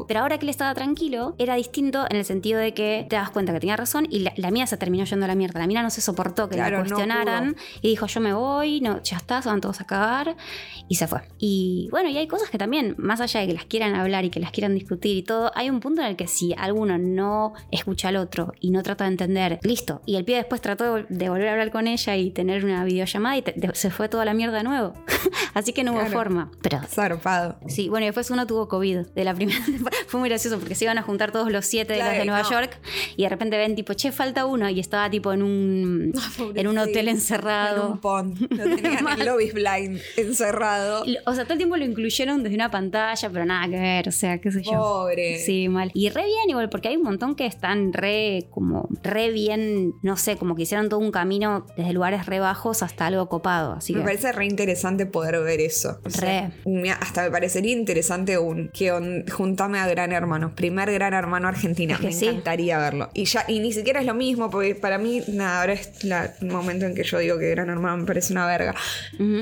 pero 0.08 0.20
ahora 0.20 0.38
que 0.38 0.44
él 0.46 0.50
estaba 0.50 0.74
tranquilo, 0.74 1.34
era 1.38 1.54
distinto 1.56 2.04
en 2.10 2.16
el 2.16 2.24
sentido 2.24 2.58
de 2.58 2.74
que 2.74 3.06
te 3.08 3.16
das 3.16 3.30
cuenta 3.30 3.52
que 3.52 3.60
tenía 3.60 3.76
razón 3.76 4.06
y 4.10 4.20
la, 4.20 4.32
la 4.36 4.50
mía 4.50 4.66
se 4.66 4.76
terminó 4.76 5.04
yendo 5.04 5.24
a 5.24 5.28
la 5.28 5.34
mierda. 5.34 5.60
La 5.60 5.66
mina 5.66 5.82
no 5.82 5.90
se 5.90 6.00
soportó 6.00 6.48
que 6.48 6.56
Claro, 6.56 6.78
la 6.78 6.82
cuestionaran 6.84 7.56
y 7.82 7.88
dijo: 7.88 8.06
Yo 8.06 8.20
me 8.20 8.32
voy, 8.32 8.80
no, 8.80 9.02
ya 9.02 9.16
está, 9.16 9.40
se 9.42 9.48
van 9.48 9.60
todos 9.64 9.80
a 9.80 9.84
cagar. 9.86 10.36
Y 10.88 10.96
se 10.96 11.06
fue. 11.06 11.20
Y 11.38 11.88
bueno, 11.90 12.10
y 12.10 12.16
hay 12.18 12.26
cosas 12.26 12.50
que 12.50 12.58
también, 12.58 12.94
más 12.98 13.20
allá 13.20 13.40
de 13.40 13.46
que 13.46 13.54
las 13.54 13.64
quieran 13.64 13.94
hablar 13.94 14.24
y 14.24 14.30
que 14.30 14.38
las 14.40 14.50
quieran 14.50 14.74
discutir 14.74 15.16
y 15.16 15.22
todo, 15.22 15.50
hay 15.54 15.70
un 15.70 15.80
punto 15.80 16.02
en 16.02 16.08
el 16.08 16.16
que 16.16 16.26
si 16.26 16.54
alguno 16.56 16.98
no 16.98 17.54
escucha 17.70 18.08
al 18.08 18.16
otro 18.16 18.52
y 18.60 18.70
no 18.70 18.82
trata 18.82 19.04
de 19.04 19.10
entender, 19.10 19.58
listo. 19.62 20.02
Y 20.04 20.16
el 20.16 20.24
pie 20.24 20.36
después 20.36 20.60
trató 20.60 21.02
de, 21.08 21.28
volver 21.30 21.48
a 21.48 21.52
hablar 21.52 21.70
con 21.70 21.86
ella 21.86 22.16
y 22.16 22.30
tener 22.30 22.64
una 22.64 22.84
videollamada 22.84 23.36
y 23.38 23.42
te- 23.42 23.54
se 23.74 23.90
fue 23.90 24.08
toda 24.08 24.24
la 24.26 24.34
mierda 24.34 24.58
de 24.58 24.64
nuevo. 24.64 24.92
Así 25.54 25.72
que 25.72 25.82
no 25.84 25.92
hubo 25.92 26.04
forma. 26.06 26.50
Pero 26.62 26.80
Zarpado. 26.86 27.56
Sí, 27.66 27.88
bueno, 27.88 28.04
y 28.04 28.08
después 28.08 28.30
uno 28.30 28.46
tuvo 28.46 28.68
COVID 28.68 28.98
de 29.14 29.24
la 29.24 29.34
primera. 29.34 29.60
Fue 30.08 30.20
muy 30.20 30.28
gracioso 30.28 30.58
porque 30.58 30.74
se 30.74 30.84
iban 30.84 30.98
a 30.98 31.02
juntar 31.02 31.32
todos 31.32 31.50
los 31.50 31.64
siete 31.64 31.94
de 31.94 32.00
los 32.00 32.10
de 32.10 32.24
Nueva 32.24 32.42
no. 32.42 32.50
York 32.50 32.78
y 33.16 33.22
de 33.22 33.28
repente 33.28 33.56
ven 33.56 33.74
tipo, 33.74 33.94
che, 33.94 34.12
falta 34.12 34.44
uno 34.46 34.68
y 34.68 34.80
estaba 34.80 35.08
tipo 35.10 35.32
en 35.32 35.42
un, 35.42 36.12
en 36.54 36.66
un 36.68 36.78
hotel 36.78 37.08
En 37.08 37.14
un 37.14 37.20
encerrado. 37.20 38.00
pond. 38.00 38.38
Lo 38.50 38.64
tenían 38.76 39.06
Blind 39.54 40.00
encerrado. 40.16 41.04
O 41.26 41.34
sea, 41.34 41.44
todo 41.44 41.52
el 41.54 41.58
tiempo 41.58 41.76
lo 41.76 41.84
incluyeron 41.84 42.42
desde 42.42 42.54
una 42.56 42.70
pantalla, 42.70 43.30
pero 43.30 43.44
nada 43.44 43.68
que 43.68 43.78
ver, 43.80 44.08
o 44.08 44.12
sea, 44.12 44.38
qué 44.38 44.50
sé 44.52 44.62
yo. 44.62 44.72
Pobre. 44.72 45.38
Sí, 45.38 45.68
mal. 45.68 45.90
Y 45.94 46.08
re 46.10 46.24
bien 46.24 46.50
igual, 46.50 46.68
porque 46.68 46.88
hay 46.88 46.96
un 46.96 47.02
montón 47.04 47.34
que 47.34 47.46
están 47.46 47.92
re, 47.92 48.46
como, 48.50 48.88
re 49.02 49.30
bien, 49.30 49.94
no 50.02 50.16
sé, 50.16 50.36
como 50.36 50.54
que 50.56 50.62
hicieron 50.62 50.88
todo 50.88 51.00
un 51.00 51.10
camino 51.10 51.66
desde 51.76 51.92
lugares 51.92 52.26
re 52.26 52.40
bajos 52.40 52.82
hasta 52.82 53.06
algo 53.06 53.28
copado. 53.28 53.72
Así 53.74 53.92
Me 53.92 54.00
que, 54.00 54.04
parece 54.04 54.32
re 54.32 54.46
interesante 54.46 55.06
poder 55.06 55.40
ver 55.42 55.60
eso. 55.60 56.00
O 56.04 56.10
sea, 56.10 56.52
Re. 56.64 56.90
hasta 56.90 57.22
me 57.22 57.30
parecería 57.30 57.72
interesante 57.72 58.38
un 58.38 58.70
que 58.72 58.92
on- 58.92 59.24
juntame 59.30 59.78
a 59.78 59.86
Gran 59.86 60.12
Hermano, 60.12 60.54
primer 60.54 60.92
Gran 60.92 61.14
Hermano 61.14 61.48
Argentina. 61.48 61.94
Es 61.94 62.00
que 62.00 62.06
me 62.08 62.12
sí. 62.12 62.26
encantaría 62.26 62.78
verlo. 62.78 63.10
Y 63.14 63.24
ya 63.24 63.44
y 63.48 63.60
ni 63.60 63.72
siquiera 63.72 64.00
es 64.00 64.06
lo 64.06 64.14
mismo 64.14 64.50
porque 64.50 64.74
para 64.74 64.98
mí 64.98 65.22
nada, 65.28 65.60
ahora 65.60 65.72
es 65.74 66.04
la- 66.04 66.34
el 66.40 66.48
momento 66.48 66.86
en 66.86 66.94
que 66.94 67.04
yo 67.04 67.18
digo 67.18 67.38
que 67.38 67.50
Gran 67.50 67.68
Hermano 67.70 67.98
me 67.98 68.04
parece 68.06 68.32
una 68.32 68.46
verga. 68.46 68.74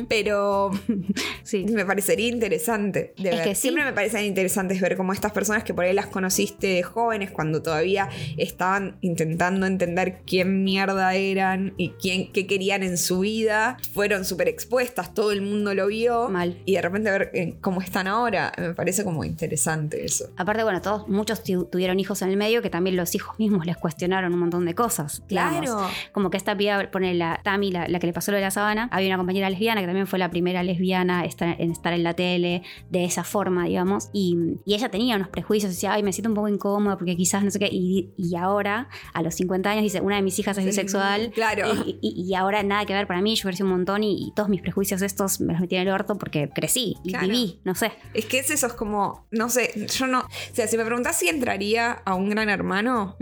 Pero 0.09 0.71
sí. 1.43 1.65
me 1.65 1.85
parecería 1.85 2.29
interesante 2.29 3.15
de 3.19 3.31
Es 3.31 3.37
ver. 3.37 3.45
que 3.49 3.55
sí. 3.55 3.63
Siempre 3.63 3.85
me 3.85 3.93
parecen 3.93 4.25
interesantes 4.25 4.81
ver 4.81 4.97
cómo 4.97 5.13
estas 5.13 5.33
personas 5.33 5.65
que 5.65 5.73
por 5.75 5.85
ahí 5.85 5.93
las 5.95 6.07
conociste 6.07 6.67
de 6.69 6.83
jóvenes 6.83 7.31
cuando 7.31 7.63
todavía 7.63 8.09
estaban 8.37 8.97
intentando 9.01 9.67
entender 9.67 10.21
quién 10.27 10.65
mierda 10.65 11.15
eran 11.15 11.75
y 11.77 11.91
quién 11.91 12.33
qué 12.33 12.47
querían 12.47 12.83
en 12.83 12.99
su 12.99 13.21
vida, 13.21 13.77
fueron 13.95 14.25
súper 14.25 14.49
expuestas, 14.49 15.15
todo 15.15 15.33
el 15.33 15.43
mundo 15.43 15.75
lo 15.75 15.87
vio. 15.89 16.29
Mal. 16.29 16.59
Y 16.65 16.75
de 16.75 16.83
repente 16.83 17.11
ver 17.11 17.31
eh, 17.35 17.55
cómo 17.61 17.81
están 17.81 18.07
ahora, 18.07 18.53
me 18.59 18.75
parece 18.75 19.05
como 19.05 19.25
interesante 19.25 20.05
eso. 20.05 20.27
Aparte, 20.37 20.63
bueno, 20.65 20.81
todos, 20.81 21.09
muchos 21.09 21.43
tu- 21.45 21.65
tuvieron 21.67 21.99
hijos 22.01 22.23
en 22.23 22.29
el 22.31 22.37
medio 22.37 22.63
que 22.63 22.71
también 22.71 22.97
los 22.97 23.15
hijos 23.15 23.39
mismos 23.39 23.67
les 23.67 23.77
cuestionaron 23.77 24.33
un 24.33 24.41
montón 24.41 24.65
de 24.65 24.75
cosas. 24.75 25.23
digamos. 25.29 25.61
Claro. 25.67 25.89
Como 26.13 26.31
que 26.31 26.37
esta 26.37 26.57
piba, 26.57 26.91
pone 26.91 27.15
la 27.15 27.41
Tami, 27.43 27.71
la, 27.71 27.87
la 27.89 27.99
que 27.99 28.07
le 28.07 28.13
pasó 28.13 28.31
lo 28.31 28.37
de 28.39 28.43
la 28.43 28.51
sabana, 28.51 28.89
había 28.93 29.09
una 29.09 29.17
compañera 29.19 29.51
lesbiana 29.51 29.82
que 29.83 29.87
también 29.87 30.07
fue 30.07 30.19
la 30.19 30.31
primera 30.31 30.63
lesbiana 30.63 31.25
estar- 31.25 31.57
en 31.59 31.71
estar 31.73 31.93
en 31.93 32.03
la 32.05 32.15
tele 32.15 32.63
de 32.91 33.05
esa 33.05 33.25
forma, 33.25 33.67
digamos. 33.67 34.09
Y, 34.13 34.37
y 34.65 34.75
ella 34.75 34.89
tenía 34.91 35.17
unos 35.17 35.29
prejuicios, 35.29 35.71
decía, 35.73 35.93
ay, 35.93 36.03
me 36.03 36.13
siento 36.13 36.29
un 36.31 36.35
poco 36.35 36.49
incómoda 36.49 36.97
porque 36.97 37.17
quizás 37.17 37.45
no 37.45 37.51
sé 37.51 37.59
qué. 37.59 37.69
Y, 37.71 38.13
y 38.17 38.37
ahora, 38.37 38.89
a 39.15 39.23
los 39.23 39.35
50 39.35 39.71
años, 39.71 39.83
dice, 39.83 40.01
una 40.01 40.17
de 40.17 40.23
mis 40.23 40.39
hijas 40.39 40.57
es 40.59 40.65
bisexual. 40.65 41.31
claro. 41.35 41.69
Y, 41.87 41.99
y- 42.01 42.35
ahora 42.35 42.63
nada 42.63 42.85
que 42.87 42.95
ver 42.95 43.07
para 43.07 43.21
mí, 43.21 43.35
yo 43.37 43.43
crecí 43.49 43.63
un 43.63 43.69
montón 43.71 44.03
y, 44.05 44.33
todos 44.35 44.49
mis 44.49 44.63
prejuicios 44.63 45.03
estos 45.03 45.41
me 45.41 45.53
los 45.53 45.61
metí 45.61 45.77
en 45.77 45.83
el 45.83 45.89
orto 45.91 46.17
porque 46.17 46.49
crecí 46.49 46.97
y 47.05 47.11
Claro. 47.11 47.27
viví, 47.29 47.61
no 47.65 47.75
sé. 47.75 47.93
Es 48.15 48.25
que 48.27 48.39
es 48.39 48.51
eso, 48.51 48.67
es 48.69 48.73
como, 48.73 49.27
no 49.31 49.49
sé, 49.51 49.87
yo 49.99 50.07
no. 50.07 50.21
O 50.21 50.25
sea, 50.55 50.67
si 50.67 50.77
me 50.79 50.85
preguntás 50.85 51.19
si 51.19 51.29
entraría 51.29 51.93
a 51.93 52.15
un 52.15 52.31
gran 52.31 52.49
hermano, 52.49 53.17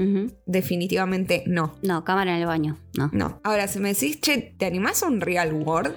definitivamente 0.47 1.43
no. 1.47 1.75
No, 1.83 2.05
cámara 2.05 2.35
en 2.35 2.41
el 2.43 2.47
baño, 2.47 2.77
no. 2.97 3.11
No. 3.13 3.41
Ahora, 3.45 3.69
si 3.69 3.79
me 3.79 3.93
decís, 3.95 4.21
che, 4.21 4.55
¿te 4.59 4.67
animás 4.67 5.03
a 5.03 5.07
un 5.09 5.21
real 5.21 5.53
world? 5.53 5.95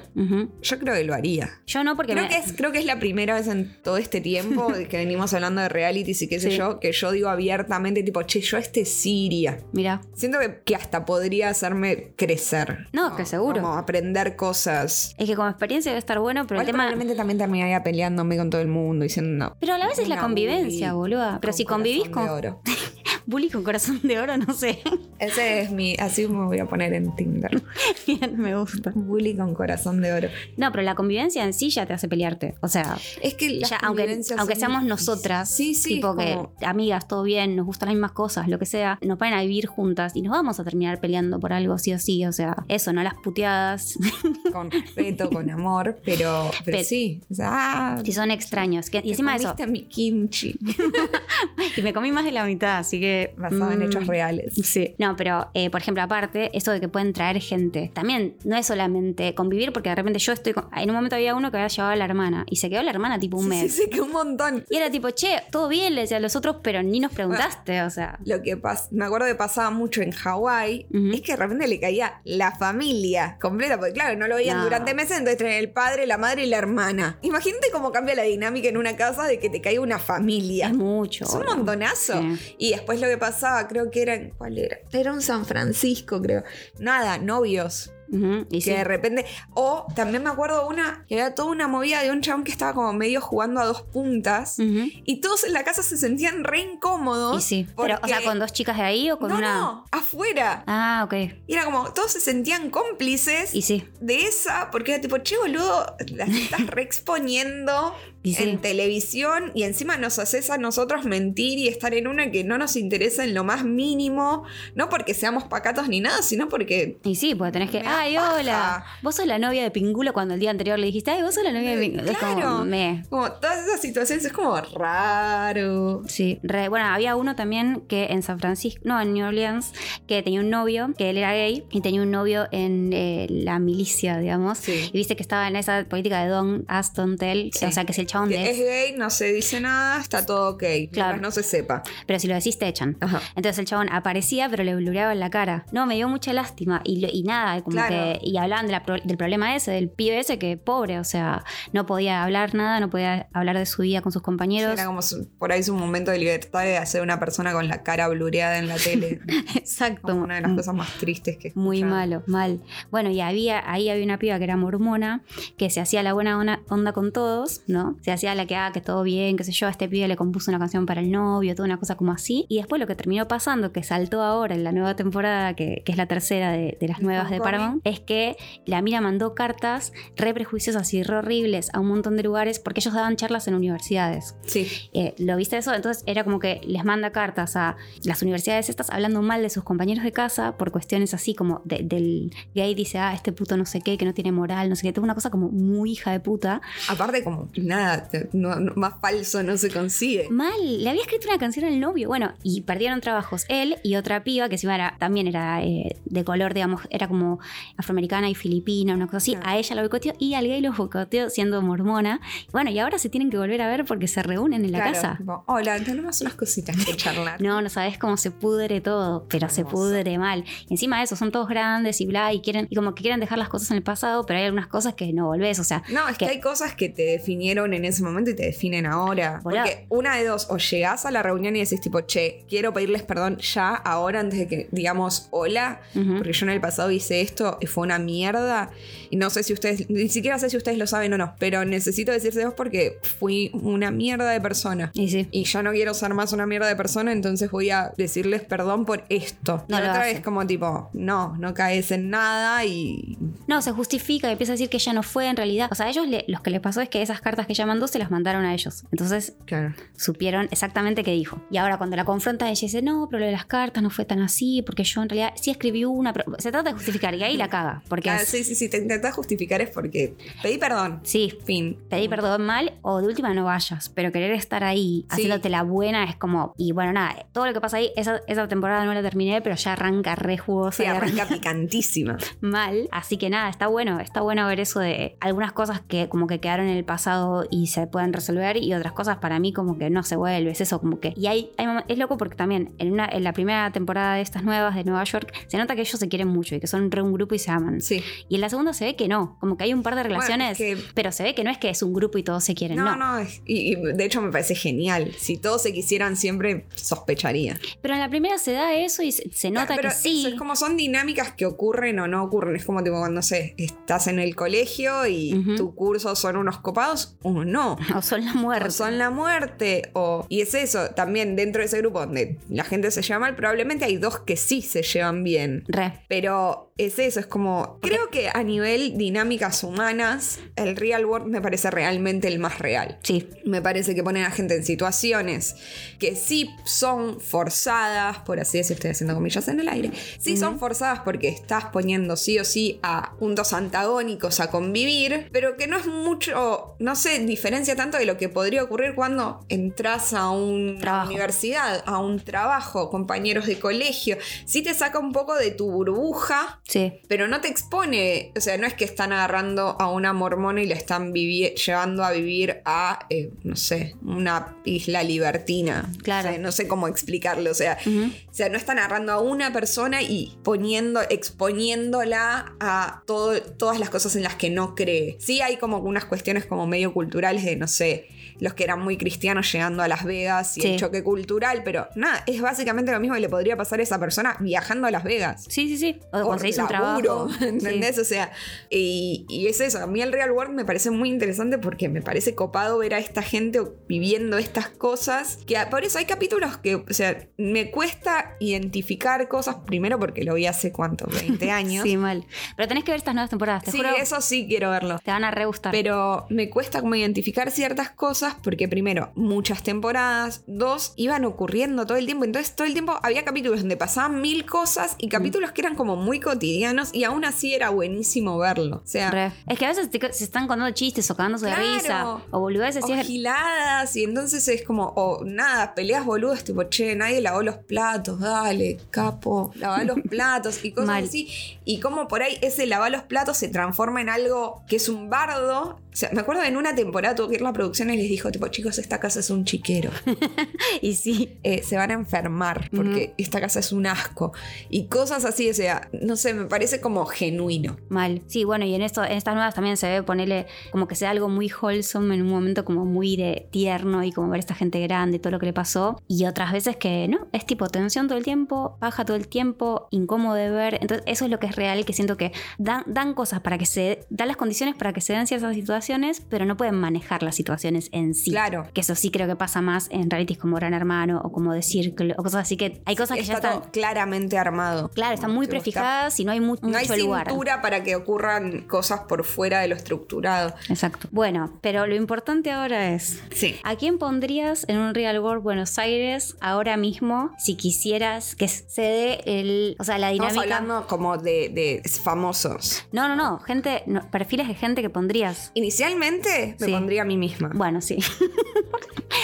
Yo 0.62 0.80
creo 0.80 0.94
que 0.96 1.04
lo 1.04 1.14
haría. 1.14 1.50
Yo 1.66 1.84
no, 1.84 1.96
porque 1.96 2.14
Creo 2.14 2.24
me- 2.26 2.30
que, 2.30 2.38
es, 2.38 2.54
creo 2.54 2.72
que 2.72 2.80
es 2.80 2.86
la 2.86 3.00
primera 3.00 3.36
vez 3.36 3.48
en 3.48 3.76
todo 3.84 3.98
este 3.98 4.22
tiempo 4.22 4.68
que 4.90 4.98
venimos 4.98 5.34
hablando 5.34 5.62
de 5.62 5.70
realities 5.70 6.22
y 6.22 6.28
qué 6.28 6.40
sé 6.40 6.52
Sí. 6.52 6.58
yo, 6.58 6.80
que 6.80 6.92
yo 6.92 7.12
digo 7.12 7.30
abiertamente, 7.30 8.04
tipo, 8.04 8.22
che, 8.24 8.42
yo 8.42 8.58
a 8.58 8.60
este 8.60 8.86
sí 8.86 9.26
iría. 9.26 9.60
Mira, 9.72 10.02
Siento 10.14 10.40
que, 10.40 10.62
que 10.66 10.76
hasta 10.76 11.06
podría 11.06 11.50
hacerme 11.50 12.14
crecer. 12.16 12.88
No, 12.94 13.16
que 13.16 13.26
seguro. 13.26 13.62
Como 13.62 13.74
aprender 13.76 14.36
cosas. 14.36 15.16
es 15.18 15.28
que 15.28 15.36
como 15.36 15.50
experiencia 15.50 15.92
debe 15.92 16.00
estar 16.00 16.20
bueno, 16.20 16.44
pero 16.48 16.56
Igual 16.58 16.66
el 16.68 16.72
tema. 16.72 16.84
probablemente 16.84 17.16
también 17.16 17.38
terminaría 17.38 17.82
peleándome 17.84 18.38
con 18.38 18.50
todo 18.50 18.62
el 18.62 18.68
mundo, 18.68 19.04
diciendo 19.04 19.46
no. 19.46 19.58
Pero 19.60 19.74
a 19.74 19.78
la 19.78 19.88
vez 19.88 20.00
es 20.00 20.08
la 20.08 20.20
convivencia, 20.20 20.94
boluda. 20.94 21.40
Pero 21.42 21.54
si 21.54 21.66
convivís 21.66 22.10
con. 22.10 22.24
Bully 23.26 23.50
con 23.50 23.64
corazón 23.64 24.00
de 24.04 24.20
oro, 24.20 24.36
no 24.38 24.54
sé. 24.54 24.80
Ese 25.20 25.62
es 25.62 25.72
mi. 25.72 25.96
Así 25.98 26.28
me 26.28 26.46
voy 26.46 26.60
a 26.60 26.66
poner 26.66 26.94
en 26.94 27.16
Tinder. 27.16 27.62
Bien, 28.08 28.38
me 28.40 28.56
gusta. 28.58 28.92
Bully 28.94 29.36
con 29.36 29.54
corazón 29.54 30.02
de 30.02 30.12
oro. 30.14 30.28
No, 30.58 30.72
pero 30.72 30.84
la 30.84 30.96
convivencia 30.96 31.44
en 31.44 31.54
sí 31.54 31.70
ya 31.70 31.86
te 31.86 31.94
hace 31.94 32.08
pelearte. 32.08 32.56
O 32.62 32.68
sea, 32.68 32.98
Es 33.22 33.36
que 33.36 33.50
las 33.52 33.70
ya, 33.70 33.78
aunque, 33.78 34.22
aunque 34.38 34.56
seamos 34.56 34.84
nosotras, 34.84 35.50
Sí, 35.50 35.74
sí. 35.76 35.96
tipo 35.96 36.16
que 36.18 36.34
como- 36.36 36.54
amigas, 36.62 37.08
todo 37.08 37.24
bien, 37.24 37.56
nos 37.56 37.66
gustan 37.66 37.88
las 37.90 37.96
mismas 37.96 38.12
cosas, 38.12 38.48
lo 38.48 38.60
que 38.60 38.66
sea, 38.66 39.00
nos 39.02 39.18
ponen 39.18 39.34
a 39.36 39.42
vivir 39.42 39.68
juntas 39.68 40.14
y 40.16 40.22
nos 40.22 40.32
vamos 40.32 40.60
a 40.60 40.64
terminar 40.64 41.00
peleando 41.00 41.40
por 41.40 41.54
algo 41.54 41.78
sí 41.78 41.94
o 41.94 42.00
sí. 42.00 42.26
O 42.26 42.32
sea, 42.34 42.56
eso, 42.68 42.92
no 42.94 43.04
las 43.04 43.14
puteadas. 43.16 43.98
con 44.52 44.70
respeto, 44.70 45.30
con 45.30 45.50
amor, 45.50 46.00
pero, 46.04 46.52
pero 46.66 46.78
Pe- 46.80 46.84
sí. 46.84 47.22
O 47.32 47.36
sea, 47.36 47.50
ah, 47.52 48.02
si 48.04 48.12
son 48.12 48.32
extraños. 48.32 48.90
Que- 48.90 49.02
y 49.04 49.12
encima 49.12 49.38
de 49.38 49.44
eso, 49.46 49.56
mi 49.68 49.84
kimchi. 49.86 50.58
y 51.78 51.82
me 51.82 51.94
comí 51.94 52.12
más 52.12 52.26
de 52.26 52.32
la 52.32 52.44
mitad, 52.46 52.78
así 52.80 53.00
que 53.00 53.13
que. 53.14 53.34
Basado 53.38 53.72
en 53.72 53.80
mm, 53.80 53.84
hechos 53.84 54.08
reales. 54.08 54.54
Sí. 54.64 54.96
No, 54.98 55.16
pero 55.16 55.50
eh, 55.54 55.70
por 55.70 55.82
ejemplo, 55.82 56.04
aparte, 56.04 56.50
eso 56.58 56.72
de 56.72 56.80
que 56.80 56.88
pueden 56.88 57.14
traer 57.14 57.40
gente, 57.40 57.92
también 57.94 58.36
no 58.44 58.56
es 58.58 58.66
solamente 58.66 59.34
convivir, 59.36 59.72
porque 59.74 59.90
de 59.90 59.96
repente 59.96 60.20
yo 60.20 60.32
estoy. 60.34 60.54
con- 60.54 60.68
En 60.76 60.90
un 60.90 60.96
momento 60.96 61.16
había 61.16 61.36
uno 61.36 61.52
que 61.52 61.58
había 61.58 61.68
llevado 61.68 61.94
a 61.94 61.96
la 61.96 62.06
hermana 62.06 62.46
y 62.50 62.56
se 62.58 62.70
quedó 62.70 62.82
la 62.84 62.92
hermana 62.92 63.20
tipo 63.20 63.38
un 63.38 63.44
Sí, 63.44 63.50
mes. 63.50 63.74
sí, 63.76 63.84
sí, 63.84 63.90
que 63.90 64.02
un 64.02 64.12
montón. 64.12 64.66
Y 64.70 64.78
era 64.78 64.90
tipo, 64.92 65.10
che, 65.12 65.42
todo 65.52 65.68
bien, 65.68 65.96
le 65.96 66.02
decía 66.02 66.18
a 66.18 66.20
los 66.20 66.36
otros, 66.36 66.58
pero 66.64 66.82
ni 66.84 67.00
nos 67.00 67.12
preguntaste, 67.14 67.82
o 67.84 67.90
sea. 67.90 68.20
Lo 68.26 68.42
que 68.42 68.58
pas- 68.62 68.88
me 68.92 69.06
acuerdo 69.06 69.28
que 69.28 69.36
pasaba 69.36 69.70
mucho 69.72 70.02
en 70.02 70.12
Hawái 70.12 70.88
es 71.14 71.22
que 71.22 71.34
de 71.34 71.38
repente 71.38 71.68
le 71.68 71.80
caía 71.80 72.22
la 72.24 72.52
familia 72.56 73.38
completa, 73.42 73.78
porque 73.78 73.94
claro, 73.94 74.18
no 74.18 74.28
lo 74.28 74.36
veían 74.36 74.58
No. 74.58 74.64
durante 74.64 74.94
meses, 74.94 75.12
entonces 75.18 75.38
traían 75.38 75.60
el 75.60 75.70
padre, 75.72 76.06
la 76.08 76.18
madre 76.18 76.44
y 76.46 76.48
la 76.50 76.58
hermana. 76.58 77.18
Imagínate 77.22 77.70
cómo 77.72 77.92
cambia 77.92 78.16
la 78.16 78.24
dinámica 78.24 78.68
en 78.70 78.78
una 78.78 78.96
casa 78.96 79.24
de 79.26 79.40
que 79.40 79.50
te 79.50 79.62
caiga 79.62 79.82
una 79.82 80.00
familia. 80.00 80.68
Es 80.68 80.74
mucho. 80.74 81.26
Es 81.26 81.34
un 81.34 81.46
montonazo. 81.46 82.22
Sí. 82.22 82.56
Y 82.58 82.70
después 82.72 83.00
lo 83.04 83.10
que 83.10 83.18
pasaba, 83.18 83.68
creo 83.68 83.90
que 83.92 84.02
era. 84.02 84.16
en- 84.16 84.32
¿Cuál 84.32 84.58
era? 84.58 84.78
Era 84.92 85.14
un 85.14 85.22
San 85.22 85.46
Francisco, 85.46 86.22
creo. 86.22 86.44
Nada, 86.80 87.18
novios. 87.18 87.92
Ujú, 88.12 88.46
Y 88.52 88.60
que 88.60 88.66
sí. 88.66 88.70
de 88.70 88.84
repente. 88.84 89.26
O 89.56 89.88
también 89.96 90.22
me 90.24 90.30
acuerdo 90.30 90.68
una. 90.68 91.04
Que 91.10 91.16
era 91.16 91.34
toda 91.34 91.50
una 91.50 91.68
movida 91.68 92.04
de 92.04 92.12
un 92.12 92.22
chabón 92.22 92.44
que 92.44 92.52
estaba 92.52 92.74
como 92.74 92.94
medio 92.94 93.22
jugando 93.22 93.60
a 93.60 93.66
dos 93.66 93.82
puntas. 93.82 94.58
Y 94.60 95.20
todos 95.20 95.44
en 95.46 95.54
la 95.54 95.64
casa 95.64 95.82
se 95.82 95.98
sentían 95.98 96.44
re 96.44 96.60
incómodos. 96.60 97.38
Y 97.40 97.42
sí. 97.48 97.68
Pero, 97.76 97.98
o 98.04 98.08
sea, 98.08 98.22
con 98.24 98.38
dos 98.38 98.54
chicas 98.54 98.78
de 98.78 98.84
ahí 98.84 99.10
o 99.10 99.18
con 99.18 99.30
no, 99.30 99.38
una. 99.38 99.56
no, 99.58 99.86
afuera. 99.92 100.64
Ah, 100.68 101.02
ok. 101.06 101.14
Y 101.48 101.54
era 101.54 101.66
como, 101.66 101.92
todos 101.94 102.12
se 102.12 102.20
sentían 102.20 102.70
cómplices 102.70 103.56
Y 103.56 103.64
sí. 103.64 103.88
de 104.00 104.22
esa, 104.28 104.70
porque 104.70 104.94
era 104.94 105.02
tipo, 105.02 105.18
che, 105.18 105.36
boludo, 105.38 105.96
las 106.10 106.30
estás 106.30 106.68
re 106.68 106.84
exponiendo 106.84 107.96
sí. 108.24 108.44
en 108.44 108.58
televisión 108.60 109.52
y 109.54 109.64
encima 109.64 109.98
nos 109.98 110.20
haces 110.20 110.50
a 110.50 110.58
nosotros 110.58 111.06
mentir 111.06 111.60
y 111.60 111.68
estar 111.68 111.94
en 111.94 112.08
una 112.08 112.32
que 112.32 112.44
no 112.44 112.58
nos 112.58 112.76
interesa 112.76 113.24
en 113.24 113.34
lo 113.34 113.44
más 113.44 113.66
mínimo, 113.66 114.44
no 114.76 114.90
porque 114.90 115.14
seamos 115.14 115.44
pacatos 115.46 115.88
ni 115.90 116.00
nada, 116.00 116.22
sino 116.22 116.48
porque... 116.50 116.98
Y 117.04 117.16
sí, 117.16 117.36
porque 117.36 117.52
tenés 117.54 117.70
que. 117.70 117.80
Ay, 117.86 118.16
paja". 118.16 118.36
hola. 118.40 118.86
Vos 119.02 119.16
sos 119.16 119.26
la 119.28 119.40
novia 119.40 119.64
de 119.64 119.72
Pingulo 119.72 120.14
cuando 120.14 120.34
el 120.36 120.40
día 120.40 120.52
anterior 120.52 120.80
le 120.80 120.86
dijiste, 120.86 121.12
ay, 121.12 121.22
vos 121.22 121.36
sos 121.36 121.44
la 121.44 121.52
novia 121.52 121.76
de 121.76 121.82
Pingulo. 121.82 122.12
Es 122.12 122.18
como, 122.18 122.36
Claro. 122.36 122.66
me. 122.66 123.04
Como 123.10 123.32
todas 123.34 123.66
esas 123.68 123.82
situaciones 123.82 124.24
es 124.26 124.32
como 124.32 124.56
raro. 124.62 126.04
Sí, 126.08 126.40
re- 126.44 126.70
bueno, 126.70 126.86
había 126.88 127.16
uno 127.16 127.36
también 127.36 127.82
que 127.88 128.06
en 128.06 128.24
San 128.24 128.40
Francisco, 128.40 128.82
no, 128.84 129.00
en 129.02 129.14
New 129.14 129.26
Orleans, 129.28 129.72
que 130.08 130.22
tenía 130.24 130.40
un 130.40 130.50
novio, 130.50 130.94
que 130.98 131.10
él 131.10 131.18
era 131.18 131.34
gay, 131.34 131.66
y 131.72 131.82
tenía 131.82 132.02
un 132.02 132.12
novio 132.12 132.48
en 132.52 132.92
eh, 132.94 133.28
la 133.30 133.60
milicia, 133.60 134.18
digamos. 134.20 134.58
Sí. 134.60 134.90
Y 134.92 134.98
viste 134.98 135.16
que 135.16 135.22
estaba 135.24 135.48
en 135.48 135.56
esa 135.56 135.86
política 135.90 136.24
de 136.24 136.30
Don 136.30 136.66
Aston 136.68 137.18
Tell, 137.18 137.52
Sí. 137.54 137.66
o 137.66 137.72
sea, 137.72 137.86
que 137.86 137.92
es 137.92 138.00
el 138.00 138.08
chabón 138.14 138.30
de... 138.30 138.50
es 138.50 138.58
gay, 138.60 138.96
no 138.98 139.10
se 139.10 139.34
dice 139.34 139.60
nada, 139.60 140.00
está 140.00 140.26
todo 140.26 140.52
ok. 140.52 140.64
Claro. 140.92 141.20
No 141.20 141.32
se 141.32 141.44
sepa. 141.44 141.84
Pero 142.08 142.20
si 142.20 142.28
lo 142.28 142.36
decís 142.36 142.58
te 142.58 142.68
echan. 142.68 142.98
Ajá. 143.02 143.22
Entonces 143.36 143.60
el 143.60 143.66
chabón 143.66 143.90
aparecía, 143.92 144.50
pero 144.50 144.64
le 144.64 144.76
blureaba 144.76 145.12
en 145.14 145.20
la 145.20 145.30
cara. 145.30 145.66
No, 145.72 145.86
me 145.86 145.96
dio 145.96 146.08
mucha 146.08 146.32
lástima. 146.34 146.82
Y, 146.84 147.00
lo- 147.02 147.10
y 147.12 147.24
nada, 147.24 147.62
como 147.62 147.76
Claro. 147.76 147.90
que. 147.90 148.20
Y 148.22 148.38
hablaban 148.38 148.66
de 148.68 148.72
la 148.72 148.84
pro- 148.84 148.98
del 149.04 149.18
problema 149.18 149.56
ese, 149.56 149.72
del 149.72 149.90
pibe 149.90 150.20
ese 150.20 150.38
que 150.40 150.58
pobre, 150.58 151.00
o 151.00 151.04
sea, 151.04 151.44
no 151.72 151.86
podía 151.86 152.24
hablar 152.24 152.56
nada, 152.56 152.80
no 152.80 152.90
podía 152.90 153.28
hablar 153.34 153.58
de 153.58 153.66
su 153.66 153.82
vida 153.82 154.02
con 154.02 154.12
sus 154.12 154.22
compañeros. 154.22 154.74
Era 154.74 154.86
como 154.86 155.02
su- 155.02 155.28
por 155.38 155.52
ahí 155.52 155.64
su 155.64 155.74
momento 155.74 156.12
de 156.12 156.20
libertad 156.20 156.62
de 156.64 156.78
hacer 156.78 157.02
una 157.02 157.20
persona 157.20 157.52
con 157.54 157.68
la 157.68 157.84
cara 157.84 158.08
blureada 158.08 158.58
en 158.60 158.68
la 158.68 158.76
tele. 158.78 159.20
Exacto. 159.56 160.02
Como 160.04 160.24
una 160.24 160.36
de 160.36 160.42
las 160.42 160.52
cosas 160.54 160.76
más 160.76 160.92
tristes 161.00 161.38
que 161.38 161.52
Muy 161.56 161.78
escuchar. 161.78 161.98
malo, 161.98 162.24
mal. 162.28 162.62
Bueno, 162.92 163.10
y 163.10 163.22
había, 163.22 163.64
ahí 163.72 163.90
había 163.90 164.04
una 164.04 164.20
piba 164.20 164.38
que 164.38 164.44
era 164.44 164.58
mormona, 164.58 165.24
que 165.58 165.70
se 165.70 165.80
hacía 165.82 166.04
la 166.04 166.14
buena 166.14 166.38
onda 166.70 166.94
con 166.94 167.12
todos, 167.12 167.62
¿no? 167.68 167.98
Se 168.04 168.12
hacía 168.12 168.36
la 168.36 168.46
que, 168.46 168.56
ah, 168.56 168.72
que 168.74 168.82
todo 168.82 169.02
bien, 169.04 169.38
qué 169.38 169.44
sé 169.44 169.52
yo, 169.52 169.68
a 169.68 169.70
este 169.72 169.88
pibe 169.88 170.08
le 170.08 170.16
compuso 170.16 170.52
una 170.52 170.60
canción 170.60 170.86
para 170.86 171.02
el 171.02 171.10
novio, 171.12 171.56
toda 171.56 171.66
una 171.66 171.78
cosa 171.80 171.96
como 171.96 172.12
así. 172.12 172.46
Y 172.50 172.58
después 172.58 172.80
lo 172.80 172.88
que 172.88 172.96
terminó 172.96 173.28
pasando, 173.28 173.72
que 173.72 173.82
saltó 173.84 174.22
ahora 174.22 174.56
en 174.56 174.64
la 174.64 174.72
nueva 174.72 174.96
temporada, 174.96 175.56
que, 175.56 175.82
que 175.86 175.92
es 175.92 175.98
la 175.98 176.06
tercera 176.06 176.52
de, 176.52 176.78
de 176.80 176.88
las 176.88 177.02
nuevas 177.02 177.30
de. 177.30 177.40
Paramount, 177.40 177.82
es 177.86 178.00
que 178.00 178.36
la 178.66 178.82
mira 178.82 179.02
mandó 179.02 179.34
cartas 179.36 179.92
re 180.16 180.34
prejuiciosas 180.34 180.94
y 180.94 181.04
re 181.04 181.18
horribles 181.18 181.70
a 181.74 181.80
un 181.80 181.88
montón 181.88 182.16
de 182.18 182.24
lugares 182.24 182.60
porque 182.60 182.80
ellos 182.80 182.94
daban 182.94 183.16
charlas 183.16 183.48
en 183.48 183.56
universidades. 183.56 184.36
Sí. 184.46 184.68
Eh, 184.94 185.14
¿Lo 185.18 185.36
viste 185.38 185.58
eso? 185.58 185.74
Entonces 185.74 186.04
era 186.06 186.24
como 186.24 186.40
que 186.40 186.62
les 186.66 186.84
manda 186.86 187.12
cartas 187.12 187.56
a 187.56 187.76
las 188.04 188.22
universidades 188.22 188.70
estas 188.70 188.90
hablando 188.90 189.22
mal 189.22 189.42
de 189.42 189.50
sus 189.50 189.64
compañeros 189.64 190.04
de 190.04 190.12
casa 190.12 190.58
por 190.58 190.72
cuestiones 190.72 191.14
así 191.14 191.34
como 191.36 191.62
de- 191.66 191.84
del 191.84 192.34
gay 192.56 192.74
dice, 192.76 192.98
ah, 192.98 193.14
este 193.14 193.32
puto 193.32 193.58
no 193.58 193.66
sé 193.66 193.82
qué, 193.82 193.98
que 193.98 194.06
no 194.06 194.14
tiene 194.14 194.32
moral, 194.32 194.70
no 194.70 194.76
sé 194.76 194.84
qué. 194.84 194.94
Tengo 194.94 195.06
una 195.06 195.16
cosa 195.16 195.30
como 195.30 195.50
muy 195.50 195.92
hija 195.92 196.12
de 196.12 196.20
puta. 196.20 196.62
Aparte, 196.90 197.24
como 197.24 197.50
nada, 197.58 197.93
te- 198.10 198.30
no- 198.34 198.56
no- 198.60 198.74
más 198.76 198.94
falso 199.02 199.44
no 199.44 199.58
se 199.58 199.70
consigue. 199.70 200.30
Mal, 200.30 200.84
le 200.84 200.90
había 200.90 201.02
escrito 201.02 201.28
una 201.30 201.38
canción 201.38 201.66
al 201.66 201.80
novio. 201.80 202.08
Bueno, 202.08 202.34
y 202.44 202.62
perdieron 202.62 203.02
trabajos 203.02 203.46
él 203.50 203.78
y 203.84 203.96
otra 203.96 204.24
piba 204.24 204.48
que 204.50 204.56
encima 204.56 204.76
era, 204.76 204.96
también 205.00 205.28
era 205.28 205.64
eh, 205.64 205.98
de 206.06 206.24
color, 206.24 206.54
digamos, 206.54 206.82
era 206.90 207.08
como 207.08 207.40
afroamericana 207.78 208.30
y 208.30 208.36
filipina, 208.36 208.94
una 208.94 209.06
cosa 209.06 209.18
así. 209.18 209.38
A 209.44 209.58
ella 209.58 209.76
la 209.76 209.82
boicoteó 209.82 210.14
y 210.20 210.34
al 210.36 210.48
gay 210.48 210.62
lo 210.62 210.72
boicoteó 210.74 211.30
siendo 211.30 211.62
mormona. 211.62 212.20
Bueno, 212.52 212.70
y 212.72 212.80
ahora 212.80 212.98
se 212.98 213.10
tienen 213.10 213.30
que 213.30 213.38
volver 213.38 213.62
a 213.62 213.68
ver 213.70 213.86
porque 213.86 214.08
se 214.08 214.22
reúnen 214.24 214.66
en 214.66 214.72
la 214.72 214.80
Claro, 214.80 214.94
casa. 214.94 215.16
tipo, 215.18 215.44
Hola, 215.48 215.80
tenemos 215.84 216.22
unas 216.22 216.34
cositas 216.36 216.76
que 216.86 216.96
charlar. 216.96 217.42
No, 217.44 217.62
no 217.62 217.70
sabes 217.70 217.98
cómo 217.98 218.18
se 218.18 218.32
pudre 218.32 218.80
todo, 218.82 219.28
pero 219.30 219.50
se 219.50 219.66
pudre 219.66 220.18
mal. 220.18 220.46
Y 220.70 220.74
encima 220.74 220.98
de 221.00 221.04
eso, 221.04 221.16
son 221.16 221.32
todos 221.32 221.48
grandes 221.50 222.00
y 222.02 222.06
bla, 222.06 222.34
y 222.34 222.42
quieren, 222.42 222.68
y 222.70 222.76
como 222.76 222.96
que 222.96 223.02
quieren 223.02 223.20
dejar 223.20 223.38
las 223.38 223.50
cosas 223.50 223.72
en 223.72 223.78
el 223.78 223.84
pasado, 223.84 224.26
pero 224.26 224.40
hay 224.40 224.46
algunas 224.46 224.68
cosas 224.68 224.94
que 224.94 225.12
no 225.14 225.28
volvés. 225.28 225.60
O 225.60 225.64
sea, 225.64 225.84
No, 225.90 226.08
es 226.08 226.18
que 226.18 226.26
que- 226.26 226.32
hay 226.32 226.40
cosas 226.40 226.76
que 226.76 226.90
te 226.90 227.04
definieron 227.04 227.74
en 227.74 227.83
ese 227.86 228.04
momento 228.04 228.32
y 228.32 228.36
te 228.36 228.44
definen 228.46 228.86
ahora. 228.86 229.40
Boludo. 229.44 229.62
Porque 229.64 229.86
una 229.90 230.16
de 230.18 230.26
dos, 230.26 230.48
o 230.50 230.58
llegás 230.58 231.06
a 231.06 231.12
la 231.12 231.24
reunión 231.24 231.56
y 231.56 231.60
decís 231.60 231.82
tipo, 231.82 232.02
che, 232.02 232.46
quiero 232.50 232.74
pedirles 232.74 233.04
perdón 233.04 233.38
ya, 233.38 233.74
ahora, 233.76 234.20
antes 234.20 234.40
de 234.40 234.48
que 234.48 234.68
digamos 234.72 235.28
hola, 235.32 235.82
Ujú. 235.96 236.16
porque 236.18 236.34
yo 236.34 236.46
en 236.46 236.52
el 236.52 236.62
pasado 236.62 236.92
hice 236.92 237.22
esto 237.22 237.58
y 237.62 237.66
fue 237.68 237.84
una 237.84 238.00
mierda. 238.00 238.70
Y 239.10 239.16
no 239.18 239.30
sé 239.30 239.44
si 239.44 239.54
ustedes, 239.54 239.90
ni 239.90 240.10
siquiera 240.10 240.40
sé 240.40 240.50
si 240.50 240.58
ustedes 240.58 240.78
lo 240.78 240.88
saben 240.88 241.14
o 241.14 241.18
no, 241.18 241.36
pero 241.40 241.66
necesito 241.66 242.12
decírselos 242.12 242.54
porque 242.56 242.98
fui 243.20 243.52
una 243.54 243.92
mierda 243.92 244.30
de 244.32 244.42
persona. 244.42 244.92
y 244.94 245.10
sí. 245.10 245.28
Y 245.32 245.44
yo 245.44 245.62
no 245.64 245.72
quiero 245.72 245.94
ser 245.94 246.14
más 246.14 246.34
una 246.34 246.46
mierda 246.46 246.68
de 246.68 246.76
persona, 246.76 247.12
entonces 247.12 247.52
voy 247.52 247.70
a 247.70 247.94
decirles 247.98 248.42
perdón 248.44 248.86
por 248.86 249.04
esto. 249.10 249.64
No 249.68 249.78
y 249.78 249.82
lo 249.82 249.90
otra 249.90 250.04
vez 250.04 250.20
como 250.22 250.46
tipo, 250.48 250.90
no, 250.94 251.36
no 251.38 251.54
caes 251.54 251.92
en 251.92 252.10
nada 252.10 252.66
y... 252.66 253.18
No, 253.48 253.62
se 253.62 253.72
justifica 253.72 254.28
y 254.30 254.32
empieza 254.32 254.54
a 254.54 254.56
decir 254.56 254.70
que 254.70 254.78
ella 254.78 254.94
no 254.94 255.04
fue 255.04 255.28
en 255.28 255.36
realidad. 255.38 255.68
O 255.72 255.76
sea, 255.76 255.86
a 255.86 255.90
ellos 255.90 256.08
le- 256.08 256.26
los 256.28 256.42
que 256.42 256.50
les 256.50 256.60
pasó 256.62 256.82
es 256.82 256.90
que 256.90 257.02
esas 257.02 257.22
cartas 257.22 257.46
que 257.46 257.54
ella 257.54 257.66
mandó 257.74 257.88
se 257.88 258.00
las 258.00 258.12
mandaron 258.12 258.46
a 258.46 258.54
ellos. 258.54 258.84
Entonces 258.92 259.36
Claro. 259.46 259.74
supieron 259.98 260.48
exactamente 260.52 261.04
qué 261.04 261.12
dijo. 261.12 261.42
Y 261.50 261.58
ahora 261.58 261.78
cuando 261.78 261.96
la 261.96 262.06
confronta 262.06 262.50
ella 262.50 262.60
dice, 262.62 262.82
no, 262.82 263.08
pero 263.10 263.20
lo 263.22 263.26
de 263.26 263.32
las 263.32 263.46
cartas 263.46 263.82
no 263.84 263.90
fue 263.90 264.06
tan 264.06 264.22
así, 264.22 264.62
porque 264.62 264.84
yo 264.84 265.02
en 265.02 265.10
realidad 265.10 265.34
sí 265.36 265.50
escribí 265.52 265.86
una, 265.86 266.14
pero 266.14 266.26
se 266.38 266.52
trata 266.52 266.70
de 266.70 266.76
justificar 266.76 267.14
y 267.16 267.24
ahí 267.24 267.38
la 267.38 267.50
caga. 267.50 267.82
Porque 267.90 268.10
Ah, 268.10 268.18
es- 268.22 268.30
sí, 268.30 268.44
sí, 268.44 268.56
sí, 268.56 268.70
te 268.70 268.78
intentas 268.78 269.14
justificar 269.16 269.62
es 269.62 269.70
porque 269.70 270.16
pedí 270.42 270.58
perdón. 270.58 271.00
sí, 271.04 271.34
Fin. 271.46 271.78
pedí 271.90 272.08
perdón 272.08 272.46
mal 272.46 272.74
o 272.82 273.00
de 273.02 273.08
última 273.08 273.34
no 273.34 273.46
vayas, 273.46 273.90
pero 273.90 274.12
querer 274.12 274.32
estar 274.32 274.64
ahí 274.64 275.06
haciéndote 275.10 275.50
la 275.50 275.64
buena 275.64 276.04
es 276.06 276.16
como. 276.16 276.54
Y 276.58 276.72
bueno, 276.72 276.94
nada, 276.94 277.26
todo 277.32 277.46
lo 277.48 277.54
que 277.54 277.62
pasa 277.62 277.78
ahí, 277.78 277.92
esa, 277.96 278.22
esa 278.28 278.48
temporada 278.48 278.86
no 278.86 278.94
la 278.94 279.02
terminé, 279.02 279.42
pero 279.42 279.56
ya 279.56 279.74
arranca 279.74 280.16
re 280.16 280.38
jugosa 280.38 280.84
Sí, 280.84 280.86
arranca 280.90 281.26
picantísima. 281.28 282.18
mal. 282.42 282.88
Así 282.92 283.18
que 283.18 283.30
nada, 283.30 283.50
está 283.50 283.68
bueno, 283.68 284.00
está 284.00 284.22
bueno 284.22 284.46
ver 284.48 284.60
eso 284.60 284.80
de 284.80 285.18
algunas 285.20 285.52
cosas 285.54 285.82
que 285.82 286.10
como 286.10 286.28
que 286.28 286.40
quedaron 286.40 286.68
en 286.68 286.78
el 286.78 286.86
pasado 286.86 287.46
y 287.56 287.68
se 287.68 287.86
pueden 287.88 288.14
resolver 288.14 288.58
y 288.58 288.74
otras 288.74 288.94
cosas 288.94 289.18
para 289.18 289.38
mí 289.40 289.54
como 289.54 289.78
que 289.78 289.90
no 289.92 290.02
se 290.04 290.16
vuelve, 290.16 290.50
es 290.52 290.62
eso, 290.62 290.80
como 290.80 291.00
que. 291.00 291.14
Y 291.16 291.28
hay, 291.28 291.52
hay 291.58 291.68
es 291.88 291.98
loco 292.00 292.18
porque 292.18 292.36
también 292.36 292.74
en, 292.80 292.92
una, 292.94 293.08
en 293.08 293.24
la 293.24 293.34
primera 293.34 293.72
temporada 293.72 294.16
de 294.16 294.22
estas 294.22 294.44
nuevas 294.44 294.74
de 294.76 294.84
Nueva 294.84 295.04
York 295.04 295.32
se 295.48 295.58
nota 295.58 295.76
que 295.76 295.82
ellos 295.82 296.00
se 296.00 296.08
quieren 296.10 296.28
mucho 296.30 296.56
y 296.56 296.60
que 296.60 296.68
son 296.68 296.90
re 296.90 297.02
un 297.04 297.14
grupo 297.14 297.36
y 297.36 297.40
se 297.40 297.52
aman. 297.52 297.80
Sí. 297.82 298.02
Y 298.30 298.36
en 298.36 298.42
la 298.42 298.50
segunda 298.50 298.74
se 298.74 298.86
ve 298.86 298.96
que 298.96 299.08
no, 299.08 299.38
como 299.40 299.56
que 299.58 299.66
hay 299.66 299.74
un 299.74 299.84
par 299.84 299.96
de 299.96 300.04
relaciones, 300.04 300.52
es 300.52 300.58
que- 300.58 300.84
pero 300.96 301.12
se 301.12 301.22
ve 301.24 301.36
que 301.36 301.44
no 301.44 301.52
es 301.52 301.58
que 301.60 301.70
es 301.70 301.84
un 301.84 301.94
grupo 301.94 302.18
y 302.18 302.24
todos 302.24 302.44
se 302.44 302.56
quieren, 302.56 302.78
No, 302.78 302.96
no. 302.96 303.22
y, 303.46 303.74
y 303.74 303.76
de 303.76 304.04
hecho 304.06 304.22
me 304.22 304.32
parece 304.32 304.56
genial. 304.56 305.12
Si 305.18 305.38
todos 305.38 305.62
se 305.62 305.74
quisieran 305.74 306.16
siempre, 306.16 306.66
sospecharía. 306.76 307.58
Pero 307.82 307.94
en 307.94 308.00
la 308.00 308.10
primera 308.10 308.38
se 308.38 308.52
da 308.54 308.74
eso 308.76 309.04
y 309.04 309.12
se, 309.12 309.30
se 309.32 309.52
nota 309.52 309.76
Pero 309.76 309.90
que 309.90 309.96
sí. 309.96 310.26
es 310.28 310.36
como 310.36 310.56
son 310.56 310.78
dinámicas 310.78 311.34
que 311.34 311.46
ocurren 311.46 312.00
o 312.00 312.08
no 312.08 312.24
ocurren. 312.24 312.56
Es 312.56 312.66
como 312.66 312.84
tipo 312.84 312.98
cuando, 312.98 313.16
no 313.16 313.22
sé, 313.22 313.54
estás 313.58 314.08
en 314.08 314.20
el 314.20 314.36
colegio 314.36 315.06
y 315.08 315.34
Ujú. 315.34 315.56
tu 315.56 315.76
curso 315.76 316.16
son 316.16 316.38
unos 316.38 316.60
copados 316.60 317.18
no. 317.44 317.78
O 317.96 318.02
son 318.02 318.26
la 318.26 318.34
muerte. 318.34 318.68
O 318.68 318.72
son 318.72 318.98
la 318.98 319.10
muerte. 319.10 319.90
O... 319.94 320.26
Y 320.30 320.42
es 320.42 320.54
eso, 320.54 320.90
también 320.92 321.36
dentro 321.36 321.62
de 321.62 321.68
ese 321.68 321.80
grupo 321.80 322.00
donde 322.00 322.40
la 322.50 322.64
gente 322.64 322.92
se 322.92 323.02
lleva 323.02 323.20
mal, 323.20 323.36
probablemente 323.36 323.86
hay 323.86 323.98
dos 323.98 324.20
que 324.20 324.38
sí 324.38 324.62
se 324.62 324.84
llevan 324.84 325.24
bien. 325.24 325.64
Re. 325.68 326.04
Pero 326.08 326.73
es 326.78 326.98
eso, 326.98 327.20
es 327.20 327.28
como. 327.28 327.80
Creo 327.82 328.10
que 328.10 328.30
a 328.34 328.44
nivel 328.44 328.98
dinámicas 328.98 329.64
humanas, 329.64 330.40
el 330.56 330.76
real 330.76 331.06
world 331.06 331.28
me 331.28 331.42
parece 331.42 331.70
realmente 331.70 332.28
el 332.28 332.40
más 332.40 332.60
real. 332.60 333.00
Sí. 333.04 333.30
Me 333.46 333.62
parece 333.62 333.94
que 333.94 334.04
ponen 334.04 334.24
a 334.24 334.32
gente 334.32 334.56
en 334.56 334.66
situaciones 334.66 335.56
que 336.00 336.16
sí 336.16 336.50
son 336.66 337.20
forzadas, 337.20 338.20
por 338.20 338.40
así 338.40 338.58
decir, 338.58 338.76
estoy 338.76 338.92
haciendo 338.92 339.14
comillas 339.14 339.48
en 339.48 339.60
el 339.60 339.70
aire, 339.70 339.92
sí 340.20 340.38
son 340.38 340.60
forzadas 340.60 341.02
porque 341.02 341.28
estás 341.28 341.66
poniendo 341.66 342.18
sí 342.18 342.40
o 342.40 342.46
sí 342.46 342.80
a 342.82 343.16
puntos 343.20 343.54
antagónicos 343.54 344.40
a 344.40 344.50
convivir, 344.50 345.30
pero 345.32 345.56
que 345.58 345.68
no 345.68 345.78
es 345.78 345.86
mucho, 345.86 346.76
no 346.80 346.96
sé, 346.96 347.20
diferencia 347.20 347.76
tanto 347.76 347.98
de 347.98 348.06
lo 348.06 348.18
que 348.18 348.30
podría 348.30 348.64
ocurrir 348.64 348.96
cuando 348.96 349.46
entras 349.50 350.14
a 350.14 350.30
una 350.32 350.80
Trabajo. 350.80 351.10
universidad, 351.12 351.84
a 351.86 352.00
un 352.00 352.20
trabajo, 352.20 352.90
compañeros 352.90 353.46
de 353.46 353.60
colegio, 353.60 354.18
sí 354.46 354.62
te 354.62 354.74
saca 354.74 355.00
un 355.00 355.12
poco 355.12 355.36
de 355.36 355.52
tu 355.52 355.72
burbuja 355.72 356.62
Sí. 356.66 356.94
pero 357.10 357.28
no 357.28 357.42
te 357.42 357.50
expone, 357.50 358.32
o 358.38 358.40
sea, 358.40 358.58
no 358.58 358.66
es 358.66 358.74
que 358.74 358.86
están 358.86 359.12
agarrando 359.12 359.76
a 359.80 359.92
una 359.92 360.14
mormona 360.14 360.62
y 360.62 360.66
la 360.66 360.76
están 360.76 361.14
llevando 361.14 362.04
a 362.06 362.12
vivir 362.12 362.62
a, 362.64 363.06
eh, 363.10 363.32
no 363.44 363.56
sé, 363.58 363.96
una 364.04 364.56
isla 364.64 365.04
libertina. 365.04 365.92
Claro. 366.04 366.30
O 366.30 366.32
sea, 366.32 366.40
no 366.42 366.52
sé 366.54 366.68
cómo 366.70 366.88
explicarlo, 366.88 367.52
o 367.52 367.54
sea, 367.54 367.78
o 367.86 368.34
sea, 368.34 368.48
no 368.50 368.58
están 368.58 368.80
agarrando 368.80 369.12
a 369.12 369.20
una 369.20 369.52
persona 369.52 370.02
y 370.02 370.38
poniendo, 370.44 371.02
exponiéndola 371.10 372.54
a 372.60 373.04
todo- 373.06 373.42
todas 373.42 373.80
las 373.80 373.90
cosas 373.90 374.16
en 374.16 374.24
las 374.24 374.36
que 374.36 374.50
no 374.50 374.76
cree. 374.76 375.18
Sí 375.20 375.42
hay 375.42 375.58
como 375.58 375.78
unas 375.80 376.06
cuestiones 376.06 376.46
como 376.46 376.66
medio 376.68 376.94
culturales 376.94 377.44
de, 377.46 377.56
no 377.56 377.68
sé, 377.68 378.08
los 378.40 378.54
que 378.54 378.64
eran 378.64 378.82
muy 378.82 378.98
cristianos 378.98 379.52
llegando 379.52 379.84
a 379.84 379.88
Las 379.88 380.04
Vegas 380.04 380.58
y 380.58 380.62
Sí. 380.62 380.68
el 380.74 380.80
choque 380.80 381.04
cultural, 381.04 381.62
pero 381.64 381.88
nada, 381.96 382.24
es 382.28 382.42
básicamente 382.42 382.92
lo 382.92 383.00
mismo 383.00 383.16
que 383.16 383.22
le 383.22 383.30
podría 383.30 383.56
pasar 383.58 383.80
a 383.80 383.84
esa 383.84 384.00
persona 384.00 384.36
viajando 384.40 384.88
a 384.88 384.92
Las 384.92 385.04
Vegas 385.04 385.44
Sí, 385.50 385.68
sí, 385.68 385.78
sí. 385.78 386.00
O 386.12 386.22
conseguís 386.24 386.58
un 386.58 386.68
trabajo. 386.68 387.28
¿entendés? 387.42 387.98
O 387.98 388.06
sea, 388.06 388.32
y, 388.70 389.26
y 389.30 389.48
es 389.48 389.60
eso, 389.62 389.80
a 389.80 389.88
mí 389.88 390.02
el 390.02 390.12
real 390.12 390.32
world 390.32 390.54
me 390.54 390.66
parece 390.66 390.92
muy 390.92 391.10
interesante 391.10 391.58
porque 391.58 391.90
me 391.90 392.02
parece 392.02 392.36
copado 392.36 392.78
ver 392.78 392.94
a 392.94 392.98
esta 393.00 393.22
gente 393.22 393.62
viviendo 393.88 394.38
estas 394.38 394.70
cosas, 394.70 395.38
que 395.46 395.58
por 395.70 395.84
eso 395.84 395.98
hay 396.00 396.06
capítulos 396.06 396.58
que, 396.58 396.76
o 396.76 396.84
sea, 396.90 397.28
me 397.38 397.72
cuesta 397.72 398.36
identificar 398.40 399.28
cosas, 399.28 399.58
primero 399.66 400.00
porque 400.00 400.24
lo 400.24 400.34
vi 400.36 400.46
hace 400.48 400.72
cuánto, 400.72 401.06
20 401.08 401.46
Sí. 401.46 401.50
años. 401.52 401.84
Sí, 401.84 401.98
mal. 401.98 402.26
Pero 402.56 402.68
tenés 402.68 402.84
que 402.84 402.92
ver 402.92 402.98
estas 402.98 403.14
nuevas 403.14 403.30
temporadas, 403.30 403.64
te 403.64 403.72
Sí, 403.72 403.78
juro. 403.78 403.90
eso 403.98 404.22
sí 404.22 404.46
quiero 404.48 404.70
verlo. 404.70 405.00
Te 405.04 405.12
van 405.12 405.24
a 405.24 405.32
re 405.32 405.46
gustar. 405.46 405.72
Pero 405.72 406.26
me 406.30 406.50
cuesta 406.50 406.82
como 406.82 406.96
identificar 406.96 407.52
ciertas 407.52 407.92
cosas 407.92 408.23
porque 408.42 408.68
primero, 408.68 409.12
muchas 409.16 409.64
temporadas, 409.64 410.44
dos, 410.48 410.94
iban 410.96 411.26
ocurriendo 411.26 411.86
todo 411.86 411.98
el 411.98 412.06
tiempo. 412.06 412.26
Entonces 412.26 412.56
todo 412.56 412.66
el 412.68 412.74
tiempo 412.74 412.98
había 413.04 413.24
capítulos 413.26 413.60
donde 413.60 413.78
pasaban 413.78 414.22
mil 414.22 414.46
cosas 414.46 414.96
y 414.98 415.10
capítulos 415.10 415.52
que 415.52 415.62
eran 415.62 415.76
como 415.76 415.96
muy 415.96 416.20
cotidianos 416.20 416.90
y 416.94 417.04
aún 417.04 417.26
así 417.26 417.54
era 417.54 417.70
buenísimo 417.70 418.38
verlo. 418.38 418.78
O 418.78 418.88
sea, 418.88 419.12
Re. 419.12 419.32
Es 419.48 419.60
que 419.60 419.66
a 419.66 419.70
veces 419.70 419.90
te- 419.90 420.14
se 420.14 420.24
están 420.24 420.48
contando 420.48 420.74
chistes 420.74 421.10
o 421.12 421.16
cagándose 421.16 421.46
Claro. 421.46 421.62
de 421.68 421.74
risa 421.80 422.18
o 422.32 422.40
boludeces. 422.40 422.84
o 422.84 422.88
giladas 423.04 423.96
y 423.96 424.04
entonces 424.04 424.48
es 424.48 424.64
como, 424.64 424.94
o 424.96 425.24
nada, 425.26 425.76
peleas 425.76 426.06
boludas 426.06 426.44
tipo, 426.44 426.64
che, 426.64 426.96
nadie 426.96 427.22
lavó 427.22 427.42
los 427.42 427.58
platos, 427.58 428.20
dale, 428.20 428.78
capo, 428.92 429.52
lava 429.56 429.84
los 429.84 429.98
platos 430.10 430.64
y 430.64 430.72
cosas 430.72 430.88
Mal. 430.88 431.04
así. 431.06 431.28
Y 431.66 431.80
como 431.80 432.08
por 432.08 432.22
ahí 432.24 432.38
ese 432.42 432.66
lavar 432.68 432.92
los 432.92 433.04
platos 433.04 433.38
se 433.38 433.48
transforma 433.50 434.02
en 434.02 434.10
algo 434.10 434.64
que 434.68 434.76
es 434.78 434.90
un 434.90 435.10
bardo. 435.10 435.80
O 435.94 435.96
sea, 435.96 436.10
me 436.12 436.22
acuerdo 436.22 436.44
en 436.44 436.58
una 436.58 436.74
temporada 436.74 437.16
tuvo 437.16 437.30
que 437.30 437.36
ir 437.36 437.42
la 437.42 437.54
producción 437.54 437.90
y 437.92 437.98
les 437.98 438.10
dijo, 438.10 438.32
tipo, 438.32 438.48
chicos, 438.48 438.80
esta 438.80 439.00
casa 439.00 439.20
es 439.20 439.30
un 439.30 439.46
chiquero. 439.46 439.92
Y 440.82 440.96
sí. 440.96 441.38
Eh, 441.44 441.62
se 441.64 441.78
van 441.78 441.92
a 441.92 441.94
enfermar 441.94 442.70
porque 442.76 443.14
esta 443.18 443.40
casa 443.40 443.60
es 443.60 443.72
un 443.72 443.86
asco. 443.86 444.34
Y 444.70 444.88
cosas 444.88 445.26
así, 445.26 445.50
o 445.50 445.54
sea, 445.54 445.90
no 446.02 446.16
sé, 446.16 446.34
me 446.34 446.46
parece 446.46 446.82
como 446.82 447.06
genuino. 447.06 447.78
Mal. 447.90 448.22
Sí, 448.28 448.44
bueno, 448.44 448.66
y 448.66 448.74
en 448.74 448.82
esto, 448.82 449.04
en 449.04 449.14
estas 449.14 449.36
nuevas 449.36 449.56
también 449.56 449.78
se 449.78 449.88
ve 449.90 450.04
ponerle 450.04 450.48
como 450.72 450.88
que 450.88 450.96
sea 450.96 451.12
algo 451.12 451.30
muy 451.30 451.52
wholesome 451.52 452.16
en 452.16 452.24
un 452.24 452.30
momento 452.30 452.66
como 452.66 452.86
muy 452.86 453.16
de 453.16 453.48
tierno 453.52 454.04
y 454.04 454.12
como 454.12 454.30
ver 454.30 454.38
a 454.38 454.40
esta 454.40 454.56
gente 454.56 454.80
grande 454.82 455.18
y 455.18 455.20
todo 455.20 455.32
lo 455.32 455.40
que 455.40 455.46
le 455.48 455.54
pasó. 455.54 456.02
Y 456.08 456.26
otras 456.26 456.52
veces 456.52 456.76
que 456.78 457.08
no, 457.08 457.28
es 457.32 457.46
tipo 457.46 457.68
tensión 457.68 458.08
todo 458.08 458.18
el 458.18 458.24
tiempo, 458.24 458.78
baja 458.80 459.06
todo 459.06 459.18
el 459.18 459.28
tiempo, 459.28 459.88
incómodo 459.92 460.36
de 460.36 460.50
ver. 460.50 460.78
Entonces, 460.82 461.04
eso 461.08 461.26
es 461.26 461.32
lo 461.32 461.40
que 461.40 461.48
es 461.48 461.56
real, 461.56 461.86
que 461.86 461.94
siento 461.94 462.18
que 462.18 462.32
dan, 462.58 462.84
dan 462.88 463.14
cosas 463.14 463.42
para 463.42 463.58
que 463.58 463.66
se, 463.66 464.06
dan 464.10 464.28
las 464.28 464.38
condiciones 464.38 464.76
para 464.76 464.94
que 464.94 465.02
se 465.02 465.14
den 465.14 465.28
ciertas 465.28 465.56
situaciones, 465.56 465.83
pero 466.30 466.46
no 466.46 466.58
pueden 466.58 466.76
manejar 466.76 467.24
las 467.24 467.36
situaciones 467.36 467.90
en 467.92 468.14
sí. 468.14 468.32
Claro. 468.32 468.68
Que 468.74 468.82
eso 468.82 468.96
sí 468.96 469.12
creo 469.12 469.28
que 469.28 469.36
pasa 469.36 469.62
más 469.62 469.88
en 469.92 470.10
realities 470.10 470.38
como 470.40 470.56
Gran 470.58 470.74
Hermano 470.74 471.22
o 471.24 471.32
como 471.32 471.54
The 471.54 471.62
Circle 471.62 472.16
o 472.18 472.24
cosas 472.24 472.42
así 472.42 472.58
que 472.58 472.82
hay 472.86 472.96
cosas 472.96 473.18
que 473.18 473.24
ya 473.24 473.36
Está 473.36 473.54
están. 473.56 473.70
claramente 473.72 474.38
armado. 474.38 474.90
Claro, 474.90 475.14
están 475.16 475.34
muy 475.34 475.48
prefijadas 475.48 476.20
y 476.20 476.26
no 476.26 476.32
hay 476.32 476.40
mu- 476.40 476.56
No 476.62 476.78
hay 476.78 476.88
lugar. 477.00 477.28
cintura 477.28 477.62
para 477.62 477.84
que 477.84 477.96
ocurran 477.96 478.62
cosas 478.68 479.02
por 479.02 479.24
fuera 479.24 479.60
de 479.62 479.68
lo 479.68 479.76
estructurado. 479.76 480.54
Exacto. 480.70 481.08
Bueno, 481.12 481.58
pero 481.62 481.88
lo 481.88 481.96
importante 481.96 482.52
ahora 482.52 482.92
es, 482.94 483.22
Sí. 483.32 483.56
¿a 483.64 483.76
quién 483.76 483.98
pondrías 483.98 484.66
en 484.68 484.78
un 484.78 484.94
Real 484.94 485.20
World 485.20 485.44
Buenos 485.44 485.78
Aires 485.78 486.36
ahora 486.42 486.78
mismo 486.78 487.32
si 487.38 487.56
quisieras 487.56 488.36
que 488.36 488.48
se 488.48 488.82
dé 488.82 489.22
el, 489.26 489.76
o 489.80 489.84
sea, 489.84 489.98
la 489.98 490.12
Estamos 490.12 490.34
dinámica? 490.34 490.58
hablando 490.58 490.88
como 490.88 491.18
de, 491.18 491.50
de 491.50 491.82
famosos. 492.14 492.86
No, 492.92 493.08
no, 493.08 493.16
no, 493.16 493.40
gente, 493.40 493.84
no, 493.88 494.10
perfiles 494.12 494.48
de 494.48 494.56
gente 494.56 494.82
que 494.82 494.90
pondrías. 494.90 495.52
Inicialmente 495.74 496.56
me 496.60 496.66
Sí. 496.68 496.72
pondría 496.72 497.02
a 497.02 497.06
mí 497.06 497.18
misma. 497.18 497.52
Bueno, 497.54 497.82
sí. 497.82 497.98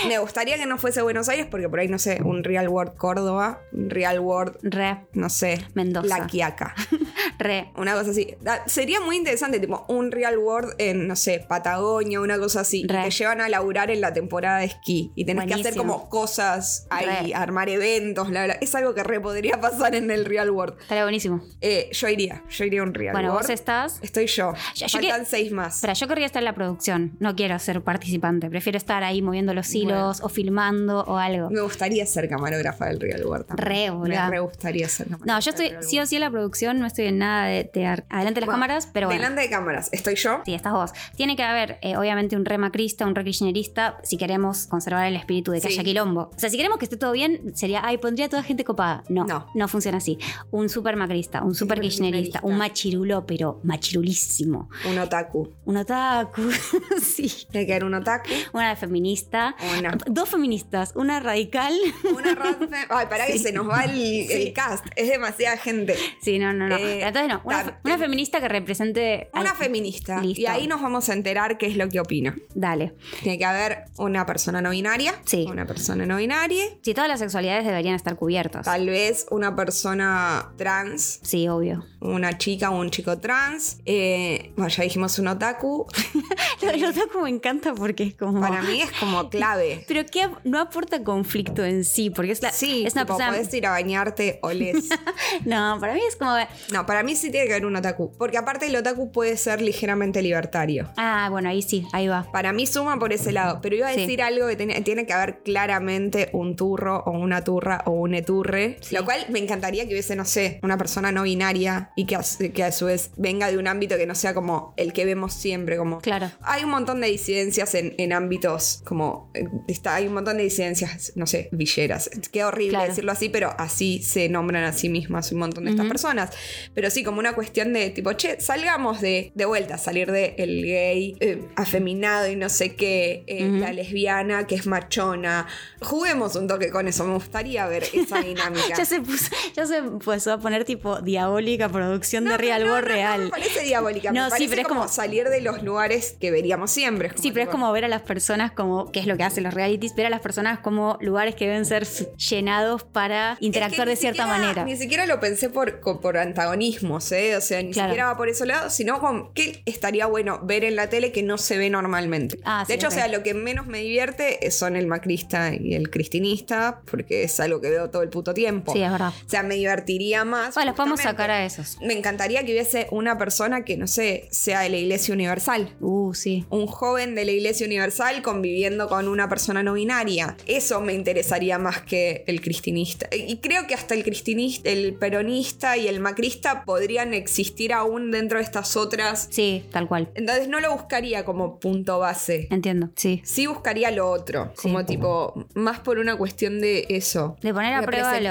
Me 0.08 0.18
gustaría 0.20 0.56
que 0.58 0.66
no 0.66 0.78
fuese 0.78 1.02
Buenos 1.02 1.28
Aires 1.30 1.48
porque 1.50 1.68
por 1.68 1.80
ahí, 1.80 1.88
no 1.88 2.00
sé, 2.00 2.22
un 2.24 2.44
Real 2.44 2.70
World 2.70 2.96
Córdoba, 2.96 3.62
un 3.74 3.90
Real 3.90 4.20
World, 4.20 4.58
Re, 4.62 5.08
no 5.14 5.30
sé, 5.30 5.66
Mendoza. 5.74 6.08
La 6.20 6.28
Quiaca. 6.28 6.74
re. 7.40 7.72
Una 7.76 7.96
cosa 7.96 8.12
así. 8.12 8.36
Da- 8.40 8.64
sería 8.68 9.02
muy 9.02 9.18
interesante, 9.18 9.60
tipo, 9.60 9.86
un 9.90 10.12
real 10.12 10.38
world 10.38 10.74
en, 10.78 11.08
no 11.08 11.16
sé, 11.16 11.44
Patagonia, 11.48 12.22
una 12.22 12.38
cosa 12.38 12.62
así. 12.62 12.82
Y 12.84 12.88
Re. 12.88 13.04
te 13.04 13.10
llevan 13.12 13.42
a 13.42 13.50
laburar 13.50 13.90
en 13.92 14.00
la 14.00 14.14
temporada 14.14 14.60
de 14.60 14.66
esquí. 14.66 15.12
Y 15.16 15.26
tenés 15.26 15.46
que 15.48 15.54
hacer 15.56 15.74
Buenísimo. 15.74 15.94
como 15.94 16.10
cosas 16.10 16.86
ahí, 16.92 17.06
Re. 17.32 17.34
armar 17.36 17.68
eventos, 17.70 18.30
bla, 18.30 18.46
bla. 18.46 18.54
Es 18.62 18.74
algo 18.76 18.94
que 18.94 19.04
re 19.04 19.20
podría 19.20 19.60
pasar 19.60 19.96
en 19.96 20.12
el 20.12 20.24
real 20.26 20.52
world. 20.52 20.80
Estaría 20.82 21.04
buenísimo. 21.04 21.42
Eh, 21.62 21.90
yo 21.92 22.08
iría, 22.08 22.44
yo 22.50 22.64
iría 22.64 22.82
a 22.82 22.84
un 22.84 22.94
real 22.94 23.14
Bueno, 23.14 23.30
world. 23.34 23.42
vos 23.48 23.50
estás. 23.50 24.00
Estoy 24.02 24.28
yo. 24.28 24.54
Yo- 24.76 24.86
yo 24.88 25.00
Faltan 25.00 25.22
que- 25.22 25.26
seis 25.26 25.52
más. 25.52 25.76
Espera, 25.78 25.94
yo 25.94 26.08
querría 26.08 26.28
estar 26.28 26.39
en 26.40 26.46
la 26.46 26.54
producción. 26.56 27.16
No 27.20 27.36
quiero 27.36 27.58
ser 27.60 27.82
participante. 27.84 28.50
Prefiero 28.50 28.78
estar 28.78 29.04
ahí 29.04 29.22
moviendo 29.22 29.54
los 29.54 29.74
hilos 29.74 30.22
o 30.22 30.30
filmando 30.30 31.02
o 31.04 31.18
algo. 31.18 31.50
Me 31.50 31.62
gustaría 31.62 32.06
ser 32.06 32.28
camarógrafa 32.30 32.86
del 32.88 33.00
real 33.00 33.26
world. 33.26 33.46
Re. 33.50 33.92
Me 33.92 34.30
re 34.30 34.40
gustaría 34.40 34.88
ser 34.90 35.08
camarógrafa. 35.08 35.34
No, 35.34 35.40
yo 35.40 35.50
estoy 35.52 35.72
sí 35.82 36.00
o 36.00 36.06
sí 36.06 36.16
en 36.16 36.22
la 36.22 36.32
producción. 36.32 36.80
No 36.80 36.86
estoy 36.88 37.06
en 37.06 37.18
nada 37.20 37.46
de, 37.48 37.70
de 37.74 37.86
adelante 37.86 38.36
de 38.36 38.42
las 38.42 38.46
Bueno, 38.48 38.52
cámaras, 38.54 38.90
pero 38.92 39.08
bueno. 39.08 39.22
Delante 39.22 39.42
de 39.42 39.50
cámaras, 39.50 39.90
estoy 39.92 40.16
yo. 40.16 40.42
Sí, 40.46 40.54
estás 40.54 40.74
vos. 40.74 40.92
Tiene 41.16 41.36
que 41.36 41.44
haber, 41.44 41.78
eh, 41.82 41.98
obviamente, 41.98 42.36
un 42.36 42.46
re 42.46 42.58
macrista, 42.58 43.06
un 43.06 43.16
re 43.16 43.24
kirchnerista, 43.24 43.98
si 44.04 44.18
queremos 44.18 44.68
conservar 44.68 45.06
el 45.08 45.16
espíritu 45.16 45.52
de 45.52 45.62
que 45.62 45.68
Sí. 45.68 45.74
haya 45.76 45.84
quilombo. 45.84 46.32
O 46.36 46.40
sea, 46.40 46.50
si 46.50 46.58
queremos 46.58 46.78
que 46.78 46.86
esté 46.86 46.98
todo 46.98 47.12
bien, 47.12 47.56
sería, 47.56 47.82
ay, 47.84 47.98
pondría 47.98 48.30
toda 48.30 48.44
gente 48.44 48.64
copada. 48.64 49.04
No, 49.10 49.26
no, 49.26 49.48
No. 49.54 49.68
funciona 49.68 49.98
así. 49.98 50.18
Un 50.52 50.70
super 50.70 50.96
macrista, 50.96 51.44
un 51.44 51.54
super 51.56 51.78
Super 51.78 51.82
kirchnerista, 51.82 52.40
kirchnerista. 52.40 52.40
un 52.48 52.58
machirulo, 52.58 53.26
pero 53.26 53.60
machirulísimo. 53.64 54.70
Un 54.90 54.98
otaku. 55.00 55.50
Un 55.66 55.78
otaku, 55.78 56.29
sí. 57.02 57.32
Tiene 57.52 57.66
que 57.68 57.74
haber 57.74 57.84
un 57.86 57.94
otaku. 57.96 58.30
Una 58.54 58.76
feminista. 58.76 59.56
Una. 59.78 59.98
Dos 60.08 60.30
feministas, 60.30 60.92
una 60.96 61.20
radical. 61.20 61.74
Una 62.16 62.36
fe- 62.36 62.68
Ay, 62.90 63.06
pará 63.10 63.26
que 63.28 63.40
se 63.40 63.52
nos 63.52 63.68
va 63.70 63.84
el, 63.86 64.30
el 64.32 64.54
cast. 64.54 64.86
Es 64.96 65.10
demasiada 65.10 65.58
gente. 65.58 65.96
Sí, 66.22 66.40
no, 66.40 66.54
no, 66.54 66.68
no. 66.68 66.76
Eh, 66.78 67.02
Entonces 67.04 67.30
no, 67.30 67.42
una, 67.44 67.98
feminista 67.98 68.40
que 68.40 68.48
represente... 68.48 69.30
Una 69.34 69.52
al- 69.52 69.58
feminista. 69.58 70.22
Listo. 70.22 70.42
Y 70.42 70.46
ahí 70.46 70.68
nos 70.68 70.82
vamos 70.82 71.10
a 71.10 71.14
enterar 71.14 71.58
qué 71.58 71.68
es 71.68 71.76
lo 71.78 71.88
que 71.90 72.00
opina. 72.00 72.36
Dale. 72.54 72.94
Tiene 73.24 73.38
que 73.38 73.46
haber 73.46 73.86
una 73.98 74.26
persona 74.26 74.62
no 74.62 74.70
binaria. 74.72 75.14
Sí. 75.26 75.46
Una 75.50 75.66
persona 75.66 76.06
no 76.06 76.18
binaria. 76.18 76.66
Sí, 76.82 76.94
todas 76.94 77.10
las 77.10 77.20
sexualidades 77.20 77.66
deberían 77.66 77.96
estar 77.96 78.16
cubiertas. 78.16 78.66
Tal 78.66 78.86
vez 78.88 79.26
una 79.32 79.56
persona 79.56 80.52
trans. 80.58 81.20
Sí, 81.24 81.48
obvio. 81.48 81.86
Una 82.00 82.38
chica 82.38 82.70
o 82.72 82.80
un 82.80 82.90
chico 82.90 83.20
trans. 83.20 83.78
Eh, 83.86 84.54
bueno, 84.56 84.70
ya 84.70 84.84
dijimos 84.84 85.18
un 85.20 85.28
otaku. 85.28 85.88
Lo, 86.62 86.76
lo 86.76 86.90
otaku 86.90 87.22
me 87.22 87.30
encanta 87.30 87.74
porque 87.74 88.04
es 88.04 88.16
como. 88.16 88.42
Para 88.42 88.62
mí 88.62 88.82
es 88.82 88.92
como 89.00 89.30
clave. 89.30 89.84
Pero 89.88 90.06
que 90.06 90.30
no 90.44 90.60
aporta 90.60 91.04
conflicto 91.04 91.64
en 91.64 91.84
sí, 91.84 92.10
porque 92.10 92.32
es 92.34 92.42
la. 92.42 92.52
Sí, 92.52 92.86
es 92.86 92.94
una 92.94 93.04
tipo, 93.06 93.18
persona. 93.18 93.38
podés 93.38 93.54
ir 93.54 93.66
a 93.66 93.72
bañarte 93.72 94.40
o 94.42 94.52
les. 94.52 94.90
No, 95.46 95.78
para 95.80 95.94
mí 95.94 96.02
es 96.08 96.16
como. 96.16 96.34
No, 96.72 96.86
para 96.86 97.04
mí 97.04 97.16
sí 97.16 97.32
tiene 97.32 97.48
que 97.48 97.54
haber 97.54 97.66
un 97.66 97.76
otaku. 97.76 98.12
Porque 98.18 98.38
aparte 98.38 98.66
el 98.68 98.76
otaku 98.76 99.12
puede 99.12 99.38
ser 99.38 99.62
ligeramente 99.62 100.22
libertario. 100.22 100.90
Ah, 100.98 101.28
bueno, 101.32 101.50
ahí 101.50 101.62
sí, 101.62 101.86
ahí 101.94 102.08
va. 102.08 102.30
Para 102.32 102.52
mí 102.52 102.66
suma 102.68 102.98
por 103.00 103.14
ese 103.14 103.32
lado, 103.32 103.60
pero 103.62 103.76
iba 103.76 103.88
a 103.88 103.94
Sí. 103.94 104.02
decir 104.02 104.22
algo 104.22 104.48
que 104.48 104.56
tiene, 104.56 104.82
tiene 104.82 105.06
que 105.06 105.14
haber 105.14 105.40
claramente 105.44 106.30
un 106.34 106.56
turro 106.56 107.04
o 107.06 107.12
una 107.12 107.44
turra 107.44 107.84
o 107.86 107.92
un 107.92 108.14
eturre, 108.16 108.78
Sí. 108.82 108.96
lo 108.96 109.06
cual 109.06 109.26
me 109.30 109.40
encantaría 109.40 109.86
que 109.88 109.94
hubiese, 109.94 110.16
no 110.16 110.26
sé, 110.26 110.60
una 110.64 110.78
persona 110.78 111.12
no 111.12 111.24
binaria 111.24 111.92
y 111.96 112.06
que 112.06 112.16
a, 112.16 112.22
que 112.54 112.64
a 112.64 112.72
su 112.72 112.86
vez 112.86 113.12
venga 113.18 113.50
de 113.52 113.58
un 113.58 113.68
ámbito 113.68 113.98
que 113.98 114.06
no 114.06 114.16
sea 114.16 114.34
como 114.34 114.74
el 114.78 114.94
que 114.94 115.06
vemos 115.06 115.34
siempre, 115.34 115.78
como... 115.78 116.00
Claro. 116.10 116.32
Hay 116.42 116.64
un 116.64 116.70
montón 116.72 117.02
de 117.02 117.08
disidencias 117.08 117.74
en, 117.76 117.96
en 117.98 118.14
ámbitos 118.14 118.82
como 118.86 119.32
eh, 119.34 119.46
está, 119.68 119.96
hay 119.96 120.08
un 120.08 120.14
montón 120.14 120.38
de 120.38 120.44
disidencias, 120.44 121.14
no 121.16 121.26
sé, 121.28 121.50
villeras. 121.52 122.10
Qué 122.32 122.44
horrible 122.44 122.70
Claro. 122.72 122.88
decirlo 122.90 123.12
así, 123.12 123.30
pero 123.30 123.54
así 123.58 124.02
se 124.04 124.30
nombran 124.30 124.64
a 124.64 124.74
sí 124.74 124.90
mismas 124.90 125.32
un 125.32 125.40
montón 125.40 125.66
de 125.66 125.72
estas 125.72 125.86
Ujú. 125.86 125.90
personas. 125.92 126.32
Pero 126.74 126.90
sí, 126.90 127.04
como 127.04 127.20
una 127.20 127.34
cuestión 127.34 127.74
de 127.74 127.90
tipo, 127.90 128.14
che, 128.14 128.40
salgamos 128.42 129.02
de, 129.02 129.32
de 129.36 129.46
vuelta, 129.46 129.78
salir 129.78 130.12
de 130.12 130.36
el 130.38 130.64
gay 130.64 131.16
eh, 131.20 131.48
afeminado 131.56 132.28
y 132.30 132.36
no 132.36 132.50
sé 132.50 132.76
qué, 132.76 133.24
eh, 133.28 133.46
Ujú. 133.48 133.58
la 133.58 133.74
lesbiana 133.74 134.48
que 134.48 134.56
es 134.56 134.66
machona. 134.68 135.48
Juguemos 135.82 136.36
un 136.36 136.48
toque 136.48 136.70
con 136.70 136.88
eso, 136.88 137.06
me 137.06 137.14
gustaría 137.14 137.66
ver 137.68 137.84
esa 137.94 138.20
dinámica. 138.22 138.76
Ya 138.78 138.86
se 138.86 139.02
puso, 139.02 139.30
ya 139.56 139.66
se 139.66 139.78
empezó 139.78 140.34
a 140.34 140.40
poner 140.40 140.66
tipo 140.66 141.02
diabólica 141.02 141.70
producción 141.70 142.24
No, 142.24 142.32
de 142.32 142.38
Real 142.38 142.62
no, 142.64 142.68
no, 142.70 142.76
no 142.76 142.82
Real. 142.82 143.24
me 143.26 143.30
parece 143.30 143.64
diabólica, 143.64 144.12
No, 144.12 144.22
me 144.22 144.26
sí, 144.28 144.30
parece 144.32 144.50
pero 144.50 144.62
es 144.62 144.68
como, 144.68 144.82
como- 144.82 144.92
salir 144.94 145.28
de 145.30 145.42
los 145.42 145.64
lugares 145.64 145.89
que 146.20 146.32
veríamos 146.32 146.72
siempre. 146.72 147.12
Sí, 147.16 147.32
pero 147.32 147.44
es 147.46 147.50
como 147.50 147.72
ver 147.72 147.86
a 147.86 147.88
las 147.88 148.02
personas 148.02 148.52
como, 148.52 148.92
que 148.92 149.00
es 149.00 149.08
lo 149.08 149.18
que 149.18 149.24
hacen 149.24 149.44
los 149.44 149.54
realities, 149.54 149.96
ver 149.96 150.06
a 150.06 150.10
las 150.10 150.22
personas 150.22 150.60
como 150.60 150.98
lugares 151.02 151.36
que 151.36 151.46
deben 151.48 151.66
ser 151.66 151.86
llenados 152.18 152.84
para 152.84 153.38
interactuar 153.40 153.88
Es 153.90 153.98
de 153.98 154.02
cierta 154.02 154.24
siquiera- 154.24 154.40
manera. 154.40 154.64
Ni 154.66 154.76
siquiera 154.78 155.06
lo 155.06 155.20
pensé 155.20 155.50
por, 155.50 155.80
por 155.82 156.18
antagonismos, 156.18 157.12
¿eh? 157.12 157.36
O 157.36 157.42
sea, 157.42 157.62
ni 157.62 157.72
Claro. 157.72 157.90
siquiera 157.90 158.08
va 158.08 158.18
por 158.18 158.30
ese 158.30 158.46
lado, 158.46 158.70
sino 158.70 159.00
con 159.00 159.34
qué 159.34 159.62
estaría 159.66 160.06
bueno 160.06 160.40
ver 160.44 160.64
en 160.64 160.76
la 160.76 160.90
tele 160.90 161.12
que 161.12 161.24
no 161.24 161.38
se 161.38 161.58
ve 161.58 161.70
normalmente. 161.70 162.40
Ah, 162.44 162.64
sí, 162.66 162.72
de 162.72 162.76
hecho, 162.76 162.88
o 162.88 162.92
sea, 162.92 163.08
lo 163.08 163.24
que 163.24 163.34
menos 163.34 163.68
me 163.68 163.80
divierte 163.80 164.50
son 164.52 164.76
el 164.76 164.88
macrista 164.88 165.54
y 165.54 165.74
el 165.74 165.90
cristinista, 165.90 166.82
porque 166.90 167.24
es 167.24 167.40
algo 167.40 167.62
que 167.62 167.70
veo 167.70 167.90
todo 167.90 168.02
el 168.02 168.10
puto 168.10 168.34
tiempo. 168.34 168.74
Sí, 168.74 168.82
es 168.82 168.92
verdad. 168.92 169.14
O 169.26 169.30
sea, 169.30 169.44
me 169.44 169.56
divertiría 169.56 170.26
más. 170.26 170.54
Bueno, 170.56 170.72
los 170.72 170.78
podemos 170.78 171.02
sacar 171.02 171.32
a 171.32 171.46
esos. 171.46 171.78
Me 171.82 171.94
encantaría 171.94 172.44
que 172.46 172.52
hubiese 172.52 172.88
una 172.92 173.18
persona 173.18 173.64
que, 173.64 173.78
no 173.78 173.88
sé, 173.88 174.28
sea 174.32 174.62
de 174.62 174.70
la 174.70 174.78
Iglesia 174.78 175.14
Universal. 175.14 175.70
Uh, 175.80 176.14
sí. 176.14 176.46
Un 176.50 176.68
joven 176.68 177.16
de 177.16 177.26
la 177.26 177.32
Iglesia 177.32 177.66
Universal 177.66 178.22
conviviendo 178.22 178.88
con 178.88 179.08
una 179.08 179.30
persona 179.30 179.64
no 179.64 179.74
binaria. 179.74 180.36
Eso 180.46 180.82
me 180.82 180.94
interesaría 180.94 181.58
más 181.58 181.82
que 181.82 182.24
el 182.28 182.42
cristinista. 182.42 183.08
Y 183.16 183.38
creo 183.38 183.68
que 183.68 183.74
hasta 183.74 183.94
el 183.96 184.04
cristinista, 184.04 184.70
el 184.70 184.94
peronista 184.96 185.78
y 185.78 185.88
el 185.88 186.00
macrista 186.00 186.64
podrían 186.66 187.14
existir 187.14 187.74
aún 187.74 188.12
dentro 188.12 188.38
de 188.40 188.44
estas 188.44 188.76
otras. 188.76 189.28
Sí, 189.32 189.64
tal 189.72 189.88
cual. 189.88 190.10
Entonces 190.16 190.48
no 190.48 190.60
lo 190.60 190.72
buscaría 190.74 191.26
como 191.26 191.60
punto 191.60 192.00
base. 192.00 192.48
Entiendo, 192.52 192.90
sí. 192.96 193.22
Sí 193.24 193.48
buscaría 193.48 193.92
lo 193.92 194.10
otro, 194.10 194.52
Sí. 194.56 194.62
como 194.64 194.86
tipo, 194.86 195.46
más 195.54 195.80
por 195.80 196.00
una 196.00 196.18
cuestión 196.18 196.60
de 196.62 196.86
eso. 196.90 197.38
De 197.42 197.54
poner 197.54 197.74
a 197.74 197.82
prueba 197.84 198.20
lo- 198.20 198.30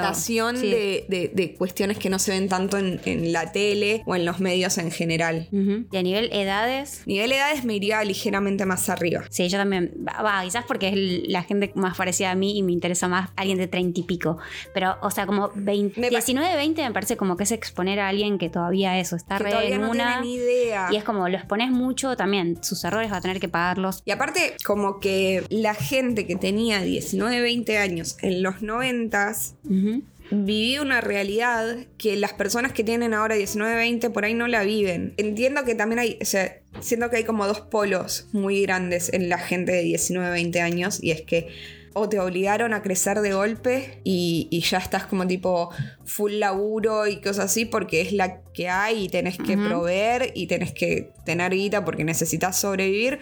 sí. 0.58 0.68
de, 0.70 1.06
de- 1.08 1.30
de 1.34 1.54
cuestiones 1.54 1.98
que 1.98 2.10
no 2.10 2.18
se 2.18 2.32
ven 2.32 2.48
tanto 2.48 2.76
en, 2.78 3.00
en 3.04 3.32
la 3.32 3.52
tele 3.52 4.02
o 4.06 4.14
en 4.16 4.24
los 4.24 4.40
medios 4.40 4.78
en 4.78 4.90
general. 4.90 5.48
Y 5.90 5.96
a 5.96 6.02
nivel 6.02 6.30
edades, 6.32 7.02
Nivel 7.06 7.32
edades 7.32 7.37
me 7.64 7.74
iría 7.76 8.02
ligeramente 8.04 8.64
más 8.66 8.88
arriba. 8.88 9.22
Sí, 9.30 9.48
yo 9.48 9.58
también. 9.58 9.92
Va, 10.06 10.42
quizás 10.44 10.64
porque 10.66 10.88
es 10.88 11.28
la 11.28 11.42
gente 11.42 11.72
más 11.74 11.96
parecida 11.96 12.30
a 12.30 12.34
mí 12.34 12.56
y 12.58 12.62
me 12.62 12.72
interesa 12.72 13.08
más 13.08 13.30
alguien 13.36 13.58
de 13.58 13.66
30 13.66 14.00
y 14.00 14.02
pico. 14.04 14.38
Pero, 14.74 14.96
o 15.02 15.10
sea, 15.10 15.26
como 15.26 15.50
20, 15.54 16.00
Me 16.00 16.06
pa- 16.08 16.10
19, 16.10 16.56
20 16.56 16.82
me 16.82 16.92
parece 16.92 17.16
como 17.16 17.36
que 17.36 17.44
es 17.44 17.52
exponer 17.52 18.00
a 18.00 18.08
alguien 18.08 18.38
que 18.38 18.48
todavía 18.50 18.98
eso, 18.98 19.16
está 19.16 19.38
que 19.38 19.44
re 19.44 19.50
todavía 19.50 19.74
en 19.76 19.80
no 19.82 19.90
una. 19.90 20.20
tiene 20.20 20.26
ni 20.26 20.34
idea. 20.34 20.88
Y 20.90 20.96
es 20.96 21.04
como 21.04 21.28
lo 21.28 21.36
expones 21.36 21.70
mucho 21.70 22.16
también, 22.16 22.62
sus 22.62 22.82
errores 22.84 23.10
va 23.12 23.16
a 23.16 23.20
tener 23.20 23.40
que 23.40 23.48
pagarlos. 23.48 24.02
Y 24.04 24.10
aparte, 24.10 24.56
como 24.64 25.00
que 25.00 25.44
la 25.50 25.74
gente 25.74 26.26
que 26.26 26.36
tenía 26.36 26.80
19, 26.82 27.40
20 27.40 27.78
años 27.78 28.16
en 28.22 28.42
los 28.42 28.62
90 28.62 29.32
Ujú. 29.64 30.02
Vivía 30.30 30.82
una 30.82 31.00
realidad 31.00 31.76
que 31.96 32.16
las 32.16 32.32
personas 32.32 32.72
que 32.72 32.84
tienen 32.84 33.14
ahora 33.14 33.34
19, 33.34 33.74
20 33.74 34.10
por 34.10 34.24
ahí 34.24 34.34
no 34.34 34.46
la 34.46 34.62
viven. 34.62 35.14
Entiendo 35.16 35.64
que 35.64 35.74
también 35.74 35.98
hay, 35.98 36.18
o 36.20 36.24
sea, 36.24 36.58
siento 36.80 37.10
que 37.10 37.16
hay 37.16 37.24
como 37.24 37.46
dos 37.46 37.60
polos 37.60 38.28
muy 38.32 38.62
grandes 38.62 39.12
en 39.12 39.28
la 39.28 39.38
gente 39.38 39.72
de 39.72 39.82
19, 39.82 40.30
20 40.30 40.60
años 40.60 41.02
y 41.02 41.10
es 41.10 41.22
que 41.22 41.48
o 41.94 42.08
te 42.08 42.20
obligaron 42.20 42.74
a 42.74 42.82
crecer 42.82 43.20
de 43.20 43.32
golpe 43.32 44.00
y, 44.04 44.46
y 44.50 44.60
ya 44.60 44.78
estás 44.78 45.06
como 45.06 45.26
tipo 45.26 45.70
full 46.04 46.34
laburo 46.34 47.06
y 47.06 47.20
cosas 47.20 47.46
así 47.46 47.64
porque 47.64 48.02
es 48.02 48.12
la 48.12 48.42
que 48.52 48.68
hay 48.68 49.04
y 49.04 49.08
tenés 49.08 49.38
que 49.38 49.56
proveer 49.56 50.32
y 50.34 50.46
tenés 50.46 50.72
que 50.72 51.10
tener 51.24 51.52
guita 51.52 51.84
porque 51.84 52.04
necesitas 52.04 52.58
sobrevivir. 52.60 53.18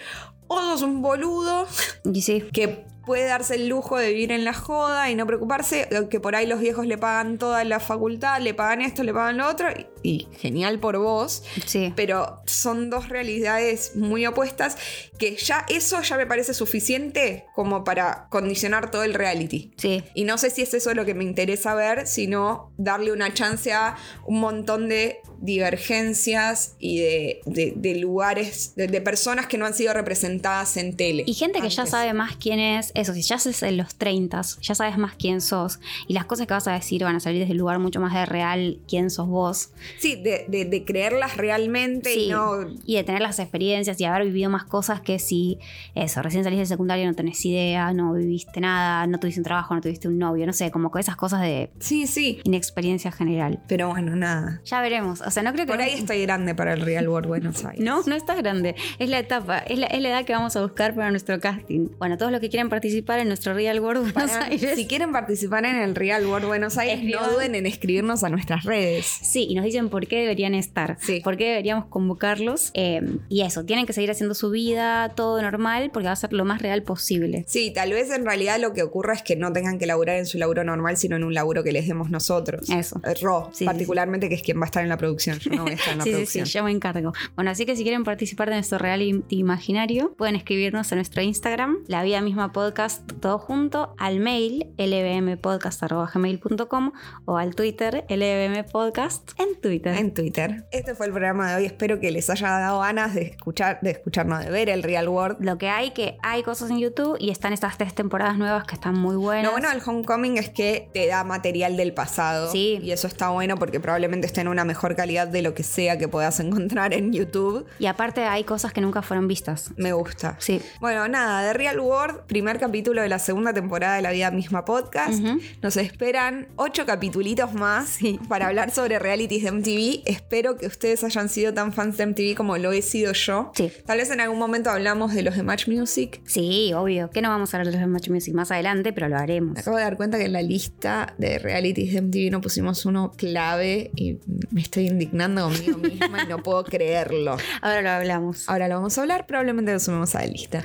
O 0.49 0.61
sos 0.61 0.83
un 0.83 1.03
boludo 1.03 1.67
Y 2.13 2.23
sí, 2.23 2.45
que 2.53 2.85
puede 3.07 3.25
darse 3.25 3.55
el 3.55 3.69
lujo 3.69 3.97
de 3.97 4.11
vivir 4.11 4.33
en 4.33 4.45
la 4.45 4.53
joda 4.53 5.11
y 5.11 5.15
no 5.15 5.27
preocuparse, 5.27 5.89
que 6.11 6.21
por 6.21 6.35
ahí 6.35 6.47
los 6.47 6.61
viejos 6.61 6.87
le 6.87 6.99
pagan 6.99 7.39
toda 7.39 7.65
la 7.65 7.81
facultad, 7.81 8.41
le 8.41 8.53
pagan 8.53 8.83
esto, 8.83 9.05
le 9.05 9.15
pagan 9.15 9.39
lo 9.39 9.49
otro, 9.49 9.69
y, 9.71 9.87
y 10.03 10.29
genial 10.39 10.81
por 10.81 10.99
vos, 10.99 11.45
sí. 11.65 11.93
pero 11.95 12.43
son 12.47 12.91
dos 12.91 13.09
realidades 13.09 13.95
muy 13.95 14.27
opuestas 14.27 14.77
que 15.19 15.37
ya 15.37 15.65
eso 15.69 16.03
ya 16.03 16.17
me 16.17 16.27
parece 16.27 16.53
suficiente 16.53 17.47
como 17.55 17.85
para 17.85 18.27
condicionar 18.29 18.91
todo 18.91 19.05
el 19.05 19.15
reality. 19.15 19.73
Sí. 19.77 20.03
Y 20.15 20.25
no 20.25 20.37
sé 20.37 20.51
si 20.51 20.63
es 20.63 20.75
eso 20.75 20.93
lo 20.93 21.05
que 21.05 21.15
me 21.15 21.25
interesa 21.25 21.75
ver, 21.75 22.07
sino 22.07 22.73
darle 22.77 23.13
una 23.13 23.33
chance 23.33 23.73
a 23.73 23.97
un 24.27 24.41
montón 24.41 24.89
de 24.89 25.21
divergencias 25.41 26.75
y 26.79 26.99
de, 27.01 27.41
de- 27.47 27.73
de 27.77 27.95
lugares, 27.97 28.73
de, 28.77 28.87
de 28.89 29.01
personas 29.01 29.47
que 29.47 29.59
no 29.59 29.67
han 29.67 29.75
sido 29.75 29.93
representadas 29.93 30.77
en 30.77 30.97
tele. 30.97 31.25
Y 31.27 31.35
gente 31.35 31.61
que 31.61 31.69
ya 31.69 31.87
sabe 31.87 32.13
más 32.15 32.37
quién 32.37 32.59
es, 32.59 32.93
eso, 32.95 33.13
si 33.15 33.23
ya 33.23 33.37
haces 33.37 33.63
en 33.63 33.77
los 33.77 33.95
30, 33.97 34.41
ya 34.61 34.75
sabes 34.75 34.99
más 34.99 35.15
quién 35.15 35.41
sos. 35.41 35.81
Y 36.09 36.15
las 36.15 36.25
cosas 36.25 36.47
que 36.47 36.55
vas 36.55 36.67
a 36.69 36.73
decir 36.73 37.03
van 37.05 37.17
a 37.17 37.21
salir 37.21 37.41
desde 37.41 37.53
el 37.53 37.59
lugar 37.59 37.79
mucho 37.79 38.01
más 38.01 38.15
de 38.15 38.27
real 38.27 38.79
quién 38.89 39.11
sos 39.11 39.27
vos. 39.29 39.71
Sí, 39.99 40.17
de, 40.17 40.85
creerlas 40.87 41.37
realmente 41.37 42.15
y 42.15 42.27
Sí, 42.27 42.29
no. 42.31 42.53
y 42.85 42.97
de 42.97 43.05
tener 43.05 43.21
las 43.23 43.39
experiencias 43.39 44.01
y 44.01 44.05
haber 44.05 44.25
vivido 44.25 44.51
más 44.51 44.65
cosas 44.65 45.01
que 45.01 45.19
si 45.19 45.59
eso, 45.95 46.23
recién 46.23 46.45
salís 46.45 46.59
del 46.59 46.67
secundario 46.67 47.07
no 47.07 47.15
tenés 47.15 47.45
idea, 47.45 47.93
no 47.93 48.13
viviste 48.15 48.61
nada, 48.61 49.07
no 49.07 49.19
tuviste 49.19 49.41
un 49.41 49.45
trabajo, 49.45 49.75
no 49.75 49.81
tuviste 49.81 50.09
un 50.09 50.19
novio, 50.19 50.47
no 50.47 50.53
sé, 50.53 50.71
como 50.71 50.91
que 50.91 51.01
esas 51.01 51.17
cosas 51.17 51.41
de 51.43 51.71
Sí, 51.81 52.07
sí. 52.07 52.41
inexperiencia 52.45 53.11
general. 53.13 53.63
Pero 53.69 53.89
bueno, 53.89 54.15
nada. 54.17 54.61
Ya 54.65 54.81
veremos, 54.81 55.23
o 55.27 55.31
sea, 55.31 55.43
no 55.43 55.53
creo 55.53 55.67
que... 55.67 55.73
Por 55.73 55.81
ahí 55.81 55.93
estoy 55.95 56.23
grande 56.23 56.55
para 56.55 56.73
el 56.75 56.81
Real 56.81 57.09
World 57.09 57.29
Buenos 57.29 57.65
Aires. 57.65 57.85
No, 57.85 58.03
no 58.07 58.15
estás 58.15 58.37
grande. 58.39 58.75
Es 58.99 59.09
la 59.11 59.19
etapa, 59.19 59.59
es 59.59 59.79
la, 59.79 59.87
es 59.87 60.01
la 60.01 60.09
edad 60.11 60.25
que 60.25 60.33
vamos 60.33 60.57
a 60.57 60.63
buscar 60.63 60.95
para 60.95 61.11
nuestro 61.11 61.39
casting. 61.41 61.89
Bueno, 61.99 62.17
todos 62.17 62.33
los 62.33 62.41
que 62.41 62.49
quieran 62.49 62.69
participar 62.69 63.19
en 63.21 63.29
nuestro 63.29 63.55
Real 63.55 63.81
World 63.81 64.13
Buenos 64.13 64.31
Para- 64.33 64.47
Aires. 64.47 64.75
Si 64.77 64.87
quieren 64.87 65.13
participar 65.13 65.65
en 65.65 65.77
el 65.77 65.95
Real 65.95 66.25
World 66.27 66.47
Buenos 66.47 66.79
Aires, 66.79 67.03
no 67.03 67.31
duden 67.31 67.55
en 67.55 67.67
escribirnos 67.67 68.25
a 68.25 68.29
nuestras 68.29 68.65
redes. 68.65 69.07
Sí, 69.23 69.47
y 69.49 69.55
nos 69.55 69.65
dicen 69.65 69.89
por 69.89 70.07
qué 70.07 70.21
deberían 70.21 70.55
estar, 70.55 70.97
Sí. 71.01 71.21
por 71.23 71.37
qué 71.37 71.49
deberíamos 71.49 71.87
convocarlos. 71.87 72.71
eh, 72.75 73.01
y 73.29 73.43
eso, 73.43 73.65
tienen 73.65 73.87
que 73.87 73.93
seguir 73.93 74.11
haciendo 74.11 74.35
su 74.35 74.51
vida, 74.51 75.11
todo 75.15 75.41
normal, 75.43 75.91
porque 75.93 76.07
va 76.07 76.13
a 76.13 76.17
ser 76.17 76.33
lo 76.33 76.45
más 76.45 76.63
real 76.63 76.83
posible. 76.83 77.45
Sí, 77.49 77.73
tal 77.75 77.91
vez 77.93 78.11
en 78.11 78.25
realidad 78.25 78.59
lo 78.61 78.73
que 78.73 78.83
ocurra 78.83 79.15
es 79.15 79.23
que 79.23 79.37
no 79.37 79.53
tengan 79.53 79.79
que 79.79 79.87
laburar 79.87 80.17
en 80.17 80.27
su 80.27 80.39
laburo 80.39 80.63
normal, 80.65 80.97
sino 80.97 81.17
en 81.17 81.25
un 81.25 81.35
laburo 81.35 81.63
que 81.65 81.73
les 81.73 81.87
demos 81.89 82.11
nosotros. 82.11 82.69
Eso. 82.71 83.01
Eh, 83.05 83.15
Ro, 83.21 83.49
Sí, 83.53 83.59
sí, 83.61 83.65
particularmente, 83.65 84.29
que 84.29 84.35
es 84.37 84.43
quien 84.43 84.59
va 84.61 84.65
a 84.65 84.67
estar 84.67 84.83
en 84.83 84.89
la 84.89 84.97
producción. 84.97 85.16
Yo 85.19 85.33
no 85.51 85.63
voy 85.63 85.73
a 85.73 85.75
estar 85.75 85.93
en 85.93 85.99
la 85.99 86.05
Sí, 86.05 86.11
sí, 86.11 86.15
producción. 86.17 86.47
sí, 86.47 86.53
yo 86.53 86.65
me 86.65 86.71
encargo. 86.71 87.13
Bueno, 87.35 87.51
así 87.51 87.67
que 87.67 87.77
si 87.77 87.83
quieren 87.83 88.05
participar 88.05 88.49
de 88.49 88.57
nuestro 88.57 88.79
reality 88.79 89.23
imaginario, 89.31 90.15
pueden 90.17 90.37
escribirnos 90.37 90.93
a 90.93 90.97
nuestro 90.97 91.23
Instagram, 91.23 91.79
la 91.89 92.03
vida 92.03 92.21
misma 92.21 92.53
podcast, 92.53 93.11
todo 93.21 93.39
junto, 93.39 93.95
al 93.99 94.21
mail 94.21 94.67
lbmpodcast.gmail.com 94.79 96.93
o 97.25 97.39
al 97.39 97.55
Twitter 97.55 98.05
lbmpodcast 98.09 99.33
en 99.41 99.61
Twitter. 99.61 99.95
En 99.97 100.15
Twitter. 100.15 100.67
Este 100.71 100.95
fue 100.95 101.07
el 101.07 101.13
programa 101.13 101.51
de 101.51 101.57
hoy. 101.57 101.65
Espero 101.67 102.01
que 102.01 102.11
les 102.11 102.29
haya 102.31 102.49
dado 102.49 102.81
ganas 102.81 103.15
de 103.15 103.23
escuchar, 103.23 103.79
de 103.83 103.91
escucharnos, 103.91 104.45
de 104.45 104.51
ver 104.51 104.69
el 104.69 104.83
Real 104.83 105.09
World. 105.09 105.39
Lo 105.41 105.59
que 105.59 105.69
hay, 105.69 105.91
que 105.93 106.17
hay 106.23 106.43
cosas 106.43 106.71
en 106.71 106.79
YouTube 106.79 107.17
y 107.21 107.31
están 107.31 107.53
estas 107.53 107.77
tres 107.79 107.95
temporadas 107.95 108.39
nuevas 108.39 108.65
que 108.67 108.75
están 108.75 108.99
muy 108.99 109.17
buenas. 109.17 109.45
Lo 109.45 109.53
bueno 109.53 109.69
del 109.71 109.81
Homecoming 109.85 110.39
es 110.39 110.51
que 110.51 110.89
te 110.93 111.07
da 111.07 111.25
material 111.25 111.77
del 111.77 111.93
pasado. 111.95 112.51
Sí. 112.53 112.79
Y 112.83 112.91
eso 112.93 113.07
está 113.07 113.31
bueno 113.31 113.57
porque 113.57 113.81
probablemente 113.81 114.27
esté 114.27 114.41
en 114.41 114.49
una 114.49 114.65
mejor 114.65 114.97
calidad 114.97 115.06
de 115.07 115.41
lo 115.41 115.55
que 115.55 115.63
sea 115.63 115.99
que 115.99 116.09
puedas 116.09 116.41
encontrar 116.47 116.93
en 116.93 117.13
YouTube. 117.13 117.65
Y 117.79 117.87
aparte 117.87 118.25
hay 118.25 118.45
cosas 118.45 118.73
que 118.73 118.81
nunca 118.81 119.03
fueron 119.03 119.29
vistas. 119.29 119.71
Me 119.77 119.93
gusta. 119.93 120.37
Sí. 120.41 120.61
Bueno, 120.81 121.07
nada, 121.09 121.47
de 121.47 121.53
Real 121.53 121.79
World, 121.79 122.23
primer 122.27 122.59
capítulo 122.59 123.03
de 123.03 123.09
la 123.09 123.19
segunda 123.19 123.53
temporada 123.53 123.97
de 123.97 124.03
La 124.03 124.11
Vida 124.11 124.31
Misma 124.31 124.65
Podcast. 124.65 125.21
Ujú. 125.21 125.39
Nos 125.63 125.77
esperan 125.77 126.49
ocho 126.57 126.85
capitulitos 126.87 127.55
más 127.55 127.99
para 128.29 128.49
hablar 128.49 128.71
sobre 128.73 128.99
realities 128.99 129.45
de 129.45 129.53
MTV. 129.53 130.03
Espero 130.07 130.57
que 130.57 130.67
ustedes 130.67 131.05
hayan 131.05 131.29
sido 131.29 131.55
tan 131.55 131.73
fans 131.73 131.97
de 131.97 132.07
MTV 132.07 132.35
como 132.37 132.59
lo 132.59 132.73
he 132.73 132.83
sido 132.83 133.13
yo. 133.13 133.53
Sí. 133.55 133.71
Tal 133.85 133.99
vez 133.99 134.11
en 134.11 134.21
algún 134.21 134.39
momento 134.39 134.71
hablamos 134.71 135.15
de 135.15 135.23
los 135.23 135.37
de 135.37 135.45
Match 135.45 135.69
Music. 135.69 136.21
Sí, 136.27 136.73
obvio. 136.75 137.11
Que 137.11 137.23
no 137.23 137.29
vamos 137.29 137.55
a 137.55 137.59
hablar 137.59 137.73
de 137.73 137.81
los 137.81 137.89
Match 137.89 138.09
Music 138.09 138.35
más 138.35 138.51
adelante, 138.51 138.93
pero 138.93 139.09
lo 139.09 139.17
haremos. 139.17 139.55
Me 139.55 139.61
acabo 139.61 139.77
de 139.77 139.85
dar 139.85 139.97
cuenta 139.97 140.19
que 140.19 140.25
en 140.25 140.33
la 140.33 140.43
lista 140.43 141.15
de 141.19 141.39
realities 141.39 141.93
de 141.93 142.03
MTV 142.03 142.31
no 142.33 142.41
pusimos 142.41 142.85
uno 142.87 143.13
clave 143.17 143.91
y 143.95 144.19
me 144.51 144.61
estoy 144.61 144.89
indignando 144.97 145.45
conmigo 145.45 145.79
misma 145.83 146.25
y 146.25 146.27
no 146.27 146.43
puedo 146.43 146.65
creerlo. 146.65 147.37
Ahora 147.61 147.83
lo 147.83 147.91
hablamos. 147.91 148.49
Ahora 148.49 148.69
lo 148.69 148.77
vamos 148.77 148.97
a 148.99 149.03
hablar, 149.03 149.27
probablemente 149.27 149.73
lo 149.73 149.79
sumemos 149.79 150.15
a 150.15 150.21
la 150.21 150.27
lista. 150.27 150.65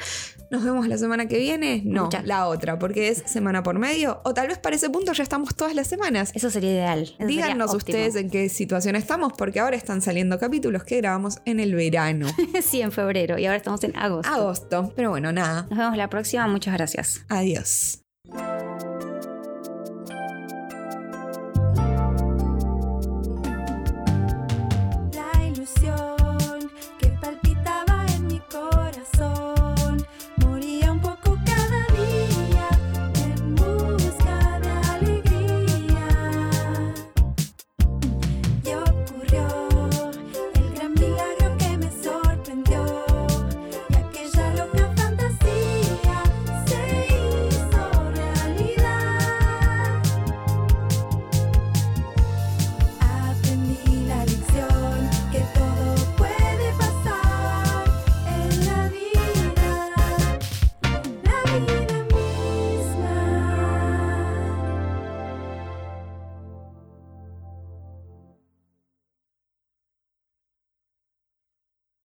¿Nos 0.50 0.66
vemos 0.66 0.86
la 0.88 0.98
semana 0.98 1.28
que 1.28 1.38
viene? 1.38 1.82
No, 1.86 2.10
la 2.26 2.48
otra, 2.48 2.78
porque 2.78 3.08
es 3.08 3.24
semana 3.26 3.64
por 3.64 3.80
medio. 3.80 4.20
O 4.26 4.34
tal 4.34 4.50
vez 4.50 4.58
para 4.58 4.76
ese 4.76 4.90
punto 4.90 5.14
ya 5.14 5.24
estamos 5.24 5.56
todas 5.56 5.74
las 5.74 5.88
semanas. 5.88 6.32
Eso 6.36 6.50
sería 6.50 6.72
ideal. 6.72 7.16
Eso 7.18 7.26
Díganos 7.26 7.74
ustedes 7.74 8.18
en 8.18 8.30
qué 8.30 8.50
situación 8.50 8.98
estamos, 8.98 9.32
porque 9.32 9.62
ahora 9.62 9.78
están 9.78 10.02
saliendo 10.02 10.38
capítulos 10.40 10.84
que 10.84 10.98
grabamos 10.98 11.40
en 11.46 11.62
el 11.62 11.74
verano. 11.74 12.28
sí, 12.62 12.82
en 12.82 12.92
febrero 12.92 13.38
y 13.38 13.46
ahora 13.46 13.58
estamos 13.58 13.82
en 13.86 13.96
agosto. 13.96 14.30
Agosto. 14.30 14.94
Pero 14.94 15.12
bueno, 15.12 15.32
nada. 15.32 15.68
Nos 15.70 15.80
vemos 15.80 15.96
la 15.96 16.10
próxima. 16.10 16.46
Muchas 16.48 16.74
gracias. 16.74 17.26
Adiós. 17.30 18.02